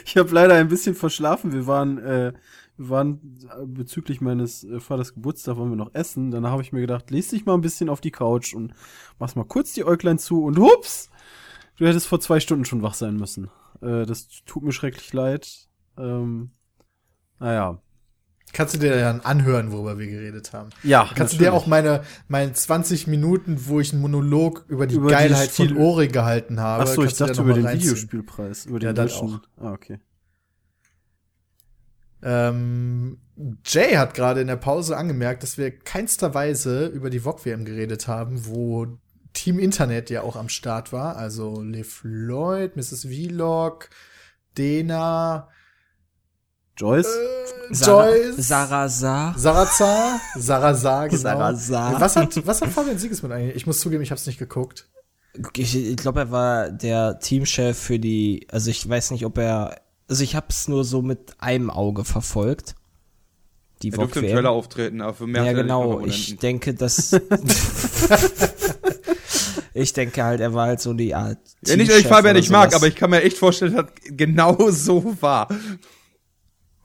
[0.03, 1.53] ich habe leider ein bisschen verschlafen.
[1.53, 2.33] Wir waren, äh,
[2.77, 6.31] wir waren äh, bezüglich meines äh, Vaters Geburtstag, wollen wir noch essen.
[6.31, 8.73] Danach habe ich mir gedacht, leg dich mal ein bisschen auf die Couch und
[9.19, 11.09] machst mal kurz die Äuglein zu und hups,
[11.77, 13.49] du hättest vor zwei Stunden schon wach sein müssen.
[13.81, 15.67] Äh, das tut mir schrecklich leid.
[15.97, 16.51] Ähm,
[17.39, 17.79] naja.
[18.53, 20.69] Kannst du dir dann anhören, worüber wir geredet haben?
[20.83, 24.95] Ja, Kannst du dir auch meine, meine 20 Minuten, wo ich einen Monolog über die
[24.95, 26.83] Über die Geilheit Stil- von Ori gehalten habe.
[26.83, 27.67] Ach so, ich dachte über den.
[27.67, 28.65] Videospielpreis.
[28.67, 29.99] Über den Ja, deutschen- Ah, okay.
[32.23, 33.17] Ähm,
[33.65, 38.07] Jay hat gerade in der Pause angemerkt, dass wir keinster Weise über die VOG-WM geredet
[38.07, 38.87] haben, wo
[39.33, 41.17] Team Internet ja auch am Start war.
[41.17, 43.07] Also Liv Lloyd, Mrs.
[43.07, 43.89] Vlog,
[44.57, 45.49] Dena,
[46.77, 47.07] Joyce?
[47.07, 49.33] äh, Sarah, Joyce, Sarasa.
[49.37, 51.21] Sarazar, Sarazar, genau.
[51.21, 52.01] Sarazar.
[52.01, 53.55] Was hat, was hat Fabian Siegesmund eigentlich?
[53.55, 54.89] Ich muss zugeben, ich habe es nicht geguckt.
[55.55, 59.81] Ich, ich glaube, er war der Teamchef für die, also ich weiß nicht, ob er,
[60.07, 62.75] also ich habe es nur so mit einem Auge verfolgt.
[63.81, 64.31] Die Er durfte im.
[64.31, 66.05] Trailer auftreten, aber für mehr Ja, genau.
[66.05, 67.11] Ich denke, dass.
[69.73, 71.37] ich denke halt, er war halt so die Art.
[71.65, 73.93] Ja, nicht, dass ich Fabian nicht mag, aber ich kann mir echt vorstellen, dass das
[74.17, 75.49] genau so war.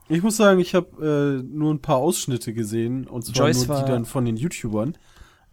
[0.09, 3.77] Ich muss sagen, ich habe äh, nur ein paar Ausschnitte gesehen und zwar Joyce nur
[3.77, 4.99] die war- dann von den YouTubern.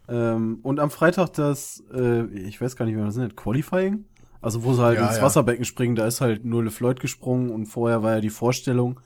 [0.08, 4.06] Ähm, und am Freitag das, äh, ich weiß gar nicht, wie man das nennt, Qualifying?
[4.40, 5.22] Also wo sie halt Ja, ins ja.
[5.22, 9.00] Wasserbecken springen, da ist halt nur Le Floyd gesprungen und vorher war ja die Vorstellung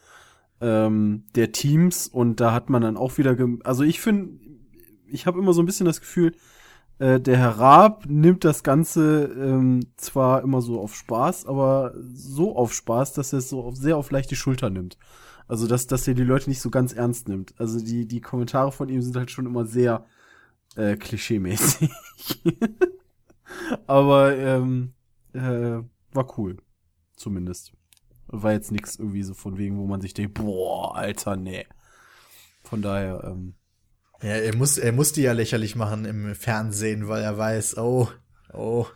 [0.61, 4.39] ähm, der Teams und da hat man dann auch wieder, also ich finde,
[5.07, 6.35] ich habe immer so ein bisschen das Gefühl,
[6.99, 12.55] äh, der Herr Raab nimmt das Ganze ähm, zwar immer so auf Spaß, aber so
[12.57, 14.99] auf Spaß, dass er es so auf, sehr auf leichte Schulter nimmt.
[15.49, 17.55] Also, dass, dass er die Leute nicht so ganz ernst nimmt.
[17.59, 20.07] Also, die, die Kommentare von ihm sind halt schon immer sehr
[20.77, 21.91] äh, klischee-mäßig.
[23.87, 24.93] Aber ähm,
[25.35, 25.83] äh,
[26.13, 26.57] war cool.
[27.17, 27.73] Zumindest.
[28.29, 31.67] War jetzt nix irgendwie so von wegen, wo man sich denkt, boah, Alter, nee.
[32.65, 33.55] Von daher, ähm,
[34.23, 38.09] Ja, er muss, er muss die ja lächerlich machen im Fernsehen, weil er weiß, oh,
[38.53, 38.87] oh.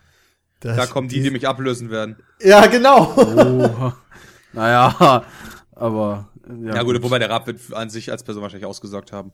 [0.61, 2.17] das- Da kommen die, die mich ablösen werden.
[2.41, 3.13] Ja, genau.
[3.17, 3.93] oh,
[4.53, 5.25] naja,
[5.73, 9.33] aber äh, Ja, gut, wobei der Rap wird an sich als Person wahrscheinlich ausgesorgt haben.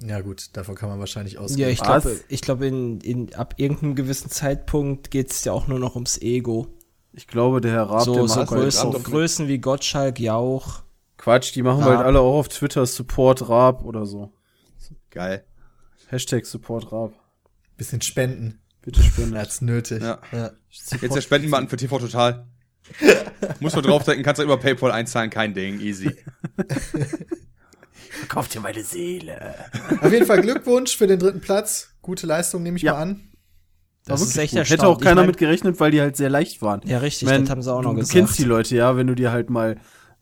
[0.00, 1.60] Ja, gut, davon kann man wahrscheinlich ausgehen.
[1.60, 5.78] Ja, ich glaube, ich glaube, in, in, ab irgendeinem gewissen Zeitpunkt geht's ja auch nur
[5.78, 6.68] noch ums Ego.
[7.12, 10.20] Ich glaube, der Herr Raab, so der so macht bald Größen, auch, Größen wie Gottschalk,
[10.20, 10.82] Jauch.
[11.16, 11.94] Quatsch, die machen Raab.
[11.94, 14.32] bald alle auch auf Twitter Support Raab oder so.
[15.10, 15.44] Geil.
[16.08, 17.12] Hashtag Support Raab.
[17.76, 18.60] Bisschen spenden.
[18.82, 19.38] Bitte spenden.
[19.38, 20.02] Hat's nötig.
[20.02, 20.20] Ja.
[20.32, 20.50] ja.
[20.70, 22.46] Jetzt der Spendenbutton für TV Total.
[23.60, 26.14] Muss man draufdrücken, kannst du über PayPal einzahlen, kein Ding, easy.
[28.28, 29.54] Kauft dir meine Seele.
[30.00, 31.90] Auf jeden Fall Glückwunsch für den dritten Platz.
[32.02, 32.92] Gute Leistung, nehme ich Ja.
[32.94, 33.28] mal an.
[34.06, 34.58] Das ist echt gut.
[34.58, 34.70] erstaunlich.
[34.70, 36.80] Hätte auch Ich keiner mein- mit gerechnet, weil die halt sehr leicht waren.
[36.84, 38.14] Ja, richtig, Ich mein, das haben sie auch noch du, gesagt.
[38.14, 39.76] Du kennst die Leute, ja, wenn du dir halt mal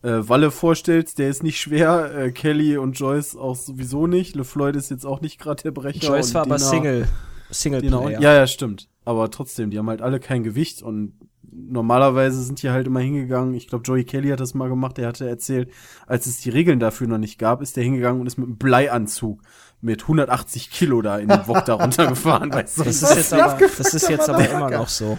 [0.05, 4.74] äh, Walle vorstellst, der ist nicht schwer, äh, Kelly und Joyce auch sowieso nicht, LeFloid
[4.74, 5.98] ist jetzt auch nicht gerade der Brecher.
[6.05, 7.06] Joyce und war aber Dina-
[7.51, 7.81] Single.
[7.82, 8.89] Dina und, ja, ja, stimmt.
[9.05, 11.12] Aber trotzdem, die haben halt alle kein Gewicht und
[11.53, 13.55] normalerweise sind die halt immer hingegangen.
[13.55, 14.97] Ich glaube, Joey Kelly hat das mal gemacht.
[14.99, 15.70] Der hatte erzählt,
[16.07, 18.57] als es die Regeln dafür noch nicht gab, ist der hingegangen und ist mit einem
[18.59, 19.41] Bleianzug
[19.81, 22.51] mit 180 Kilo da in den Wok da runtergefahren.
[22.55, 22.85] Weißt du?
[22.85, 25.19] Das ist jetzt aber, das ist jetzt aber immer noch so.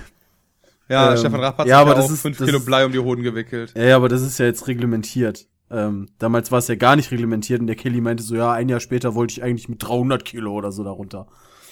[0.89, 2.59] Ja, Ähm, Stefan Rapp hat ja, sich aber ja das auch ist- 5 das Kilo
[2.61, 3.73] Blei um die Hoden gewickelt.
[3.75, 5.47] Ja, ja, aber das ist ja jetzt reglementiert.
[5.71, 8.69] Ähm, damals war es ja gar nicht reglementiert und der Kelly meinte so, ja, ein
[8.69, 11.27] Jahr später wollte ich eigentlich mit 300 Kilo oder so darunter.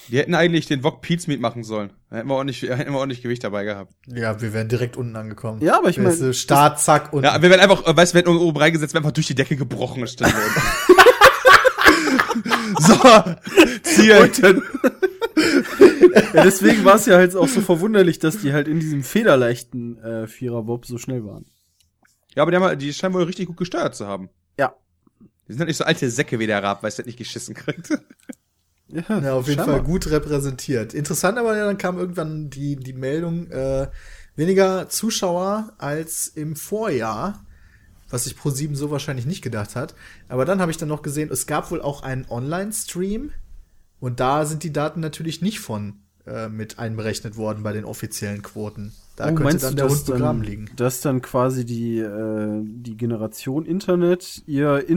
[0.08, 1.92] Die hätten eigentlich den Wok Pete's Meat machen sollen.
[2.10, 3.92] Da hätten wir auch nicht, hätten wir auch nicht Gewicht dabei gehabt.
[4.06, 5.62] Ja, wir wären direkt unten angekommen.
[5.62, 8.12] Ja, aber ich mein, Weißt du, Start, zack, und Ja, wir werden einfach, äh, weißt
[8.12, 10.24] du, wir hätten oben reingesetzt, wir wären einfach durch die Decke gebrochen so,
[13.82, 14.62] Ziel.
[16.34, 19.98] Ja, deswegen war es ja halt auch so verwunderlich, dass die halt in diesem federleichten
[20.02, 21.46] äh, Viererbob so schnell waren.
[22.34, 24.28] Ja, aber die, haben, halt- die scheinen wohl richtig gut gesteuert zu haben.
[24.58, 24.74] Ja.
[25.48, 27.54] Die sind halt nicht so alte Säcke wie der Raab, weil es das nicht geschissen
[27.54, 27.88] kriegt.
[28.88, 29.64] Ja, Ja, auf jeden.
[29.64, 30.94] Fall gut repräsentiert.
[30.94, 33.88] Interessant aber, ja, dann kam irgendwann die, die Meldung, äh,
[34.36, 37.44] weniger Zuschauer als im Vorjahr,
[38.10, 39.94] was sich Pro7 so wahrscheinlich nicht gedacht hat.
[40.28, 43.32] Aber dann habe ich dann noch gesehen, es gab wohl auch einen Online-Stream
[44.00, 45.94] und da sind die Daten natürlich nicht von
[46.26, 48.92] äh, mit einberechnet worden bei den offiziellen Quoten.
[49.16, 50.70] Da Oh, könnte dann der Hund begraben liegen.
[50.76, 54.88] Dass dann quasi die, äh, die Generation Internet ihr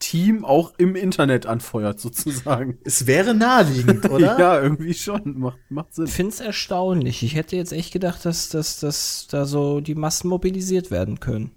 [0.00, 2.78] Internet-Team auch im Internet anfeuert, sozusagen.
[2.84, 4.38] Es wäre naheliegend, oder?
[4.38, 5.38] Ja, irgendwie schon.
[5.38, 6.04] Macht, macht Sinn.
[6.06, 7.22] Ich finde es erstaunlich.
[7.22, 11.52] Ich hätte jetzt echt gedacht, dass, dass, dass da so die Massen mobilisiert werden können.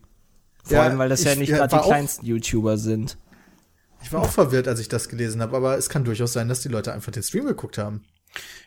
[0.64, 3.18] Vor Ja, allem, weil das ja ich- nicht ja, gerade war die kleinsten YouTuber sind.
[4.02, 6.62] Ich war auch verwirrt, als ich das gelesen habe, aber es kann durchaus sein, dass
[6.62, 8.04] die Leute einfach den Stream geguckt haben.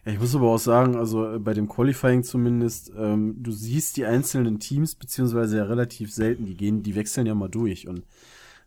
[0.05, 3.97] Ja, ich muss aber auch sagen, also äh, bei dem Qualifying zumindest, ähm, du siehst
[3.97, 8.03] die einzelnen Teams, beziehungsweise ja relativ selten, die gehen, die wechseln ja mal durch und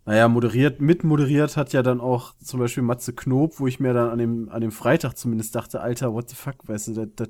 [0.06, 4.10] naja, moderiert, mitmoderiert hat ja dann auch zum Beispiel Matze Knob, wo ich mir dann
[4.10, 7.30] an dem, an dem Freitag zumindest dachte, Alter, what the fuck, weißt du, das, das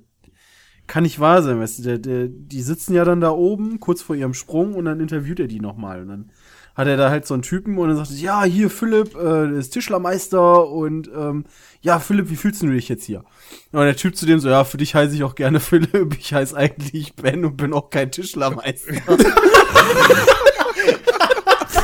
[0.85, 4.01] kann nicht wahr sein, weißt du, der, der, die sitzen ja dann da oben, kurz
[4.01, 6.31] vor ihrem Sprung und dann interviewt er die nochmal und dann
[6.75, 9.57] hat er da halt so einen Typen und dann sagt er, ja, hier Philipp, äh,
[9.57, 11.45] ist Tischlermeister und ähm,
[11.79, 13.23] ja, Philipp, wie fühlst du dich jetzt hier?
[13.71, 16.33] Und der Typ zu dem so, ja, für dich heiße ich auch gerne Philipp, ich
[16.33, 18.93] heiße eigentlich Ben und bin auch kein Tischlermeister.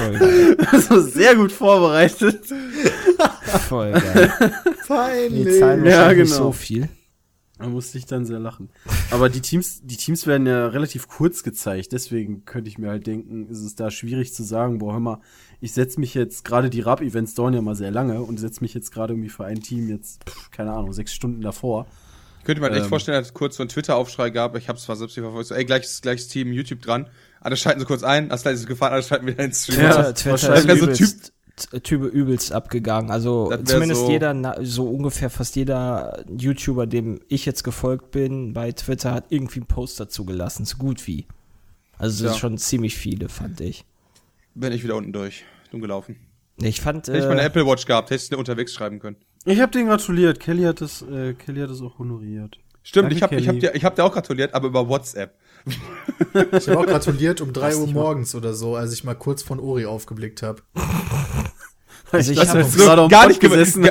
[0.01, 0.57] Voll geil.
[0.71, 2.45] also sehr gut vorbereitet.
[3.67, 4.33] Voll geil.
[4.87, 5.45] Peinlich.
[5.45, 6.25] Die zahlen Ja, genau.
[6.35, 6.89] so viel.
[7.57, 8.69] Da musste ich dann sehr lachen.
[9.11, 13.05] Aber die Teams, die Teams werden ja relativ kurz gezeigt, deswegen könnte ich mir halt
[13.05, 15.21] denken, ist es da schwierig zu sagen, boah, hör mal,
[15.59, 18.73] ich setze mich jetzt, gerade die Rap-Events dauern ja mal sehr lange und setze mich
[18.73, 21.85] jetzt gerade irgendwie für ein Team jetzt, pff, keine Ahnung, sechs Stunden davor.
[22.39, 22.89] Ich könnte mir halt echt Ähm.
[22.89, 24.57] vorstellen, dass es kurz so einen Twitter-Aufschrei gab.
[24.57, 25.47] Ich hab's zwar selbst nicht verfolgt.
[25.49, 27.07] So, ey, gleiches, gleiches Team, YouTube dran.
[27.41, 28.29] Alle schalten so kurz ein.
[28.29, 29.81] Das gleich ist gefahren, alle schalten wieder ins Stream.
[29.81, 33.11] Ja, Twitter, ist so übelst, t- Typ übelst abgegangen.
[33.11, 38.71] Also zumindest so- jeder, so ungefähr fast jeder YouTuber, dem ich jetzt gefolgt bin, bei
[38.71, 41.25] Twitter hat irgendwie einen Post dazu gelassen, so gut wie.
[41.97, 42.35] Also das Ja.
[42.35, 43.85] ist schon ziemlich viele, fand ich.
[44.55, 45.43] Bin ich wieder unten durch.
[45.71, 46.17] Dumm gelaufen.
[46.61, 48.99] Ich fand, Hätte ich mal eine äh, Apple Watch gehabt, hätte ich es unterwegs schreiben
[48.99, 49.15] können.
[49.45, 50.39] Ich habe den gratuliert.
[50.39, 52.59] Kelly hat das, äh, Kelly hat das auch honoriert.
[52.83, 55.35] Stimmt, Danke, ich habe ich hab dir, ich hab dir auch gratuliert, aber über WhatsApp.
[56.51, 59.43] Ich habe auch gratuliert um 3 Lass Uhr morgens oder so, als ich mal kurz
[59.43, 60.61] von Ori aufgeblickt habe.
[62.11, 63.83] Also ich dachte, hab du auch jetzt gerade gar nicht gesessen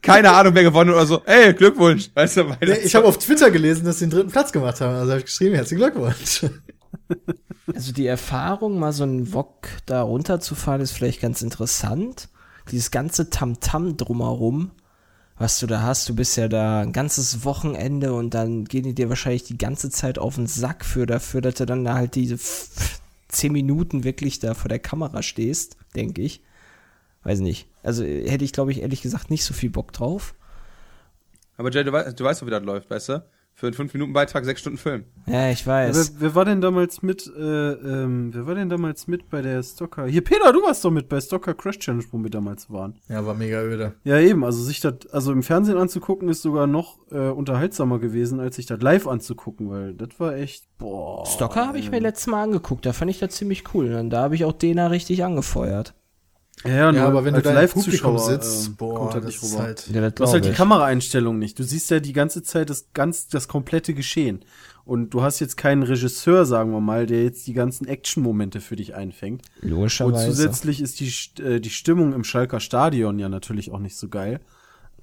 [0.00, 1.22] Keine Ahnung, wer gewonnen oder so.
[1.26, 2.10] Ey, Glückwunsch.
[2.14, 4.80] Weißt du, weil Nee, ich habe auf Twitter gelesen, dass sie den dritten Platz gemacht
[4.80, 4.94] haben.
[4.94, 6.46] Also habe ich geschrieben, herzlichen Glückwunsch.
[7.74, 12.28] Also die Erfahrung, mal so einen Wok da runterzufahren, ist vielleicht ganz interessant.
[12.70, 14.70] Dieses ganze Tamtam drumherum,
[15.38, 18.94] was du da hast, du bist ja da ein ganzes Wochenende und dann gehen die
[18.94, 22.14] dir wahrscheinlich die ganze Zeit auf den Sack für dafür, dass du dann da halt
[22.14, 22.38] diese
[23.28, 26.42] zehn Minuten wirklich da vor der Kamera stehst, denke ich.
[27.22, 27.68] Weiß nicht.
[27.82, 30.34] Also hätte ich, glaube ich, ehrlich gesagt nicht so viel Bock drauf.
[31.56, 33.24] Aber Jay, du, weißt, du weißt doch, wie das läuft, weißt du?
[33.58, 35.04] Für einen 5-Minuten-Beitrag sechs Stunden Film.
[35.26, 36.12] Ja, ich weiß.
[36.16, 39.62] Wer, wer war denn damals mit, äh, ähm, wer war denn damals mit bei der
[39.62, 40.04] Stocker?
[40.04, 43.00] Hier, Peter, du warst doch mit bei Stocker Crash Challenge, wo wir damals waren.
[43.08, 43.94] Ja, war mega öde.
[44.04, 48.40] Ja, eben, also sich das, also im Fernsehen anzugucken, ist sogar noch äh, unterhaltsamer gewesen,
[48.40, 51.24] als sich das live anzugucken, weil das war echt, boah.
[51.24, 53.94] Stocker habe ich mir letztes Mal angeguckt, da fand ich das ziemlich cool.
[53.94, 55.94] Und da habe ich auch Dena richtig angefeuert.
[56.68, 59.22] Ja, nur Ja, aber wenn du da im Publikum Live-Zuschauer, sitzt, ähm, boah, kommt das
[59.22, 59.62] das nicht ist rüber.
[59.62, 59.86] halt.
[59.92, 60.56] Ja, Du hast halt die ich.
[60.56, 61.58] Kameraeinstellung nicht.
[61.58, 64.44] Du siehst ja die ganze Zeit das ganz, das komplette Geschehen.
[64.84, 68.76] Und du hast jetzt keinen Regisseur, sagen wir mal, der jetzt die ganzen Action-Momente für
[68.76, 69.42] dich einfängt.
[69.62, 70.26] Und Logischerweise.
[70.28, 71.12] zusätzlich ist die,
[71.42, 74.40] äh, die Stimmung im Schalker Stadion ja natürlich auch nicht so geil.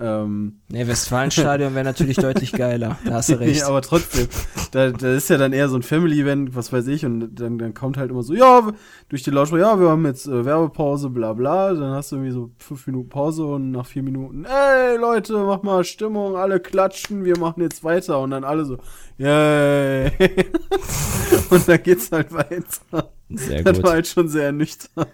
[0.04, 2.98] Ähm, Ne, Westfalenstadion wäre natürlich deutlich geiler.
[3.06, 3.56] Da hast du recht.
[3.56, 4.28] nee, aber trotzdem,
[4.72, 7.74] da, da ist ja dann eher so ein Family-Event, was weiß ich, und dann, dann
[7.74, 8.72] kommt halt immer so, ja,
[9.08, 12.32] durch die Lautsprecher, ja, wir haben jetzt äh, Werbepause, bla bla, dann hast du irgendwie
[12.34, 17.24] so fünf Minuten Pause und nach vier Minuten, ey Leute, mach mal Stimmung, alle klatschen,
[17.24, 18.78] wir machen jetzt weiter und dann alle so,
[19.18, 20.12] yay.
[21.50, 23.14] und dann geht's halt weiter.
[23.30, 23.84] Sehr Das gut.
[23.86, 25.08] war halt schon sehr ernüchternd.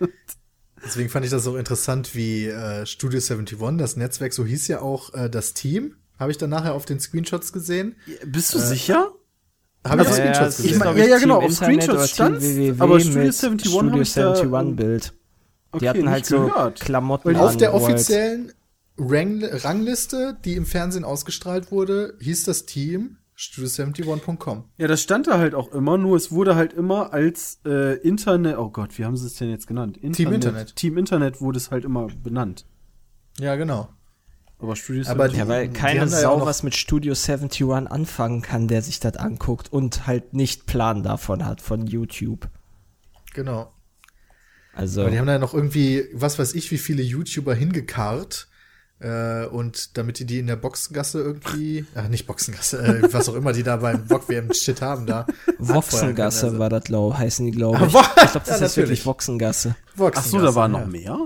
[0.85, 4.81] Deswegen fand ich das auch interessant, wie äh, Studio 71, das Netzwerk, so hieß ja
[4.81, 5.95] auch äh, das Team.
[6.17, 7.95] Habe ich dann nachher auf den Screenshots gesehen.
[8.25, 9.11] Bist du sicher?
[9.87, 10.79] Habe ich auf Also, ja, Screenshots es ich gesehen.
[10.85, 14.13] mein- ja, ja, genau, Team auf Screenshots www aber Studio mit 71 Studio hab ich
[14.13, 15.13] da, 71 Bild.
[15.13, 16.79] Die Okay, hatten halt so gehört.
[16.81, 18.51] Klamotten Weil auf der halt- offiziellen
[18.97, 24.65] Rang Rangliste, die im Fernsehen ausgestrahlt wurde, hieß das Team studio71.com.
[24.77, 28.57] Ja, das stand da halt auch immer, nur es wurde halt immer als äh, Internet,
[28.57, 29.97] oh Gott, wie haben sie es denn jetzt genannt?
[30.13, 30.75] Team Internet.
[30.75, 32.65] Team Internet wurde es halt immer benannt.
[33.39, 33.89] Ja, genau.
[34.61, 37.63] Aber Studio Aber 71 Ja, weil Die keine ja Sau noch- was mit Studio 71
[37.89, 42.49] anfangen kann, der sich das anguckt und halt nicht Plan davon hat von YouTube.
[43.33, 43.71] Genau.
[44.73, 48.49] Also, Aber die haben da noch irgendwie, was weiß ich, wie viele YouTuber hingekarrt.
[49.01, 53.35] Äh, und damit die die in der Boxengasse irgendwie, ach nicht Boxengasse, äh, was auch
[53.35, 55.25] immer die da beim Bock WM Shit haben da.
[55.57, 56.59] Voxengasse anfeuern können.
[56.59, 57.83] war das, glaub, heißen die, glaube ich.
[57.85, 58.75] Ich glaube, das Ja, ist natürlich.
[58.77, 59.75] wirklich Voxengasse.
[59.97, 60.79] Also, Ach so, da waren ja.
[60.79, 61.17] noch mehr?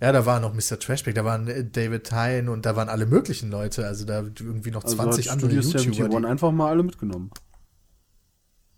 [0.00, 0.78] Ja, da war noch Mr.
[0.78, 4.70] Trashback, da waren äh, David Hein und da waren alle möglichen Leute, also da irgendwie
[4.72, 6.04] noch Also 20 hat andere Studio YouTuber.
[6.04, 7.30] 71 Die, einfach mal alle mitgenommen.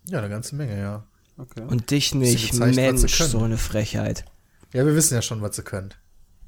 [0.05, 1.03] ja, eine ganze Menge, ja.
[1.37, 1.63] Okay.
[1.67, 4.25] Und dich nicht, gezeigt, Mensch, so eine Frechheit.
[4.73, 5.89] Ja, wir wissen ja schon, was sie können.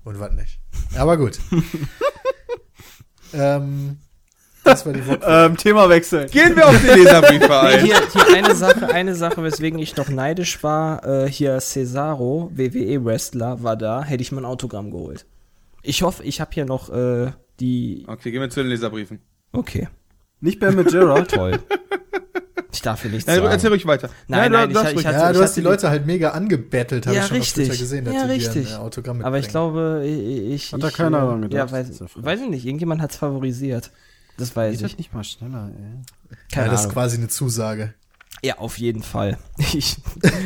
[0.04, 0.60] Und was nicht.
[0.98, 1.40] Aber gut.
[3.34, 3.98] ähm,
[4.64, 6.30] das war die ähm, Thema wechseln.
[6.30, 7.86] Gehen wir auf die Leserbriefe Nee, ein.
[7.86, 13.62] hier, hier eine Sache, eine Sache, weswegen ich noch neidisch war, äh, hier Cesaro, WWE-Wrestler,
[13.64, 15.26] war da, hätte ich mir ein Autogramm geholt.
[15.82, 18.06] Ich hoffe, ich habe hier noch äh, die.
[18.08, 19.20] Okay, gehen wir zu den Leserbriefen.
[19.52, 19.88] Okay,
[20.40, 21.30] Nicht Ben mit Gerald.
[21.32, 21.60] toll.
[22.74, 23.50] Ich darf hier nichts Nein, sagen.
[23.52, 24.10] erzähl ruhig weiter.
[24.28, 26.32] Nein, du- nein, du ich- hast ich hatte- ja, du hast die Leute halt mega
[26.32, 27.64] angebettelt, habe Ja, ich schon richtig.
[27.64, 28.68] auf Twitter gesehen, dass Ja, die dir richtig.
[28.70, 30.74] ein äh, Autogramm Aber ich glaube, ich.
[30.74, 31.72] Hat da ich, keiner äh, dran gedacht.
[31.72, 32.66] Ja, weiß, ja weiß ich nicht.
[32.66, 33.92] Irgendjemand hat's favorisiert.
[34.38, 34.92] Das weiß Geht ich.
[34.92, 36.36] das nicht mal schneller, ey?
[36.52, 37.94] Keine ja, das ist quasi eine Zusage.
[38.44, 39.38] Ja, auf jeden Fall.
[39.74, 39.98] Ich,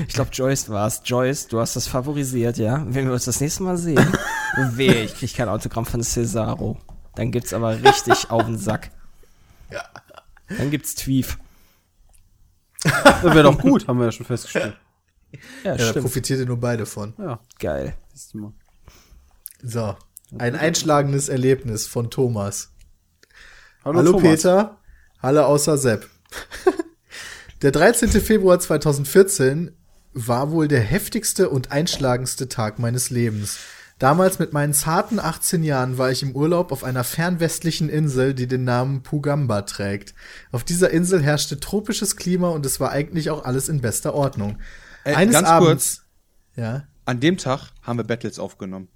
[0.08, 1.02] ich glaube, Joyce war's.
[1.06, 2.86] Joyce, du hast das favorisiert, ja?
[2.90, 4.06] Wenn wir uns das nächste Mal sehen,
[4.74, 6.78] wehe, ich krieg kein Autogramm von Cesaro.
[7.16, 8.92] Dann gibt's aber richtig auf den Sack.
[9.72, 9.84] Ja.
[10.58, 11.38] Dann gibt's Tweef.
[12.84, 14.78] Das wäre doch gut, haben wir ja schon festgestellt.
[15.64, 17.14] Ja, Ja, da profitiert ihr nur beide von.
[17.18, 17.96] Ja, Geil.
[19.62, 19.96] So.
[20.38, 22.72] Ein einschlagendes Erlebnis von Thomas.
[23.84, 24.24] Hallo, Hallo, Thomas.
[24.30, 24.78] Peter.
[25.22, 26.10] Hallo außer Sepp.
[27.62, 28.10] der 13.
[28.10, 29.72] Februar 2014
[30.14, 33.60] war wohl der heftigste und einschlagendste Tag meines Lebens.
[34.00, 38.48] Damals mit meinen zarten 18 Jahren war ich im Urlaub auf einer fernwestlichen Insel, die
[38.48, 40.14] den Namen Pugamba trägt.
[40.52, 44.60] Auf dieser Insel herrschte tropisches Klima und es war eigentlich auch alles in bester Ordnung.
[45.04, 46.04] Ey, Eines ganz Abends,
[46.56, 48.88] ja, An dem Tag haben wir Battles aufgenommen.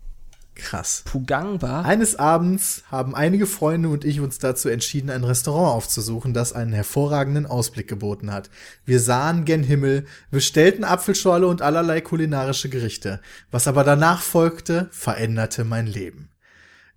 [0.56, 1.04] Krass.
[1.06, 1.82] Pugangba.
[1.82, 6.74] Eines Abends haben einige Freunde und ich uns dazu entschieden, ein Restaurant aufzusuchen, das einen
[6.74, 8.50] hervorragenden Ausblick geboten hat.
[8.86, 13.22] Wir sahen gen Himmel, bestellten Apfelschorle und allerlei kulinarische Gerichte.
[13.52, 16.30] Was aber danach folgte, veränderte mein Leben.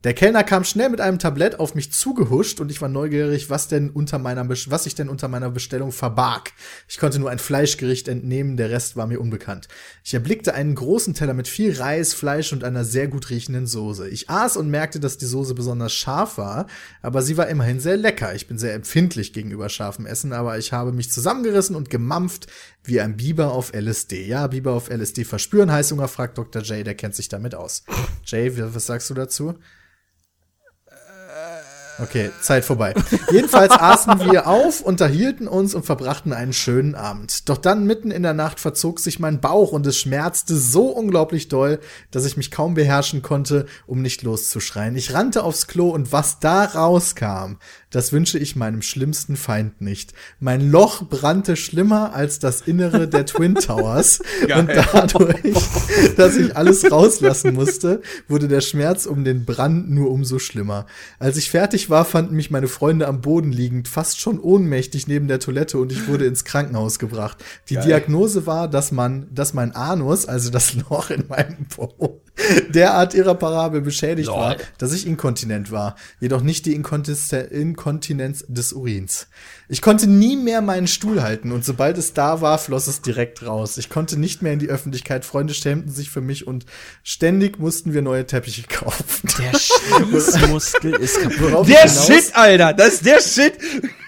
[0.04, 3.68] Der Kellner kam schnell mit einem Tablett auf mich zugehuscht und ich war neugierig, was
[3.68, 6.52] denn unter meiner was ich denn unter meiner Bestellung verbarg.
[6.88, 9.66] Ich konnte nur ein Fleischgericht entnehmen, der Rest war mir unbekannt.
[10.04, 14.06] Ich erblickte einen großen Teller mit viel Reis, Fleisch und einer sehr gut riechenden Soße.
[14.10, 16.66] Ich aß und merkte, dass die Soße besonders scharf war,
[17.00, 18.34] aber sie war immerhin sehr lecker.
[18.34, 22.46] Ich bin sehr empfindlich gegenüber scharfem Essen, aber ich habe mich zusammengerissen und gemampft
[22.82, 24.26] wie ein Biber auf LSD.
[24.26, 26.60] Ja, Biber auf LSD verspüren, Heißhunger, fragt Dr.
[26.60, 27.84] J, der kennt sich damit aus.
[28.26, 29.54] Jay, was sagst du dazu?
[32.00, 32.92] Okay, Zeit vorbei.
[33.30, 37.48] Jedenfalls aßen wir auf, unterhielten uns und verbrachten einen schönen Abend.
[37.48, 41.48] Doch dann mitten in der Nacht verzog sich mein Bauch und es schmerzte so unglaublich
[41.48, 41.78] doll,
[42.10, 44.96] dass ich mich kaum beherrschen konnte, um nicht loszuschreien.
[44.96, 47.58] Ich rannte aufs Klo und was da rauskam,
[47.94, 50.14] das wünsche ich meinem schlimmsten Feind nicht.
[50.40, 55.36] Mein Loch brannte schlimmer als das Innere der Twin Towers und dadurch,
[56.16, 60.86] dass ich alles rauslassen musste, wurde der Schmerz um den Brand nur umso schlimmer.
[61.20, 65.28] Als ich fertig war, fanden mich meine Freunde am Boden liegend, fast schon ohnmächtig neben
[65.28, 67.44] der Toilette und ich wurde ins Krankenhaus gebracht.
[67.68, 72.23] Die Diagnose war, dass man, dass mein Anus, also das Loch in meinem Po,
[72.68, 75.96] derart irreparabel beschädigt war, dass ich inkontinent war.
[76.20, 79.28] Jedoch nicht die Inkontinenz, Inkontinenz des Urins.
[79.66, 83.46] Ich konnte nie mehr meinen Stuhl halten und sobald es da war, floss es direkt
[83.46, 83.78] raus.
[83.78, 85.24] Ich konnte nicht mehr in die Öffentlichkeit.
[85.24, 86.66] Freunde schämten sich für mich und
[87.02, 89.28] ständig mussten wir neue Teppiche kaufen.
[89.38, 91.40] Der Schließmuskel ist kaputt.
[91.40, 92.72] Worauf Der ich hinaus- Shit, Alter!
[92.74, 93.54] Das ist der Shit!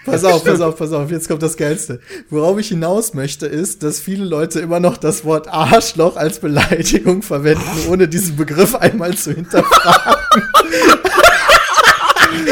[0.05, 1.99] Pass auf, pass auf, pass auf, jetzt kommt das Geilste.
[2.29, 7.23] Worauf ich hinaus möchte, ist, dass viele Leute immer noch das Wort Arschloch als Beleidigung
[7.23, 10.21] verwenden, ohne diesen Begriff einmal zu hinterfragen.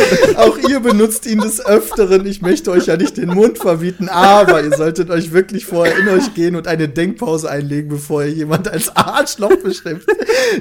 [0.37, 2.25] Auch ihr benutzt ihn des Öfteren.
[2.25, 6.07] Ich möchte euch ja nicht den Mund verbieten, aber ihr solltet euch wirklich vorher in
[6.09, 10.05] euch gehen und eine Denkpause einlegen, bevor ihr jemand als Arschloch bestimmt.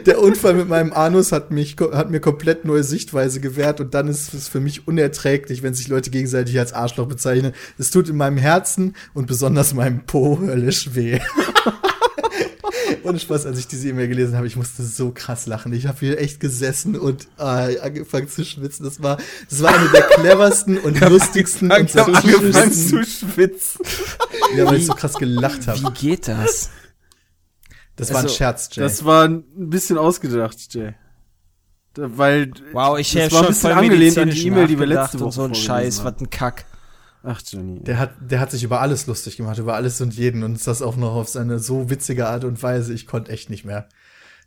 [0.07, 4.09] Der Unfall mit meinem Anus hat mich, hat mir komplett neue Sichtweise gewährt und dann
[4.09, 7.53] ist es für mich unerträglich, wenn sich Leute gegenseitig als Arschloch bezeichnen.
[7.79, 11.21] Es tut in meinem Herzen und besonders meinem Po höllisch weh.
[13.03, 15.73] Ohne Spaß, als ich diese E-Mail gelesen habe, ich musste so krass lachen.
[15.73, 18.85] Ich habe hier echt gesessen und äh, angefangen zu schwitzen.
[18.85, 23.81] Das war, das war eine der cleversten und lustigsten und Ich hab angefangen zu schwitzen.
[24.57, 25.81] Ja, weil ich so krass gelacht habe.
[25.81, 26.71] Wie geht das?
[27.97, 28.83] Das war ein Also, Scherz, Jay.
[28.83, 30.95] Das war ein bisschen ausgedacht, Jay.
[31.95, 34.87] Da- Weil, Wow, ich das war ein schon bisschen angelehnt an die E-Mail, die wir
[34.87, 36.15] letzte und Woche so ein vorgelesen Scheiß, haben.
[36.17, 36.65] was ein Kack.
[37.25, 37.81] Ach, Johnny.
[37.83, 40.83] Der hat, der hat sich über alles lustig gemacht, über alles und jeden und das
[40.83, 42.95] auch noch auf seine so witzige Art und Weise.
[42.95, 43.89] Ich konnte echt nicht mehr.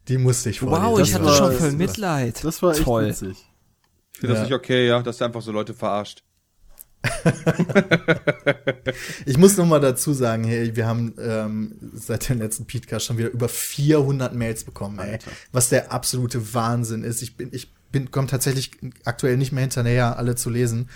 [0.07, 0.83] Die musste ich vorlesen.
[0.85, 2.43] Wow, Das ich hatte schon das voll war- Mitleid.
[2.43, 3.07] Das war echt Toll.
[3.07, 3.45] witzig.
[4.13, 4.43] Ich finde das Ja.
[4.45, 6.23] nicht okay, ja, dass er einfach so Leute verarscht.
[9.25, 13.17] Ich muss noch mal dazu sagen, hey, wir haben ähm, seit dem letzten Podcast schon
[13.17, 15.19] wieder über 400 Mails bekommen, ey.
[15.51, 17.21] Was der absolute Wahnsinn ist.
[17.21, 18.71] Ich bin, ich bin, komme tatsächlich
[19.05, 20.89] aktuell nicht mehr hinterher, alle zu lesen.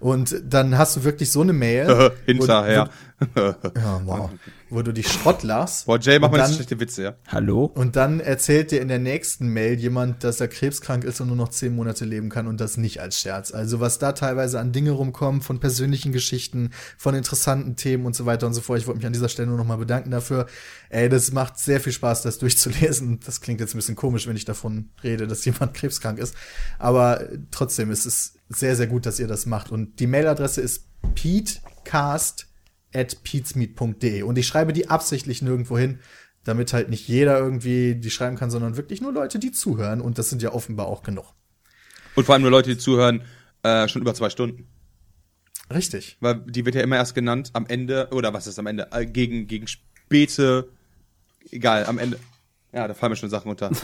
[0.00, 2.12] Und dann hast du wirklich so eine Mail.
[2.26, 2.90] Hinterher.
[3.34, 4.30] Wo, ja, wow.
[4.70, 5.86] Wo du dich Schrott lachst.
[5.86, 7.14] Boah, Jay, mach mal nicht schlechte Witze, ja.
[7.26, 7.64] Hallo?
[7.64, 11.36] Und dann erzählt dir in der nächsten Mail jemand, dass er krebskrank ist und nur
[11.36, 13.52] noch zehn Monate leben kann und das nicht als Scherz.
[13.52, 18.24] Also was da teilweise an Dinge rumkommen, von persönlichen Geschichten, von interessanten Themen und so
[18.24, 18.78] weiter und so fort.
[18.78, 20.46] Ich wollte mich an dieser Stelle nur noch mal bedanken dafür.
[20.90, 23.18] Ey, das macht sehr viel Spaß, das durchzulesen.
[23.24, 26.36] Das klingt jetzt ein bisschen komisch, wenn ich davon rede, dass jemand krebskrank ist.
[26.78, 29.70] Aber trotzdem, es ist sehr, sehr gut, dass ihr das macht.
[29.70, 32.46] Und die Mailadresse ist petecast
[32.94, 34.22] at peatsmeet.de.
[34.22, 36.00] Und ich schreibe die absichtlich nirgendwo hin,
[36.44, 40.00] damit halt nicht jeder irgendwie die schreiben kann, sondern wirklich nur Leute, die zuhören.
[40.00, 41.34] Und das sind ja offenbar auch genug.
[42.14, 43.22] Und vor allem nur Leute, die zuhören,
[43.62, 44.66] äh, schon über zwei Stunden.
[45.72, 46.16] Richtig.
[46.20, 48.88] Weil die wird ja immer erst genannt am Ende, oder was ist am Ende?
[48.92, 50.70] Äh, gegen, gegen späte,
[51.50, 52.18] egal, am Ende.
[52.72, 53.70] Ja, da fallen mir schon Sachen unter.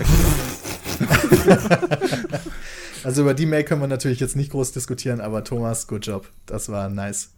[3.04, 6.30] Also über die Mail können wir natürlich jetzt nicht groß diskutieren, aber Thomas, good job.
[6.46, 7.34] Das war nice.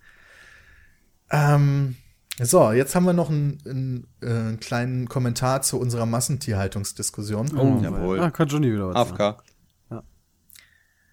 [1.31, 1.97] Ähm,
[2.41, 7.57] so, jetzt haben wir noch einen, einen, äh, einen kleinen Kommentar zu unserer Massentierhaltungsdiskussion.
[7.59, 8.21] Oh, jawohl.
[8.21, 9.21] Ah, kann Johnny wieder was sagen.
[9.21, 9.43] AFK.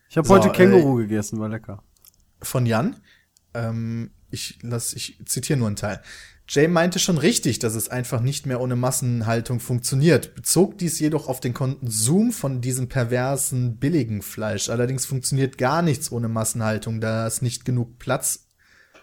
[0.09, 1.81] Ich habe So, heute äh, Känguru gegessen, war lecker.
[2.43, 2.97] von Jan.
[3.55, 6.01] Ähm, ich lass, ich zitiere nur einen Teil.
[6.53, 11.27] Jay meinte schon richtig, dass es einfach nicht mehr ohne Massenhaltung funktioniert, bezog dies jedoch
[11.27, 14.69] auf den Konsum von diesem perversen, billigen Fleisch.
[14.69, 18.49] Allerdings funktioniert gar nichts ohne Massenhaltung, da es nicht genug Platz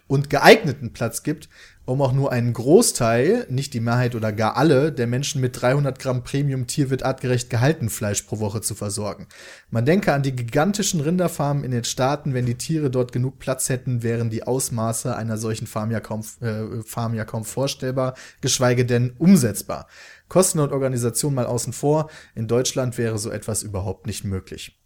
[0.07, 1.49] und geeigneten Platz gibt,
[1.87, 5.99] um auch nur einen Großteil, nicht die Mehrheit oder gar alle, der Menschen mit 300
[5.99, 9.27] Gramm Premium Tierwirt artgerecht gehalten Fleisch pro Woche zu versorgen.
[9.71, 13.69] Man denke an die gigantischen Rinderfarmen in den Staaten, wenn die Tiere dort genug Platz
[13.69, 18.85] hätten, wären die Ausmaße einer solchen Farm ja kaum, äh, Farm ja kaum vorstellbar, geschweige
[18.85, 19.87] denn umsetzbar.
[20.29, 24.80] Kosten und Organisation mal außen vor, in Deutschland wäre so etwas überhaupt nicht möglich.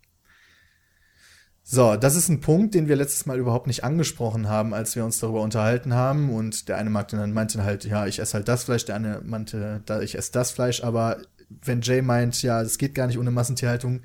[1.66, 5.04] So, das ist ein Punkt, den wir letztes Mal überhaupt nicht angesprochen haben, als wir
[5.04, 6.28] uns darüber unterhalten haben.
[6.28, 8.96] Und der eine meinte dann, meinte dann halt, ja, ich esse halt das Fleisch, der
[8.96, 10.84] andere meinte, da ich esse das Fleisch.
[10.84, 11.16] Aber
[11.62, 14.02] wenn Jay meint, ja, es geht gar nicht ohne Massentierhaltung,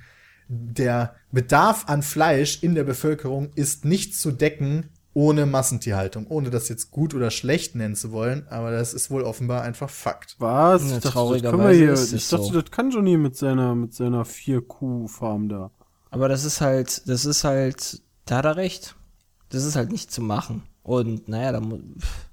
[0.48, 6.70] der Bedarf an Fleisch in der Bevölkerung ist nicht zu decken ohne Massentierhaltung, ohne das
[6.70, 10.38] jetzt gut oder schlecht nennen zu wollen, aber das ist wohl offenbar einfach Fakt.
[10.40, 10.82] Was?
[10.82, 12.62] Ja, ich dachte, das traurigerweise können wir hier, ist es ich dachte, so.
[12.62, 15.72] das kann Johnny mit seiner, mit seiner vier Kuh-Farm da.
[16.10, 18.96] Aber das ist halt, das ist halt, da hat er recht.
[19.50, 20.64] Das ist halt nicht zu machen.
[20.84, 22.30] Und naja, da mu- pff.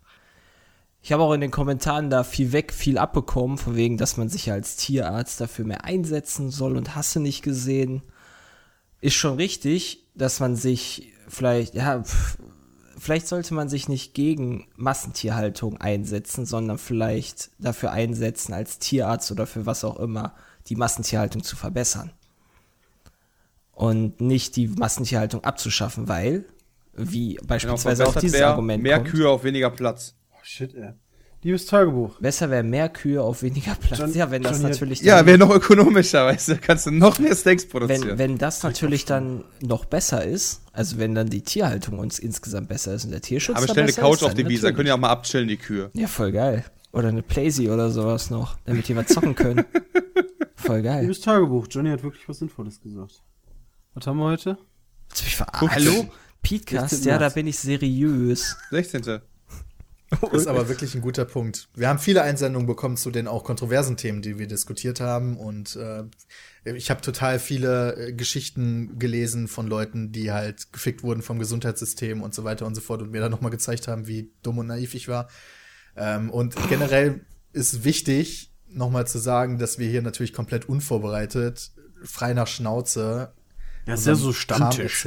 [1.03, 4.29] ich habe auch in den Kommentaren da viel weg, viel abbekommen, von wegen, dass man
[4.29, 8.03] sich ja als Tierarzt dafür mehr einsetzen soll und hasse nicht gesehen.
[9.01, 12.03] Ist schon richtig, dass man sich vielleicht, ja,
[12.99, 19.47] vielleicht sollte man sich nicht gegen Massentierhaltung einsetzen, sondern vielleicht dafür einsetzen, als Tierarzt oder
[19.47, 20.35] für was auch immer,
[20.69, 22.11] die Massentierhaltung zu verbessern
[23.77, 26.45] und nicht die Massentierhaltung abzuschaffen, weil,
[26.95, 30.15] wie Genau, beispielsweise auch verbessert dieses wär Argument Mehr kommt, Kühe auf weniger Platz.
[30.33, 30.91] Oh, shit, ey.
[31.43, 32.19] Liebes Tagebuch.
[32.19, 34.01] besser wäre mehr Kühe auf weniger Platz.
[34.01, 37.19] John- ja, wenn das hat- natürlich Ja, wäre noch ökonomischer, weißt du, kannst du noch
[37.21, 38.09] mehr Steaks produzieren.
[38.09, 42.69] wenn, wenn das natürlich dann noch besser ist, also wenn dann die Tierhaltung uns insgesamt
[42.69, 44.87] besser ist und der Tierschutz Aber stell eine Couch ist, auf die Wiese, dann können
[44.87, 44.93] die natürlich.
[44.93, 45.91] auch mal abchillen, die Kühe.
[45.93, 46.65] Ja, voll geil.
[46.93, 49.65] Oder eine Playsee oder sowas noch, damit die mal zocken können.
[50.57, 51.03] voll geil.
[51.03, 51.67] Liebes Tagebuch.
[51.71, 53.23] Johnny hat wirklich was Sinnvolles gesagt.
[53.97, 54.59] Was haben wir heute?
[55.59, 56.11] Hallo?
[56.43, 57.09] Podcast, 16.
[57.09, 58.55] ja, da bin ich seriös.
[58.71, 59.01] 16.
[59.01, 59.23] Das
[60.33, 61.71] ist aber wirklich ein guter Punkt.
[61.75, 65.39] Wir haben viele Einsendungen bekommen zu den auch kontroversen Themen, die wir diskutiert haben.
[65.39, 66.05] Und äh,
[66.67, 72.21] ich habe total viele äh, Geschichten gelesen von Leuten, die halt gefickt wurden vom Gesundheitssystem
[72.21, 74.67] und so weiter und so fort und mir dann nochmal gezeigt haben, wie dumm und
[74.67, 75.31] naiv ich war.
[75.97, 77.25] Ähm, und generell
[77.55, 81.71] ist wichtig, nochmal zu sagen, dass wir hier natürlich komplett unvorbereitet,
[82.05, 83.33] frei nach Schnauze
[83.87, 85.07] Ja, ist ja so Stammtisch.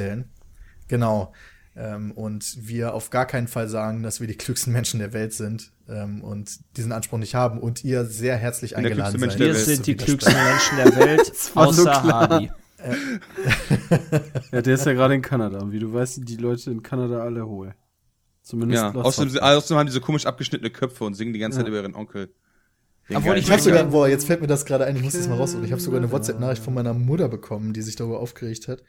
[0.88, 1.32] Genau.
[1.76, 5.32] Ähm, und wir auf gar keinen Fall sagen, dass wir die klügsten Menschen der Welt
[5.32, 9.38] sind ähm, und diesen Anspruch nicht haben und ihr sehr herzlich eingeladen seid.
[9.38, 12.28] Wir Welt sind die klügsten Menschen der Welt, war so außer klar.
[12.28, 12.50] Hardy.
[14.52, 15.58] Ja, der ist ja gerade in Kanada.
[15.60, 17.74] Und Wie du weißt, sind die Leute in Kanada alle hohl.
[18.42, 21.66] Zumindest Ja, außerdem, außerdem haben die so komisch abgeschnittene Köpfe und singen die ganze Zeit
[21.66, 21.68] Ja.
[21.72, 22.32] über ihren Onkel.
[23.10, 23.64] Den Obwohl Ich habe Ja.
[23.64, 25.54] sogar, boah, jetzt fällt mir das gerade ein, ich muss das mal raus.
[25.54, 28.82] Und ich habe sogar eine WhatsApp-Nachricht von meiner Mutter bekommen, die sich darüber aufgeregt hat.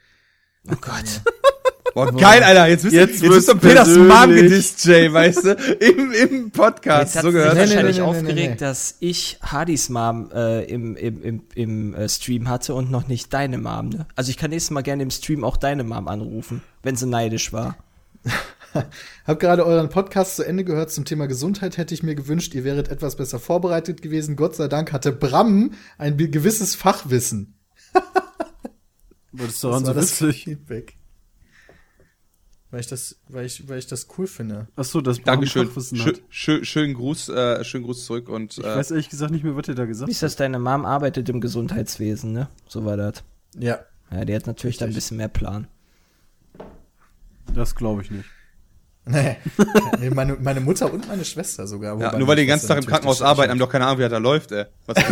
[0.70, 1.20] Oh Gott.
[1.94, 2.68] Boah, geil, Alter.
[2.68, 5.50] Jetzt bist du, Jetzt jetzt, bist du Peters Mom gedisst, Jay, weißt du?
[5.80, 7.14] Im, im Podcast.
[7.14, 7.54] Jetzt hat So gehört.
[7.54, 8.56] Nee, wahrscheinlich nee, nee, nee, aufgeregt, nee.
[8.66, 13.34] dass ich Hardys Mom äh, im, im, im, im äh, Stream hatte und noch nicht
[13.34, 13.90] deine Mom.
[13.90, 14.06] Ne?
[14.16, 17.52] Also ich kann nächstes Mal gerne im Stream auch deine Mom anrufen, wenn sie neidisch
[17.52, 17.76] war.
[19.26, 21.76] Hab gerade euren Podcast zu Ende gehört zum Thema Gesundheit.
[21.76, 24.36] Hätte ich mir gewünscht, ihr wäret etwas besser vorbereitet gewesen.
[24.36, 27.54] Gott sei Dank hatte Bram ein gewisses Fachwissen.
[29.32, 30.44] Das ist daran so das witzig.
[30.44, 30.96] Feedback.
[32.70, 34.68] Weil ich das, weil ich, weil ich das cool finde.
[34.76, 35.66] Achso, das Dankeschön.
[35.66, 39.30] Fachwissen Schön, schön, schönen Gruß, äh, schönen Gruß zurück und Ich äh, weiß ehrlich gesagt
[39.30, 42.48] nicht mehr, was der da gesagt Wie ist das, deine Mom arbeitet im Gesundheitswesen, ne?
[42.66, 43.24] So war das.
[43.58, 43.80] Ja.
[44.10, 45.68] Ja, die hat natürlich da ein bisschen mehr Plan.
[47.54, 48.28] Das glaube ich nicht.
[49.04, 49.36] Nee.
[50.14, 51.98] meine, meine Mutter und meine Schwester sogar.
[51.98, 54.02] ja, nur weil die den ganzen Tag im Krankenhaus arbeiten, haben doch keine Ahnung, wie
[54.02, 54.66] das da läuft, ey.
[54.86, 54.96] Was?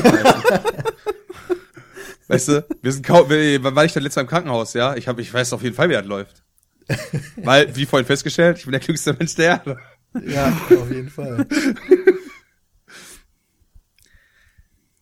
[2.28, 4.94] Weißt du, wir sind kaum, wann war ich denn letztes Mal im Krankenhaus, ja?
[4.94, 6.44] Ich hab, ich weiß auf jeden Fall, wie das läuft.
[7.36, 9.78] Weil, wie vorhin festgestellt, ich bin der klügste Mensch der Erde.
[10.24, 11.46] Ja, auf jeden Fall.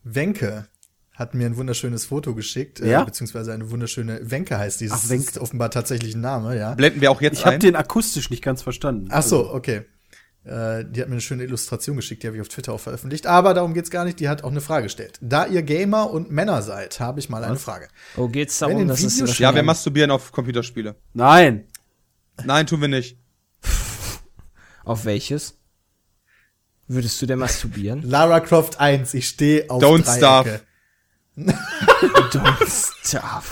[0.04, 0.68] Wenke
[1.18, 3.02] hat mir ein wunderschönes Foto geschickt, Ja?
[3.02, 5.24] äh, beziehungsweise eine wunderschöne, Wenke heißt dieses, Ach, Wenke.
[5.30, 6.74] ist offenbar tatsächlich ein Name, ja.
[6.74, 7.60] Blenden wir auch jetzt Ich habe ein.
[7.60, 9.08] den akustisch nicht ganz verstanden.
[9.10, 9.82] Ach so, okay.
[10.44, 13.26] Äh, die hat mir eine schöne Illustration geschickt, die habe ich auf Twitter auch veröffentlicht,
[13.26, 15.18] aber darum geht's gar nicht, die hat auch eine Frage gestellt.
[15.20, 17.88] Da ihr Gamer und Männer seid, habe ich mal eine Frage.
[18.16, 20.94] Oh, geht's darum, dass es Videos- ja, wir masturbieren auf Computerspiele.
[21.14, 21.66] Nein.
[22.44, 23.18] Nein, tun wir nicht.
[24.84, 25.58] Auf welches?
[26.86, 28.02] Würdest du denn masturbieren?
[28.02, 30.60] Lara Croft 1, ich stehe auf Don't Dreiecke.
[32.32, 32.66] Don't
[33.04, 33.44] stop.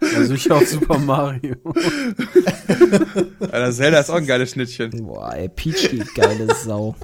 [0.00, 1.56] Also ich auf Super Mario.
[3.40, 4.90] Alter, Zelda ist auch ein geiles Schnittchen.
[5.06, 6.94] Boah, ey, Peach geht geile Sau.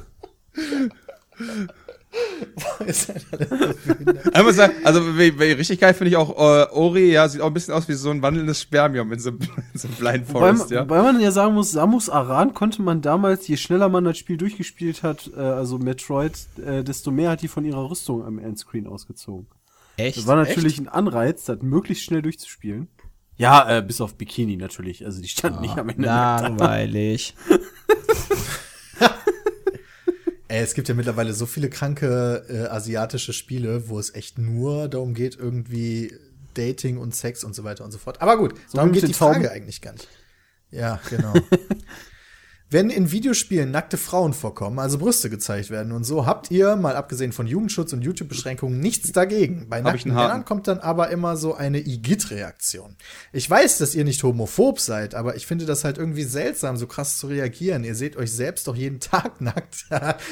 [2.87, 4.35] Ist halt.
[4.35, 7.74] Einmal sagen, also richtig geil finde ich auch äh, Ori, ja, sieht auch ein bisschen
[7.74, 9.39] aus wie so ein wandelndes Spermium in so, in
[9.74, 10.82] so einem Blind Wobei, Forest, ja.
[10.82, 14.37] wobei man ja sagen muss, Samus Aran konnte man damals, je schneller man das Spiel
[14.37, 16.32] durchgespielt hat, äh, also Metroid,
[16.65, 19.47] äh, desto mehr hat die von ihrer Rüstung am Endscreen ausgezogen.
[19.97, 20.16] Echt?
[20.16, 22.89] Das war natürlich ein Anreiz, das möglichst schnell durchzuspielen.
[23.37, 25.05] Ja, äh, bis auf Bikini natürlich.
[25.05, 26.05] Also die stand nicht am Ende.
[26.05, 27.35] Langweilig.
[30.51, 34.89] Ey, es gibt ja mittlerweile so viele kranke äh, asiatische Spiele, wo es echt nur
[34.89, 36.12] darum geht, irgendwie
[36.55, 38.20] Dating und Sex und so weiter und so fort.
[38.20, 40.09] Aber gut, So darum geht die Frage eigentlich gar nicht.
[40.72, 41.35] Ja, genau.
[42.73, 46.95] Wenn in Videospielen nackte Frauen vorkommen, also Brüste gezeigt werden und so, habt ihr, mal
[46.95, 49.67] abgesehen von Jugendschutz und YouTube-Beschränkungen, nichts dagegen.
[49.69, 50.15] Bei nackten.
[50.15, 52.95] Männern kommt dann aber immer so eine Igitt-Reaktion.
[53.33, 56.87] Ich weiß, dass ihr nicht homophob seid, aber ich finde das halt irgendwie seltsam, so
[56.87, 57.83] krass zu reagieren.
[57.83, 59.87] Ihr seht euch selbst doch jeden Tag nackt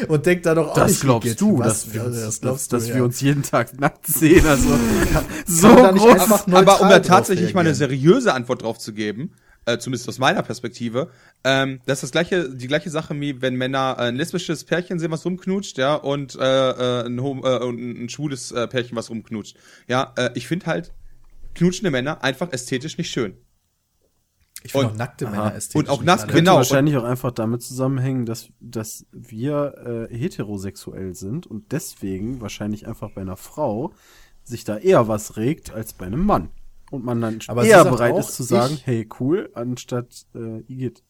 [0.07, 2.25] und denkt da doch auch Das nicht, glaubst Igitt, du, was- dass wir, uns, das
[2.25, 2.95] dass, glaubst du, dass ja.
[2.95, 4.47] wir uns jeden Tag nackt sehen.
[4.47, 4.69] Also
[5.47, 6.49] so man da nicht groß.
[6.53, 9.33] Aber um da tatsächlich mal eine seriöse Antwort drauf zu geben,
[9.69, 11.11] äh, zumindest aus meiner Perspektive,
[11.45, 14.99] ähm, das ist das gleiche, die gleiche Sache wie wenn Männer äh, ein lesbisches Pärchen
[14.99, 17.59] sehen, was rumknutscht, ja, und äh, äh, ein, hom äh,
[18.05, 19.57] ein schwules äh, Pärchen, was rumknutscht.
[19.87, 20.93] Ja, äh, ich finde halt
[21.55, 23.37] knutschende Männer einfach ästhetisch nicht schön.
[24.65, 25.31] Ich finde Und- auch nackte Aha.
[25.37, 25.89] Männer ästhetisch.
[25.89, 31.47] Und auch nackt- Genau, wahrscheinlich auch einfach damit zusammenhängen, dass, dass wir äh, heterosexuell sind
[31.47, 33.93] und deswegen wahrscheinlich einfach bei einer Frau
[34.43, 36.51] sich da eher was regt als bei einem Mann.
[36.91, 40.07] Und man dann Aber sie eher bereit auch, ist zu sagen, ich- hey, cool, anstatt
[40.35, 41.03] äh, Igitt.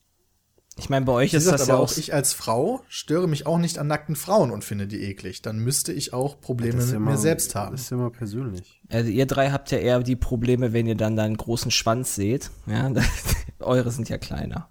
[0.81, 3.47] Ich meine, bei euch Sie ist das aber ja auch, ich als Frau störe mich
[3.47, 5.43] auch nicht an nackten Frauen und finde die eklig.
[5.43, 7.73] Dann müsste ich auch Probleme ist mit ja mir selbst haben.
[7.73, 8.81] Das ist ja mal persönlich.
[8.89, 12.15] Also ihr drei habt ja eher die Probleme, wenn ihr dann da einen großen Schwanz
[12.15, 12.51] seht.
[12.67, 12.93] Ja,
[13.59, 14.69] eure sind ja kleiner.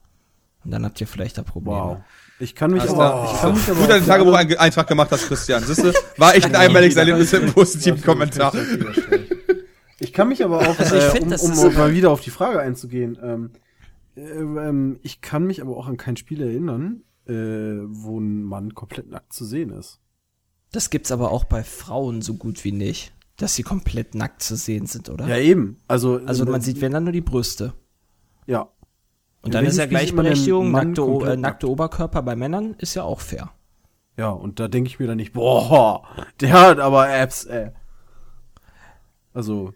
[0.64, 1.78] Und dann habt ihr vielleicht da Probleme.
[1.78, 1.98] Wow.
[2.40, 4.88] Ich kann mich Also aber, da- ich kann mich aber Gut, auch deinen für Tagebuch-Eintrag
[4.88, 5.64] gemacht hast, Christian.
[5.64, 5.92] Siehst du?
[6.18, 8.54] War echt ein einmaliges Erlebnis im positiven Kommentar.
[10.00, 12.22] Ich kann mich aber auch, Also ich äh, um, das um aber- mal wieder auf
[12.22, 13.52] die Frage einzugehen, ähm,
[14.16, 18.74] äh, ähm, ich kann mich aber auch an kein Spiel erinnern, äh, wo ein Mann
[18.76, 20.00] komplett nackt zu sehen ist.
[20.72, 24.56] Das gibt's aber auch bei Frauen so gut wie nicht, dass sie komplett nackt zu
[24.56, 25.28] sehen sind, oder?
[25.28, 25.78] Ja, eben.
[25.88, 27.74] Also, also äh, man sieht, wenn dann nur die Brüste.
[28.46, 28.70] Ja.
[29.42, 33.52] Und dann ist ja Gleichberechtigung, nackte, äh, nackte Oberkörper bei Männern ist ja auch fair.
[34.18, 36.04] Ja, und da denke ich mir dann nicht, boah,
[36.42, 37.70] der hat aber Apps, ey.
[39.34, 39.74] Also,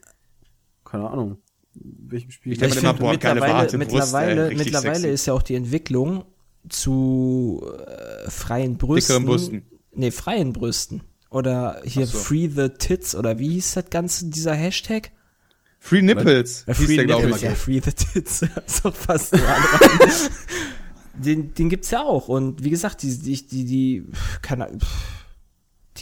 [0.91, 1.37] keine Ahnung.
[1.73, 2.53] Welchem Spiel?
[2.53, 6.25] Ich denke boah, geile mittlerweile, behaarte Brust, ey, mittlerweile, mittlerweile ist ja auch die Entwicklung
[6.67, 9.15] zu äh, freien Brüsten.
[9.15, 9.65] Dickeren Brüsten.
[9.93, 11.01] Nee, freien Brüsten.
[11.29, 12.17] Oder hier so.
[12.17, 15.11] Free the Tits oder wie hieß das Ganze, dieser Hashtag?
[15.79, 17.49] Free Nipples, hieß Free der, glaube Nipples, ich.
[17.49, 18.39] ja, Free the Tits.
[18.67, 19.33] so fast
[21.13, 22.27] den, den gibt's ja auch.
[22.27, 24.05] Und wie gesagt, die, die, die, die,
[24.41, 24.77] keine,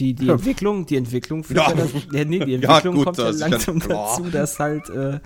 [0.00, 1.68] Die, die Entwicklung, die Entwicklung, Ja.
[1.68, 1.74] ja.
[1.74, 5.20] das, ja, nee, die Ja, Entwicklung gut, kommt ja langsam dazu, dass halt äh,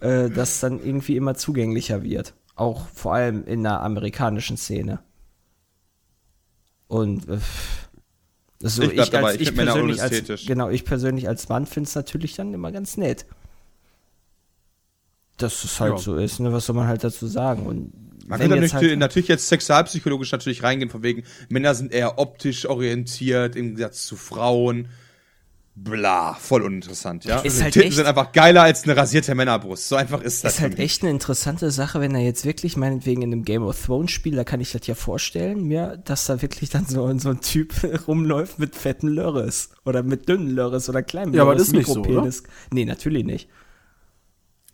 [0.00, 2.34] äh, das dann irgendwie immer zugänglicher wird.
[2.54, 5.00] Auch vor allem in der amerikanischen Szene.
[6.88, 7.38] Und äh,
[8.60, 11.94] so Ich ich, als, ich ich persönlich als genau ich persönlich als Mann finde es
[11.94, 13.26] natürlich dann immer ganz nett,
[15.36, 15.98] dass es halt Ja.
[15.98, 16.38] so ist.
[16.40, 16.52] Ne?
[16.52, 17.66] Was soll man halt dazu sagen?
[17.66, 17.92] Und
[18.28, 22.66] Man jetzt natürlich, halt- natürlich jetzt sexualpsychologisch natürlich reingehen, von wegen, Männer sind eher optisch
[22.66, 24.88] orientiert im Gegensatz zu Frauen.
[25.78, 27.40] Bla, voll uninteressant, ja.
[27.40, 29.88] Ist halt Titten echt- sind einfach geiler als eine rasierte Männerbrust.
[29.88, 30.54] So einfach ist das.
[30.54, 30.86] ist halt für mich.
[30.86, 34.36] echt eine interessante Sache, wenn er jetzt wirklich meinetwegen in einem Game of Thrones Spiel,
[34.36, 37.74] da kann ich das ja vorstellen, mir, dass da wirklich dann so, so ein Typ
[38.08, 41.74] rumläuft mit fetten Lörres oder mit dünnen Lörres oder kleinen Ja, aber Lörres, das ist
[41.74, 42.42] nicht so, Mikropenis.
[42.72, 43.46] Nee, natürlich nicht.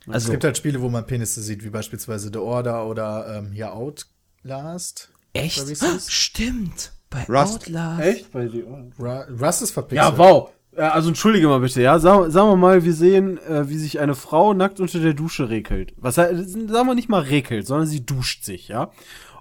[0.07, 3.51] Es Also, gibt halt Spiele, wo man Penisse sieht, wie beispielsweise The Order oder ähm,
[3.51, 5.09] hier Outlast.
[5.33, 5.81] echt?
[5.81, 6.11] Das?
[6.11, 6.91] Stimmt.
[7.09, 7.67] Bei Rust.
[7.67, 8.01] Outlast.
[8.01, 8.31] Echt?
[8.31, 8.65] Bei die
[8.99, 10.11] Ra Rust ist verpixelt.
[10.13, 10.49] Ja, wow.
[10.75, 11.99] Also entschuldige mal bitte, ja.
[11.99, 15.49] Sagen, sagen wir mal, wir sehen, äh, wie sich eine Frau nackt unter der Dusche
[15.49, 15.93] regelt.
[15.97, 18.89] Was sagen wir nicht mal regelt, sondern sie duscht sich, ja.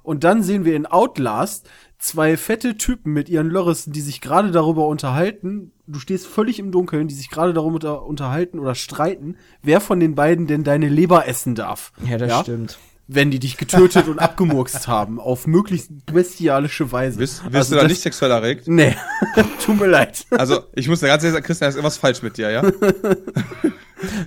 [0.02, 1.68] Und dann sehen wir in Outlast
[2.02, 5.70] zwei fette Typen mit ihren Lörrissen, die sich gerade darüber unterhalten.
[5.86, 10.00] Du stehst völlig im Dunkeln, die sich gerade darüber unter- unterhalten oder streiten, wer von
[10.00, 11.92] den beiden denn deine Leber essen darf.
[12.04, 12.78] Ja, das stimmt.
[13.08, 17.18] Wenn die dich getötet und abgemurkst haben, auf möglichst bestialische Weise.
[17.18, 18.68] Bist, bist Also du da nicht sexuell erregt?
[18.68, 18.96] Nee,
[19.64, 20.24] tut mir leid.
[20.30, 22.62] Also, ich muss dir ganz ehrlich sagen, Christian, da ist irgendwas falsch mit dir, ja?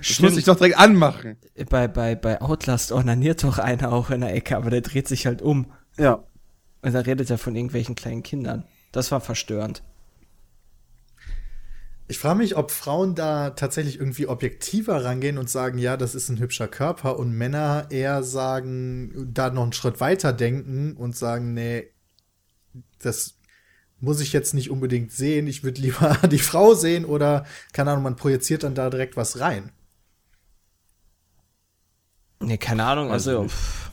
[0.00, 1.36] Ich muss dich doch direkt anmachen.
[1.68, 5.26] Bei, bei, bei Outlast ornaniert doch einer auch in der Ecke, aber der dreht sich
[5.26, 5.66] halt um.
[5.98, 6.24] Ja.
[6.82, 8.64] Und da redet er von irgendwelchen kleinen Kindern.
[8.92, 9.82] Das war verstörend.
[12.08, 16.28] Ich frage mich, ob Frauen da tatsächlich irgendwie objektiver rangehen und sagen, ja, das ist
[16.28, 21.52] ein hübscher Körper und Männer eher sagen, da noch einen Schritt weiter denken und sagen,
[21.52, 21.88] nee,
[23.00, 23.38] das
[23.98, 28.04] muss ich jetzt nicht unbedingt sehen, ich würde lieber die Frau sehen oder, keine Ahnung,
[28.04, 29.72] man projiziert dann da direkt was rein.
[32.38, 33.85] Nee, keine Ahnung, also, pff,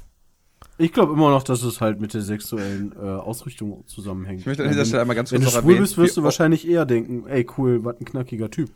[0.84, 4.42] Ich glaube immer noch, dass es halt mit der sexuellen äh, Ausrichtung zusammenhängt.
[4.42, 6.18] Ich möchte an dieser Stelle einmal ganz Wenn kurz du noch schwul erwähnen, bist, wirst
[6.18, 8.70] du wahrscheinlich eher denken, ey cool, was ein knackiger Typ.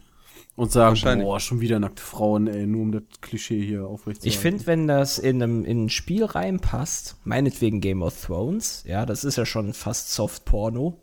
[0.56, 4.27] Und sagen, boah, schon wieder nackte Frauen, ey, nur um das Klischee hier aufrechtzuerhalten.
[4.27, 9.06] ich finde, wenn das in, einem, in ein Spiel reinpasst, meinetwegen Game of Thrones, ja,
[9.06, 10.98] das ist ja schon fast Soft-Porno,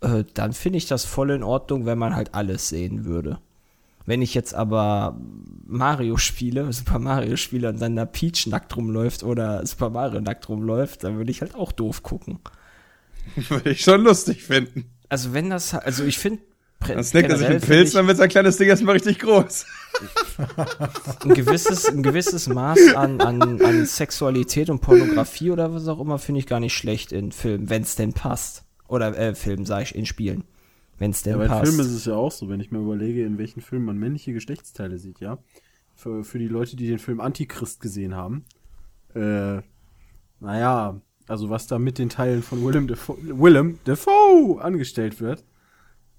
[0.00, 3.38] äh, dann finde ich das voll in Ordnung, wenn man halt alles sehen würde.
[4.10, 5.20] Wenn ich jetzt aber
[5.64, 10.48] Mario spiele, Super Mario spiele und dann da Peach nackt rumläuft oder Super Mario nackt
[10.48, 12.40] rumläuft, dann würde ich halt auch doof gucken.
[13.48, 14.86] Würde ich schon lustig finden.
[15.08, 16.42] Also wenn das, also ich finde
[16.88, 19.64] Dann snackt er sich einen Pilz, dann wird sein kleines Ding erstmal richtig groß.
[21.22, 26.18] ein gewisses, ein gewisses Maß an, an, an Sexualität und Pornografie oder was auch immer
[26.18, 28.64] finde ich gar nicht schlecht in Filmen, wenn es denn passt.
[28.88, 30.42] Oder äh, Filmen, sage ich, in Spielen.
[31.00, 31.66] Wenn es denn Ja, bei passt.
[31.66, 34.32] Filmen ist es ja auch so, wenn ich mir überlege, in welchen Filmen man männliche
[34.34, 35.38] Geschlechtsteile sieht, ja.
[35.96, 38.44] Für, für die Leute, die den Film Antichrist gesehen haben.
[39.14, 39.62] Äh,
[40.40, 45.44] naja, also was da mit den Teilen von Willem Dafoe, Willem Dafoe angestellt wird.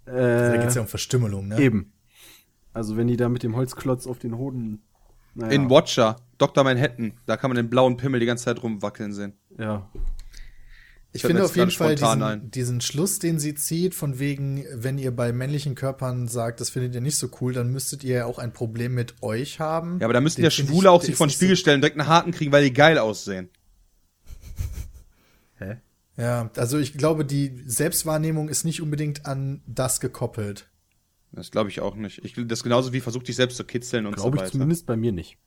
[0.05, 1.59] Äh, Da geht es ja um Verstümmelung, ne?
[1.59, 1.93] Eben.
[2.73, 4.81] Also wenn die da mit dem Holzklotz auf den Hoden.
[5.35, 6.63] Naja, In Watcher, Dr.
[6.63, 9.33] Manhattan, da kann man den blauen Pimmel die ganze Zeit rumwackeln sehen.
[9.57, 9.89] Ja.
[11.13, 15.13] Ich finde auf jeden Fall diesen, diesen Schluss, den sie zieht, von wegen, wenn ihr
[15.13, 18.39] bei männlichen Körpern sagt, das findet ihr nicht so cool, dann müsstet ihr ja auch
[18.39, 19.99] ein Problem mit euch haben.
[19.99, 22.31] Ja, aber da müssten ja Schwule ich- auch sich von Spiegel stellen, direkt einen Harten
[22.31, 23.49] kriegen, weil die geil aussehen.
[26.17, 30.69] Ja, also ich glaube, die Selbstwahrnehmung ist nicht unbedingt an das gekoppelt.
[31.31, 32.23] Das glaube ich auch nicht.
[32.25, 34.51] Ich, das ist genauso wie versucht dich selbst zu kitzeln und Glaube so ich weiter.
[34.51, 35.37] zumindest bei mir nicht.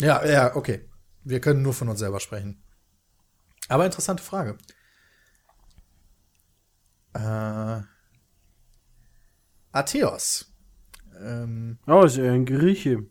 [0.00, 0.88] Ja, ja, okay.
[1.22, 2.62] Wir können nur von uns selber sprechen.
[3.68, 4.56] Aber interessante Frage.
[7.14, 7.80] Äh,
[9.72, 10.46] Atheos.
[11.20, 13.04] Ähm, Oh, ist ja ein Grieche.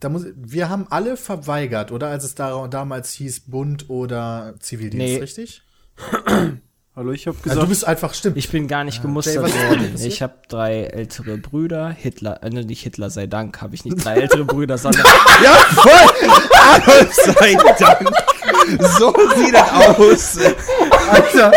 [0.00, 2.08] da muss, wir haben alle verweigert, oder?
[2.08, 5.16] Als es da, damals hieß Bund oder Zivildienst, Nee.
[5.18, 5.62] richtig?
[6.96, 8.36] Hallo, ich habe Also gesagt, du bist einfach, stimmt.
[8.36, 9.94] Ich bin gar nicht Jay, gemustert worden.
[9.96, 11.88] Ich habe drei ältere Brüder.
[11.90, 15.04] Hitler, äh, ne, nicht Hitler sei Dank, habe ich nicht drei ältere Brüder, sondern
[15.44, 16.30] Ja, voll!
[16.74, 18.10] Adolf sei Dank!
[18.98, 20.38] So sieht das aus!
[21.10, 21.52] Alter,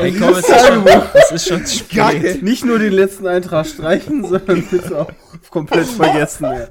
[0.00, 1.96] Ey, komm, es ist schon, es ist schon spät.
[1.96, 2.38] Geil!
[2.42, 5.10] nicht nur den letzten Eintrag streichen, sondern bitte auch
[5.50, 6.44] komplett vergessen.
[6.44, 6.66] Ja.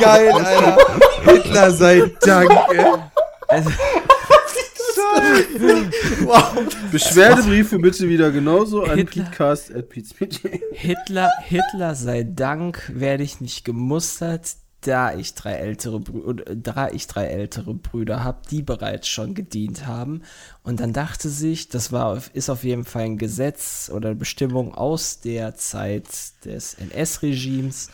[0.00, 0.76] Geil, Alter!
[1.24, 2.50] Hitler sei Dank!
[2.70, 2.84] ey.
[3.48, 3.70] Also,
[6.92, 9.24] Beschwerdebriefe bitte wieder genauso an Hitler.
[9.24, 10.50] peatcast at peatsmedia.
[10.72, 14.56] Hitler, Hitler sei Dank werde ich nicht gemustert.
[14.82, 19.86] Da ich drei ältere Brüder, da ich drei ältere Brüder habe, die bereits schon gedient
[19.86, 20.22] haben.
[20.62, 25.20] Und dann dachte sich, das war, ist auf jeden Fall ein Gesetz oder Bestimmung aus
[25.20, 26.06] der Zeit
[26.44, 27.90] des NS-Regimes,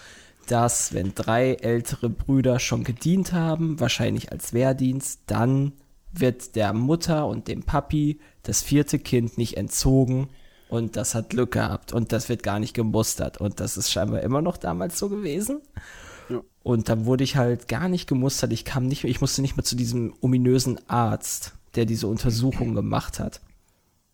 [0.46, 5.72] dass wenn drei ältere Brüder schon gedient haben, wahrscheinlich als Wehrdienst, dann
[6.12, 10.28] wird der Mutter und dem Papi das vierte Kind nicht entzogen
[10.68, 14.20] und das hat Glück gehabt und das wird gar nicht gemustert und das ist scheinbar
[14.22, 15.60] immer noch damals so gewesen.
[16.28, 16.40] Ja.
[16.62, 18.52] Und dann wurde ich halt gar nicht gemustert.
[18.52, 23.18] Ich kam nicht, ich musste nicht mehr zu diesem ominösen Arzt, der diese Untersuchung gemacht
[23.20, 23.40] hat.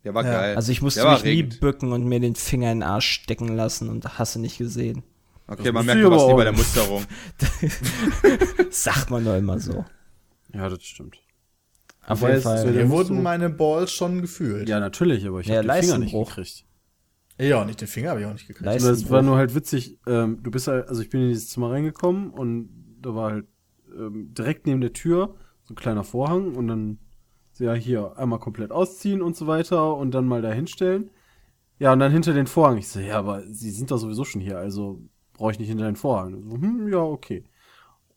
[0.04, 0.56] Der war Ja, geil.
[0.56, 1.60] Also ich musste mich nie regend.
[1.60, 5.02] bücken und mir den Finger in den Arsch stecken lassen und hasse nicht gesehen.
[5.46, 6.52] Okay, man Das merkt, wusste du warst nie bei der.
[6.52, 7.04] Musterung.
[8.70, 9.84] Sagt man doch immer so.
[10.54, 11.18] Ja, das stimmt.
[12.06, 12.72] Auf jeden Fall.
[12.72, 14.68] so wurden meine Balls schon gefühlt.
[14.68, 16.64] Ja, natürlich, aber ich Ja, habe den Finger nicht gekriegt.
[17.40, 18.64] Ja, nicht den Finger habe ich auch nicht gekriegt.
[18.66, 21.28] Leisten- Und das war nur halt witzig, ähm, du bist halt, also ich bin in
[21.28, 22.68] dieses Zimmer reingekommen und
[23.00, 23.46] da war halt
[23.96, 26.98] ähm, direkt neben der Tür so ein kleiner Vorhang und dann
[27.52, 31.10] so, ja hier einmal komplett ausziehen und so weiter und dann mal da hinstellen.
[31.78, 32.76] Ja, und dann hinter den Vorhang.
[32.76, 35.00] Ich so, ja, aber sie sind doch sowieso schon hier, also
[35.32, 36.42] brauche ich nicht hinter den Vorhang.
[36.50, 37.44] So, hm, ja, okay.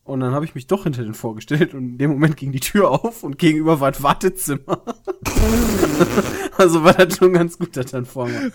[0.02, 2.60] Und dann habe ich mich doch hinter den vorgestellt und in dem Moment ging die
[2.60, 4.82] Tür auf und gegenüber war ein Wartezimmer.
[6.58, 8.50] also war das schon ganz gut, dass da ein Vorhang war.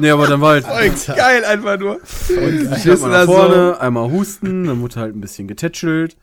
[0.00, 1.96] Nee, aber dann war halt, Voll geil einfach nur.
[1.96, 5.48] und ich stehst mal du da nach vorne, einmal husten, dann wurde halt ein bisschen
[5.48, 6.16] getätschelt.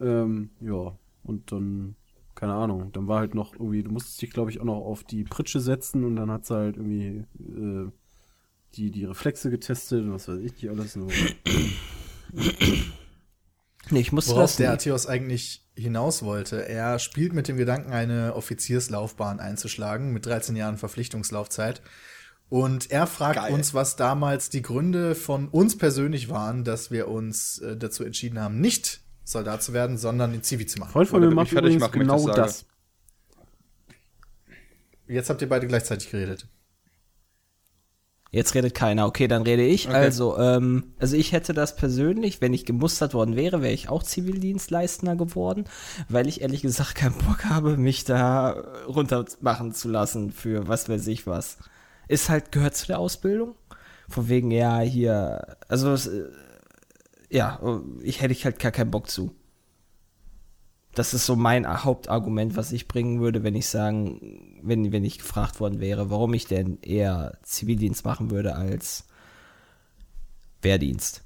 [0.00, 1.96] Ähm, ja, und dann,
[2.34, 5.04] keine Ahnung, dann war halt noch irgendwie, du musstest dich, glaube ich, auch noch auf
[5.04, 7.90] die Pritsche setzen und dann hat sie halt irgendwie äh,
[8.74, 10.92] die, die Reflexe getestet und was weiß ich nicht alles.
[10.92, 11.08] So.
[13.90, 14.74] Nee, ich musste Worauf das der nie.
[14.74, 16.68] Athios eigentlich hinaus wollte.
[16.68, 21.82] Er spielt mit dem Gedanken, eine Offizierslaufbahn einzuschlagen mit 13 Jahren Verpflichtungslaufzeit.
[22.48, 23.52] Und er fragt Geil.
[23.52, 28.40] uns, was damals die Gründe von uns persönlich waren, dass wir uns äh, dazu entschieden
[28.40, 30.92] haben, nicht Soldat zu werden, sondern den Zivi zu machen.
[30.92, 32.66] Freund von mir macht übrigens machen, genau das das.
[35.08, 36.48] Jetzt habt ihr beide gleichzeitig geredet.
[38.30, 39.06] Jetzt redet keiner.
[39.06, 39.88] Okay, dann rede ich.
[39.88, 39.96] Okay.
[39.96, 44.02] Also, ähm, also ich hätte das persönlich, wenn ich gemustert worden wäre, wäre ich auch
[44.02, 45.64] Zivildienstleistender geworden,
[46.08, 48.50] weil ich ehrlich gesagt keinen Bock habe, mich da
[48.86, 51.58] runtermachen zu lassen für was weiß ich was.
[52.08, 53.54] Ist halt, gehört zu der Ausbildung.
[54.08, 56.28] Von wegen, ja, hier, also, es, äh,
[57.30, 57.60] ja,
[58.02, 59.34] ich hätte ich halt gar keinen Bock zu.
[60.94, 65.18] Das ist so mein Hauptargument, was ich bringen würde, wenn ich sagen, wenn, wenn ich
[65.18, 69.04] gefragt worden wäre, warum ich denn eher Zivildienst machen würde als
[70.62, 71.25] Wehrdienst.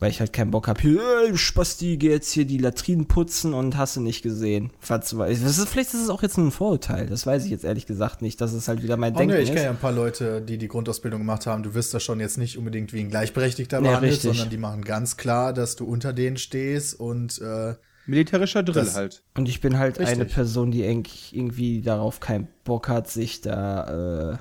[0.00, 0.98] Weil ich halt keinen Bock habe, hier,
[1.30, 4.70] äh, Spasti, geh jetzt hier die Latrinen putzen und hast du nicht gesehen.
[4.80, 5.44] Falls du weißt.
[5.44, 8.22] Das ist, vielleicht ist es auch jetzt ein Vorurteil, das weiß ich jetzt ehrlich gesagt
[8.22, 8.40] nicht.
[8.40, 9.34] Das ist halt wieder mein Oh, Denken.
[9.36, 11.62] nee, ich kenne ja ein paar Leute, die die Grundausbildung gemacht haben.
[11.62, 14.30] Du wirst da schon jetzt nicht unbedingt wie ein Gleichberechtigter Nee, behandelt, richtig.
[14.30, 17.74] sondern die machen ganz klar, dass du unter denen stehst und äh,
[18.06, 19.22] Militärischer Drill Das- halt.
[19.36, 20.14] Und ich bin halt Richtig.
[20.16, 24.40] eine Person, die eigentlich irgendwie darauf keinen Bock hat, sich da,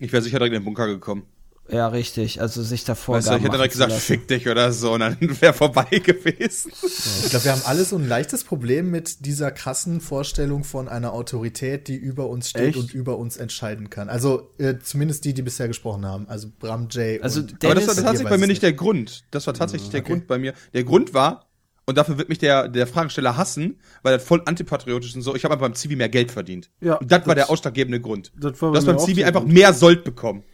[0.00, 1.22] Ich wäre sicher direkt in den Bunker gekommen.
[1.70, 4.02] Ja, richtig, also sich da Weißt du, ich hätte direkt gesagt, lassen.
[4.02, 6.70] fick dich oder so, und dann wäre vorbei gewesen.
[6.82, 11.12] Ich glaube, wir haben alle so ein leichtes Problem mit dieser krassen Vorstellung von einer
[11.14, 12.78] Autorität, die über uns steht Echt?
[12.78, 14.08] und über uns entscheiden kann.
[14.08, 16.28] Also äh, zumindest die, die bisher gesprochen haben.
[16.28, 17.22] Also Bram J.
[17.22, 19.24] Also und der- Aber das war Dennis- tatsächlich bei mir nicht der Grund.
[19.30, 20.10] Das war tatsächlich der okay.
[20.12, 20.52] Grund bei mir.
[20.74, 21.46] Der Grund war,
[21.86, 25.34] und dafür wird mich der, der Fragesteller hassen, weil das voll antipatriotisch ist und so,
[25.34, 26.70] ich habe aber beim Zivi mehr Geld verdient.
[26.80, 28.32] Ja, und das war das- der ausschlaggebende Grund.
[28.38, 30.44] Das war Du hast beim Zivi der einfach mehr Sold bekommen.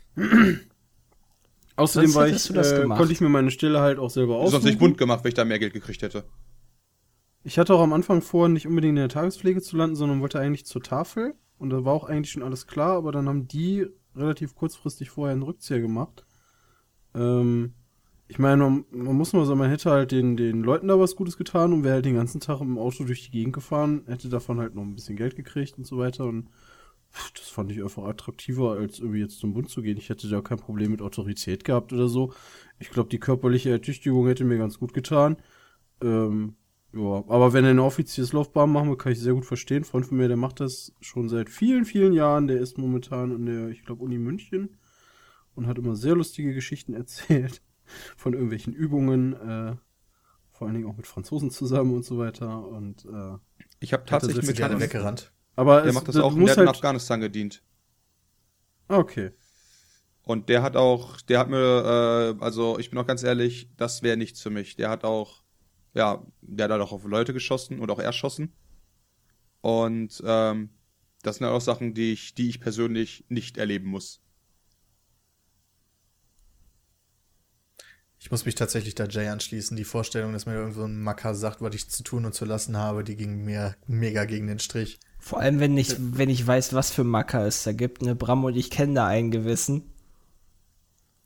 [1.81, 4.53] Außerdem war ich, du das äh, konnte ich mir meine Stelle halt auch selber aussuchen.
[4.53, 6.25] Sonst nicht bunt gemacht, wenn ich da mehr Geld gekriegt hätte.
[7.43, 10.39] Ich hatte auch am Anfang vor, nicht unbedingt in der Tagespflege zu landen, sondern wollte
[10.39, 11.35] eigentlich zur Tafel.
[11.59, 15.33] Und da war auch eigentlich schon alles klar, aber dann haben die relativ kurzfristig vorher
[15.33, 16.27] einen Rückzieher gemacht.
[17.15, 17.75] Ähm,
[18.29, 21.17] ich meine, man, man muss mal sagen, man hätte halt den, den Leuten da was
[21.17, 24.29] Gutes getan und wäre halt den ganzen Tag im Auto durch die Gegend gefahren, hätte
[24.29, 26.25] davon halt noch ein bisschen Geld gekriegt und so weiter.
[26.25, 26.49] Und
[27.35, 29.99] das fand ich einfach attraktiver, als irgendwie jetzt zum Bund zu gehen.
[29.99, 32.33] Ich hätte da kein Problem mit Autorität gehabt oder so.
[32.79, 35.37] Ich glaube, die körperliche Ertüchtigung hätte mir ganz gut getan.
[36.03, 36.55] Ähm,
[36.93, 39.83] ja, aber wenn er eine Offizierslaufbahn machen will, kann ich sehr gut verstehen.
[39.83, 42.47] Ein Freund von mir, der macht das schon seit vielen, vielen Jahren.
[42.47, 44.79] Der ist momentan in der, ich glaube, Uni München
[45.55, 47.63] und hat immer sehr lustige Geschichten erzählt
[48.17, 49.77] von irgendwelchen Übungen, äh,
[50.53, 52.67] vor allen Dingen auch mit Franzosen zusammen und so weiter.
[52.67, 53.37] Und äh,
[53.81, 55.33] Ich habe Tatsächlich mit Jonas- weggerannt.
[55.57, 57.63] Aber Der es, macht das auch, der hat in halt, Afghanistan gedient.
[58.89, 59.33] Ah, okay.
[60.23, 64.03] Und der hat auch, der hat mir, äh, also ich bin auch ganz ehrlich, das
[64.03, 64.77] wäre nichts für mich.
[64.77, 65.43] Der hat auch,
[65.95, 68.53] ja, der hat halt auch auf Leute geschossen und auch erschossen.
[69.61, 70.71] Und ähm,
[71.23, 74.21] das sind halt auch Sachen, die ich, die ich persönlich nicht erleben muss.
[78.19, 79.77] Ich Ich muss mich tatsächlich da Jay anschließen.
[79.77, 82.77] Die Vorstellung, dass mir irgendwo ein Macker sagt, was ich zu tun und zu lassen
[82.77, 85.01] habe, die ging mir mega gegen den Strich.
[85.21, 88.03] Vor allem, wenn ich, wenn ich weiß, was für Macker es da gibt.
[88.03, 89.83] Ne, Bram und ich kennen da einen gewissen.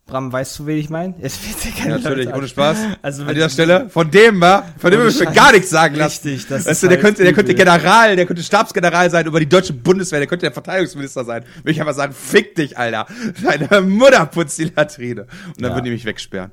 [0.07, 1.15] Bram, weißt du, wen ich meine?
[1.19, 1.33] Wird
[1.79, 2.77] Ja, natürlich, Leute ohne Spaß.
[3.01, 5.95] Also An dieser Stelle, von dem war, von dem will ich mir gar nichts sagen
[5.95, 6.29] lassen.
[6.29, 7.55] Richtig, das weißt ist du, der halt könnte, der könnte.
[7.55, 11.45] General, der könnte Stabsgeneral sein über die deutsche Bundeswehr, der könnte der Verteidigungsminister sein.
[11.63, 13.07] Will ich einfach sagen, fick dich, Alter.
[13.43, 15.23] Deine Mutter putzt die Latrine.
[15.47, 15.77] Und dann Ja.
[15.77, 16.51] würden die mich wegsperren.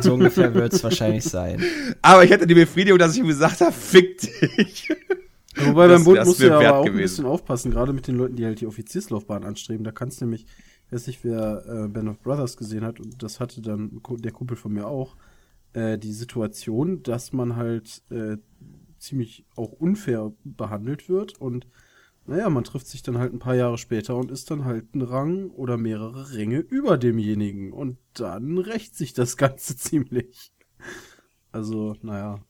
[0.00, 1.62] So ungefähr wird es wahrscheinlich sein.
[2.00, 4.88] Aber ich hätte die Befriedigung, dass ich ihm gesagt habe, fick dich.
[5.56, 7.02] Wobei Das beim Bund wär's musst du mir ja aber auch ein gewesen.
[7.02, 9.84] bisschen aufpassen, gerade mit den Leuten, die halt die Offizierslaufbahn anstreben.
[9.84, 10.46] Da kannst du nämlich,
[10.86, 14.32] ich weiß nicht, wer äh, Band of Brothers gesehen hat, und das hatte dann der
[14.32, 15.16] Kumpel von mir auch,
[15.72, 18.36] äh, die Situation, dass man halt äh,
[18.98, 21.66] ziemlich auch unfair behandelt wird und
[22.26, 25.02] naja, man trifft sich dann halt ein paar Jahre später und ist dann halt ein
[25.02, 27.70] Rang oder mehrere Ränge über demjenigen.
[27.72, 30.50] Und dann rächt sich das Ganze ziemlich.
[31.52, 32.40] Also, naja.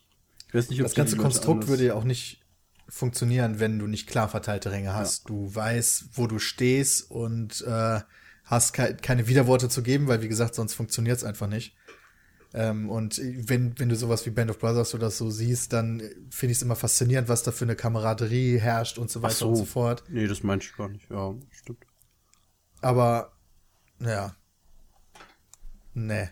[0.49, 2.44] Ich weiß nicht, ob Das ganze Konstrukt würde ja auch nicht
[2.95, 5.29] funktionieren, wenn du nicht klar verteilte Ränge hast.
[5.29, 8.01] Du weißt, wo du stehst und äh,
[8.45, 11.77] hast kei keine Widerworte zu geben, weil wie gesagt, sonst funktioniert es einfach nicht.
[12.53, 16.01] Ähm, und wenn, wenn du sowas wie Band of Brothers oder so siehst, dann
[16.31, 19.49] finde ich es immer faszinierend, was da für eine Kameraderie herrscht und so weiter so.
[19.49, 20.05] und so fort.
[20.09, 21.11] Nee, das meinte ich gar nicht.
[21.11, 21.85] Ja, stimmt.
[22.81, 23.33] Aber,
[23.99, 24.37] naja.
[25.95, 26.29] Nee.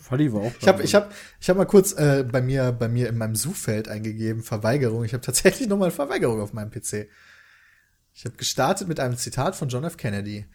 [0.00, 2.88] Fadi war auch Ich habe ich hab, ich hab mal kurz äh, bei mir bei
[2.88, 5.04] mir in meinem Suchfeld eingegeben Verweigerung.
[5.04, 7.08] Ich habe tatsächlich noch mal Verweigerung auf meinem PC.
[8.14, 9.96] Ich habe gestartet mit einem Zitat von John F.
[9.96, 10.46] Kennedy.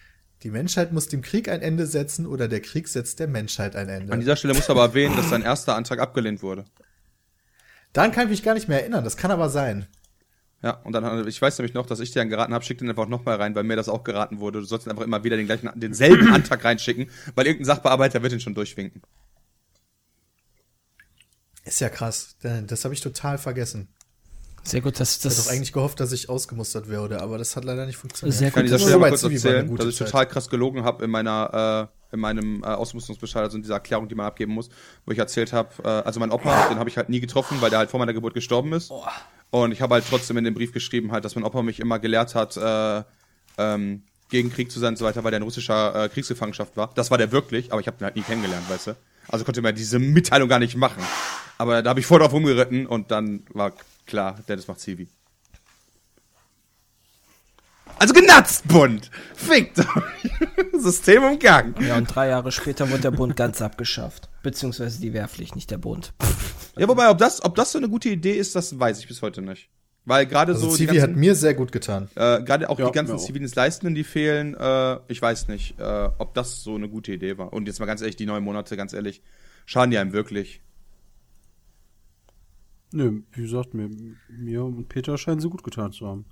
[0.43, 3.89] Die Menschheit muss dem Krieg ein Ende setzen oder der Krieg setzt der Menschheit ein
[3.89, 4.17] An Ende.
[4.19, 6.65] dieser Stelle musst du aber erwähnen, dass dein erster Antrag abgelehnt wurde.
[7.93, 9.03] Daran kann ich mich gar nicht mehr erinnern.
[9.03, 9.87] Das kann aber sein.
[10.65, 12.89] Ja, und dann, ich weiß nämlich noch, dass ich dir dann geraten habe, schick den
[12.89, 14.61] einfach nochmal rein, weil mir das auch geraten wurde.
[14.61, 18.39] Du sollst einfach immer wieder den gleichen, denselben Antrag reinschicken, weil irgendein Sachbearbeiter wird den
[18.39, 19.03] schon durchwinken.
[21.65, 22.35] Ist ja krass.
[22.41, 23.89] Das habe ich total vergessen.
[24.63, 25.45] Sehr gut, dass Ich hätte das.
[25.45, 28.35] doch eigentlich gehofft, dass ich ausgemustert würde, aber das hat leider nicht funktioniert.
[28.35, 30.07] Sehr Ich kann an gut, dieser das Stelle mal kurz erzählen, dass ich Zeit.
[30.07, 34.07] total krass gelogen habe in meiner, äh, in meinem äh, Ausmusterungsbescheid, also in dieser Erklärung,
[34.09, 34.69] die man abgeben muss,
[35.05, 37.69] wo ich erzählt habe, äh, also mein Opa, den habe ich halt nie getroffen, weil
[37.69, 38.91] der halt vor meiner Geburt gestorben ist.
[39.55, 41.97] Und ich habe halt trotzdem in dem Brief geschrieben, halt, dass mein Opa mich immer
[41.97, 43.03] gelehrt hat, äh,
[43.57, 46.91] ähm, gegen Krieg zu sein und so weiter, weil der in russischer äh, Kriegsgefangenschaft war.
[46.95, 48.97] Das war der wirklich, aber ich habe den halt nie kennengelernt, weißt du.
[49.29, 51.01] Also konnte mir diese Mitteilung gar nicht machen.
[51.57, 53.71] Aber da habe ich voll drauf rumgeritten und dann war
[54.05, 55.07] klar, Dennis macht Civi.
[57.97, 59.09] Also genatzt, Bund!
[59.35, 60.31] Fickt euch!
[60.73, 61.75] System umgangen.
[61.79, 64.27] Ja, und drei Jahre später wurde der Bund ganz abgeschafft.
[64.43, 66.11] Beziehungsweise die Wehrpflicht, nicht der Bund.
[66.77, 69.21] Ja, wobei, ob das, ob das so eine gute Idee ist, das weiß ich bis
[69.21, 69.69] heute nicht.
[70.07, 72.09] Weil gerade Also so die Zivi hat ganzen, mir sehr gut getan.
[72.15, 73.25] äh, gerade auch Ja, die ganzen mir auch.
[73.25, 77.51] Zivildienstleistenden, die fehlen, äh, ich weiß nicht, äh, ob das so eine gute Idee war.
[77.53, 79.23] Und jetzt mal ganz ehrlich, die neun Monate, ganz ehrlich,
[79.65, 80.61] schaden die einem wirklich.
[82.91, 83.89] Nö, wie gesagt, mir,
[84.29, 86.25] mir und Peter scheinen sie gut getan zu haben.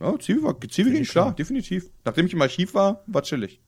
[0.00, 1.88] Ja, Zivi, war, Zivi ging klar, definitiv.
[2.04, 3.60] Nachdem ich im Archiv war, war chillig.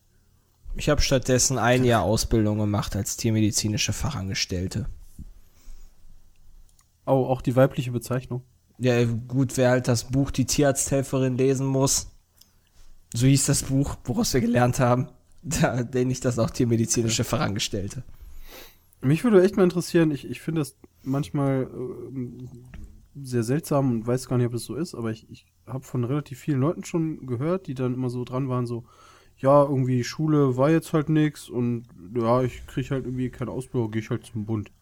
[0.76, 4.86] Ich habe stattdessen ein Jahr Ausbildung gemacht als tiermedizinische Fachangestellte.
[7.08, 8.42] Oh, auch die weibliche Bezeichnung.
[8.78, 12.12] Ja, gut, wer halt das Buch Die Tierarzthelferin lesen muss.
[13.14, 15.08] So hieß das Buch, woraus wir gelernt haben.
[15.40, 18.02] Da nenne ich das auch tiermedizinische Fachangestellte.
[19.00, 22.48] Mich würde echt mal interessieren, ich, ich finde das manchmal ähm,
[23.14, 26.02] sehr seltsam und weiß gar nicht, ob das so ist, aber ich, ich habe von
[26.02, 28.84] relativ vielen Leuten schon gehört, die dann immer so dran waren, so,
[29.38, 31.84] ja, irgendwie Schule war jetzt halt nix und
[32.16, 34.72] ja, ich krieg halt irgendwie keine Ausbildung, gehe ich halt zum Bund.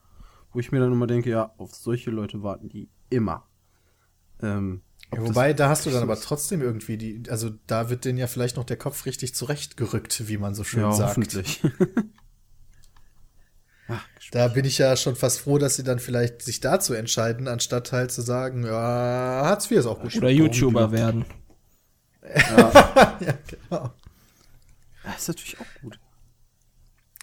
[0.56, 3.46] Wo ich mir dann immer denke, ja, auf solche Leute warten die immer.
[4.40, 4.80] Ähm,
[5.12, 8.26] Ja, wobei, da hast du dann aber trotzdem irgendwie die, also da wird denen ja
[8.26, 11.10] vielleicht noch der Kopf richtig zurechtgerückt, wie man so schön ja, sagt.
[11.10, 11.62] hoffentlich.
[14.32, 17.92] Da bin ich ja schon fast froh, dass sie dann vielleicht sich dazu entscheiden, anstatt
[17.92, 20.16] halt zu sagen, ja, Hartz IV ist auch gut.
[20.16, 21.24] Oder YouTuber werden.
[22.48, 23.92] ja, genau.
[25.04, 26.00] Das ist natürlich auch gut.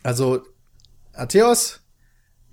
[0.03, 0.43] Also,
[1.11, 1.82] Atheos,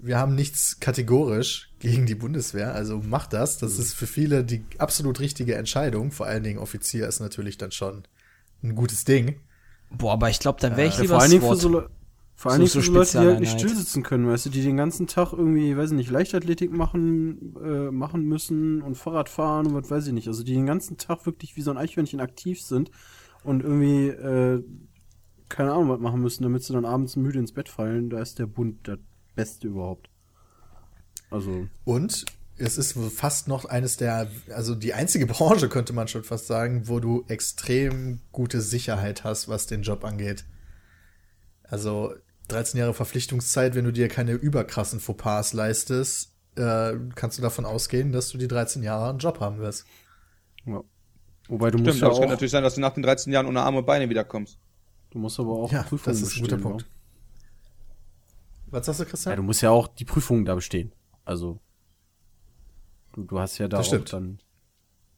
[0.03, 3.59] wir haben nichts kategorisch gegen die Bundeswehr, also mach das.
[3.59, 6.11] Das ist für viele die absolut richtige Entscheidung.
[6.13, 8.05] Vor allen Dingen Offizier ist natürlich dann schon
[8.63, 9.37] ein gutes Ding.
[9.91, 11.91] Boah, aber ich glaube, dann wäre ich Ja, lieber vor allen Dingen für so, Le-
[12.37, 14.47] vor allen So- Dingen für so so Leute, die halt nicht still sitzen können, weißt
[14.47, 18.97] du, die den ganzen Tag irgendwie, weiß ich nicht, Leichtathletik machen, äh, machen müssen und
[18.97, 20.29] Fahrrad fahren und was weiß ich nicht.
[20.29, 22.91] Also die den ganzen Tag wirklich wie so ein Eichhörnchen aktiv sind
[23.43, 24.63] und irgendwie, äh,
[25.49, 28.09] keine Ahnung, was machen müssen, damit sie dann abends müde ins Bett fallen.
[28.11, 28.99] Da ist der Bund das
[29.35, 30.09] Beste überhaupt.
[31.31, 32.25] Also, Und
[32.57, 36.89] es ist fast noch eines der, also die einzige Branche, könnte man schon fast sagen,
[36.89, 40.45] wo du extrem gute Sicherheit hast, was den Job angeht.
[41.63, 42.13] Also,
[42.49, 48.11] 13 Jahre Verpflichtungszeit, wenn du dir keine überkrassen Fauxpas leistest, äh, kannst du davon ausgehen,
[48.13, 49.87] dass du die 13 Jahre einen Job haben wirst.
[50.67, 50.83] Ja.
[51.49, 53.03] Wobei du musst Stimmt, ja aber es auch, könnte natürlich sein, dass du nach den
[53.05, 54.59] 13 Jahren ohne Arme und Beine wiederkommst.
[55.11, 56.83] du musst aber auch Ja, Prüfungen das ist ein guter bestehen, Punkt.
[56.83, 57.00] wa?
[58.71, 59.37] Was sagst du, Ja, Christian?
[59.37, 60.93] du musst ja auch die Prüfungen da bestehen.
[61.25, 61.61] Also
[63.13, 64.13] du, du hast ja da Das auch stimmt.
[64.13, 64.39] dann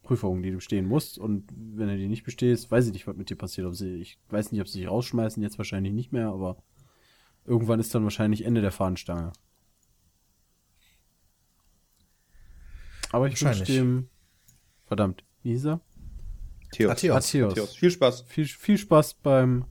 [0.01, 1.17] Prüfungen, die du bestehen musst.
[1.17, 3.67] Und wenn du die nicht bestehst, weiß ich nicht, was mit dir passiert.
[3.67, 6.57] Ob sie, ich weiß nicht, ob sie dich rausschmeißen, jetzt wahrscheinlich nicht mehr, aber
[7.45, 9.31] irgendwann ist dann wahrscheinlich Ende der Fahnenstange.
[13.11, 14.09] Aber ich wünsche dem,
[14.85, 15.81] verdammt, wie hieß er?
[16.71, 16.95] Theos.
[17.53, 17.75] Theos.
[17.75, 18.21] Viel Spaß.
[18.23, 19.65] Viel, viel Spaß beim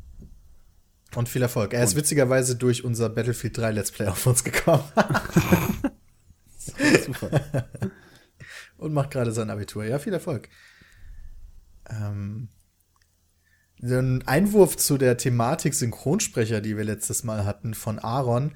[1.15, 1.75] Und viel Erfolg.
[1.75, 4.85] Er ist witzigerweise durch unser Battlefield 3 Let's Play auf uns gekommen
[7.05, 7.69] Zufall.
[8.79, 9.85] und macht gerade sein Abitur.
[9.85, 10.49] Ja, viel Erfolg.
[11.91, 12.49] Ähm,
[13.83, 18.55] ein Einwurf zu der Thematik Synchronsprecher, die wir letztes Mal hatten von Aaron,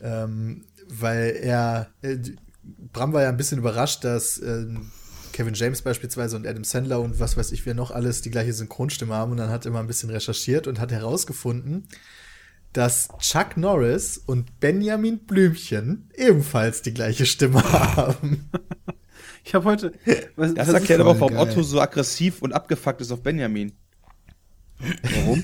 [0.00, 2.16] ähm, weil er, äh,
[2.62, 4.90] Bram war ja ein bisschen überrascht, dass ähm,
[5.40, 8.52] Kevin James beispielsweise und Adam Sandler und was weiß ich, wer noch alles die gleiche
[8.52, 11.88] Synchronstimme haben und dann hat er mal ein bisschen recherchiert und hat herausgefunden,
[12.74, 18.50] dass Chuck Norris und Benjamin Blümchen ebenfalls die gleiche Stimme haben.
[19.42, 19.94] Ich habe heute.
[20.36, 21.48] Was, Das was erklärt aber auch, warum geil.
[21.48, 23.72] Otto so aggressiv und abgefuckt ist auf Benjamin.
[25.02, 25.42] Warum?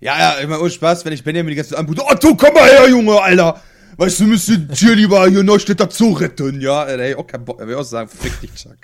[0.00, 2.04] ja, ja, immer ohne Spaß, wenn ich Benjamin die ganze Zeit anbuche.
[2.06, 3.62] Otto, komm mal her, Junge, Alter!
[3.96, 6.84] Weißt du, wir müssen hier lieber hier Neustädter Zoo retten, ja?
[6.84, 7.68] Ey, ey, auch kein Bock, mehr.
[7.68, 8.76] will auch sagen, fick dich, Chuck.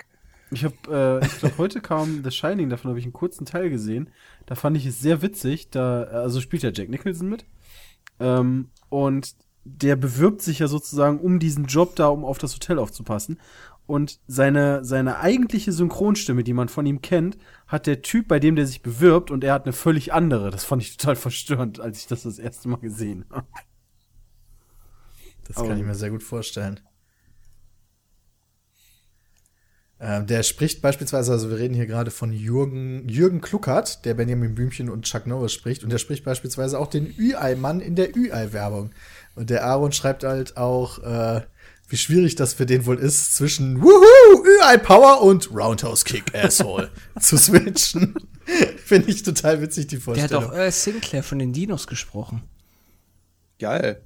[0.51, 3.69] Ich habe, äh, ich glaube, heute kam The Shining, davon habe ich einen kurzen Teil
[3.69, 4.09] gesehen.
[4.45, 5.69] Da fand ich es sehr witzig.
[5.69, 7.45] Da, also spielt ja Jack Nicholson mit.
[8.19, 12.79] Ähm, und der bewirbt sich ja sozusagen um diesen Job da, um auf das Hotel
[12.79, 13.39] aufzupassen.
[13.87, 18.55] Und seine, seine eigentliche Synchronstimme, die man von ihm kennt, hat der Typ, bei dem
[18.55, 20.49] der sich bewirbt, und er hat eine völlig andere.
[20.51, 23.47] Das fand ich total verstörend, als ich das das erste Mal gesehen habe.
[25.47, 26.79] Das kann ich mir sehr gut vorstellen.
[29.99, 34.55] Ähm, der spricht beispielsweise, also wir reden hier gerade von Jürgen, Jürgen Kluckert, der Benjamin
[34.55, 35.83] Blümchen und Chuck Norris spricht.
[35.83, 38.91] Und der spricht beispielsweise auch den Ü-Ei-Mann in der Ü-Ei-Werbung.
[39.35, 41.41] Und der Aaron schreibt halt auch, äh,
[41.87, 46.89] wie schwierig das für den wohl ist, zwischen Wuhu, Ü-Ei-Power und Roundhouse Kick Asshole
[47.19, 48.15] zu switchen.
[48.83, 50.45] Finde ich total witzig, die Der hat Vorstellung.
[50.45, 52.41] auch Earl Sinclair von den Dinos gesprochen.
[53.59, 54.01] Geil.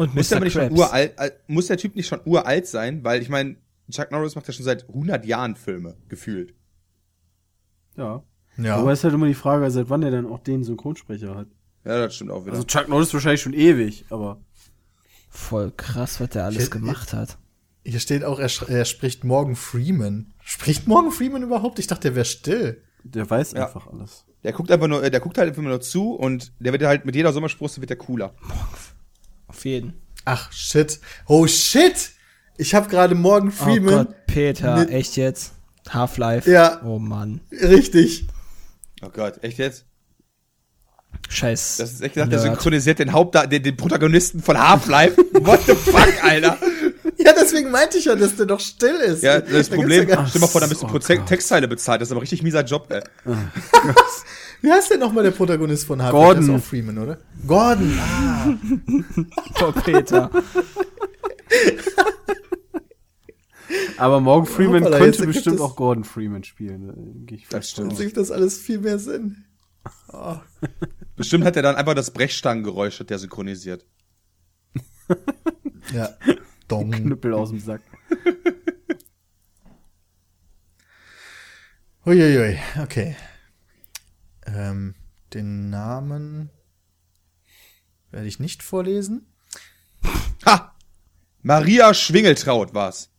[0.00, 0.44] Und Muss der, aber Mr.
[0.46, 0.80] nicht schon Krabs.
[0.80, 3.04] uralt, al- muss der Typ nicht schon uralt sein?
[3.04, 3.56] Weil ich meine,
[3.90, 6.54] Chuck Norris macht ja schon seit 100 Jahren Filme, gefühlt.
[7.96, 8.22] Ja.
[8.56, 8.76] ja.
[8.76, 11.48] Aber ist halt immer die Frage, seit wann er dann auch den Synchronsprecher hat.
[11.84, 12.52] Ja, das stimmt auch wieder.
[12.52, 14.40] Also Chuck Norris wahrscheinlich schon ewig, aber.
[15.28, 17.38] Voll krass, was der alles Ich- gemacht hat.
[17.84, 20.32] Hier steht auch, er, er spricht Morgan Freeman.
[20.44, 21.78] Spricht Morgan Freeman überhaupt?
[21.78, 22.82] Ich dachte, der wäre still.
[23.04, 23.66] Der weiß Ja.
[23.66, 24.24] einfach alles.
[24.44, 27.04] der guckt einfach nur, äh, der guckt halt einfach nur zu und der wird halt
[27.04, 28.34] mit jeder Sommersprosse wird der cooler.
[29.50, 29.94] Auf jeden.
[30.24, 31.00] Ach, shit.
[31.26, 32.10] Oh, shit!
[32.56, 34.06] Ich habe gerade Morgan Oh Freeman.
[34.06, 35.54] Gott, Peter, mit- echt jetzt?
[35.88, 36.48] Half-Life?
[36.48, 36.80] Ja.
[36.84, 37.40] Oh Mann.
[37.50, 38.28] Richtig.
[39.02, 39.86] Oh Gott, echt jetzt?
[41.28, 41.78] Scheiß.
[41.78, 45.16] Das ist echt gesagt, der synchronisiert den Haupt, den, den Protagonisten von Half-Life.
[45.32, 46.56] What the fuck, Alter?
[47.24, 49.22] Ja, deswegen meinte ich ja, dass der doch still ist.
[49.22, 51.26] Ja, das Da Problem, ja stell mal vor, da bist du Oh pro Te Gott.
[51.26, 52.00] Textzeile bezahlt.
[52.00, 53.02] Das ist aber richtig mieser Job, ey.
[54.62, 56.12] Wie heißt denn nochmal der Protagonist von Harvey?
[56.18, 56.46] Gordon.
[56.46, 57.18] Der ist auch Freeman, oder?
[57.46, 57.98] Gordon.
[57.98, 58.54] Ah,
[59.62, 60.30] Oh, Peter.
[63.98, 66.88] Aber Morgan Freeman Hoppala, jetzt könnte bestimmt es- auch Gordon Freeman spielen.
[66.90, 67.96] äh, Gehe ich Das stimmt.
[67.96, 69.44] gibt das alles viel mehr Sinn.
[70.12, 70.36] Oh.
[71.16, 73.86] Bestimmt hat er dann einfach das Brechstangengeräusch hat der synchronisiert.
[75.94, 76.10] Ja.
[76.70, 76.90] Dong.
[76.92, 77.82] Knüppel aus dem Sack.
[82.06, 83.16] Uiuiui, okay.
[84.46, 84.94] Ähm,
[85.34, 86.50] den Namen
[88.10, 89.26] werde ich nicht vorlesen.
[90.46, 90.74] Ha!
[91.42, 93.10] Maria Schwingeltraut war's.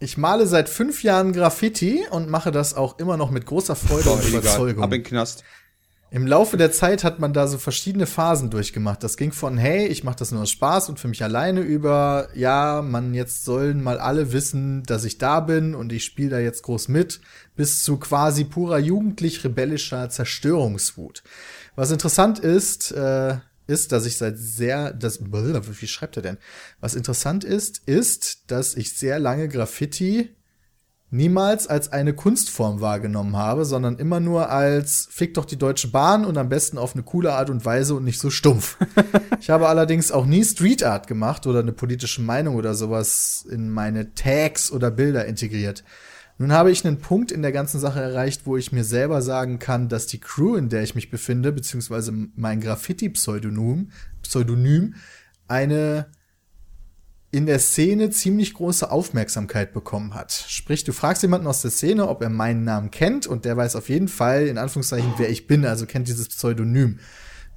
[0.00, 4.10] Ich male seit fünf Jahren Graffiti und mache das auch immer noch mit großer Freude
[4.10, 4.40] und Egal.
[4.40, 4.82] Überzeugung.
[4.82, 5.44] Ab in den Knast.
[6.10, 9.02] Im Laufe der Zeit hat man da so verschiedene Phasen durchgemacht.
[9.02, 12.28] Das ging von, hey, ich mache das nur aus Spaß und für mich alleine über,
[12.34, 16.38] ja, man, jetzt sollen mal alle wissen, dass ich da bin und ich spiele da
[16.38, 17.20] jetzt groß mit,
[17.56, 21.22] bis zu quasi purer jugendlich-rebellischer Zerstörungswut.
[21.76, 26.38] Was interessant ist, äh, ist, dass ich seit sehr, das, wie schreibt er denn?
[26.80, 30.34] Was interessant ist, ist, dass ich sehr lange Graffiti
[31.10, 36.24] niemals als eine Kunstform wahrgenommen habe, sondern immer nur als fick doch die Deutsche Bahn
[36.24, 38.76] und am besten auf eine coole Art und Weise und nicht so stumpf.
[39.40, 43.70] ich habe allerdings auch nie Street Art gemacht oder eine politische Meinung oder sowas in
[43.70, 45.82] meine Tags oder Bilder integriert.
[46.40, 49.58] Nun habe ich einen Punkt in der ganzen Sache erreicht, wo ich mir selber sagen
[49.58, 53.90] kann, dass die Crew, in der ich mich befinde, beziehungsweise mein Graffiti-Pseudonym,
[54.22, 54.94] Pseudonym,
[55.48, 56.06] eine
[57.30, 60.32] in der Szene ziemlich große Aufmerksamkeit bekommen hat.
[60.48, 63.76] Sprich, du fragst jemanden aus der Szene, ob er meinen Namen kennt und der weiß
[63.76, 66.98] auf jeden Fall, in Anführungszeichen, wer ich bin, also kennt dieses Pseudonym.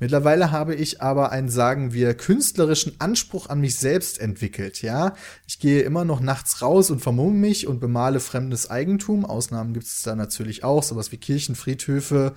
[0.02, 5.14] Mittlerweile habe ich aber einen, sagen wir, künstlerischen Anspruch an mich selbst entwickelt, ja.
[5.48, 9.26] Ich gehe immer noch nachts raus und vermumme mich und bemale fremdes Eigentum.
[9.26, 12.34] Ausnahmen gibt es da natürlich auch, sowas wie Kirchen, Friedhöfe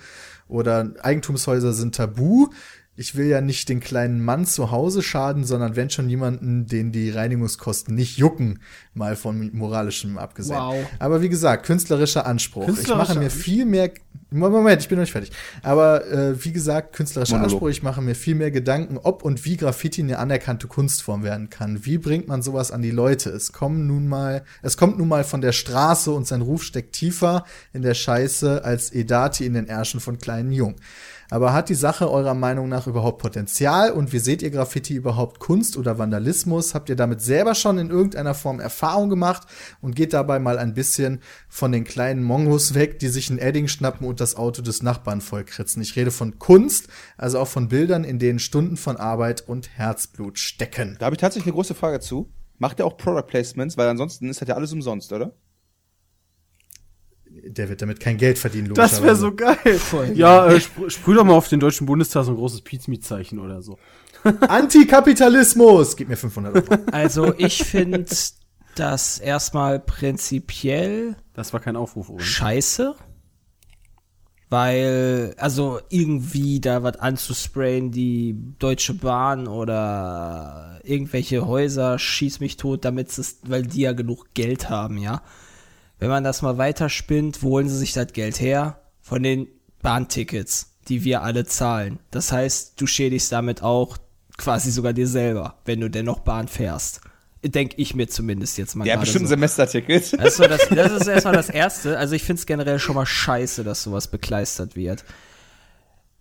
[0.47, 2.49] oder Eigentumshäuser sind tabu
[2.97, 6.93] ich will ja nicht den kleinen Mann zu Hause schaden, sondern wenn schon jemanden, den
[6.93, 8.59] die Reinigungskosten nicht jucken,
[8.93, 10.57] mal von moralischem abgesehen.
[10.57, 10.75] Wow.
[10.99, 12.65] Aber wie gesagt, künstlerischer Anspruch.
[12.65, 13.91] Künstlerischer ich mache mir viel mehr.
[14.31, 15.31] Moment, ich bin noch nicht fertig.
[15.61, 17.53] Aber äh, wie gesagt, künstlerischer Monolog.
[17.53, 17.69] Anspruch.
[17.69, 21.85] Ich mache mir viel mehr Gedanken, ob und wie Graffiti eine anerkannte Kunstform werden kann.
[21.85, 23.29] Wie bringt man sowas an die Leute?
[23.29, 26.93] Es kommen nun mal, es kommt nun mal von der Straße und sein Ruf steckt
[26.93, 30.75] tiefer in der Scheiße als Edati in den Ärschen von kleinen Jungen.
[31.29, 33.91] Aber hat die Sache eurer Meinung nach überhaupt Potenzial?
[33.91, 36.73] Und wie seht ihr Graffiti überhaupt Kunst oder Vandalismus?
[36.73, 39.47] Habt ihr damit selber schon in irgendeiner Form Erfahrung gemacht
[39.81, 43.67] und geht dabei mal ein bisschen von den kleinen Mongos weg, die sich ein Edding
[43.67, 45.81] schnappen und das Auto des Nachbarn vollkritzen?
[45.81, 46.87] Ich rede von Kunst,
[47.17, 50.95] also auch von Bildern, in denen Stunden von Arbeit und Herzblut stecken.
[50.99, 52.29] Da habe ich tatsächlich eine große Frage zu.
[52.57, 53.77] Macht ihr auch Product Placements?
[53.77, 55.33] Weil ansonsten ist das ja alles umsonst, oder?
[57.45, 59.57] Der wird damit kein Geld verdienen, Das wäre so geil.
[59.77, 63.39] Voll ja, äh, sp sprüh doch mal auf den Deutschen Bundestag so ein großes Pizmeet-Zeichen
[63.39, 63.77] oder so.
[64.47, 65.95] Antikapitalismus!
[65.95, 66.81] Gib mir 500 Euro.
[66.91, 68.05] Also, ich finde
[68.75, 71.15] das erstmal prinzipiell.
[71.33, 72.23] Das war kein Aufruf, oder?
[72.23, 72.95] Scheiße.
[74.49, 82.85] Weil, also irgendwie da was anzusprayen, die Deutsche Bahn oder irgendwelche Häuser schieß mich tot,
[82.85, 85.23] damit es, weil die ja genug Geld haben, ja.
[85.99, 88.81] Wenn man das mal weiterspinnt, wo holen sie sich das Geld her?
[89.01, 89.47] Von den
[89.81, 91.99] Bahntickets, die wir alle zahlen.
[92.11, 93.97] Das heißt, du schädigst damit auch
[94.37, 97.01] quasi sogar dir selber, wenn du dennoch Bahn fährst.
[97.43, 98.87] Denke ich mir zumindest jetzt mal.
[98.87, 99.29] Ja, bestimmt so.
[99.29, 100.13] Semesterticket.
[100.13, 101.97] Das ist, das, das ist erstmal das Erste.
[101.97, 105.05] Also ich finde es generell schon mal scheiße, dass sowas bekleistert wird.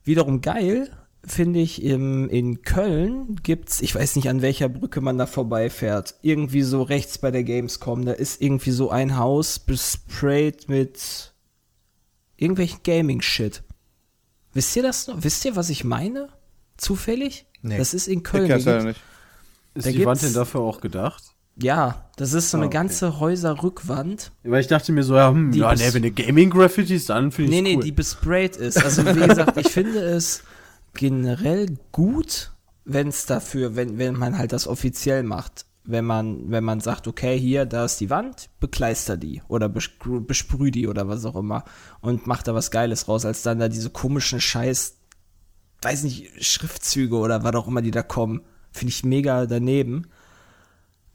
[0.04, 0.90] Wiederum geil
[1.26, 6.14] finde ich, im, in Köln gibt's, ich weiß nicht, an welcher Brücke man da vorbeifährt,
[6.22, 11.32] irgendwie so rechts bei der Gamescom, da ist irgendwie so ein Haus besprayt mit
[12.36, 13.62] irgendwelchen Gaming-Shit.
[14.52, 15.22] Wisst ihr das noch?
[15.22, 16.28] Wisst ihr, was ich meine?
[16.76, 17.46] Zufällig?
[17.62, 17.78] Nee.
[17.78, 18.50] Das ist in Köln.
[18.50, 19.00] Ich da nicht.
[19.74, 21.24] Ist die Wand denn dafür auch gedacht?
[21.56, 22.76] Ja, das ist so eine ah, okay.
[22.76, 24.32] ganze Häuserrückwand.
[24.42, 27.52] Weil ich dachte mir so, ja, hm, ja nee, wenn eine Gaming-Graffiti ist, dann finde
[27.52, 27.84] ich Nee, nee, cool.
[27.84, 28.82] die besprayt ist.
[28.82, 30.42] Also wie gesagt, ich finde es
[30.94, 32.52] generell gut,
[32.84, 35.66] wenn es dafür, wenn, wenn man halt das offiziell macht.
[35.86, 40.70] Wenn man, wenn man sagt, okay, hier, da ist die Wand, bekleister die oder besprüh
[40.70, 41.64] die oder was auch immer
[42.00, 44.96] und macht da was Geiles raus, als dann da diese komischen Scheiß,
[45.82, 48.40] weiß nicht, Schriftzüge oder was auch immer, die da kommen.
[48.72, 50.06] Finde ich mega daneben.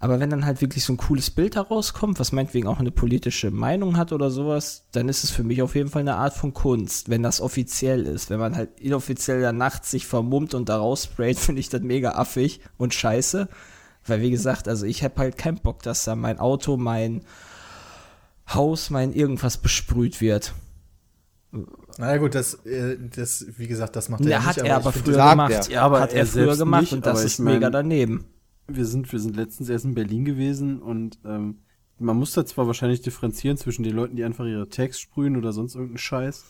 [0.01, 3.51] Aber wenn dann halt wirklich so ein cooles Bild herauskommt, was meinetwegen auch eine politische
[3.51, 6.53] Meinung hat oder sowas, dann ist es für mich auf jeden Fall eine Art von
[6.53, 8.29] Kunst, wenn das offiziell ist.
[8.29, 12.11] Wenn man halt inoffiziell da nachts sich vermummt und da raussprayt, finde ich das mega
[12.11, 13.49] affig und scheiße.
[14.05, 17.25] Weil wie gesagt, also ich habe halt keinen Bock, dass da mein Auto, mein
[18.47, 20.53] Haus, mein irgendwas besprüht wird.
[21.97, 24.47] Na gut, das, äh, das, wie gesagt, das macht er ja, nicht.
[24.47, 25.69] Hat er aber früher gemacht.
[25.69, 28.23] Ja, aber hat er, er früher gemacht nicht, und das ist mein, mega daneben
[28.75, 31.59] wir sind, wir sind letztens erst in Berlin gewesen und ähm,
[31.97, 35.51] man muss da zwar wahrscheinlich differenzieren zwischen den Leuten, die einfach ihre Tags sprühen oder
[35.51, 36.45] sonst irgendeinen Scheiß,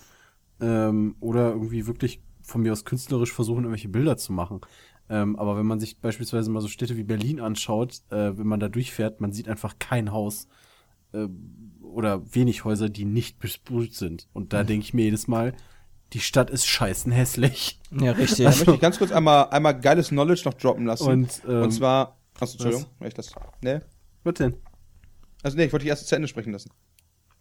[0.62, 4.62] ähm, oder irgendwie wirklich von mir aus künstlerisch versuchen, irgendwelche Bilder zu machen.
[5.10, 8.60] Ähm, aber wenn man sich beispielsweise mal so Städte wie Berlin anschaut, äh, wenn man
[8.60, 10.48] da durchfährt, man sieht einfach kein Haus
[11.14, 11.28] äh,
[11.82, 14.28] oder wenig Häuser, die nicht besprüht sind.
[14.34, 14.68] Und da mhm.
[14.68, 15.54] denke ich mir jedes Mal,
[16.14, 17.80] die Stadt ist scheißen hässlich.
[17.92, 18.46] Ja, richtig.
[18.46, 21.08] Also, möchte ich ganz kurz einmal, einmal geiles Knowledge noch droppen lassen.
[21.08, 23.08] Und, ähm, und zwar, achso, Entschuldigung, was?
[23.08, 23.32] ich das,
[23.62, 23.84] ne?
[24.24, 24.56] Was denn?
[25.44, 26.72] Also, nee, ich wollte dich erst zu Ende sprechen lassen.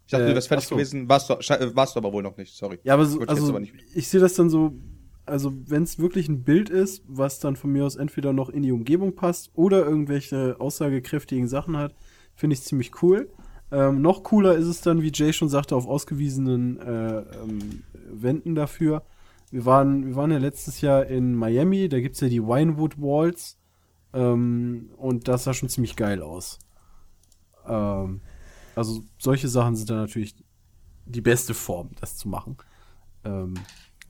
[0.07, 0.75] Ich dachte, äh, du wärst fertig so.
[0.75, 2.79] gewesen, warst du, warst du aber wohl noch nicht, sorry.
[2.83, 3.59] Ja, aber so, ich also,
[3.95, 4.73] ich sehe das dann so,
[5.27, 8.63] also, wenn es wirklich ein Bild ist, was dann von mir aus entweder noch in
[8.63, 11.95] die Umgebung passt oder irgendwelche aussagekräftigen Sachen hat,
[12.35, 13.31] finde ich ziemlich cool.
[13.71, 18.55] Ähm, noch cooler ist es dann, wie Jay schon sagte, auf ausgewiesenen äh, ähm, Wänden
[18.55, 19.03] dafür.
[19.51, 22.99] Wir waren, wir waren ja letztes Jahr in Miami, da gibt es ja die Winewood
[22.99, 23.59] Walls.
[24.13, 26.59] Ähm, und das sah schon ziemlich geil aus.
[27.67, 28.21] Ähm,
[28.75, 30.35] also solche Sachen sind dann natürlich
[31.05, 32.57] die beste Form, das zu machen.
[33.25, 33.55] Ähm,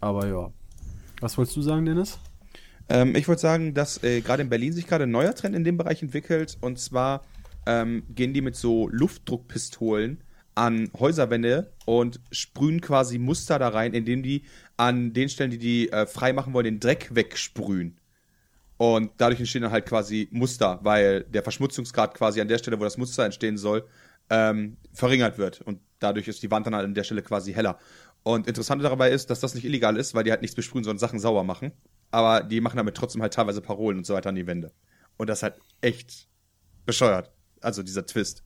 [0.00, 0.52] aber ja.
[1.20, 2.18] Was wolltest du sagen, Dennis?
[2.88, 5.64] Ähm, ich wollte sagen, dass äh, gerade in Berlin sich gerade ein neuer Trend in
[5.64, 6.58] dem Bereich entwickelt.
[6.60, 7.22] Und zwar
[7.66, 10.22] ähm, gehen die mit so Luftdruckpistolen
[10.54, 14.44] an Häuserwände und sprühen quasi Muster da rein, indem die
[14.76, 18.00] an den Stellen, die die äh, frei machen wollen, den Dreck wegsprühen.
[18.76, 22.84] Und dadurch entstehen dann halt quasi Muster, weil der Verschmutzungsgrad quasi an der Stelle, wo
[22.84, 23.86] das Muster entstehen soll,
[24.30, 25.60] ähm, verringert wird.
[25.60, 27.78] Und dadurch ist die Wand dann halt an der Stelle quasi heller.
[28.22, 30.98] Und interessant dabei ist, dass das nicht illegal ist, weil die halt nichts besprühen, sondern
[30.98, 31.72] Sachen sauer machen.
[32.10, 34.72] Aber die machen damit trotzdem halt teilweise Parolen und so weiter an die Wände.
[35.16, 36.28] Und das ist halt echt
[36.84, 37.32] bescheuert.
[37.60, 38.42] Also dieser Twist.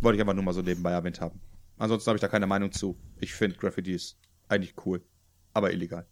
[0.00, 1.40] Wollte ich einfach nur mal so nebenbei erwähnt haben.
[1.78, 2.96] Ansonsten habe ich da keine Meinung zu.
[3.20, 4.16] Ich finde Graffitis
[4.48, 5.02] eigentlich cool,
[5.52, 6.06] aber illegal.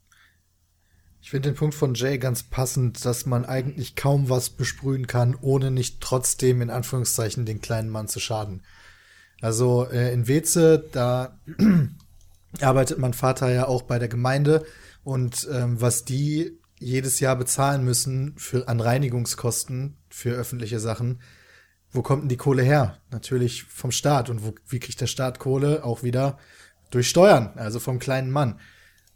[1.22, 5.36] Ich finde den Punkt von Jay ganz passend, dass man eigentlich kaum was besprühen kann,
[5.40, 8.62] ohne nicht trotzdem in Anführungszeichen den kleinen Mann zu schaden.
[9.40, 11.38] Also äh, in Weze, da
[12.60, 14.64] arbeitet mein Vater ja auch bei der Gemeinde
[15.04, 21.20] und ähm, was die jedes Jahr bezahlen müssen für an Reinigungskosten für öffentliche Sachen,
[21.92, 22.98] wo kommt denn die Kohle her?
[23.10, 24.30] Natürlich vom Staat.
[24.30, 25.84] Und wo, wie kriegt der Staat Kohle?
[25.84, 26.38] Auch wieder
[26.90, 28.58] durch Steuern, also vom kleinen Mann.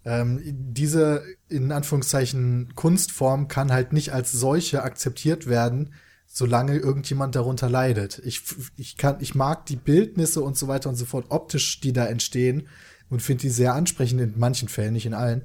[0.05, 5.95] Ähm, diese in Anführungszeichen Kunstform kann halt nicht als solche akzeptiert werden,
[6.27, 8.21] solange irgendjemand darunter leidet.
[8.25, 8.43] Ich,
[8.77, 12.07] ich kann, ich mag die Bildnisse und so weiter und so fort optisch, die da
[12.07, 12.69] entstehen
[13.09, 15.45] und finde die sehr ansprechend in manchen Fällen, nicht in allen.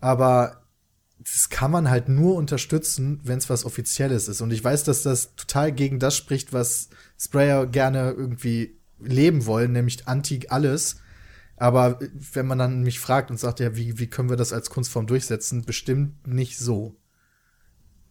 [0.00, 0.65] Aber
[1.32, 4.40] das kann man halt nur unterstützen, wenn es was Offizielles ist.
[4.40, 6.88] Und ich weiß, dass das total gegen das spricht, was
[7.18, 11.00] Sprayer gerne irgendwie leben wollen, nämlich anti alles.
[11.56, 11.98] Aber
[12.32, 15.06] wenn man dann mich fragt und sagt, ja, wie, wie können wir das als Kunstform
[15.06, 16.94] durchsetzen, bestimmt nicht so.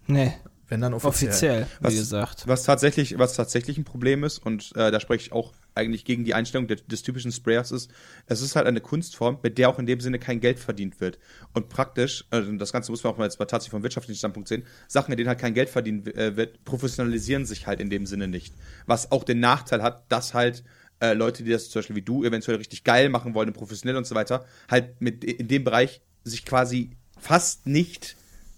[0.08, 0.34] Nee.
[0.68, 1.30] Wenn dann offiziell.
[1.30, 2.48] Offiziell, wie Was- gesagt.
[2.48, 6.24] Was tatsächlich, was tatsächlich ein Problem ist, und äh, da spreche ich auch eigentlich gegen
[6.24, 7.92] die Einstellung des, des typischen Sprayers ist,
[8.26, 11.20] es ist halt eine Kunstform, mit der auch in dem Sinne kein Geld verdient wird.
[11.54, 14.48] Und praktisch, äh, das Ganze muss man auch mal jetzt mal tatsächlich vom wirtschaftlichen Standpunkt
[14.48, 18.06] sehen, Sachen, in denen halt kein Geld verdient äh, wird, professionalisieren sich halt in dem
[18.06, 18.54] Sinne nicht.
[18.86, 20.64] Was auch den Nachteil hat, dass halt
[21.02, 24.08] äh, Leute, die das zum Beispiel wie du eventuell richtig geil machen wollen professionell und
[24.08, 28.16] so weiter, halt mit in dem Bereich sich quasi fast nicht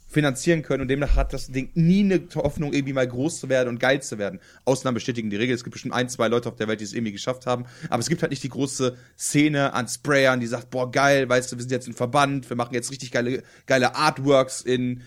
[0.08, 3.68] finanzieren können und demnach hat das Ding nie eine Hoffnung, irgendwie mal groß zu werden
[3.68, 4.40] und geil zu werden.
[4.64, 5.53] Ausnahmen bestätigen die Regel.
[5.53, 7.66] Es gibt bestimmt ein, zwei Leute auf der Welt, die es irgendwie geschafft haben.
[7.90, 11.52] Aber es gibt halt nicht die große Szene an Sprayern, die sagt, boah, geil, weißt
[11.52, 15.02] du, wir sind jetzt ein Verband, wir machen jetzt richtig geile, geile Artworks in,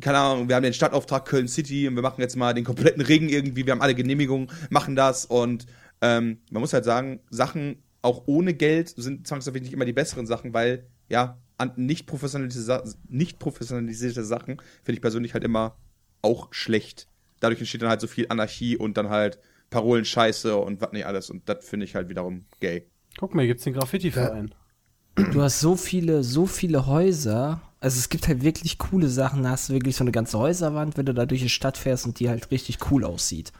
[0.00, 3.02] keine Ahnung, wir haben den Stadtauftrag Köln City und wir machen jetzt mal den kompletten
[3.02, 5.66] Ring irgendwie, wir haben alle Genehmigungen, machen das und
[6.00, 10.26] ähm, man muss halt sagen, Sachen auch ohne Geld sind zwangsläufig nicht immer die besseren
[10.26, 11.38] Sachen, weil, ja,
[11.76, 15.76] nicht professionalisierte, Sa nicht professionalisierte Sachen finde ich persönlich halt immer
[16.22, 17.08] auch schlecht.
[17.40, 19.38] Dadurch entsteht dann halt so viel Anarchie und dann halt
[19.70, 21.30] Parolen-Scheiße und was nicht alles.
[21.30, 22.86] Und das finde ich halt wiederum gay.
[23.18, 24.54] Guck mal, hier gibt's den Graffiti-Verein.
[25.32, 27.62] Du hast so viele, so viele Häuser.
[27.80, 29.42] Also es gibt halt wirklich coole Sachen.
[29.42, 32.06] Da hast du wirklich so eine ganze Häuserwand, wenn du da durch die Stadt fährst
[32.06, 33.52] und die halt richtig cool aussieht.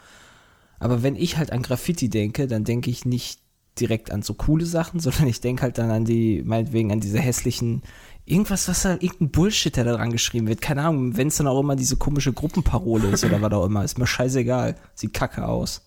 [0.78, 3.40] Aber wenn ich halt an Graffiti denke, dann denke ich nicht
[3.80, 7.18] direkt an so coole Sachen, sondern ich denke halt dann an die, meinetwegen an diese
[7.18, 7.82] hässlichen,
[8.24, 10.60] irgendwas, was da, irgendein Bullshit, der da dran geschrieben wird.
[10.60, 13.84] Keine Ahnung, wenn es dann auch immer diese komische Gruppenparole ist oder was auch immer,
[13.84, 14.76] ist mir scheißegal.
[14.94, 15.82] Sieht kacke aus.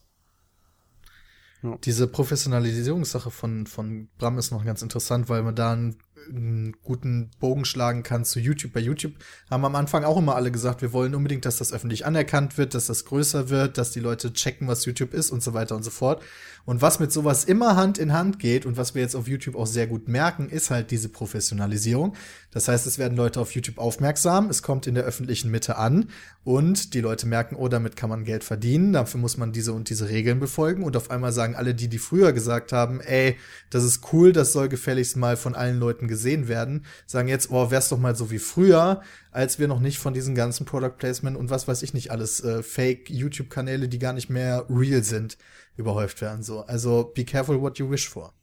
[1.83, 5.97] Diese Professionalisierungssache von, von Bram ist noch ganz interessant, weil man da einen,
[6.29, 8.71] einen guten Bogen schlagen kann zu YouTube.
[8.71, 9.11] Bei YouTube
[9.51, 12.75] haben am Anfang auch immer alle gesagt, wir wollen unbedingt, dass das öffentlich anerkannt wird,
[12.75, 15.83] dass das größer wird, dass die Leute checken, was YouTube ist und so weiter und
[15.83, 16.23] so fort.
[16.65, 19.55] Und was mit sowas immer Hand in Hand geht und was wir jetzt auf YouTube
[19.55, 22.15] auch sehr gut merken, ist halt diese Professionalisierung.
[22.51, 26.09] Das heißt, es werden Leute auf YouTube aufmerksam, es kommt in der öffentlichen Mitte an
[26.43, 29.89] und die Leute merken, oh, damit kann man Geld verdienen, dafür muss man diese und
[29.89, 33.37] diese Regeln befolgen und auf einmal sagen alle, die, die früher gesagt haben, ey,
[33.69, 37.69] das ist cool, das soll gefälligst mal von allen Leuten gesehen werden, sagen jetzt, oh,
[37.71, 41.37] wär's doch mal so wie früher, als wir noch nicht von diesen ganzen Product Placement
[41.37, 45.37] und was weiß ich nicht alles, äh, Fake YouTube-Kanäle, die gar nicht mehr real sind,
[45.79, 46.43] überhäuft werden.
[46.43, 48.33] So, also be careful what you wish for.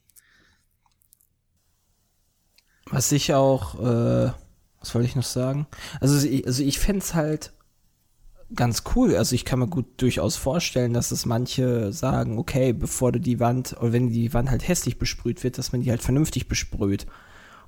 [2.89, 4.31] Was ich auch, äh,
[4.79, 5.67] was wollte ich noch sagen?
[5.99, 7.51] Also, ich- also ich fänd's halt
[8.55, 9.15] ganz cool.
[9.15, 13.39] Also ich kann mir gut durchaus vorstellen, dass es manche sagen, okay, bevor du die
[13.41, 17.07] Wand, oder wenn die Wand halt hässlich besprüht wird, dass man die halt vernünftig besprüht.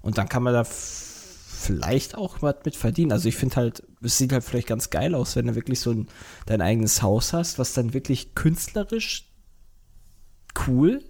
[0.02, 3.12] Und dann kann man da vielleicht auch was mit verdienen.
[3.12, 5.92] Also ich finde halt, es sieht halt vielleicht ganz geil aus, wenn du wirklich so
[5.92, 6.08] ein,
[6.46, 9.29] dein eigenes Haus hast, was dann wirklich künstlerisch
[10.68, 11.04] cool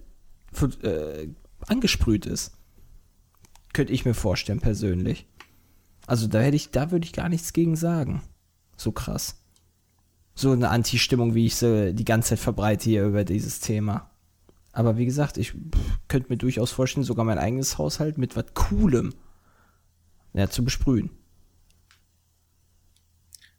[0.82, 1.28] äh,
[1.66, 2.52] angesprüht ist.
[3.72, 5.26] Könnte ich mir vorstellen, persönlich.
[6.06, 8.22] Also da hätte ich, da würde ich gar nichts gegen sagen.
[8.76, 9.42] So krass.
[10.34, 14.10] So eine Anti-Stimmung, wie ich sie die ganze Zeit verbreite hier über dieses Thema.
[14.72, 15.54] Aber wie gesagt, ich
[16.08, 19.14] könnte mir durchaus vorstellen, sogar mein eigenes Haushalt mit was Coolem
[20.32, 21.10] ja, zu besprühen.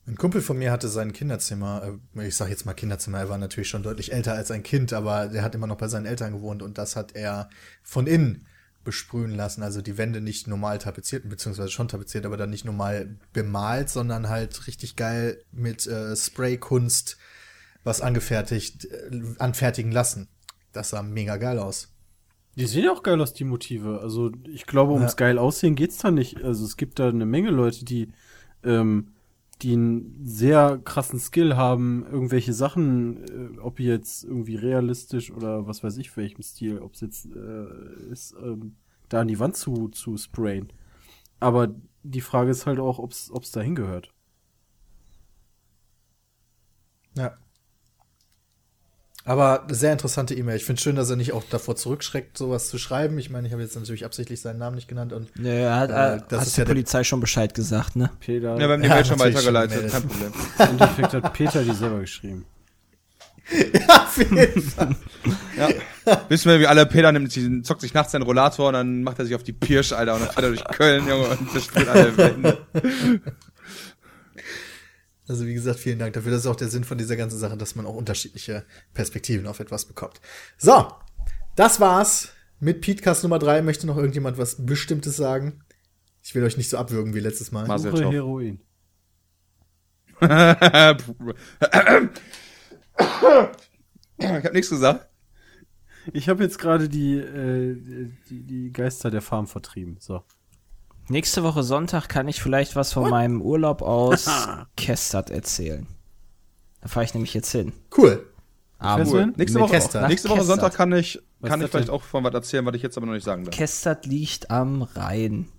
[0.08, 3.38] Ein Kumpel von mir hatte sein Kinderzimmer, äh, ich sag jetzt mal Kinderzimmer, er war
[3.38, 6.34] natürlich schon deutlich älter als ein Kind, aber der hat immer noch bei seinen Eltern
[6.34, 7.50] gewohnt und das hat er
[7.84, 8.46] von innen
[8.84, 9.62] besprühen lassen.
[9.62, 14.28] Also die Wände nicht normal tapeziert, beziehungsweise schon tapeziert, aber dann nicht normal bemalt, sondern
[14.28, 17.18] halt richtig geil mit äh, Spraykunst
[17.84, 20.28] was angefertigt, äh, anfertigen lassen.
[20.72, 21.90] Das sah mega geil aus.
[22.56, 24.00] Die sehen ja auch geil aus, die Motive.
[24.02, 25.16] Also ich glaube, ums Ja.
[25.16, 26.44] geil aussehen geht's da nicht.
[26.44, 28.12] Also es gibt da eine Menge Leute, die,
[28.64, 29.14] ähm,
[29.62, 35.84] die einen sehr krassen Skill haben, irgendwelche Sachen, äh, ob jetzt irgendwie realistisch oder was
[35.84, 38.76] weiß ich, welchem Stil, ob es jetzt äh, ist, ähm,
[39.10, 40.72] da an die Wand zu, zu sprayen.
[41.40, 44.14] Aber die Frage ist halt auch, ob's, ob's da hingehört.
[47.18, 47.38] Ja.
[49.24, 50.56] Aber sehr interessante E-Mail.
[50.58, 53.20] Ich finde schön, dass er nicht auch davor zurückschreckt, sowas zu schreiben.
[53.20, 55.90] Ich meine, ich habe jetzt natürlich absichtlich seinen Namen nicht genannt und Nö, er hat,
[55.92, 58.10] Äh, äh, das hat ist der ja der- Polizei schon Bescheid gesagt, ne?
[58.20, 60.32] Peter, Ja, beim Ja, Mail schon weitergeleitet, schon kein Problem.
[60.60, 62.46] im Endeffekt hat Peter die selber geschrieben.
[63.90, 64.96] auf jeden Fall.
[65.58, 65.70] Ja.
[66.30, 69.20] Wissen wir, wie alle Peter nimmt, sich- zockt sich nachts seinen Rollator und dann macht
[69.20, 71.88] er sich auf die Pirsch, Alter, und dann fährt er durch Köln, Junge, und bespielt
[71.90, 72.58] alle Wände.
[75.32, 76.30] Also wie gesagt, vielen Dank dafür.
[76.30, 79.62] Das ist auch der Sinn von dieser ganzen Sache, dass man auch unterschiedliche Perspektiven auf
[79.62, 80.20] etwas bekommt.
[80.58, 80.92] So,
[81.56, 83.62] das war's mit Podcast Nummer drei.
[83.62, 85.64] Möchte noch irgendjemand was Bestimmtes sagen?
[86.22, 87.66] Ich will euch nicht so abwürgen wie letztes Mal.
[87.66, 88.12] Marcel Suche.
[88.12, 88.60] Heroin.
[90.20, 90.28] ich
[94.28, 95.08] hab nichts gesagt.
[96.12, 99.96] Ich habe jetzt gerade die, äh, die, die Geister der Farm vertrieben.
[100.02, 100.26] So.
[101.12, 104.30] Nächste Woche Sonntag kann ich vielleicht was von meinem Urlaub aus
[104.78, 105.86] Kestert erzählen.
[106.80, 107.74] Da fahre ich nämlich jetzt hin.
[107.98, 108.26] Cool.
[108.80, 109.34] Aber du hin?
[109.36, 110.08] Nächste Woche, Kester.
[110.08, 110.44] nächste Woche.
[110.44, 111.96] Sonntag kann ich, Was kann ich das vielleicht denn?
[111.96, 113.54] auch von was erzählen, was ich jetzt aber noch nicht sagen darf.
[113.54, 115.50] Kestert liegt am Rhein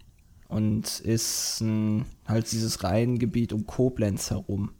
[0.48, 4.72] und ist ein, halt dieses Rheingebiet um Koblenz herum.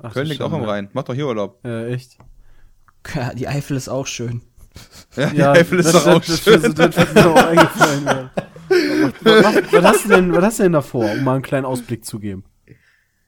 [0.00, 0.90] Ach, Köln liegt auch am Rhein.
[0.92, 1.58] Macht doch hier Urlaub.
[1.64, 2.18] Äh, echt?
[3.14, 4.42] Ja, Die Eifel ist auch schön.
[5.16, 6.62] Ja, die Eifel ist das, doch auch das, schön.
[6.62, 8.04] Das, das, wird mir auch eingefallen.
[8.06, 8.30] Ja.
[8.68, 8.77] was,
[9.22, 12.04] was, was, hast du denn, was hast du denn davor, um mal einen kleinen Ausblick
[12.04, 12.44] zu geben?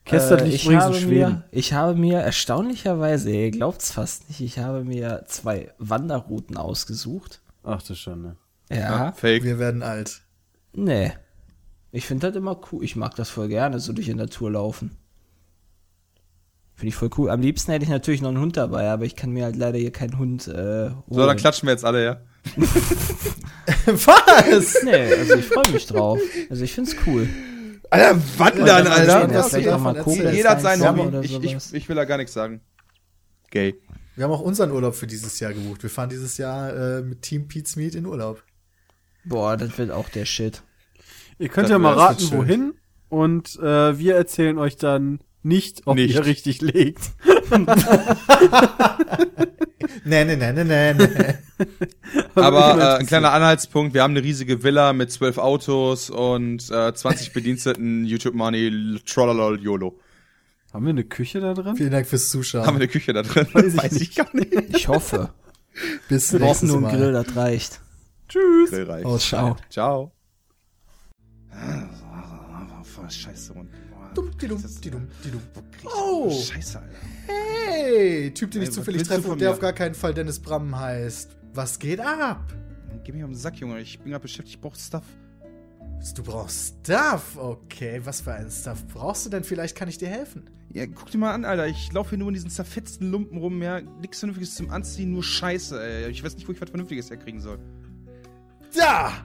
[0.05, 1.33] Kestert Äh, liegt ich übrigens in habe Schweden.
[1.33, 7.41] Mir, ich habe mir erstaunlicherweise, ihr glaubt's fast nicht, ich habe mir zwei Wanderrouten ausgesucht.
[7.63, 8.37] Ach du Schande.
[8.71, 9.13] Ja.
[9.13, 9.45] Fake.
[9.45, 10.23] Wir werden alt.
[10.73, 11.13] Nee.
[11.93, 12.85] Ich finde das immer cool.
[12.85, 14.97] Ich mag das voll gerne, so durch die Natur laufen.
[16.75, 17.31] Finde ich voll cool.
[17.31, 19.79] Am liebsten hätte ich natürlich noch einen Hund dabei, aber ich kann mir halt leider
[19.79, 21.05] hier keinen Hund äh, holen.
[21.09, 22.21] So, dann klatschen wir jetzt alle, ja.
[23.87, 24.83] was?
[24.85, 26.19] Nee, also ich freue mich drauf.
[26.49, 27.29] Also ich find's cool.
[27.91, 29.21] Alter, wandern, Alter.
[29.21, 30.35] sehen was vielleicht mal.
[30.35, 31.27] Jeder hat sein Hobby.
[31.27, 32.61] Ich, ich, ich will da gar nichts sagen.
[33.51, 33.75] Gay.
[34.17, 35.83] Wir haben auch unseren Urlaub für dieses Jahr gebucht.
[35.83, 38.43] Wir fahren dieses Jahr äh, mit Team Pete's Meet in Urlaub.
[39.25, 40.63] Boah, das wird auch der Shit.
[41.39, 42.75] Ihr könnt Das ja mal raten, wohin.
[43.09, 46.15] Und äh, wir erzählen euch dann nicht, ob Nicht.
[46.15, 47.01] ihr richtig legt.
[50.05, 51.67] Nee, nee, nee, nee, nee, nee.
[52.35, 56.95] Aber äh, ein kleiner Anhaltspunkt, wir haben eine riesige Villa mit zwölf Autos und äh,
[56.95, 59.99] 20 Bediensteten, YouTube Money, Trollalol, YOLO.
[60.73, 61.77] Haben wir eine Küche da drin?
[61.77, 62.67] Vielen Dank fürs Zuschauen.
[62.67, 63.47] Haben wir eine Küche da drin?
[63.53, 64.53] Weiß ich gar nicht.
[64.77, 65.31] Ich hoffe.
[66.09, 66.97] Bis Wir brauchen nur einen.
[66.97, 67.81] Grill, das reicht.
[68.29, 68.71] Tschüss.
[68.71, 69.05] Grillreich.
[69.05, 69.57] Oh, Ciao.
[69.69, 70.13] Ciao.
[73.09, 73.69] Scheiße, Mann.
[74.41, 75.09] Die dumm, die dumm.
[75.85, 76.27] Oh.
[76.27, 76.31] Oh.
[76.31, 76.95] Scheiße, Alter.
[77.31, 79.55] Hey, Typ, den ich zufällig treffe und der mir?
[79.55, 81.37] auf gar keinen Fall Dennis Bram heißt.
[81.55, 82.53] Was geht ab?
[83.05, 83.81] Geh mir auf den Sack, Junge.
[83.81, 85.05] Ich bin gerade beschäftigt, ich brauch Stuff.
[86.15, 87.37] Du brauchst Stuff.
[87.37, 89.45] Okay, was für einen Stuff brauchst du denn?
[89.45, 90.49] Vielleicht kann ich dir helfen.
[90.73, 91.67] Ja, guck dir mal an, Alter.
[91.67, 93.81] Ich laufe hier nur in diesen zerfetzten Lumpen rum, ja.
[93.81, 96.11] Nix Vernünftiges zum Anziehen, nur Scheiße, ey.
[96.11, 97.59] Ich weiß nicht, wo ich was Vernünftiges herkriegen soll.
[98.75, 99.25] Da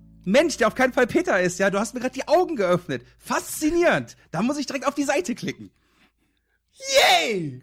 [0.23, 1.69] Mensch, der auf keinen Fall Peter ist, ja.
[1.69, 3.03] Du hast mir gerade die Augen geöffnet.
[3.17, 4.15] Faszinierend.
[4.31, 5.71] Da muss ich direkt auf die Seite klicken.
[6.73, 7.61] Yay!